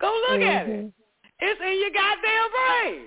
[0.00, 0.86] Go look at Mm-hmm.
[0.86, 0.92] it.
[1.40, 3.02] It's in your goddamn brain.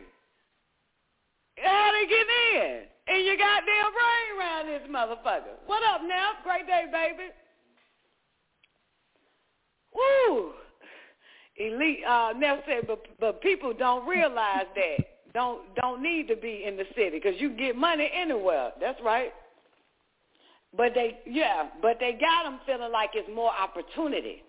[1.58, 2.88] How they get in?
[3.16, 5.58] In your goddamn brain around this motherfucker.
[5.68, 6.32] What up, now?
[6.44, 7.30] Great day, baby.
[9.94, 10.54] Woo!
[11.68, 12.00] Elite.
[12.08, 12.34] Uh,
[12.68, 15.06] said, but but people don't realize that.
[15.34, 18.72] Don't don't need to be in the city because you get money anywhere.
[18.80, 19.32] That's right.
[20.76, 24.44] But they, yeah, but they got them feeling like it's more opportunity.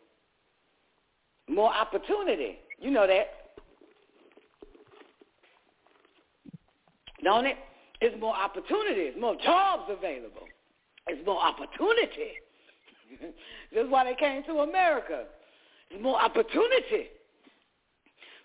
[1.49, 2.59] More opportunity.
[2.79, 3.27] You know that.
[7.25, 7.57] Don't it?
[8.01, 10.49] It's more opportunities, more jobs available.
[11.07, 12.33] It's more opportunity.
[13.75, 15.25] That's why they came to America.
[15.93, 17.09] It's more opportunity.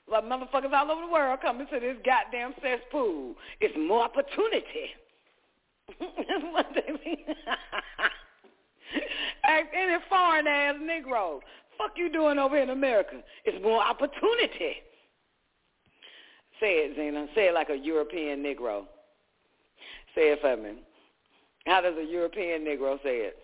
[0.09, 3.35] Like motherfuckers all over the world coming to this goddamn cesspool.
[3.61, 4.91] It's more opportunity.
[5.87, 7.25] That's what they mean.
[9.45, 11.39] Ask any foreign ass Negro.
[11.77, 13.17] Fuck you doing over in America?
[13.45, 14.77] It's more opportunity.
[16.59, 17.27] Say it, Zena.
[17.35, 18.85] Say it like a European Negro.
[20.15, 20.79] Say it for me.
[21.65, 23.37] How does a European Negro say it?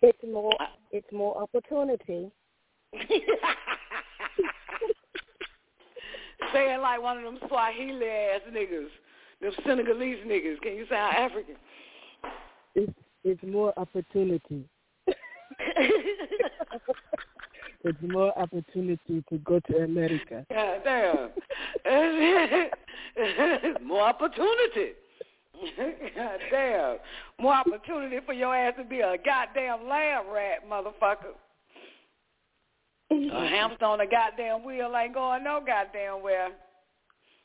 [0.00, 0.52] It's more.
[0.92, 2.30] It's more opportunity.
[6.52, 8.88] Say it like one of them Swahili ass niggas,
[9.40, 10.60] them Senegalese niggas.
[10.60, 11.56] Can you sound African?
[12.74, 12.92] It's
[13.24, 14.64] it's more opportunity.
[17.84, 20.46] it's more opportunity to go to America.
[20.50, 21.30] God damn.
[23.84, 24.92] More opportunity.
[26.16, 26.98] God damn.
[27.40, 31.34] More opportunity for your ass to be a goddamn lab rat, motherfucker.
[33.10, 33.14] A
[33.48, 36.50] hamster on a goddamn wheel ain't going no goddamn where.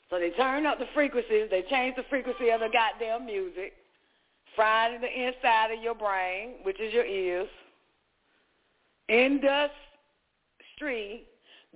[0.09, 1.48] So they turn up the frequencies.
[1.50, 3.74] They change the frequency of the goddamn music.
[4.56, 7.48] Fried in the inside of your brain, which is your ears.
[9.09, 9.72] Industry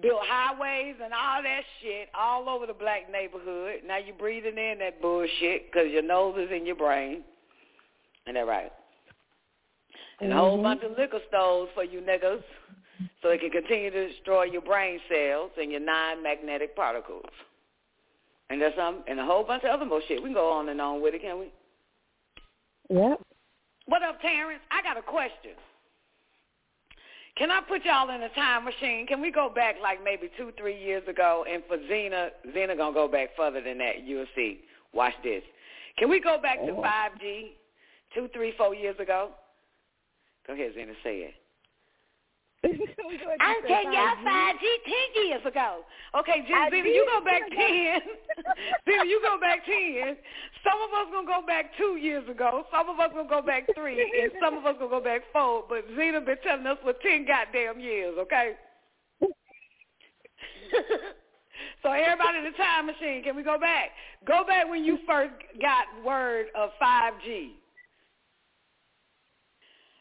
[0.01, 3.81] built highways and all that shit all over the black neighborhood.
[3.85, 7.23] Now you're breathing in that bullshit because your nose is in your brain.
[8.27, 8.71] Ain't that right?
[10.19, 10.63] And a whole Mhm.
[10.63, 12.43] bunch of liquor stores for you niggas
[13.21, 17.25] so it can continue to destroy your brain cells and your non-magnetic particles.
[18.49, 20.21] And there's some, and a whole bunch of other more shit.
[20.21, 21.51] We can go on and on with it, can we?
[22.89, 23.19] Yep.
[23.87, 24.61] What up, Terrence?
[24.71, 25.51] I got a question.
[27.37, 29.05] Can I put y'all in a time machine?
[29.05, 31.45] Can we go back like maybe two, three years ago?
[31.49, 34.03] And for Zena, Zena gonna go back further than that.
[34.03, 34.61] You'll see.
[34.93, 35.43] Watch this.
[35.99, 36.81] Can we go back to Oh.
[36.81, 37.51] 5G
[38.13, 39.29] two, three, four years ago?
[40.47, 41.35] Go ahead, Zena, say it.
[43.39, 44.65] I'm taking y'all 5G
[45.15, 45.83] 10 years ago.
[46.19, 47.55] Okay, I Zena, you go back 10.
[48.87, 50.17] Zena, you go back 10.
[50.63, 52.65] Some of us going to go back two years ago.
[52.71, 54.01] Some of us going to go back three.
[54.01, 55.63] And some of us going to go back four.
[55.69, 58.53] But Zena been telling us for 10 goddamn years, okay?
[61.83, 63.91] so everybody in the time machine, can we go back?
[64.25, 67.51] Go back when you first got word of 5G.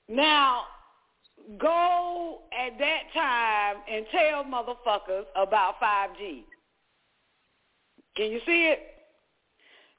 [0.09, 0.63] Now,
[1.59, 6.43] go at that time and tell motherfuckers about 5G.
[8.17, 8.81] Can you see it?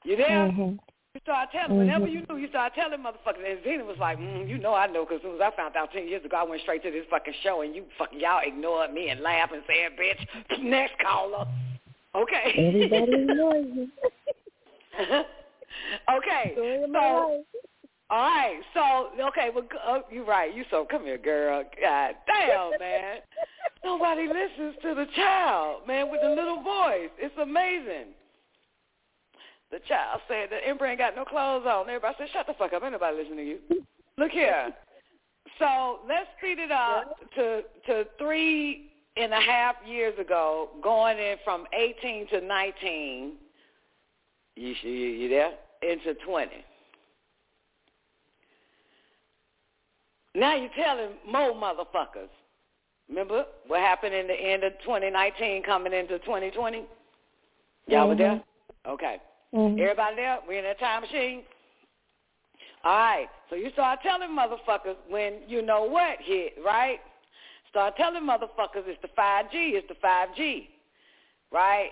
[0.04, 0.28] You there?
[0.28, 0.76] Mm-hmm.
[1.14, 3.48] You start telling, whenever you knew, you start telling motherfuckers.
[3.48, 5.74] And Zena was like, mm, you know I know, because as soon as I found
[5.74, 8.40] out 10 years ago, I went straight to this fucking show, and you fucking, y'all
[8.44, 11.46] ignored me and laughed and said, bitch, next caller.
[12.14, 12.54] Okay.
[12.56, 13.88] Everybody ignores you.
[16.16, 16.52] okay.
[16.56, 17.44] So,
[18.10, 18.60] all right.
[18.72, 19.50] So, okay.
[19.54, 20.54] Well, uh, you're right.
[20.54, 21.62] You so come here, girl.
[21.80, 23.18] God damn, man.
[23.84, 27.10] Nobody listens to the child, man, with the little voice.
[27.18, 28.14] It's amazing.
[29.70, 31.88] The child said that Ember ain't got no clothes on.
[31.88, 32.82] Everybody said, shut the fuck up.
[32.82, 33.58] Ain't nobody listening to you.
[34.16, 34.72] Look here.
[35.58, 41.36] So let's speed it up to to three and a half years ago, going in
[41.44, 43.32] from 18 to 19.
[44.56, 45.52] You you, you there?
[45.82, 46.50] Into 20.
[50.38, 52.30] Now you're telling more motherfuckers.
[53.08, 56.84] Remember what happened in the end of 2019 coming into 2020?
[57.88, 58.42] Y'all were there?
[58.86, 59.16] Okay.
[59.54, 59.80] Mm-hmm.
[59.80, 60.38] Everybody there?
[60.46, 61.42] We in that time machine?
[62.84, 63.26] All right.
[63.50, 67.00] So you start telling motherfuckers when you know what hit, right?
[67.70, 70.68] Start telling motherfuckers it's the 5G, it's the 5G,
[71.50, 71.90] right?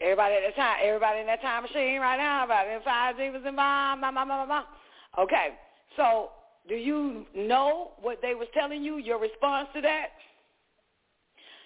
[0.00, 3.42] Everybody at that time, everybody in that time machine right now, about it, 5G was
[3.46, 5.22] involved, blah, blah, blah, blah, blah.
[5.24, 5.48] Okay.
[5.96, 6.30] So
[6.68, 10.08] do you know what they was telling you, your response to that?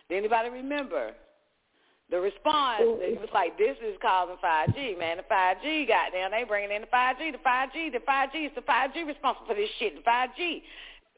[0.09, 1.13] Did anybody remember?
[2.09, 5.17] The response, it was like, this is causing 5G, man.
[5.17, 9.07] The 5G, goddamn, they bringing in the 5G, the 5G, the 5G, it's the 5G
[9.07, 10.63] responsible for this shit, the 5G.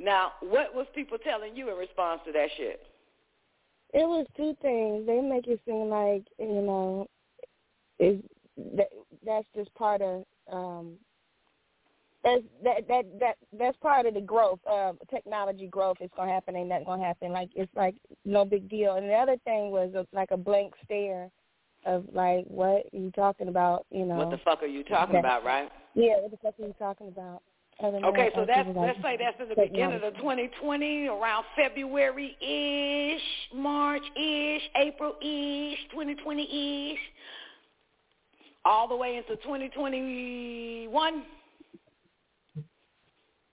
[0.01, 2.81] Now, what was people telling you in response to that shit?
[3.93, 5.07] It was two things.
[5.07, 7.07] They make it seem like you know,
[7.99, 8.21] is
[8.77, 8.89] that
[9.25, 10.93] that's just part of um
[12.65, 16.57] that that that that's part of the growth um technology growth is going to happen
[16.57, 17.33] ain't that going to happen.
[17.33, 18.95] Like it's like no big deal.
[18.95, 21.31] And the other thing was a, like a blank stare
[21.87, 24.17] of like what are you talking about you know?
[24.17, 25.71] What the fuck are you talking that- about, right?
[25.95, 27.43] yeah what the fuck are you talking about?
[27.81, 33.57] Okay, so that's like let's say that's in the beginning of 2020, around February ish,
[33.57, 36.99] March ish, April ish, 2020 ish,
[38.65, 41.23] all the way into 2021,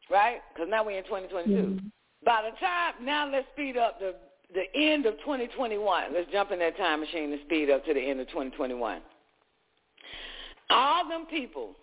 [0.10, 0.42] right?
[0.54, 1.80] Because now we're in 2022.
[2.26, 4.16] By the time now, let's speed up the
[4.54, 6.14] the end of 2021.
[6.14, 9.02] Let's jump in that time machine and speed up to the end of 2021.
[10.70, 11.76] All them people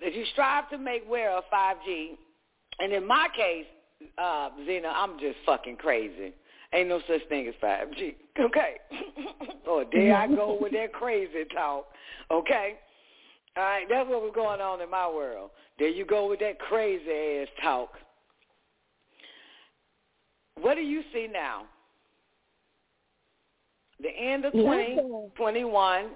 [0.00, 2.16] that you strive to make aware of 5G,
[2.80, 3.66] and in my case,
[4.18, 6.34] uh, Zena, I'm just fucking crazy.
[6.72, 8.14] Ain't no such thing as 5G.
[8.38, 8.74] Okay.
[9.66, 11.86] or there I go with that crazy talk.
[12.30, 12.74] Okay.
[13.56, 15.50] All right, that's what was going on in my world.
[15.78, 17.90] There you go with that crazy ass talk.
[20.60, 21.64] What do you see now?
[24.00, 24.96] The end of Nothing.
[25.36, 26.06] 2021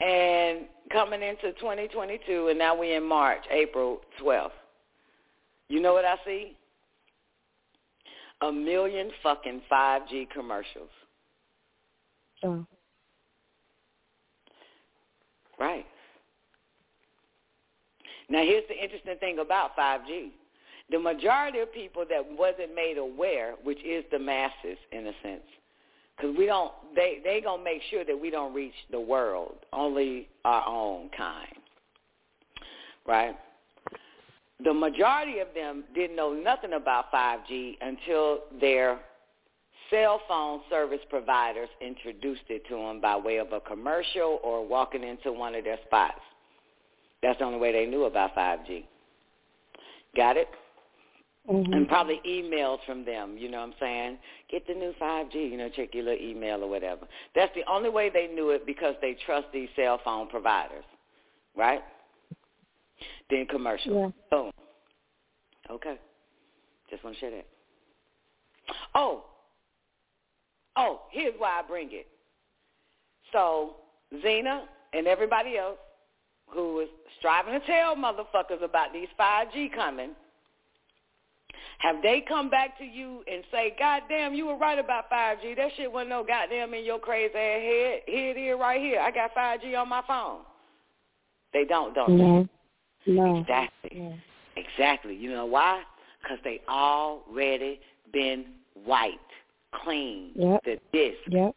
[0.00, 0.60] and
[0.90, 4.50] coming into 2022, and now we're in March, April 12th.
[5.68, 6.56] You know what I see?
[8.40, 10.90] A million fucking 5G commercials.
[12.42, 12.66] Oh.
[15.58, 15.86] Right.
[18.28, 20.30] Now here's the interesting thing about 5G.
[20.90, 25.42] The majority of people that wasn't made aware, which is the masses in a sense,
[26.16, 30.28] because we don't, they they gonna make sure that we don't reach the world, only
[30.44, 31.56] our own kind,
[33.06, 33.36] right?
[34.62, 39.00] The majority of them didn't know nothing about 5G until their
[39.90, 45.02] cell phone service providers introduced it to them by way of a commercial or walking
[45.02, 46.20] into one of their spots.
[47.22, 48.84] That's the only way they knew about 5G.
[50.16, 50.48] Got it?
[51.50, 51.72] Mm-hmm.
[51.72, 54.18] And probably emails from them, you know what I'm saying?
[54.48, 57.06] Get the new 5G, you know, check your little email or whatever.
[57.34, 60.84] That's the only way they knew it because they trust these cell phone providers,
[61.56, 61.82] right?
[63.28, 63.92] Then commercial.
[63.92, 64.08] Yeah.
[64.30, 64.52] Boom.
[65.68, 65.98] Okay.
[66.90, 67.46] Just want to share that.
[68.94, 69.24] Oh.
[70.76, 72.06] Oh, here's why I bring it.
[73.32, 73.76] So,
[74.22, 75.78] Zena and everybody else
[76.52, 80.10] who is striving to tell motherfuckers about these 5G coming,
[81.78, 85.56] have they come back to you and say, God damn, you were right about 5G.
[85.56, 88.00] That shit wasn't no goddamn in your crazy ass head.
[88.06, 89.00] Here it is right here.
[89.00, 90.40] I got 5G on my phone.
[91.52, 92.48] They don't, don't No.
[93.06, 93.40] No.
[93.40, 94.20] Exactly.
[94.56, 95.16] Exactly.
[95.16, 95.82] You know why?
[96.22, 97.80] Because they already
[98.12, 98.44] been
[98.86, 99.18] wiped,
[99.72, 100.64] clean, Yep.
[100.64, 101.18] the disc.
[101.28, 101.56] Yep.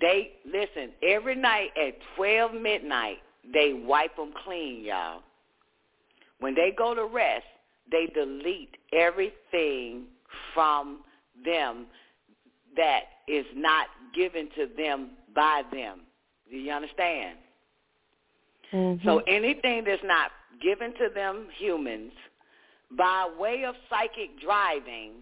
[0.00, 3.18] They, listen, every night at 12 midnight,
[3.52, 5.22] they wipe them clean, y'all.
[6.40, 7.44] When they go to rest,
[7.90, 10.04] they delete everything
[10.52, 11.00] from
[11.44, 11.86] them
[12.76, 16.00] that is not given to them by them.
[16.50, 17.38] Do you understand?
[18.72, 19.06] Mm-hmm.
[19.06, 20.30] So anything that's not
[20.62, 22.12] given to them humans
[22.96, 25.12] by way of psychic driving,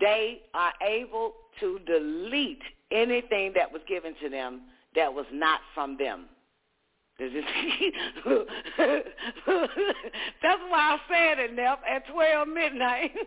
[0.00, 4.62] they are able to delete anything that was given to them
[4.94, 6.26] that was not from them.
[7.18, 7.32] That's
[10.68, 13.12] why I said it, Neff, at 12 midnight.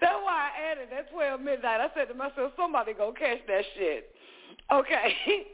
[0.00, 1.80] That's why I added at 12 midnight.
[1.80, 4.14] I said to myself, somebody going to catch that shit.
[4.72, 5.14] Okay.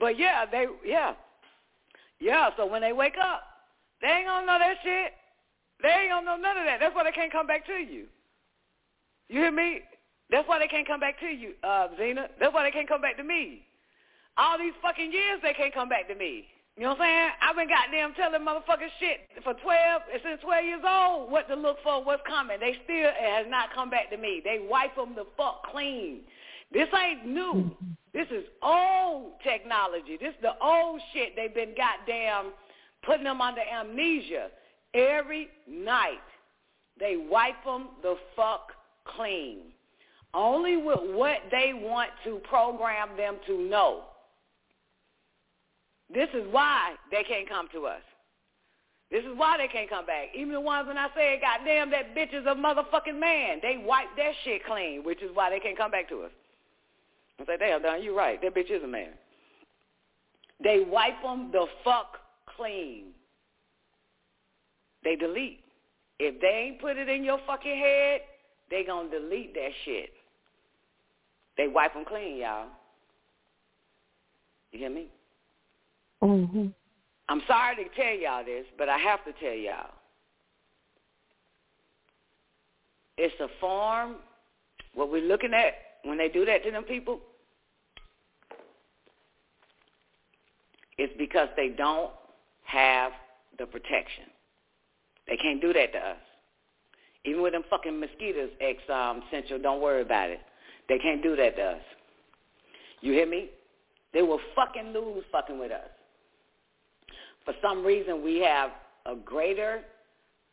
[0.00, 1.14] But yeah, they, yeah.
[2.20, 3.42] Yeah, so when they wake up,
[4.00, 5.12] they ain't gonna know that shit.
[5.82, 6.78] They ain't gonna know none of that.
[6.80, 8.06] That's why they can't come back to you.
[9.28, 9.80] You hear me?
[10.30, 12.28] That's why they can't come back to you, uh, Zena.
[12.38, 13.66] That's why they can't come back to me.
[14.38, 16.46] All these fucking years they can't come back to me.
[16.76, 17.30] You know what I'm saying?
[17.42, 21.78] I've been goddamn telling motherfuckers shit for 12, since 12 years old, what to look
[21.82, 22.58] for, what's coming.
[22.60, 24.40] They still it has not come back to me.
[24.44, 26.20] They wipe them the fuck clean.
[26.72, 27.70] This ain't new.
[28.14, 30.16] This is old technology.
[30.18, 32.52] This is the old shit they've been goddamn
[33.04, 34.48] putting them under amnesia.
[34.94, 36.24] Every night
[36.98, 38.72] they wipe them the fuck
[39.04, 39.58] clean.
[40.32, 44.04] Only with what they want to program them to know.
[46.12, 48.02] This is why they can't come to us.
[49.10, 50.28] This is why they can't come back.
[50.34, 53.60] Even the ones when I say, "God damn, that bitch is a motherfucking man.
[53.60, 56.30] They wipe that shit clean, which is why they can't come back to us.
[57.40, 58.40] I say, damn, Don, you right.
[58.42, 59.10] That bitch is a man.
[60.62, 62.18] They wipe them the fuck
[62.56, 63.12] clean.
[65.04, 65.60] They delete.
[66.18, 68.22] If they ain't put it in your fucking head,
[68.70, 70.10] they gonna delete that shit.
[71.56, 72.66] They wipe them clean, y'all.
[74.72, 75.08] You hear me?
[76.22, 76.66] Mm-hmm.
[77.28, 79.90] I'm sorry to tell y'all this, but I have to tell y'all.
[83.16, 84.16] It's a form,
[84.94, 85.74] what we're looking at
[86.04, 87.20] when they do that to them people,
[90.96, 92.12] it's because they don't
[92.64, 93.12] have
[93.58, 94.24] the protection.
[95.26, 96.16] They can't do that to us.
[97.24, 100.40] Even with them fucking mosquitoes, ex um, Central, don't worry about it.
[100.88, 101.82] They can't do that to us.
[103.00, 103.50] You hear me?
[104.14, 105.90] They will fucking lose fucking with us.
[107.48, 108.72] For some reason, we have
[109.06, 109.80] a greater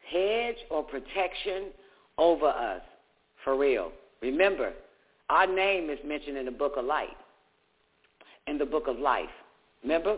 [0.09, 1.71] hedge or protection
[2.17, 2.81] over us.
[3.43, 3.91] For real.
[4.21, 4.71] Remember,
[5.29, 7.17] our name is mentioned in the book of light,
[8.47, 9.27] in the book of life.
[9.83, 10.15] Remember?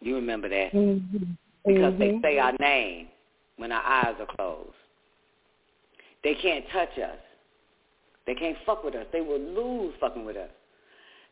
[0.00, 0.72] You remember that.
[0.72, 1.16] Mm-hmm.
[1.64, 1.98] Because mm-hmm.
[2.00, 3.06] they say our name
[3.56, 4.70] when our eyes are closed.
[6.24, 7.20] They can't touch us.
[8.26, 9.06] They can't fuck with us.
[9.12, 10.50] They will lose fucking with us.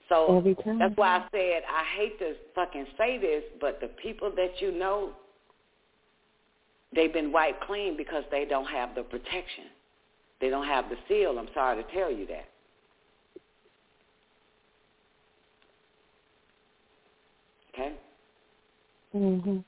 [0.08, 0.42] So
[0.78, 4.70] that's why I said I hate to fucking say this, but the people that you
[4.70, 5.12] know,
[6.94, 9.64] they've been wiped clean because they don't have the protection.
[10.40, 11.38] They don't have the seal.
[11.38, 12.48] I'm sorry to tell you that.
[17.72, 17.94] Okay?
[19.16, 19.58] Mm-hmm.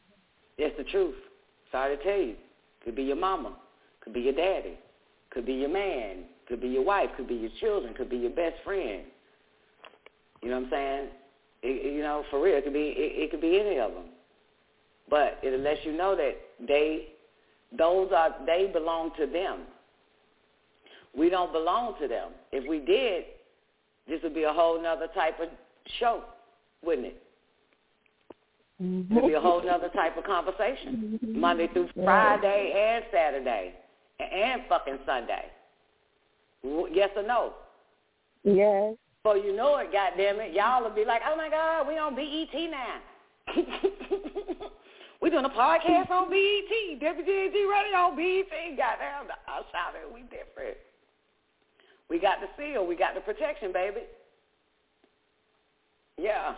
[0.58, 1.14] It's the truth.
[1.72, 2.36] Sorry to tell you.
[2.84, 3.56] Could be your mama.
[4.00, 4.78] Could be your daddy.
[5.30, 6.24] Could be your man.
[6.46, 7.10] Could be your wife.
[7.16, 7.94] Could be your children.
[7.94, 9.02] Could be your best friend.
[10.46, 11.08] You know what I'm saying?
[11.64, 14.04] It, you know, for real, it could be it, it could be any of them.
[15.10, 17.08] But it lets you know that they,
[17.76, 19.62] those are they belong to them.
[21.18, 22.30] We don't belong to them.
[22.52, 23.24] If we did,
[24.06, 25.48] this would be a whole nother type of
[25.98, 26.22] show,
[26.84, 27.22] wouldn't it?
[28.80, 29.16] Mm-hmm.
[29.16, 33.74] It'd be a whole nother type of conversation, Monday through Friday and Saturday
[34.20, 35.46] and fucking Sunday.
[36.62, 37.54] Yes or no?
[38.44, 38.94] Yes.
[39.34, 42.54] You know it, goddamn it, y'all will be like, "Oh my God, we on BET
[42.70, 43.00] now."
[45.22, 48.76] we doing a podcast on BET, WGAG Radio on BET.
[48.76, 50.76] Goddamn, I shouted, we different.
[52.08, 54.02] We got the seal, we got the protection, baby.
[56.18, 56.54] Yeah.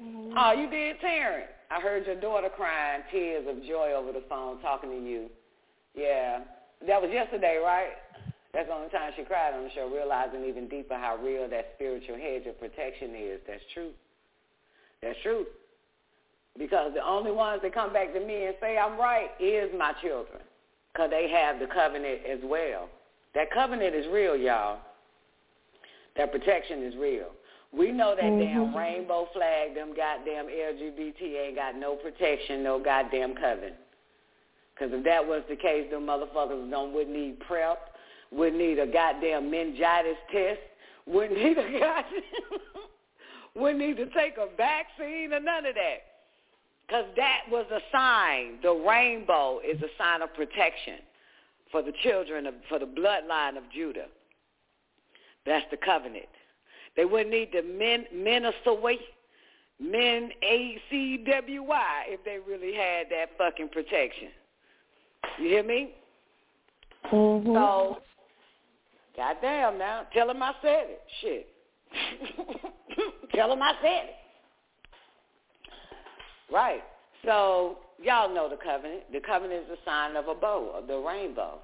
[0.00, 0.36] Mm-hmm.
[0.36, 1.50] Oh, you did, Terrence.
[1.70, 5.26] I heard your daughter crying tears of joy over the phone talking to you.
[5.94, 6.40] Yeah.
[6.86, 7.92] That was yesterday, right?
[8.52, 11.72] That's the only time she cried on the show, realizing even deeper how real that
[11.74, 13.40] spiritual hedge of protection is.
[13.46, 13.90] That's true.
[15.02, 15.46] That's true.
[16.58, 19.92] Because the only ones that come back to me and say I'm right is my
[20.02, 20.40] children.
[20.92, 22.88] Because they have the covenant as well.
[23.34, 24.78] That covenant is real, y'all.
[26.16, 27.28] That protection is real.
[27.76, 28.70] We know that mm-hmm.
[28.70, 33.74] damn rainbow flag, them goddamn LGBT ain't got no protection, no goddamn covenant.
[34.74, 37.78] Because if that was the case, them motherfuckers don't would need PrEP,
[38.32, 40.60] wouldn't need a goddamn meningitis test,
[41.06, 42.22] wouldn't need a goddamn,
[43.54, 46.02] wouldn't need to take a vaccine or none of that.
[46.86, 48.58] Because that was a sign.
[48.62, 50.98] The rainbow is a sign of protection
[51.72, 54.06] for the children, of, for the bloodline of Judah.
[55.44, 56.26] That's the covenant.
[56.96, 58.96] They wouldn't need the men, Minnesota,
[59.80, 64.28] men A-C-W-Y if they really had that fucking protection.
[65.38, 65.94] You hear me?
[67.12, 67.52] Mm-hmm.
[67.52, 67.98] So,
[69.16, 71.02] goddamn now, tell them I said it.
[71.20, 71.48] Shit.
[73.34, 74.16] tell them I said it.
[76.52, 76.82] Right.
[77.24, 79.02] So y'all know the covenant.
[79.12, 81.58] The covenant is the sign of a bow, of the rainbow.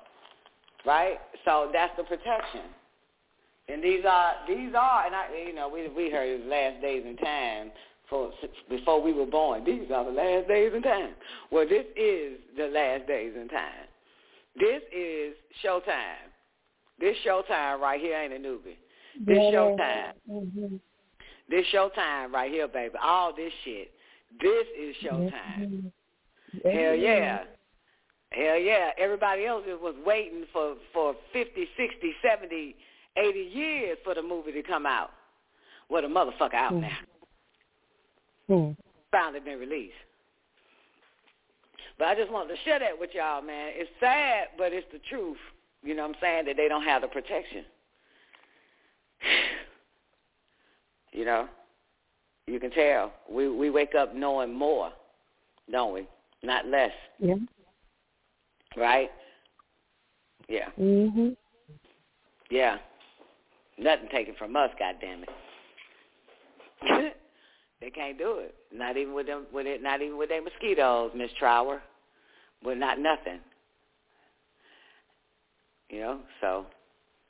[0.85, 1.19] Right?
[1.45, 2.63] So that's the protection.
[3.69, 7.19] And these are these are and I you know, we we heard last days and
[7.19, 7.71] time
[8.11, 8.33] for
[8.69, 9.65] before we were born.
[9.65, 11.15] These are the last days and time.
[11.51, 13.87] Well this is the last days and time.
[14.59, 16.32] This is showtime.
[17.03, 18.77] This showtime right here ain't a newbie.
[19.19, 19.51] This Yeah.
[19.51, 20.13] showtime.
[20.31, 20.77] Mm-hmm.
[21.49, 22.95] This showtime right here, baby.
[23.03, 23.93] All this shit.
[24.41, 25.91] This is showtime.
[26.63, 27.43] Hell yeah.
[28.31, 28.93] Hell yeah.
[28.97, 32.77] Everybody else was waiting for, for 50, 60, 70,
[33.17, 35.11] 80 years for the movie to come out.
[35.89, 36.99] Well, the motherfucker out now.
[38.49, 38.77] Mm.
[39.11, 39.95] Finally been released.
[41.99, 43.73] But I just wanted to share that with y'all, man.
[43.75, 45.37] It's sad, but it's the truth.
[45.83, 46.44] You know what I'm saying?
[46.47, 47.65] That they don't have the protection.
[51.12, 51.49] you know?
[52.47, 53.12] You can tell.
[53.31, 54.93] We we wake up knowing more,
[55.70, 56.07] don't we?
[56.43, 56.91] Not less.
[57.19, 57.36] Yeah.
[58.77, 59.11] Right?
[60.49, 60.69] Yeah.
[60.78, 61.36] Mhm.
[62.51, 62.78] Yeah.
[63.78, 65.28] Nothing taken from us, goddamn it.
[67.81, 68.55] they can't do it.
[68.73, 71.81] Not even with them with it not even with their mosquitoes, Miss Trower.
[72.62, 73.41] But not nothing.
[75.93, 76.67] You know, so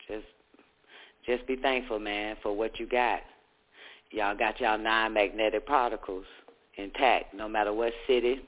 [0.09, 0.25] just
[1.27, 3.21] just be thankful, man, for what you got.
[4.11, 6.25] Y'all got y'all nine magnetic particles
[6.77, 8.41] intact, no matter what city,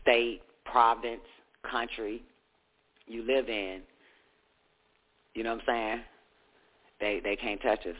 [0.00, 1.22] state, province,
[1.68, 2.22] country
[3.06, 3.80] you live in.
[5.34, 6.00] You know what I'm saying?
[7.00, 7.96] They they can't touch us.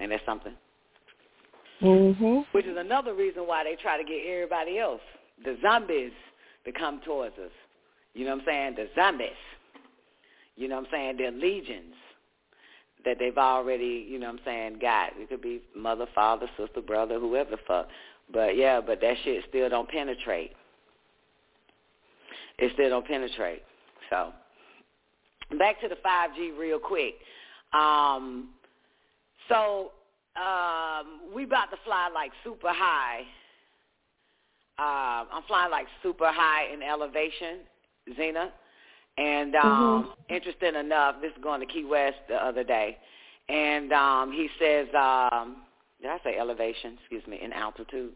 [0.00, 0.54] And that's something.
[1.80, 2.44] Mhm.
[2.52, 5.00] Which is another reason why they try to get everybody else,
[5.44, 6.12] the zombies,
[6.64, 7.52] to come towards us.
[8.14, 8.74] You know what I'm saying?
[8.74, 9.30] The zombies.
[10.60, 11.16] You know what I'm saying?
[11.16, 11.94] Their legions
[13.06, 15.12] that they've already, you know what I'm saying, got.
[15.16, 17.88] It could be mother, father, sister, brother, whoever the fuck.
[18.30, 20.52] But yeah, but that shit still don't penetrate.
[22.58, 23.62] It still don't penetrate.
[24.10, 24.34] So
[25.58, 27.14] back to the 5G real quick.
[27.72, 28.50] Um,
[29.48, 29.92] so
[30.36, 33.20] um, we about to fly like super high.
[34.78, 37.60] Um, I'm flying like super high in elevation,
[38.14, 38.52] Zena.
[39.20, 42.96] And um, interesting enough, this is going to Key West the other day,
[43.50, 45.58] and um, he says, um,
[46.00, 46.96] did I say elevation?
[46.98, 48.14] Excuse me, in altitude.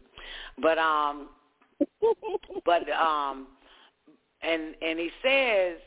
[0.59, 1.29] But um,
[2.65, 3.47] but um,
[4.41, 5.77] and and he says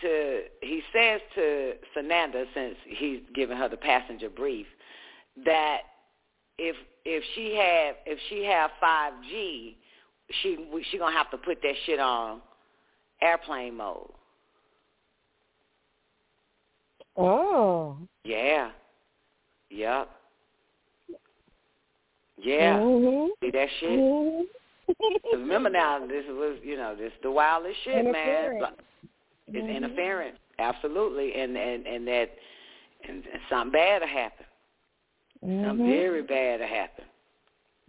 [0.00, 4.66] to he says to Sananda since he's giving her the passenger brief
[5.44, 5.80] that
[6.56, 9.74] if if she have if she have 5G,
[10.40, 12.40] she she gonna have to put that shit on
[13.20, 14.10] airplane mode.
[17.18, 17.96] Oh.
[18.24, 18.70] Yeah.
[19.70, 20.08] Yep.
[22.40, 22.78] Yeah.
[22.78, 23.28] Mhm.
[23.40, 23.90] See that shit?
[23.98, 24.46] Mhm.
[25.22, 28.74] 'Cause remember now, this was you know this the wildest shit, man.
[29.48, 29.68] It's Mhm.
[29.76, 32.30] interference, absolutely, and and and that
[33.04, 34.46] and, and something bad will happen.
[35.40, 35.90] Something Mhm.
[35.90, 37.04] very bad will happen.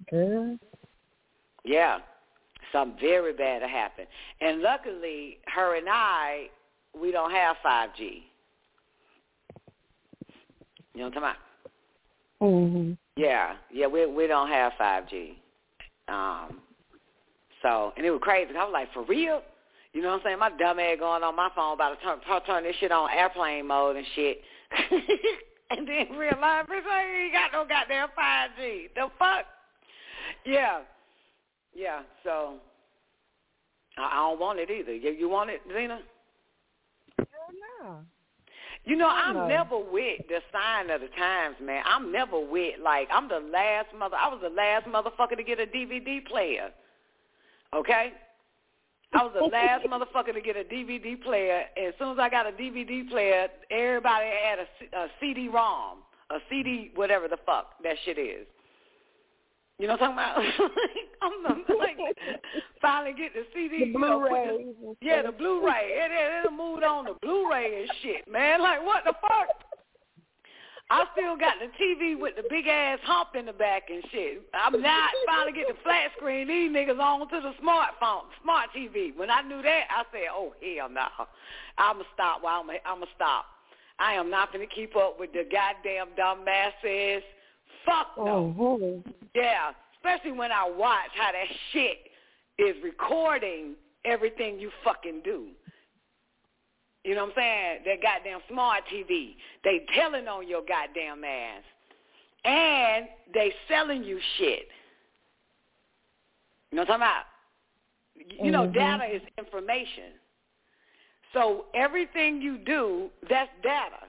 [0.10, 0.60] Good.
[1.64, 2.00] Yeah,
[2.72, 4.08] something very bad will happen.
[4.42, 6.50] And luckily, her and I,
[6.94, 8.24] we don't have 5G.
[10.94, 11.36] You know what I'm talking about?
[12.42, 12.98] Mhm.
[13.16, 15.36] Yeah, yeah, we we don't have 5G.
[16.08, 16.62] Um,
[17.62, 18.56] so and it was crazy.
[18.56, 19.42] I was like, for real?
[19.94, 20.40] You know what I'm saying?
[20.40, 23.10] My dumb ass going on my phone about to turn turn- turn this shit on
[23.12, 24.42] airplane mode and shit,
[25.72, 28.94] and then realize bitch, I ain't got no goddamn 5G.
[28.96, 29.46] The fuck?
[30.46, 30.82] Yeah,
[31.74, 32.02] yeah.
[32.24, 32.56] So
[33.98, 34.94] I, I don't want it either.
[34.94, 36.00] You, you want it, Zena?
[37.18, 37.28] Hell
[37.84, 38.00] no.
[38.86, 39.48] You know, I'm no.
[39.48, 41.84] never with the sign of the times, man.
[41.86, 44.16] I'm never with like I'm the last mother.
[44.16, 46.72] I was the last motherfucker to get a DVD player.
[47.74, 48.14] Okay,
[49.14, 51.64] I was the last motherfucker to get a DVD player.
[51.78, 56.00] And as soon as I got a DVD player, everybody had a CD-ROM,
[56.32, 58.48] a CD, whatever the fuck that shit is.
[59.80, 60.72] You know what I'm talking about?
[61.22, 61.98] I'm the, like
[62.82, 63.80] finally get the CD.
[63.80, 65.72] The you know, Blu-rays the- and yeah, the Blu-ray.
[65.72, 68.62] It, it, it moved on to Blu-ray and shit, man.
[68.62, 69.48] Like what the fuck?
[70.92, 74.42] I still got the TV with the big ass hump in the back and shit.
[74.54, 76.48] I'm not finally get the flat screen.
[76.48, 79.16] These niggas on to the smartphone, smart TV.
[79.16, 81.06] When I knew that, I said, "Oh hell no,
[81.78, 82.44] I'ma stop.
[82.44, 83.46] Well, I'ma I'ma stop.
[84.00, 87.24] I am not gonna keep up with the goddamn dumb masses.
[87.86, 88.56] Fuck no.
[88.58, 89.04] Oh,
[89.36, 91.98] Yeah, especially when I watch how that shit
[92.58, 93.76] is recording
[94.06, 95.48] everything you fucking do.
[97.04, 97.80] You know what I'm saying?
[97.86, 99.36] That goddamn smart TV.
[99.64, 101.64] They telling on your goddamn ass.
[102.44, 104.68] And they selling you shit.
[106.72, 107.14] You know what I'm talking
[108.36, 108.46] about?
[108.46, 108.74] You know, Mhm.
[108.74, 110.20] data is information.
[111.34, 114.09] So everything you do, that's data.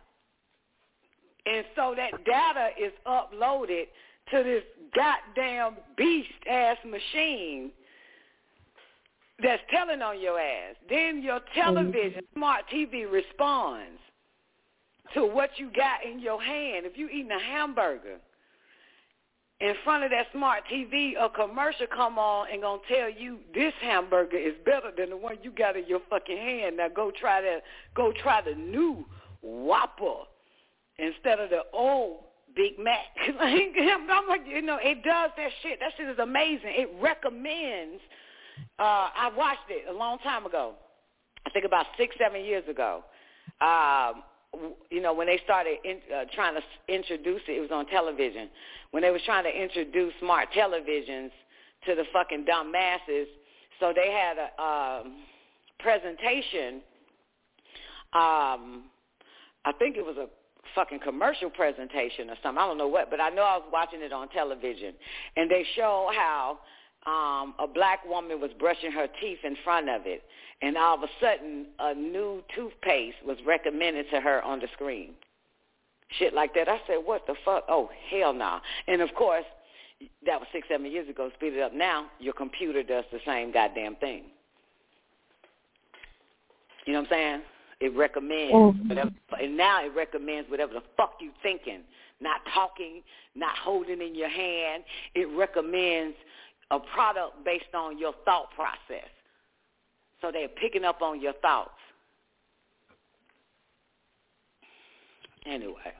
[1.46, 3.86] And so that data is uploaded
[4.30, 4.62] to this
[4.94, 7.70] goddamn beast ass machine
[9.42, 10.76] that's telling on your ass.
[10.88, 12.38] Then your television, mm-hmm.
[12.38, 14.00] smart TV responds
[15.14, 16.86] to what you got in your hand.
[16.86, 18.18] If you eating a hamburger
[19.60, 23.72] in front of that smart TV, a commercial come on and gonna tell you this
[23.80, 26.76] hamburger is better than the one you got in your fucking hand.
[26.76, 27.62] Now go try that.
[27.94, 29.04] Go try the new
[29.42, 30.24] Whopper
[31.00, 32.20] instead of the old
[32.54, 32.98] Big Mac.
[33.38, 35.80] Like, I'm like, you know, it does that shit.
[35.80, 36.72] That shit is amazing.
[36.74, 38.00] It recommends.
[38.78, 40.74] Uh, I watched it a long time ago.
[41.46, 43.04] I think about six, seven years ago.
[43.60, 44.22] Um,
[44.90, 46.62] you know, when they started in, uh, trying to
[46.92, 48.48] introduce it, it was on television.
[48.90, 51.30] When they was trying to introduce smart televisions
[51.86, 53.28] to the fucking dumb masses,
[53.78, 55.22] so they had a um,
[55.78, 56.82] presentation.
[58.12, 58.84] Um,
[59.64, 60.26] I think it was a
[60.74, 62.62] fucking commercial presentation or something.
[62.62, 64.94] I don't know what, but I know I was watching it on television,
[65.36, 66.58] and they show how
[67.06, 70.22] um, a black woman was brushing her teeth in front of it,
[70.62, 75.14] and all of a sudden a new toothpaste was recommended to her on the screen.
[76.18, 76.68] Shit like that.
[76.68, 77.64] I said, what the fuck?
[77.68, 78.38] Oh, hell no.
[78.38, 78.60] Nah.
[78.88, 79.44] And of course,
[80.26, 81.30] that was six, seven years ago.
[81.34, 84.24] Speed it up now, your computer does the same goddamn thing.
[86.86, 87.42] You know what I'm saying?
[87.80, 88.88] It recommends Mhm.
[88.88, 91.82] whatever, and now it recommends whatever the fuck you thinking,
[92.20, 93.02] not talking,
[93.34, 94.84] not holding in your hand.
[95.14, 96.16] It recommends
[96.70, 99.08] a product based on your thought process.
[100.20, 101.80] So they're picking up on your thoughts.
[105.46, 105.94] Anyway,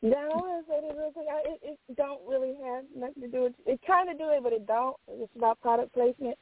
[0.00, 1.26] Yeah, I want to say this real quick.
[1.44, 3.80] It, it don't really have nothing to do with it.
[3.86, 4.96] Kind of do it, but it don't.
[5.08, 6.38] It's about product placement.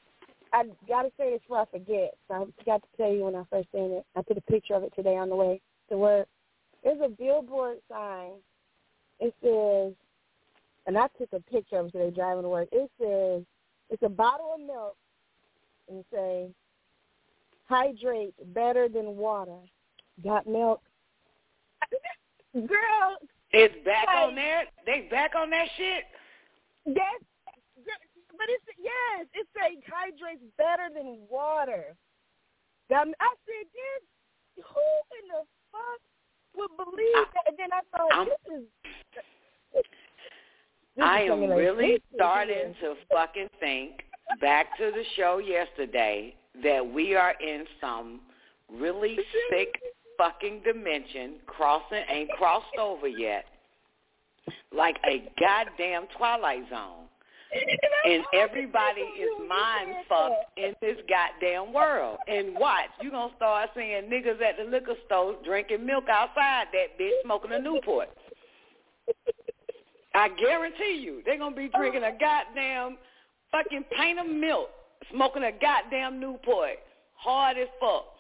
[0.52, 2.15] I gotta say this before I forget.
[2.28, 4.07] So I forgot to tell you when I first seen it.
[4.15, 5.60] I took a picture of it today on the way
[5.91, 6.28] to work.
[6.84, 8.33] There's a billboard sign.
[9.18, 9.94] It says,
[10.86, 12.68] and I took a picture of it today driving to work.
[12.70, 13.44] It says,
[13.91, 14.97] it's a bottle of milk,
[15.89, 16.49] and it say,
[17.68, 19.58] hydrate better than water.
[20.23, 20.83] Got milk?
[22.55, 23.16] Girl,
[23.52, 24.65] it's back Like- on there.
[24.84, 26.05] They back on that shit.
[26.86, 27.20] Yes,
[28.36, 31.97] but it's yes, it say hydrates better than water.
[32.89, 34.89] That, I said, this who
[35.20, 35.42] in the
[35.73, 36.00] fuck
[36.56, 37.44] would believe that?
[37.48, 38.65] And then I thought, I'm- this is.
[40.94, 44.05] This I is am really starting to fucking think
[44.40, 48.20] back to the show yesterday that we are in some
[48.73, 49.18] really
[49.50, 49.78] sick
[50.16, 53.44] fucking dimension crossing ain't crossed over yet.
[54.73, 57.08] Like a goddamn twilight zone.
[58.05, 62.18] And everybody is mind fucked in this goddamn world.
[62.28, 66.99] And watch, you gonna start seeing niggas at the liquor store drinking milk outside that
[67.01, 68.09] bitch smoking a Newport.
[70.15, 72.97] I guarantee you, they're gonna be drinking a goddamn
[73.51, 74.70] fucking pint of milk,
[75.10, 76.78] smoking a goddamn Newport,
[77.15, 78.15] hard as fuck.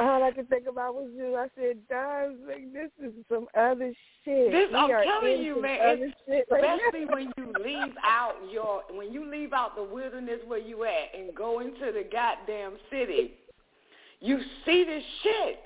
[0.00, 1.34] All I could think about was you.
[1.36, 3.92] I said, guys, like, this is some other
[4.24, 4.52] shit.
[4.52, 6.76] This, We I'm telling you, man, it's, shit right now.
[6.76, 11.18] especially when you leave out your, when you leave out the wilderness where you at
[11.18, 13.32] and go into the goddamn city,
[14.20, 15.60] you see this shit.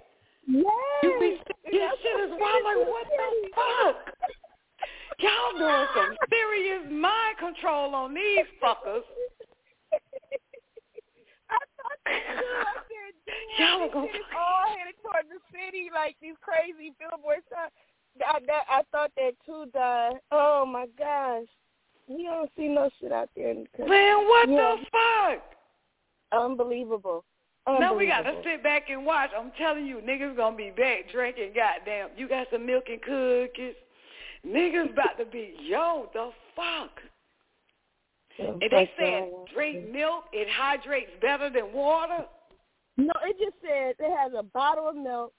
[0.47, 0.65] Yes.
[1.03, 1.39] You be,
[1.71, 2.65] this shit is wild.
[2.65, 4.15] Like, what the fuck?
[5.21, 9.03] Y'all doing some serious mind control on these fuckers.
[13.59, 17.73] Y'all are gonna it's all headed toward the city, like these crazy billboard signs.
[18.27, 20.19] I, that, I thought that too, Don.
[20.31, 21.49] Oh my gosh,
[22.09, 23.51] we don't see no shit out there.
[23.51, 24.77] in the Man, what Yeah.
[24.77, 25.43] the fuck?
[26.33, 27.25] Unbelievable.
[27.67, 29.31] Now we gotta sit back and watch.
[29.39, 32.11] I'm telling you, niggas gonna be back drinking goddamn.
[32.17, 33.77] You got some milk and cookies.
[34.45, 36.91] Niggas about to be, yo, the fuck.
[38.39, 42.25] And they said drink milk, it hydrates better than water.
[42.97, 45.33] No, it just says it has a bottle of milk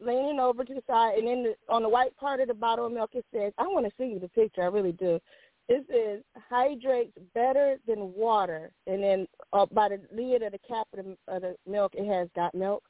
[0.00, 2.86] leaning over to the side, and then the, on the white part of the bottle
[2.86, 5.20] of milk it says, I want to see you the picture, I really do.
[5.68, 10.86] It says hydrates better than water, and then uh, by the lid of the cap
[10.96, 12.82] of the, of the milk, it has got milk.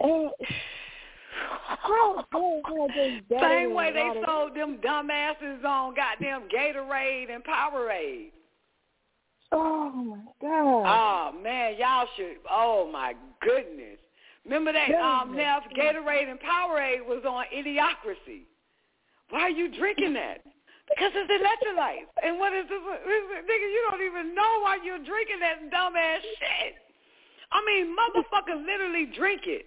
[0.00, 0.30] And
[1.84, 2.88] oh,
[3.40, 8.30] Same way they sold them dumbasses on goddamn Gatorade and Powerade.
[9.52, 11.32] Oh my god.
[11.34, 12.36] Oh man, y'all should.
[12.50, 13.98] Oh my goodness.
[14.44, 18.46] Remember that um Neff Gatorade and Powerade was on Idiocracy.
[19.30, 20.42] Why are you drinking that?
[20.88, 22.10] Because it's electrolytes.
[22.22, 22.80] And what is this?
[22.82, 26.74] this nigga, you don't even know why you're drinking that dumbass shit.
[27.52, 29.66] I mean, motherfuckers literally drink it.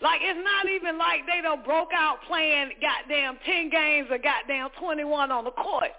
[0.00, 4.70] Like it's not even like they done broke out playing goddamn ten games or goddamn
[4.78, 5.92] twenty one on the court.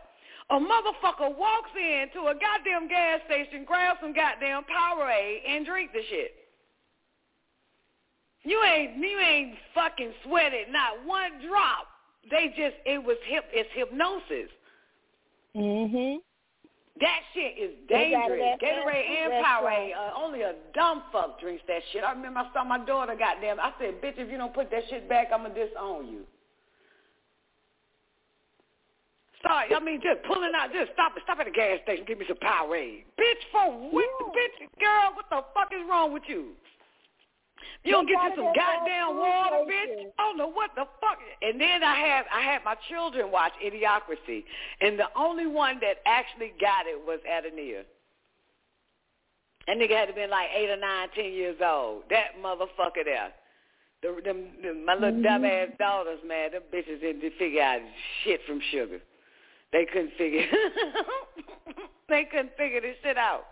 [0.52, 6.02] A motherfucker walks into a goddamn gas station, grabs some goddamn Powerade, and drink the
[6.10, 6.36] shit.
[8.44, 11.88] You ain't you ain't fucking sweated not one drop.
[12.30, 14.52] They just it was hip it's hypnosis.
[15.56, 16.20] Mhm.
[17.00, 18.60] That shit is dangerous.
[18.62, 19.98] Gatorade and Powerade.
[19.98, 22.04] Uh, only a dumb fuck drinks that shit.
[22.04, 23.16] I remember I saw my daughter.
[23.16, 26.28] Goddamn, I said, "Bitch, if you don't put that shit back, I'ma disown you."
[29.46, 30.74] Sorry, I mean just pulling out.
[30.74, 31.14] Just stop.
[31.24, 32.06] Stop at the gas station.
[32.08, 33.42] Give me some Powerade, bitch.
[33.52, 35.14] For what, bitch, girl?
[35.14, 36.58] What the fuck is wrong with you?
[37.84, 40.10] You don't get you some goddamn water, bitch.
[40.18, 41.20] I don't know what the fuck.
[41.44, 44.44] And then I had I had my children watch Idiocracy,
[44.82, 47.84] and the only one that actually got it was Adania.
[49.68, 52.04] That nigga had to been like eight or nine, ten years old.
[52.10, 53.32] That motherfucker there.
[54.02, 57.82] The, them, them, my little dumbass daughters, man, them bitches didn't figure out
[58.24, 59.00] shit from sugar.
[59.76, 60.48] They couldn't figure.
[62.10, 63.44] they couldn't figure this shit out.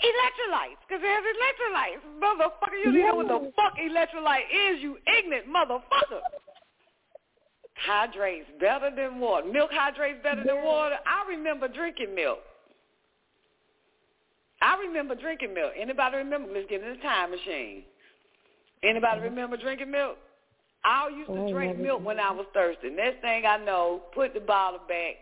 [0.00, 2.00] Electrolytes, because there's electrolytes.
[2.16, 6.20] Motherfucker, you don't know what the fuck electrolyte is, you ignorant motherfucker.
[7.86, 9.46] Hydrates better than water.
[9.52, 10.96] Milk hydrates better than water.
[11.04, 12.38] I remember drinking milk.
[14.62, 15.72] I remember drinking milk.
[15.78, 16.50] Anybody remember?
[16.50, 17.82] Let's get in the time machine.
[18.82, 19.24] Anybody mm-hmm.
[19.24, 20.16] remember drinking milk?
[20.84, 22.90] I used to Oh, drink milk when I was thirsty.
[22.90, 25.16] Next thing I know, put the bottle back,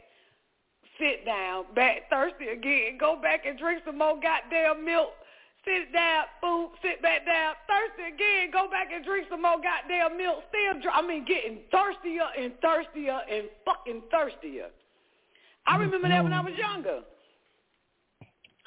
[0.98, 5.14] sit down, back thirsty again, go back and drink some more goddamn milk.
[5.64, 10.16] Sit down, boom, sit back down, thirsty again, go back and drink some more goddamn
[10.18, 10.42] milk.
[10.50, 14.70] Still, dr- I mean, getting thirstier and thirstier and fucking thirstier.
[15.64, 17.02] I remember that when I was younger.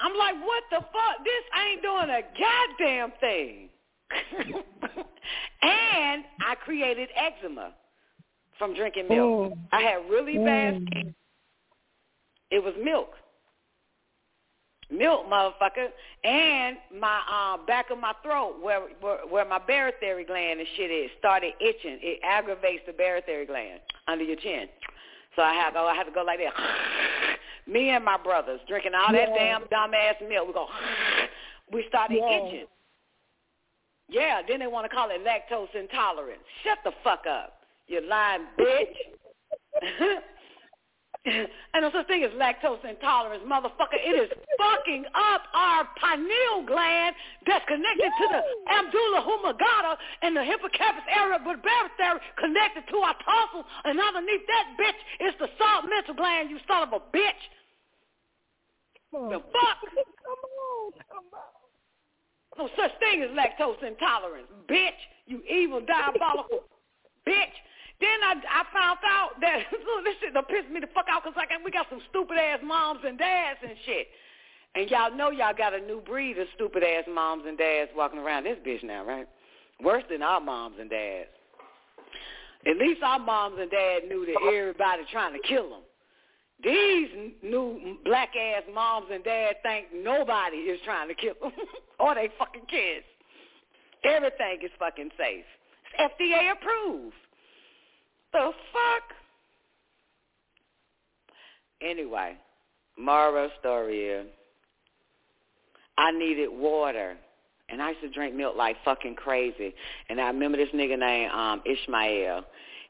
[0.00, 1.24] I'm like, what the fuck?
[1.24, 3.68] This ain't doing a goddamn thing.
[5.62, 7.72] and I created eczema
[8.58, 9.52] from drinking milk.
[9.52, 9.58] Mm.
[9.72, 10.86] I had really bad Mm.
[10.88, 11.14] skin.
[12.50, 13.10] It was milk.
[14.88, 15.88] Milk, motherfucker,
[16.22, 20.92] and my uh, back of my throat, where, where where my barytheric gland and shit
[20.92, 21.98] is, started itching.
[22.00, 24.68] It aggravates the barytheric gland under your chin.
[25.34, 25.86] So I have go.
[25.88, 26.52] I have to go like that.
[27.66, 29.58] Me and my brothers drinking all that Yeah.
[29.58, 30.46] damn dumbass milk.
[30.46, 30.68] We go.
[31.72, 32.46] We started Yeah.
[32.46, 32.66] itching.
[34.08, 34.42] Yeah.
[34.46, 36.42] Then they want to call it lactose intolerance.
[36.64, 40.22] Shut the fuck up, you lying bitch.
[41.26, 43.98] And no such thing as lactose intolerance, motherfucker.
[43.98, 50.44] It is fucking up our pineal gland that's connected to the ampulla humagata and the
[50.44, 53.66] hippocampus area with barytheric connected to our tonsils.
[53.84, 57.42] And underneath that bitch is the salt mental gland, you son of a bitch.
[59.10, 59.78] The fuck?
[60.26, 61.65] Come on, come on.
[62.58, 65.00] No such thing as lactose intolerance, bitch.
[65.26, 66.64] You evil, diabolical
[67.28, 67.56] bitch.
[68.00, 69.58] Then I I found out that
[70.04, 72.60] this shit done pissed me the fuck out because like we got some stupid ass
[72.62, 74.08] moms and dads and shit.
[74.74, 78.18] And y'all know y'all got a new breed of stupid ass moms and dads walking
[78.18, 79.26] around this bitch now, right?
[79.82, 81.30] Worse than our moms and dads.
[82.66, 85.82] At least our moms and dads knew that everybody trying to kill them.
[86.62, 87.08] These
[87.42, 91.52] new black ass moms and dads think nobody is trying to kill them
[92.00, 93.04] or they fucking kids.
[94.04, 95.44] Everything is fucking safe.
[95.98, 97.14] It's FDA approved.
[98.32, 99.16] The fuck?
[101.82, 102.36] Anyway,
[102.98, 104.26] moral story is
[105.98, 107.16] I needed water.
[107.68, 109.74] And I used to drink milk like fucking crazy.
[110.08, 112.44] And I remember this nigga named um Ishmael.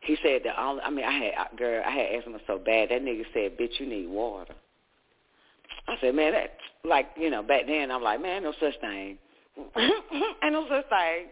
[0.06, 3.02] He said that all I mean I had girl, I had eczema so bad that
[3.02, 4.54] nigga said, Bitch, you need water.
[5.88, 9.18] I said, Man, that like, you know, back then I'm like, Man, no such thing.
[9.76, 11.26] Ain't no such thing.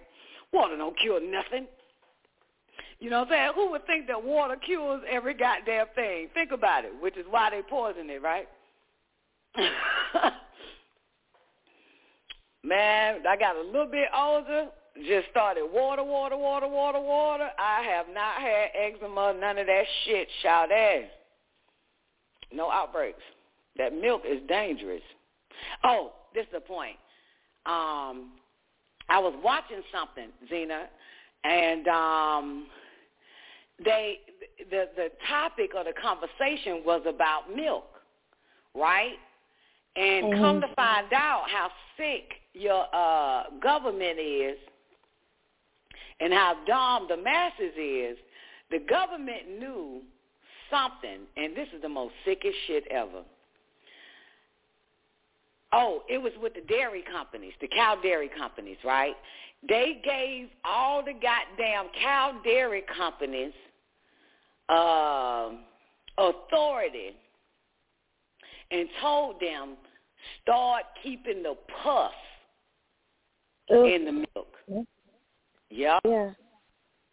[0.53, 1.67] Water don't cure nothing.
[3.01, 3.51] You know what I'm saying?
[3.55, 6.29] Who would think that water cures every goddamn thing?
[6.33, 8.49] Think about it, which is why they poison it, right?
[12.65, 14.69] Man, I got a little bit older.
[14.97, 17.51] Just started water, water, water, water, water.
[17.59, 20.29] I have not had eczema, none of that shit.
[20.43, 21.03] Shout out.
[22.53, 23.23] No outbreaks.
[23.77, 25.03] That milk is dangerous.
[25.83, 26.97] Oh, this is the point.
[27.67, 28.33] Um,
[29.09, 30.89] I was watching something, Zena,
[31.43, 32.67] and um,
[33.85, 34.19] they
[34.71, 37.87] the the topic of the conversation was about milk,
[38.75, 39.19] right?
[39.97, 40.41] And Mhm.
[40.41, 44.59] come to find out how sick your uh, government is
[46.21, 48.17] and how dumb the masses is,
[48.71, 50.03] the government knew
[50.71, 53.23] something, and this is the most sickest shit ever.
[55.73, 59.15] Oh, it was with the dairy companies, the cow dairy companies, right?
[59.69, 63.53] They gave all the goddamn cow dairy companies
[64.69, 65.61] um
[66.17, 67.15] authority
[68.71, 69.77] and told them
[70.43, 72.13] start keeping the pus
[73.69, 74.87] in the milk.
[75.75, 75.99] Yeah.
[76.05, 76.31] Yeah.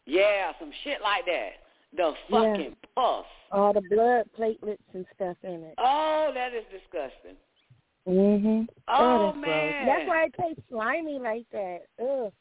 [0.05, 1.53] Yeah, some shit like that.
[1.93, 2.53] The Yeah.
[2.53, 3.25] fucking pus.
[3.51, 5.73] All the blood platelets and stuff in it.
[5.79, 7.37] Oh, that is disgusting.
[8.07, 8.67] Mhm.
[8.87, 9.45] Oh, That is gross.
[9.47, 9.85] man.
[9.87, 11.87] That's why it tastes slimy like that.
[11.99, 12.31] Ugh.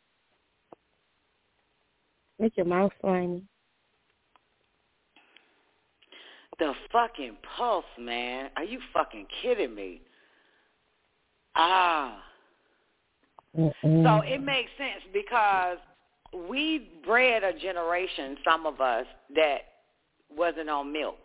[2.39, 3.47] Make your mouth slimy.
[6.59, 8.51] The fucking pulse, man.
[8.57, 10.03] Are you fucking kidding me?
[11.55, 12.23] Ah.
[13.57, 15.79] So it makes sense because
[16.33, 19.59] we bred a generation, some of us, that
[20.34, 21.18] wasn't on milk.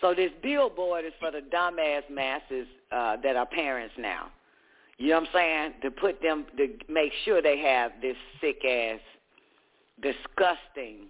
[0.00, 4.28] So this billboard is for the dumbass masses uh, that are parents now.
[4.96, 5.72] You know what I'm saying?
[5.82, 9.00] To put them to make sure they have this sick ass,
[10.02, 11.06] disgusting,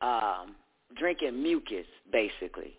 [0.00, 0.54] um,
[0.96, 2.76] drinking mucus, basically.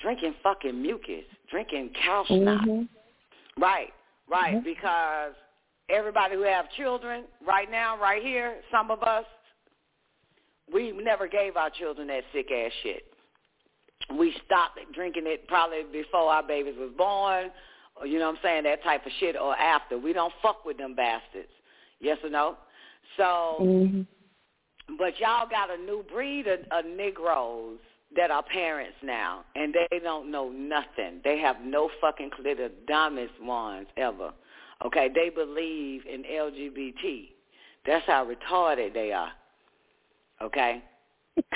[0.00, 2.64] Drinking fucking mucus, drinking cow snot.
[2.64, 2.88] Mhm.
[3.56, 3.92] Right,
[4.28, 4.62] right.
[4.62, 5.34] Because
[5.88, 9.24] everybody who have children right now, right here, some of us,
[10.72, 13.04] we never gave our children that sick ass shit.
[14.16, 17.50] We stopped drinking it probably before our babies was born,
[17.96, 19.98] or you know what I'm saying, that type of shit, or after.
[19.98, 21.50] We don't fuck with them bastards.
[22.00, 22.56] Yes or no?
[23.16, 24.06] So, Mhm.
[24.98, 27.78] but y'all got a new breed of, of Negroes
[28.16, 31.20] that are parents now, and they don't know nothing.
[31.24, 32.44] They have no fucking clue.
[32.44, 34.32] They're the dumbest ones ever.
[34.84, 37.30] Okay, they believe in LGBT.
[37.86, 39.32] That's how retarded they are.
[40.42, 40.82] Okay.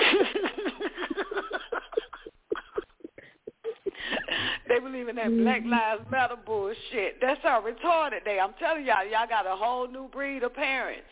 [4.69, 7.21] they believe in that Black Lives Matter bullshit.
[7.21, 8.41] That's how retarded they.
[8.41, 11.07] I'm telling y'all, y'all got a whole new breed of parents.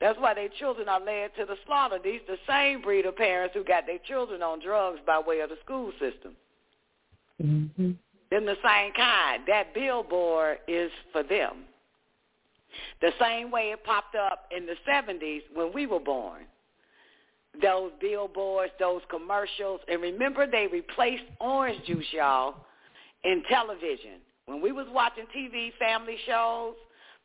[0.00, 1.98] That's why their children are led to the slaughter.
[2.02, 5.50] These the same breed of parents who got their children on drugs by way of
[5.50, 6.36] the school system.
[7.42, 7.96] Mhm.
[8.30, 9.42] Them the same kind.
[9.46, 11.64] That billboard is for them.
[13.00, 16.42] The same way it popped up in the 70s when we were born.
[17.62, 19.80] Those billboards, those commercials.
[19.88, 22.54] And remember, they replaced orange juice, y'all,
[23.24, 24.20] in television.
[24.46, 26.74] When we was watching TV family shows,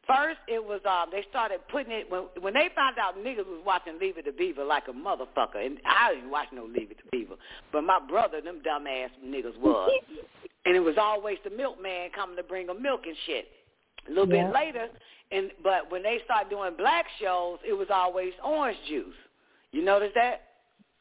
[0.08, 3.62] first it was, um, they started putting it, when, when they found out niggas was
[3.66, 6.98] watching Leave It to Beaver like a motherfucker, and I didn't watch no Leave It
[7.00, 7.36] to Beaver,
[7.72, 9.92] but my brother, them dumbass niggas was.
[10.66, 13.48] and it was always the milkman coming to bring them milk and shit.
[14.08, 14.46] A little Yeah.
[14.46, 14.90] bit later,
[15.32, 19.16] and but when they started doing black shows, it was always orange juice.
[19.72, 20.42] You notice that?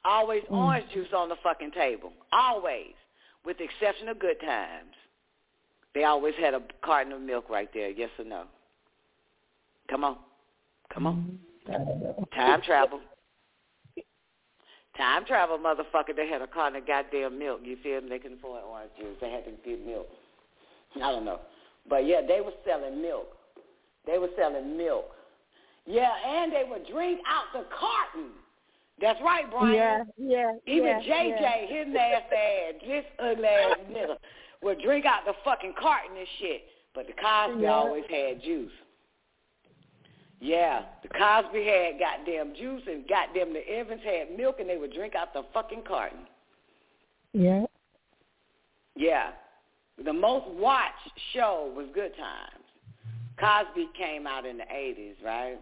[0.04, 0.54] Always hmm.
[0.54, 2.12] orange juice on the fucking table.
[2.32, 2.94] Always.
[3.44, 4.94] With the exception of good times.
[5.94, 8.44] They always had a carton of milk right there, yes or no?
[9.88, 10.18] Come on.
[10.92, 11.38] Come on.
[11.68, 12.22] Mm-hmm.
[12.34, 13.00] Time travel.
[15.00, 16.14] Time travel, motherfucker.
[16.14, 17.60] They had a carton of goddamn milk.
[17.64, 18.10] You feel me?
[18.10, 19.16] They couldn't afford orange juice.
[19.18, 20.06] They had to get milk.
[20.96, 21.40] I don't know.
[21.88, 23.28] But yeah, they were selling milk.
[24.06, 25.06] They were selling milk.
[25.86, 28.32] Yeah, and they would drink out the carton.
[29.00, 29.74] That's right, Brian.
[29.74, 30.52] Yeah, yeah.
[30.66, 31.78] Even yeah, JJ, yeah.
[31.78, 34.16] his nasty ass, this ugly ass nigga,
[34.62, 36.62] would drink out the fucking carton and shit.
[36.94, 37.72] But the Cosby Yeah.
[37.72, 38.72] always had juice.
[40.40, 44.92] Yeah, the Cosby had goddamn juice and goddamn the Evans had milk and they would
[44.92, 46.20] drink out the fucking carton.
[47.34, 47.66] Yeah.
[48.96, 49.30] Yeah.
[50.02, 52.64] The most watched show was Good Times.
[53.38, 55.58] Cosby came out in the 80s, right?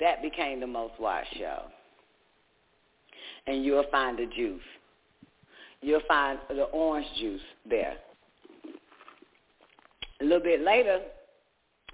[0.00, 1.64] That became the most watched show.
[3.46, 4.62] And you'll find the juice.
[5.82, 7.96] You'll find the orange juice there.
[10.20, 11.00] A little bit later,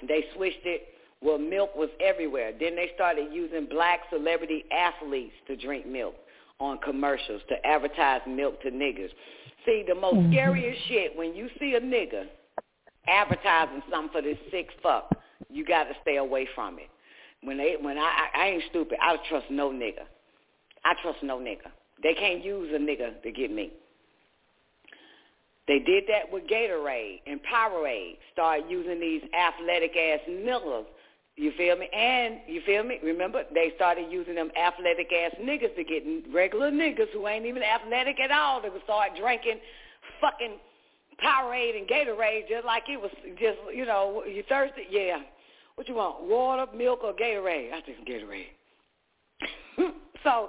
[0.06, 0.82] they switched it
[1.26, 2.52] where milk was everywhere.
[2.58, 6.14] Then they started using black celebrity athletes to drink milk
[6.60, 9.10] on commercials to advertise milk to niggas.
[9.64, 10.28] See, the most Mhm.
[10.30, 12.28] scariest shit when you see a nigga
[13.08, 15.10] advertising something for this sick fuck,
[15.50, 16.88] you got to stay away from it.
[17.42, 18.98] When they, when I, I, I ain't stupid.
[19.02, 20.06] I don't trust no nigga.
[20.84, 21.70] I trust no nigga.
[22.02, 23.72] They can't use a nigga to get me.
[25.66, 28.18] They did that with Gatorade and Powerade.
[28.32, 30.86] Started using these athletic ass niggas.
[31.36, 31.86] You feel me?
[31.92, 32.98] And you feel me?
[33.04, 37.62] Remember, they started using them athletic ass niggas to get regular niggas who ain't even
[37.62, 39.58] athletic at all to start drinking
[40.20, 40.56] fucking
[41.22, 44.82] Powerade and Gatorade just like it was just you know you thirsty?
[44.90, 45.18] Yeah.
[45.74, 46.24] What you want?
[46.24, 47.72] Water, milk, or Gatorade?
[47.72, 48.46] I think Gatorade.
[50.22, 50.48] so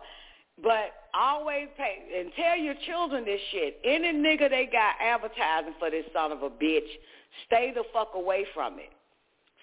[0.63, 3.79] but always pay and tell your children this shit.
[3.83, 6.87] Any nigga they got advertising for this son of a bitch,
[7.45, 8.89] stay the fuck away from it.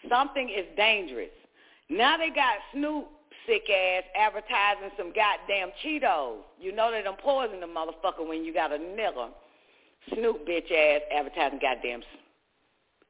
[0.08, 1.30] Something is dangerous.
[1.88, 3.08] Now they got Snoop
[3.46, 6.38] sick ass advertising some goddamn Cheetos.
[6.60, 9.28] You know they done poison the motherfucker when you got a nigga.
[10.12, 12.02] Snoop bitch ass advertising goddamn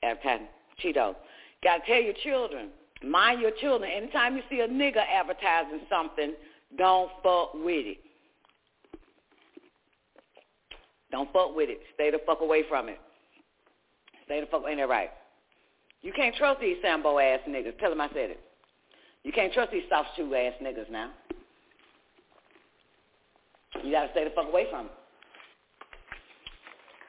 [0.02, 0.47] advertising
[0.82, 1.14] Cheetos.
[1.62, 2.68] Gotta tell your children,
[3.02, 3.90] mind your children.
[3.90, 6.34] Anytime you see a nigga advertising something,
[6.76, 7.98] don't fuck with it.
[11.10, 11.81] Don't fuck with it.
[11.94, 12.98] Stay the fuck away from it.
[14.24, 15.10] Stay the fuck, ain't that right?
[16.05, 17.78] You can't trust these Sambo ass niggas.
[17.81, 18.41] Tell them I said it.
[19.24, 21.10] You can't trust these soft shoe ass niggas now.
[23.83, 24.94] You gotta stay the fuck away from them.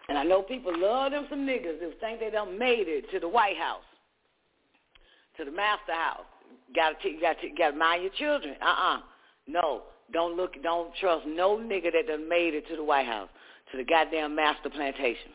[0.07, 3.19] And I know people love them some niggas who think they done made it to
[3.19, 3.83] the White House,
[5.37, 6.25] to the Master House.
[6.73, 8.55] Gotta, t- gotta, t- gotta mind your children.
[8.61, 8.99] Uh-uh.
[9.45, 9.81] No,
[10.13, 13.29] don't look, don't trust no nigga that done made it to the White House,
[13.71, 15.31] to the goddamn master plantation.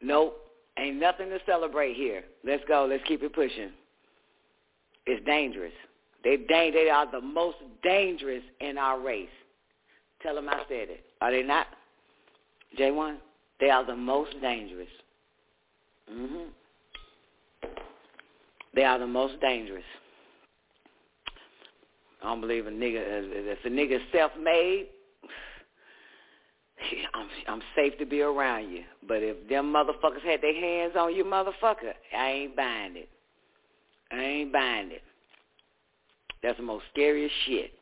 [0.00, 0.43] Nope,
[0.78, 2.24] ain't nothing to celebrate here.
[2.44, 2.86] Let's go.
[2.88, 3.70] Let's keep it pushing.
[5.06, 5.72] It's dangerous.
[6.22, 9.28] They they are the most dangerous in our race.
[10.22, 11.04] Tell them I said it.
[11.20, 11.66] Are they not?
[12.78, 13.16] J1,
[13.60, 14.88] they are the most dangerous.
[16.10, 16.48] Mhm.
[18.74, 19.84] They are the most dangerous.
[22.22, 23.00] I don't believe a nigga.
[23.00, 24.88] If a nigga self-made,
[27.14, 28.82] I'm I'm safe to be around you.
[29.06, 33.08] But if them motherfuckers had their hands on you, motherfucker, I ain't buying it.
[34.10, 35.02] I ain't buying it.
[36.42, 37.72] That's the most scariest shit.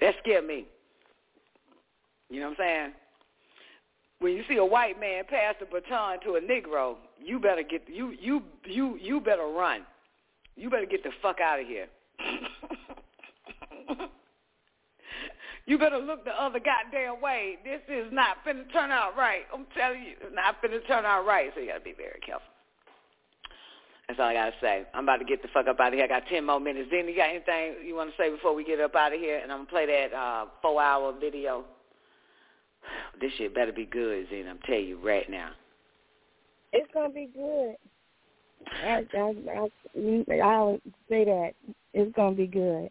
[0.00, 0.66] That scared me.
[2.30, 2.92] You know what I'm saying?
[4.18, 7.82] When you see a white man pass the baton to a Negro, you better get
[7.86, 9.82] you you you you better run.
[10.56, 11.86] You better get the fuck out of here.
[15.66, 17.58] you better look the other goddamn way.
[17.64, 19.42] This is not finna turn out right.
[19.52, 21.50] I'm telling you, it's not finna turn out right.
[21.54, 22.46] So you gotta be very careful.
[24.06, 24.86] That's all I gotta say.
[24.94, 26.04] I'm about to get the fuck up out of here.
[26.04, 26.88] I got ten more minutes.
[26.92, 29.40] Then you got anything you want to say before we get up out of here?
[29.42, 31.64] And I'm gonna play that uh, four hour video.
[33.20, 34.50] This shit better be good, Zena.
[34.50, 35.50] I'm telling you right now.
[36.72, 37.74] It's gonna be good.
[38.84, 39.34] I, I,
[40.30, 40.78] I, I'll
[41.08, 41.52] say that
[41.94, 42.90] it's gonna be good.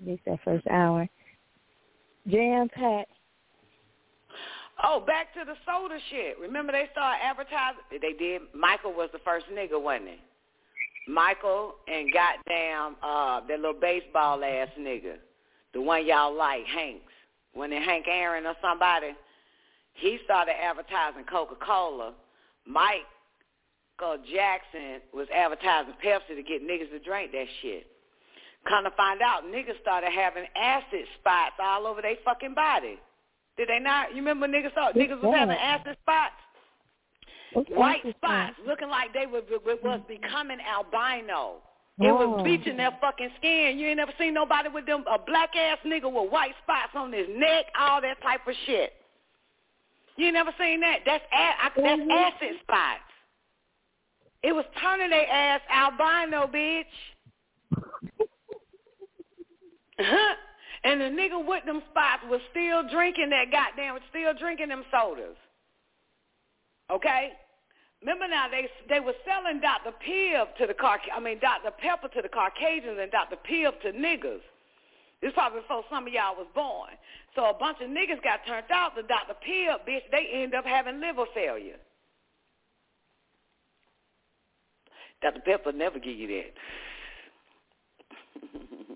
[0.00, 1.06] At least that first hour.
[2.28, 3.10] Jam packed.
[4.82, 6.38] Oh, back to the soda shit.
[6.40, 7.82] Remember they started advertising?
[7.90, 8.42] They did.
[8.54, 11.12] Michael was the first nigga, wasn't he?
[11.12, 15.16] Michael and goddamn uh that little baseball ass nigga,
[15.74, 17.12] the one y'all like, Hanks.
[17.52, 19.10] When it Hank Aaron or somebody,
[19.92, 22.14] he started advertising Coca Cola.
[22.66, 23.06] Mike
[24.32, 27.86] Jackson was advertising Pepsi to get niggas to drink that shit.
[28.68, 32.98] Kind of find out, niggas started having acid spots all over their fucking body.
[33.56, 34.10] Did they not?
[34.10, 36.32] You remember niggas thought niggas was having acid spots?
[37.52, 41.56] What's White spots, looking like they was, was becoming albino.
[42.00, 42.26] It Oh.
[42.26, 43.78] was bleaching their fucking skin.
[43.78, 47.12] You ain't never seen nobody with them a black ass nigga with white spots on
[47.12, 48.94] his neck, all that type of shit.
[50.16, 51.00] You ain't never seen that?
[51.06, 53.00] That's a- I, that's acid spots.
[54.42, 56.84] It was turning their ass albino, bitch.
[60.84, 65.36] and the nigga with them spots was still drinking that goddamn, still drinking them sodas.
[66.90, 67.32] Okay?
[68.02, 69.96] Remember now, they they were selling Dr.
[70.06, 71.70] Pibb to the car, I mean Dr.
[71.70, 73.36] Pepper to the Caucasians and Dr.
[73.36, 74.42] Pibb to niggas.
[75.22, 76.90] This probably before some of y'all was born.
[77.34, 79.32] So a bunch of niggas got turned out to Dr.
[79.40, 80.02] Pibb, bitch.
[80.12, 81.76] They end up having liver failure.
[85.22, 85.40] Dr.
[85.40, 86.44] Pepper never give you
[88.42, 88.90] that.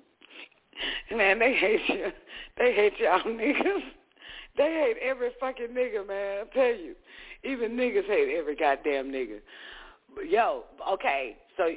[1.17, 2.11] man, they hate you.
[2.57, 3.83] They hate y'all niggas.
[4.57, 6.45] They hate every fucking nigga, man.
[6.45, 6.95] I tell you.
[7.45, 9.39] Even niggas hate every goddamn nigga.
[10.29, 11.71] Yo, okay, so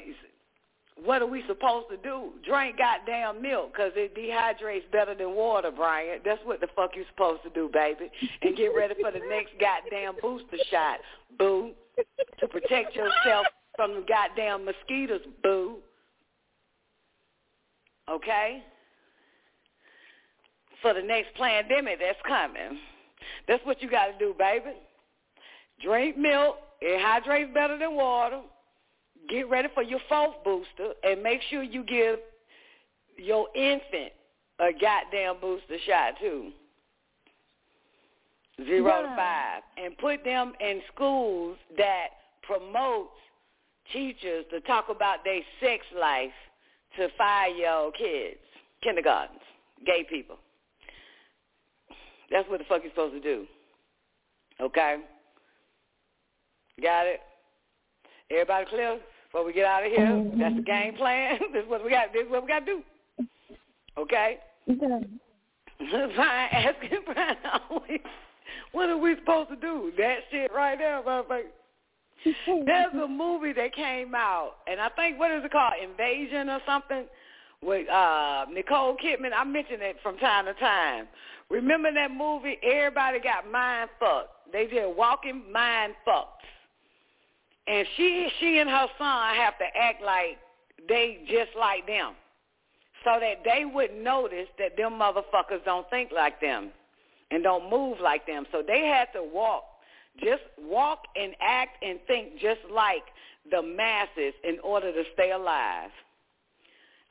[1.04, 2.32] what are we supposed to do?
[2.46, 6.20] Drink goddamn milk because it dehydrates better than water, Brian.
[6.24, 8.12] That's what the fuck you supposed to do, baby.
[8.42, 11.00] And get ready for the next goddamn booster shot,
[11.38, 11.72] boo.
[12.40, 15.78] to protect yourself from the goddamn mosquitoes, boo.
[18.10, 18.64] Okay?
[20.82, 22.80] For the next pandemic that's coming.
[23.48, 24.74] That's what you got to do, baby.
[25.84, 26.58] Drink milk.
[26.82, 28.42] It hydrates better than water.
[29.30, 32.18] Get ready for your fourth booster, and make sure you give
[33.18, 34.12] your infant
[34.60, 36.52] a goddamn booster shot too.
[38.66, 39.02] Zero Yeah.
[39.02, 42.10] to five, and put them in schools that
[42.42, 43.18] promotes
[43.92, 46.34] teachers to talk about their sex life
[46.96, 48.42] to five-year-old kids,
[48.82, 49.42] kindergartens,
[49.86, 50.40] gay people.
[52.32, 53.46] That's what the fuck you're supposed to do.
[54.60, 54.98] Okay?
[56.82, 57.20] Got it?
[58.30, 59.00] Everybody clear?
[59.32, 61.40] Before we get out of here, that's the game plan.
[61.54, 62.12] this is what we got.
[62.14, 62.82] This is what we got to do.
[63.98, 64.40] Okay?
[64.68, 65.20] Brian
[66.22, 67.38] asking Brian
[67.70, 68.00] always,
[68.72, 69.92] what are we supposed to do?
[69.98, 71.44] That shit right there, motherfucker.
[72.46, 76.60] There's a movie that came out, and I think what is it called, Invasion or
[76.68, 77.06] something,
[77.64, 79.32] with uh Nicole Kidman.
[79.36, 81.08] I mention it from time to time.
[81.52, 82.58] Remember that movie?
[82.64, 84.30] Everybody got mind fucked.
[84.52, 86.44] They just walking mind fucked,
[87.68, 90.38] and she she and her son have to act like
[90.88, 92.14] they just like them,
[93.04, 96.72] so that they would notice that them motherfuckers don't think like them
[97.32, 98.46] and don't move like them.
[98.52, 99.64] So they had to walk
[100.20, 103.04] just walk and act and think just like
[103.50, 105.90] the masses in order to stay alive.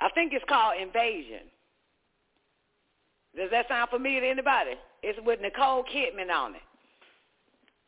[0.01, 1.49] I think it's called Invasion.
[3.37, 4.73] Does that sound familiar to anybody?
[5.03, 6.63] It's with Nicole Kidman on it.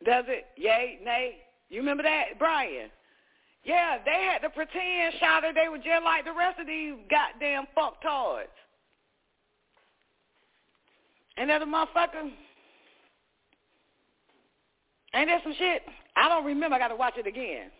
[0.05, 0.47] Does it?
[0.57, 0.99] Yay?
[1.05, 1.37] Nay?
[1.69, 2.91] You remember that, Brian?
[3.65, 7.65] Yeah, they had to pretend, shouted they were just like the rest of these goddamn
[7.77, 8.51] fucktards.
[11.37, 12.31] And that a motherfucker
[15.15, 15.83] Ain't that some shit?
[16.17, 16.77] I don't remember.
[16.77, 17.71] I got to watch it again.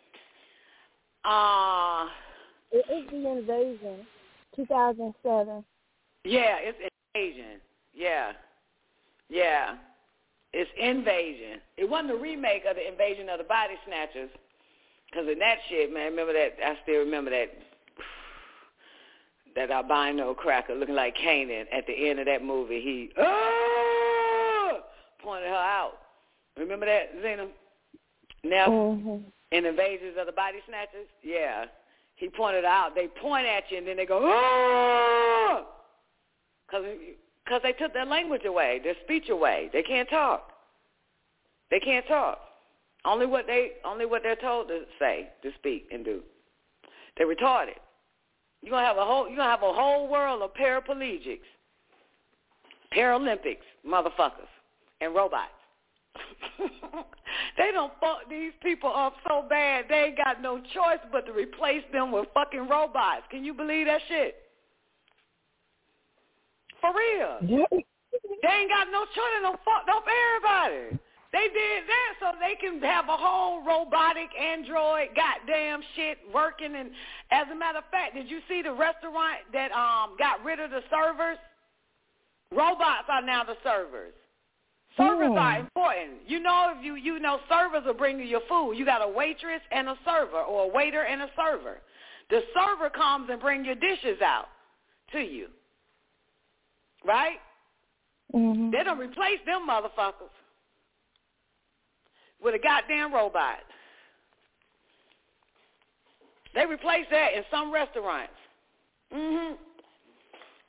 [1.25, 2.07] Uh,
[2.71, 4.07] It is the invasion,
[4.57, 5.65] 2007.
[6.25, 6.79] yeah, it's
[7.15, 7.61] Invasion.
[7.95, 8.33] Yeah,
[9.29, 9.77] yeah,
[10.53, 11.61] it's Invasion.
[11.77, 14.31] It wasn't a remake of the Invasion of the Body Snatchers.
[15.13, 16.55] Cause in that shit, man, remember that?
[16.65, 17.49] I still remember that.
[19.55, 22.81] That albino cracker looking like Canaan at the end of that movie.
[22.81, 24.79] He ah!
[25.23, 25.93] pointed her out.
[26.57, 27.49] Remember that, Zena?
[28.45, 29.17] Now, Mm-hmm.
[29.53, 31.67] in Invasions of the Body Snatchers, yeah,
[32.17, 32.95] he pointed out.
[32.95, 35.67] They point at you and then they go, oh,
[36.73, 39.71] because they took their language away, their speech away.
[39.73, 40.51] They can't talk.
[41.71, 42.39] They can't talk.
[43.05, 46.23] Only what they only what they're told to say, to speak and do.
[47.17, 47.79] They're retarded.
[48.63, 51.41] You're gonna have a whole you're gonna have a whole world of paraplegics,
[52.97, 54.51] Paralympics, motherfuckers,
[55.01, 55.51] and robots.
[57.57, 61.33] they don't fuck these people up so bad they ain't got no choice but to
[61.33, 63.23] replace them with fucking robots.
[63.31, 64.37] Can you believe that shit?
[66.83, 67.39] For real.
[68.43, 69.33] They ain't got no choice.
[69.39, 70.99] They don't fuck up everybody.
[71.33, 76.75] They did that so they can have a whole robotic android goddamn shit working.
[76.77, 76.91] And
[77.31, 80.71] as a matter of fact, did you see the restaurant that um got rid of
[80.71, 81.39] the servers?
[82.51, 84.13] Robots are now the servers.
[84.99, 85.39] Servers Hmm.
[85.39, 86.29] are important.
[86.29, 88.75] You know, if you you know, servers will bring you your food.
[88.75, 91.81] You got a waitress and a server, or a waiter and a server.
[92.29, 94.49] The server comes and bring your dishes out
[95.13, 95.49] to you,
[97.05, 97.39] right?
[98.35, 98.71] Mm-hmm.
[98.71, 100.33] They don't replace them motherfuckers
[102.43, 103.59] with a goddamn robot.
[106.55, 108.35] They replaced that in some restaurants.
[109.13, 109.57] Mhm.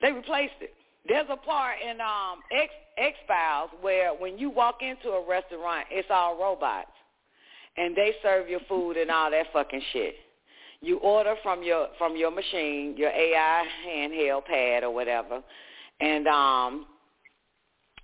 [0.02, 0.74] They replaced it.
[1.08, 5.88] There's a part in um X X Files where when you walk into a restaurant,
[5.90, 6.92] it's all robots,
[7.78, 10.16] and they serve your food and all that fucking shit.
[10.82, 15.42] You order from your from your machine, your AI handheld pad or whatever,
[16.00, 16.86] and um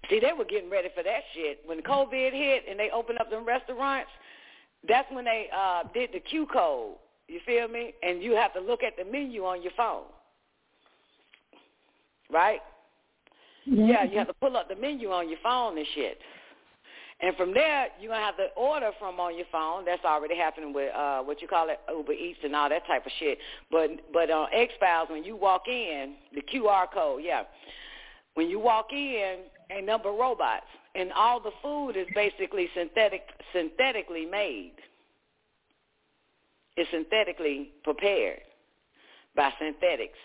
[0.09, 1.59] See, they were getting ready for that shit.
[1.66, 4.09] When COVID hit and they opened up them restaurants,
[4.88, 6.95] that's when they uh did the Q code.
[7.27, 7.93] You feel me?
[8.01, 10.06] And you have to look at the menu on your phone.
[12.32, 12.59] Right?
[13.66, 16.18] Yeah, you have to pull up the menu on your phone and shit.
[17.22, 19.83] And from there, you're going to have to order from on your phone.
[19.83, 23.06] That's already happening with uh what you call it, Uber Eats and all that type
[23.06, 23.38] of shit.
[23.69, 27.43] But but on X-Files, when you walk in, the QR code, yeah.
[28.35, 29.39] When you walk in,
[29.69, 30.65] a number of robots,
[30.95, 33.23] and all the food is basically synthetic,
[33.53, 34.73] synthetically made.
[36.77, 38.39] It's synthetically prepared
[39.35, 40.17] by synthetics.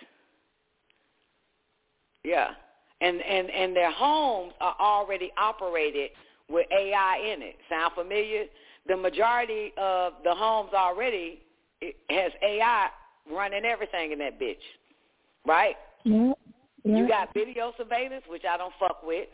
[2.23, 2.51] Yeah,
[3.01, 6.11] and and and their homes are already operated
[6.49, 7.57] with AI in it.
[7.69, 8.45] Sound familiar?
[8.87, 11.41] the majority of the homes already
[12.11, 12.89] has AI
[13.31, 14.57] running everything in that bitch,
[15.47, 15.77] right?
[16.05, 16.33] Yeah.
[16.85, 16.99] yeah.
[16.99, 19.29] You got video surveillance, which I don't fuck with.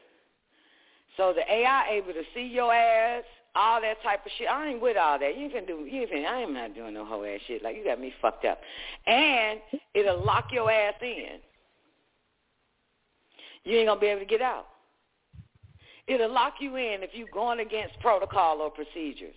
[1.16, 3.24] So the AI able to see your ass,
[3.56, 4.48] all that type of shit.
[4.48, 5.36] I ain't with all that.
[5.36, 5.84] You can do.
[5.90, 6.24] You can.
[6.24, 7.64] I am not doing no whole ass shit.
[7.64, 8.60] Like you got me fucked up.
[9.06, 9.60] And
[9.94, 11.40] it'll lock your ass in.
[13.64, 14.66] You ain't gonna be able to get out.
[16.10, 19.36] It'll lock you in if you're going against protocol or procedures.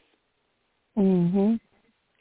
[0.97, 1.59] Mhm.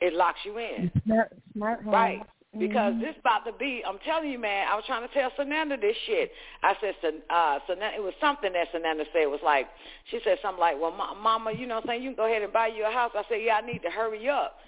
[0.02, 0.90] It locks you in.
[1.04, 1.94] Smart, smart home.
[1.94, 2.22] Right.
[2.58, 3.00] Because Mhm.
[3.00, 5.96] this about to be, I'm telling you, man, I was trying to tell Sananda this
[6.04, 6.34] shit.
[6.62, 9.22] I said, uh, Sananda, it was something that Sananda said.
[9.22, 9.70] It was like,
[10.04, 12.02] she said something like, well, ma- mama, you know what I'm saying?
[12.02, 13.12] You can go ahead and buy you a house.
[13.14, 14.60] I said, yeah, I need to hurry up.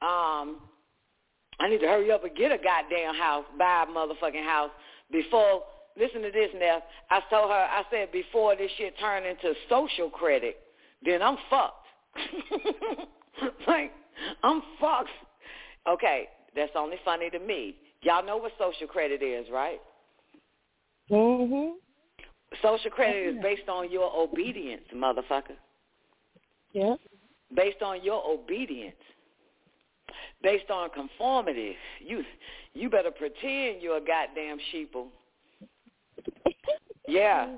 [0.00, 0.60] Um,
[1.58, 4.70] I need to hurry up and get a goddamn house, buy a motherfucking house
[5.10, 5.64] before,
[5.98, 6.82] listen to this now.
[7.10, 10.58] I told her, I said, before this shit turn into social credit,
[11.04, 11.86] then I'm fucked.
[13.66, 13.92] like,
[14.42, 15.10] I'm fucked.
[15.88, 17.76] Okay, that's only funny to me.
[18.02, 19.80] Y'all know what social credit is, right?
[21.10, 21.72] Mm Mhm.
[22.60, 25.56] Social credit is based on your obedience, motherfucker.
[26.72, 26.96] Yeah.
[27.54, 28.96] Based on your obedience.
[30.42, 31.76] Based on conformity.
[32.00, 32.24] You
[32.74, 35.06] you better pretend you're a goddamn sheeple.
[37.08, 37.48] Yeah.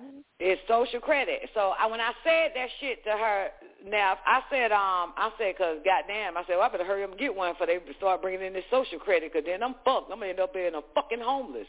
[0.40, 1.48] It's social credit.
[1.54, 3.48] So I, when I said that shit to her,
[3.86, 7.10] now I said, um, I said, cause goddamn, I said, well, I better hurry up
[7.10, 10.10] and get one for they start bringing in this social credit, cause then I'm fucked.
[10.10, 11.68] I'm gonna end up being a fucking homeless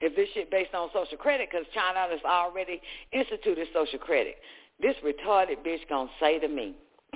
[0.00, 2.82] if this shit based on social credit, cause China has already
[3.12, 4.36] instituted social credit.
[4.80, 6.74] This retarded bitch gonna say to me.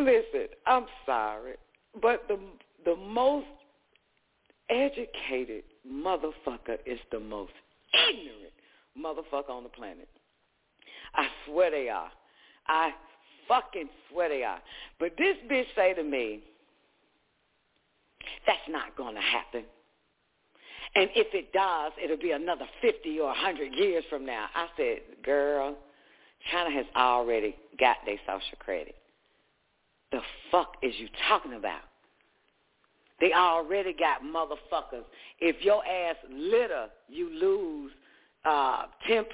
[0.00, 1.54] Listen, I'm sorry,
[2.02, 2.38] but the
[2.84, 3.46] the most
[4.70, 7.52] educated motherfucker is the most
[7.92, 8.52] ignorant
[8.98, 10.08] motherfucker on the planet.
[11.14, 12.10] I swear they are.
[12.66, 12.92] I
[13.48, 14.60] fucking swear they are.
[14.98, 16.40] But this bitch say to me,
[18.46, 19.64] that's not going to happen.
[20.96, 24.46] And if it does, it'll be another 50 or 100 years from now.
[24.54, 25.76] I said, girl,
[26.52, 28.94] China has already got their social credit.
[30.12, 30.20] The
[30.50, 31.82] fuck is you talking about?
[33.24, 35.04] They already got motherfuckers.
[35.40, 37.90] If your ass litter, you lose
[38.44, 39.24] uh, 10%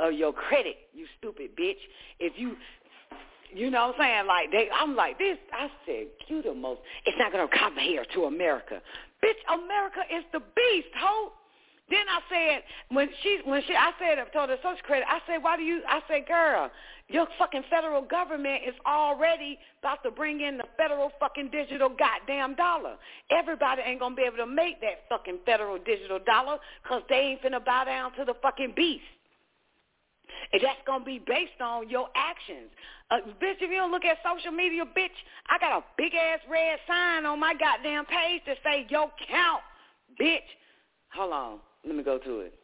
[0.00, 1.76] of your credit, you stupid bitch.
[2.18, 2.56] If you,
[3.52, 4.26] you know what I'm saying?
[4.26, 8.06] Like, they, I'm like, this, I said, you the most, it's not to come here
[8.14, 8.80] to America.
[9.22, 11.32] Bitch, America is the beast, ho.
[11.90, 15.20] Then I said, when she, when she, I said, I told her social credit, I
[15.26, 16.70] said, why do you, I said, girl,
[17.08, 22.56] your fucking federal government is already about to bring in the federal fucking digital goddamn
[22.56, 22.96] dollar.
[23.30, 27.16] Everybody ain't going to be able to make that fucking federal digital dollar because they
[27.16, 29.04] ain't finna bow down to the fucking beast.
[30.52, 32.68] And that's going to be based on your actions.
[33.10, 35.16] Uh, bitch, if you don't look at social media, bitch,
[35.48, 39.62] I got a big-ass red sign on my goddamn page that say, yo, count,
[40.20, 40.44] bitch.
[41.14, 41.58] Hold on.
[41.86, 42.54] Let me go to it.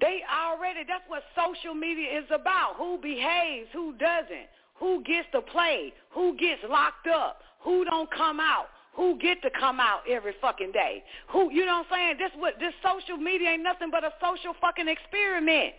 [0.00, 2.74] They already, that's what social media is about.
[2.76, 8.40] Who behaves, who doesn't, who gets to play, who gets locked up, who don't come
[8.40, 11.02] out, who get to come out every fucking day.
[11.30, 12.16] Who, you know what I'm saying?
[12.18, 15.74] This what this social media ain't nothing but a social fucking experiment.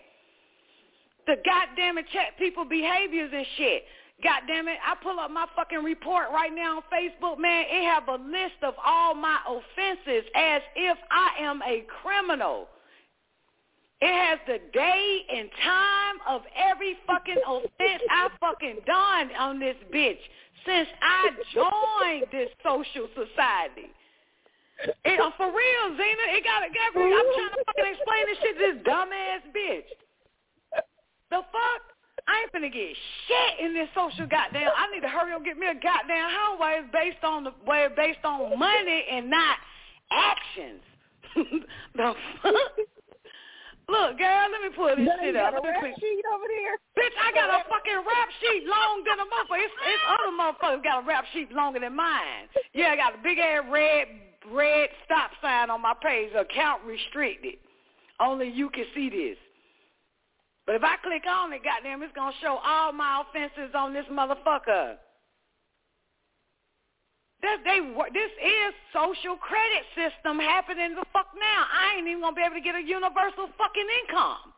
[1.26, 3.84] The goddamn check people behaviors and shit.
[4.22, 7.66] God damn it, I pull up my fucking report right now on Facebook, man.
[7.68, 12.68] It have a list of all my offenses as if I am a criminal.
[14.00, 19.76] It has the day and time of every fucking offense I fucking done on this
[19.92, 20.20] bitch
[20.64, 23.92] since I joined this social society.
[25.04, 28.38] It, uh, for real, Zena, it got to get I'm trying to fucking explain this
[28.42, 29.88] shit to this dumbass bitch.
[31.30, 31.95] The fuck?
[32.26, 32.96] I ain't finna get
[33.28, 34.70] shit in this social goddamn.
[34.74, 37.44] I need to hurry up and get me a goddamn home where it's based on
[37.44, 39.56] the way based on money and not
[40.10, 40.82] actions.
[41.94, 42.74] the fuck?
[43.88, 45.54] Look, girl, let me pull this shit up.
[45.54, 46.74] got a rap quick- sheet over there?
[46.98, 49.62] Bitch, I got a fucking rap sheet long than a motherfucker.
[49.62, 52.50] It's, it's other motherfuckers got a rap sheet longer than mine.
[52.74, 54.08] Yeah, I got a big ass red
[54.52, 57.54] red stop sign on my page, account restricted.
[58.18, 59.36] Only you can see this.
[60.66, 64.06] But if I click on it, goddamn, it's gonna show all my offenses on this
[64.10, 64.96] motherfucker.
[67.40, 67.78] This, they,
[68.12, 71.66] this is social credit system happening the fuck now.
[71.70, 74.52] I ain't even gonna be able to get a universal fucking income.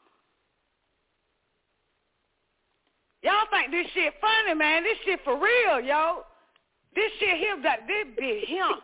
[3.22, 4.84] Y'all think this shit funny, man.
[4.84, 6.24] This shit for real, yo.
[6.94, 8.80] This shit here, that this bitch him.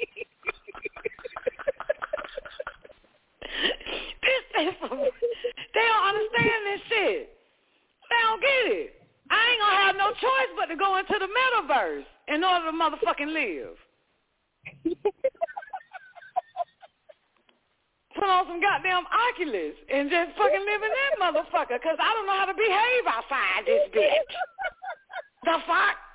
[4.54, 7.36] they don't understand this shit.
[8.10, 8.90] They don't get it.
[9.30, 12.74] I ain't gonna have no choice but to go into the metaverse in order to
[12.74, 13.78] motherfucking live.
[18.18, 22.26] Put on some goddamn Oculus and just fucking live in that motherfucker because I don't
[22.26, 24.34] know how to behave outside this bitch.
[25.46, 26.09] the fuck?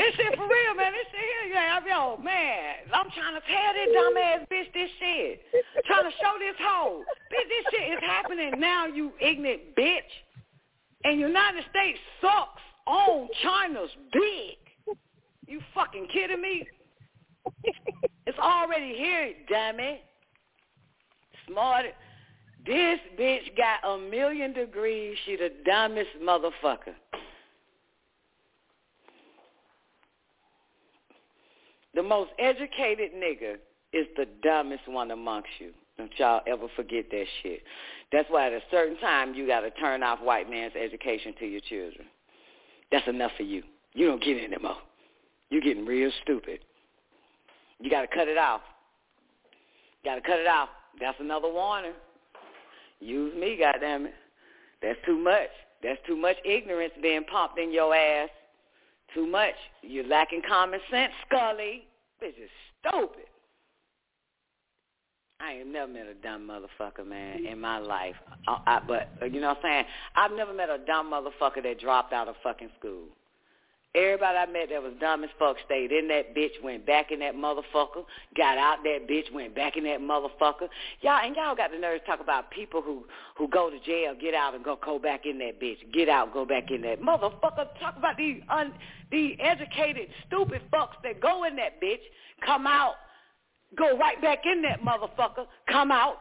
[0.00, 0.92] This shit for real, man.
[0.96, 2.88] This shit here, yeah, yo, man.
[2.88, 5.42] I'm trying to tell this dumbass bitch this shit.
[5.84, 7.04] Trying to show this hoe.
[7.30, 10.08] Bitch, this shit is happening now, you ignorant bitch.
[11.04, 14.96] And United States sucks on China's dick.
[15.46, 16.66] You fucking kidding me?
[18.26, 20.00] it's already here, it.
[21.46, 21.84] Smart.
[22.64, 25.18] This bitch got a million degrees.
[25.26, 26.94] She the dumbest motherfucker.
[32.00, 33.56] The most educated nigga
[33.92, 35.72] is the dumbest one amongst you.
[35.98, 37.62] Don't y'all ever forget that shit.
[38.10, 41.44] That's why at a certain time you got to turn off white man's education to
[41.44, 42.08] your children.
[42.90, 43.64] That's enough for you.
[43.92, 44.78] You don't get it anymore.
[45.50, 46.60] You're getting real stupid.
[47.80, 48.62] You got to cut it off.
[50.02, 50.70] Got to cut it off.
[50.98, 51.92] That's another warning.
[53.00, 54.12] Use me, goddammit.
[54.80, 55.50] That's too much.
[55.82, 58.30] That's too much ignorance being pumped in your ass.
[59.14, 59.54] Too much.
[59.82, 61.84] You're lacking common sense, Scully.
[62.20, 62.50] This is
[62.80, 63.26] stupid.
[65.40, 68.14] I ain't never met a dumb motherfucker, man, in my life.
[68.46, 69.84] I, I, but you know what I'm saying?
[70.14, 73.04] I've never met a dumb motherfucker that dropped out of fucking school.
[73.92, 77.18] Everybody I met that was dumb as fuck stayed in that bitch, went back in
[77.18, 78.04] that motherfucker,
[78.36, 80.68] got out that bitch, went back in that motherfucker.
[81.00, 83.04] Y'all and y'all got the nerve to talk about people who
[83.36, 86.32] who go to jail, get out and go go back in that bitch, get out,
[86.32, 87.66] go back in that motherfucker.
[87.80, 88.72] Talk about these un
[89.10, 91.98] the educated stupid fucks that go in that bitch,
[92.46, 92.94] come out,
[93.76, 96.18] go right back in that motherfucker, come out,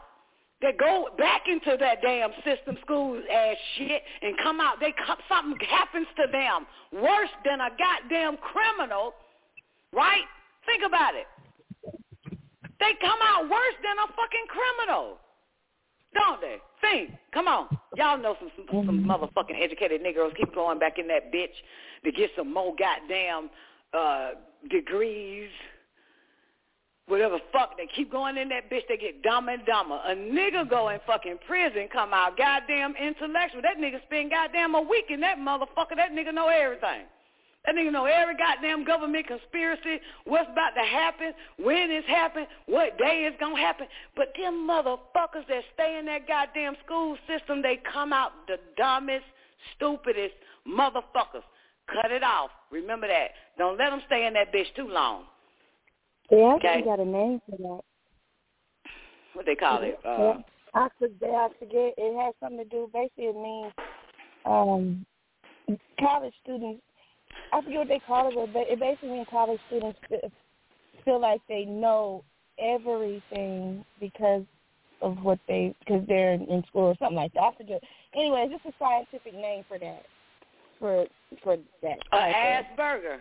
[0.62, 4.80] they go back into that damn system school ass shit and come out.
[4.80, 4.94] They
[5.30, 9.14] something happens to them worse than a goddamn criminal,
[9.94, 10.26] right?
[10.66, 11.28] Think about it.
[12.80, 15.18] They come out worse than a fucking criminal,
[16.14, 16.58] don't they?
[16.82, 17.12] Think.
[17.34, 21.32] Come on, y'all know some some, some motherfucking educated niggas keep going back in that
[21.34, 21.56] bitch
[22.04, 23.50] to get some more goddamn
[23.94, 24.32] uh
[24.70, 25.50] degrees
[27.10, 30.00] whatever fuck, they keep going in that bitch, they get dumber and dumber.
[30.06, 33.62] A nigga go in fucking prison, come out goddamn intellectual.
[33.62, 35.96] That nigga spend goddamn a week in that motherfucker.
[35.98, 37.06] That nigga know everything.
[37.66, 42.98] That nigga know every goddamn government conspiracy, what's about to happen, when it's happening, what
[42.98, 43.88] day it's gonna happen.
[44.16, 49.26] But them motherfuckers that stay in that goddamn school system, they come out the dumbest,
[49.76, 51.44] stupidest motherfuckers.
[52.02, 52.52] Cut it off.
[52.72, 53.32] Remember that.
[53.58, 55.24] Don't let them stay in that bitch too long.
[56.30, 56.82] They actually Okay.
[56.84, 57.82] got a name for that.
[59.34, 60.00] What they call it?
[60.06, 60.38] Uh,
[60.74, 61.30] I forget.
[61.30, 61.94] I forget.
[61.98, 62.90] It has something to do.
[62.94, 63.74] Basically, it means
[64.46, 65.06] um,
[66.00, 66.82] college students.
[67.52, 70.00] I forget what they call it, but it basically means college students
[71.04, 72.24] feel like they know
[72.60, 74.44] everything because
[75.02, 77.42] of what they because they're in school or something like that.
[77.42, 77.82] I forget.
[78.16, 80.06] Anyway, it's just a scientific name for that.
[80.80, 81.06] For
[81.44, 81.98] for that.
[82.12, 83.20] a ass burger.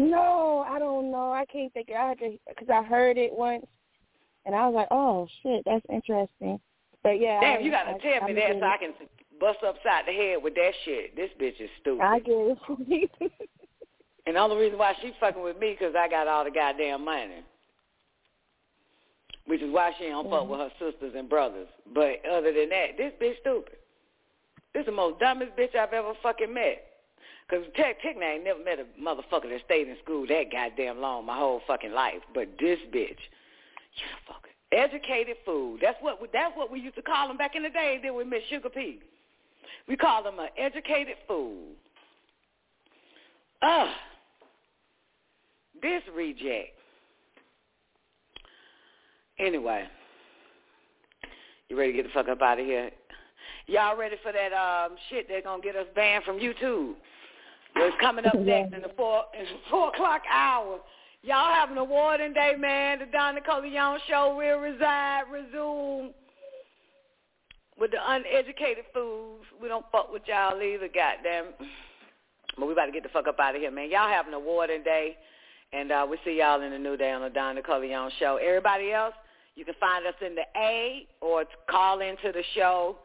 [0.00, 1.30] No, I don't know.
[1.30, 1.90] I can't think.
[1.90, 3.66] I had to because I heard it once,
[4.46, 6.58] and I was like, "Oh shit, that's interesting."
[7.02, 8.94] But yeah, Damn, I, you gotta I, tell me I'm that so I can
[9.38, 11.16] bust upside the head with that shit.
[11.16, 12.02] This bitch is stupid.
[12.02, 13.32] I get it.
[14.26, 17.04] And the only reason why she fucking with me because I got all the goddamn
[17.04, 17.42] money.
[19.46, 21.66] Which is why she don't fuck with her sisters and brothers.
[21.92, 23.76] But other than that, this bitch stupid.
[24.72, 26.89] This is the most dumbest bitch I've ever fucking met.
[27.50, 31.26] Because Tech Tickner ain't never met a motherfucker that stayed in school that goddamn long
[31.26, 32.20] my whole fucking life.
[32.32, 33.18] But this bitch,
[33.96, 35.76] you fucking educated fool.
[35.80, 37.98] That's what we, that's what we used to call him back in the day.
[38.00, 39.00] Then we Miss Sugar P.
[39.88, 41.56] We called him an educated fool.
[43.62, 43.88] Ugh.
[45.82, 46.68] This reject.
[49.38, 49.88] Anyway,
[51.68, 52.90] you ready to get the fuck up out of here?
[53.66, 56.94] Y'all ready for that um shit that's gonna get us banned from YouTube?
[57.76, 60.80] It's coming up next in the four in the four o'clock hour.
[61.22, 62.98] Y'all have an awarding day, man.
[62.98, 66.14] The Don Nicoleone show will reside, resume
[67.78, 69.42] with the uneducated fools.
[69.60, 71.52] We don't fuck with y'all either, goddamn.
[72.58, 73.90] But we about to get the fuck up out of here, man.
[73.90, 75.16] Y'all have an awarding day.
[75.72, 78.38] And uh, we'll see y'all in the new day on the Don Nicoleone show.
[78.42, 79.14] Everybody else,
[79.54, 82.96] you can find us in the A or call into the show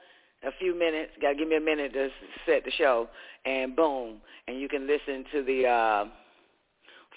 [0.46, 1.12] a few minutes.
[1.22, 2.10] Got to give me a minute to
[2.46, 3.08] set the show.
[3.46, 4.18] And boom.
[4.48, 6.06] And you can listen to the uh,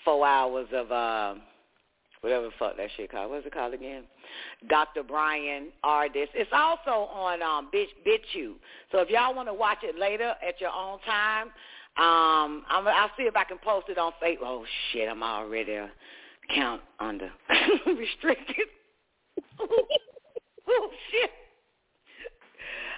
[0.05, 1.35] four hours of uh,
[2.21, 3.31] whatever the fuck that shit called.
[3.31, 4.05] What's it called again?
[4.69, 5.03] Dr.
[5.03, 6.29] Bryan Ardis.
[6.35, 8.57] It's also on um Bitch BitChute.
[8.93, 11.49] So if y'all want to watch it later at your own time,
[11.97, 14.39] um, I'm, I'll see if I can post it on Facebook.
[14.43, 15.91] Oh shit, I'm already a
[16.55, 17.31] count under
[17.87, 18.67] restricted.
[19.61, 21.31] oh shit.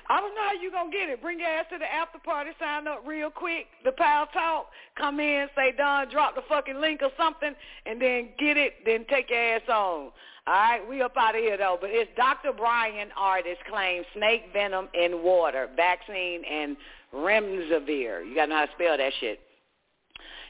[0.09, 1.23] I don't know how you gonna get it.
[1.23, 3.67] Bring your ass to the after party, sign up real quick.
[3.85, 4.65] The Paltalk,
[4.97, 7.55] come in, say Don, drop the fucking link or something,
[7.87, 10.11] and then get it, then take your ass on.
[10.47, 11.79] All right, we up out of here though.
[11.81, 12.53] But it's Dr.
[12.53, 16.77] Bryan Ardis claims snake venom in water, vaccine and
[17.15, 18.27] remdesivir.
[18.27, 19.41] You gotta know how to spell that shit.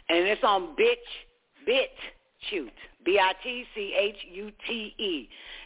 [0.09, 0.97] And it's on bitch
[1.67, 1.91] bit
[2.49, 2.73] shoot.
[3.05, 3.69] B-I-T-C-H-U-T-E.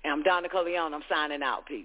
[0.04, 0.94] And I'm Don Nicoleone.
[0.94, 1.66] I'm signing out.
[1.66, 1.84] Peace.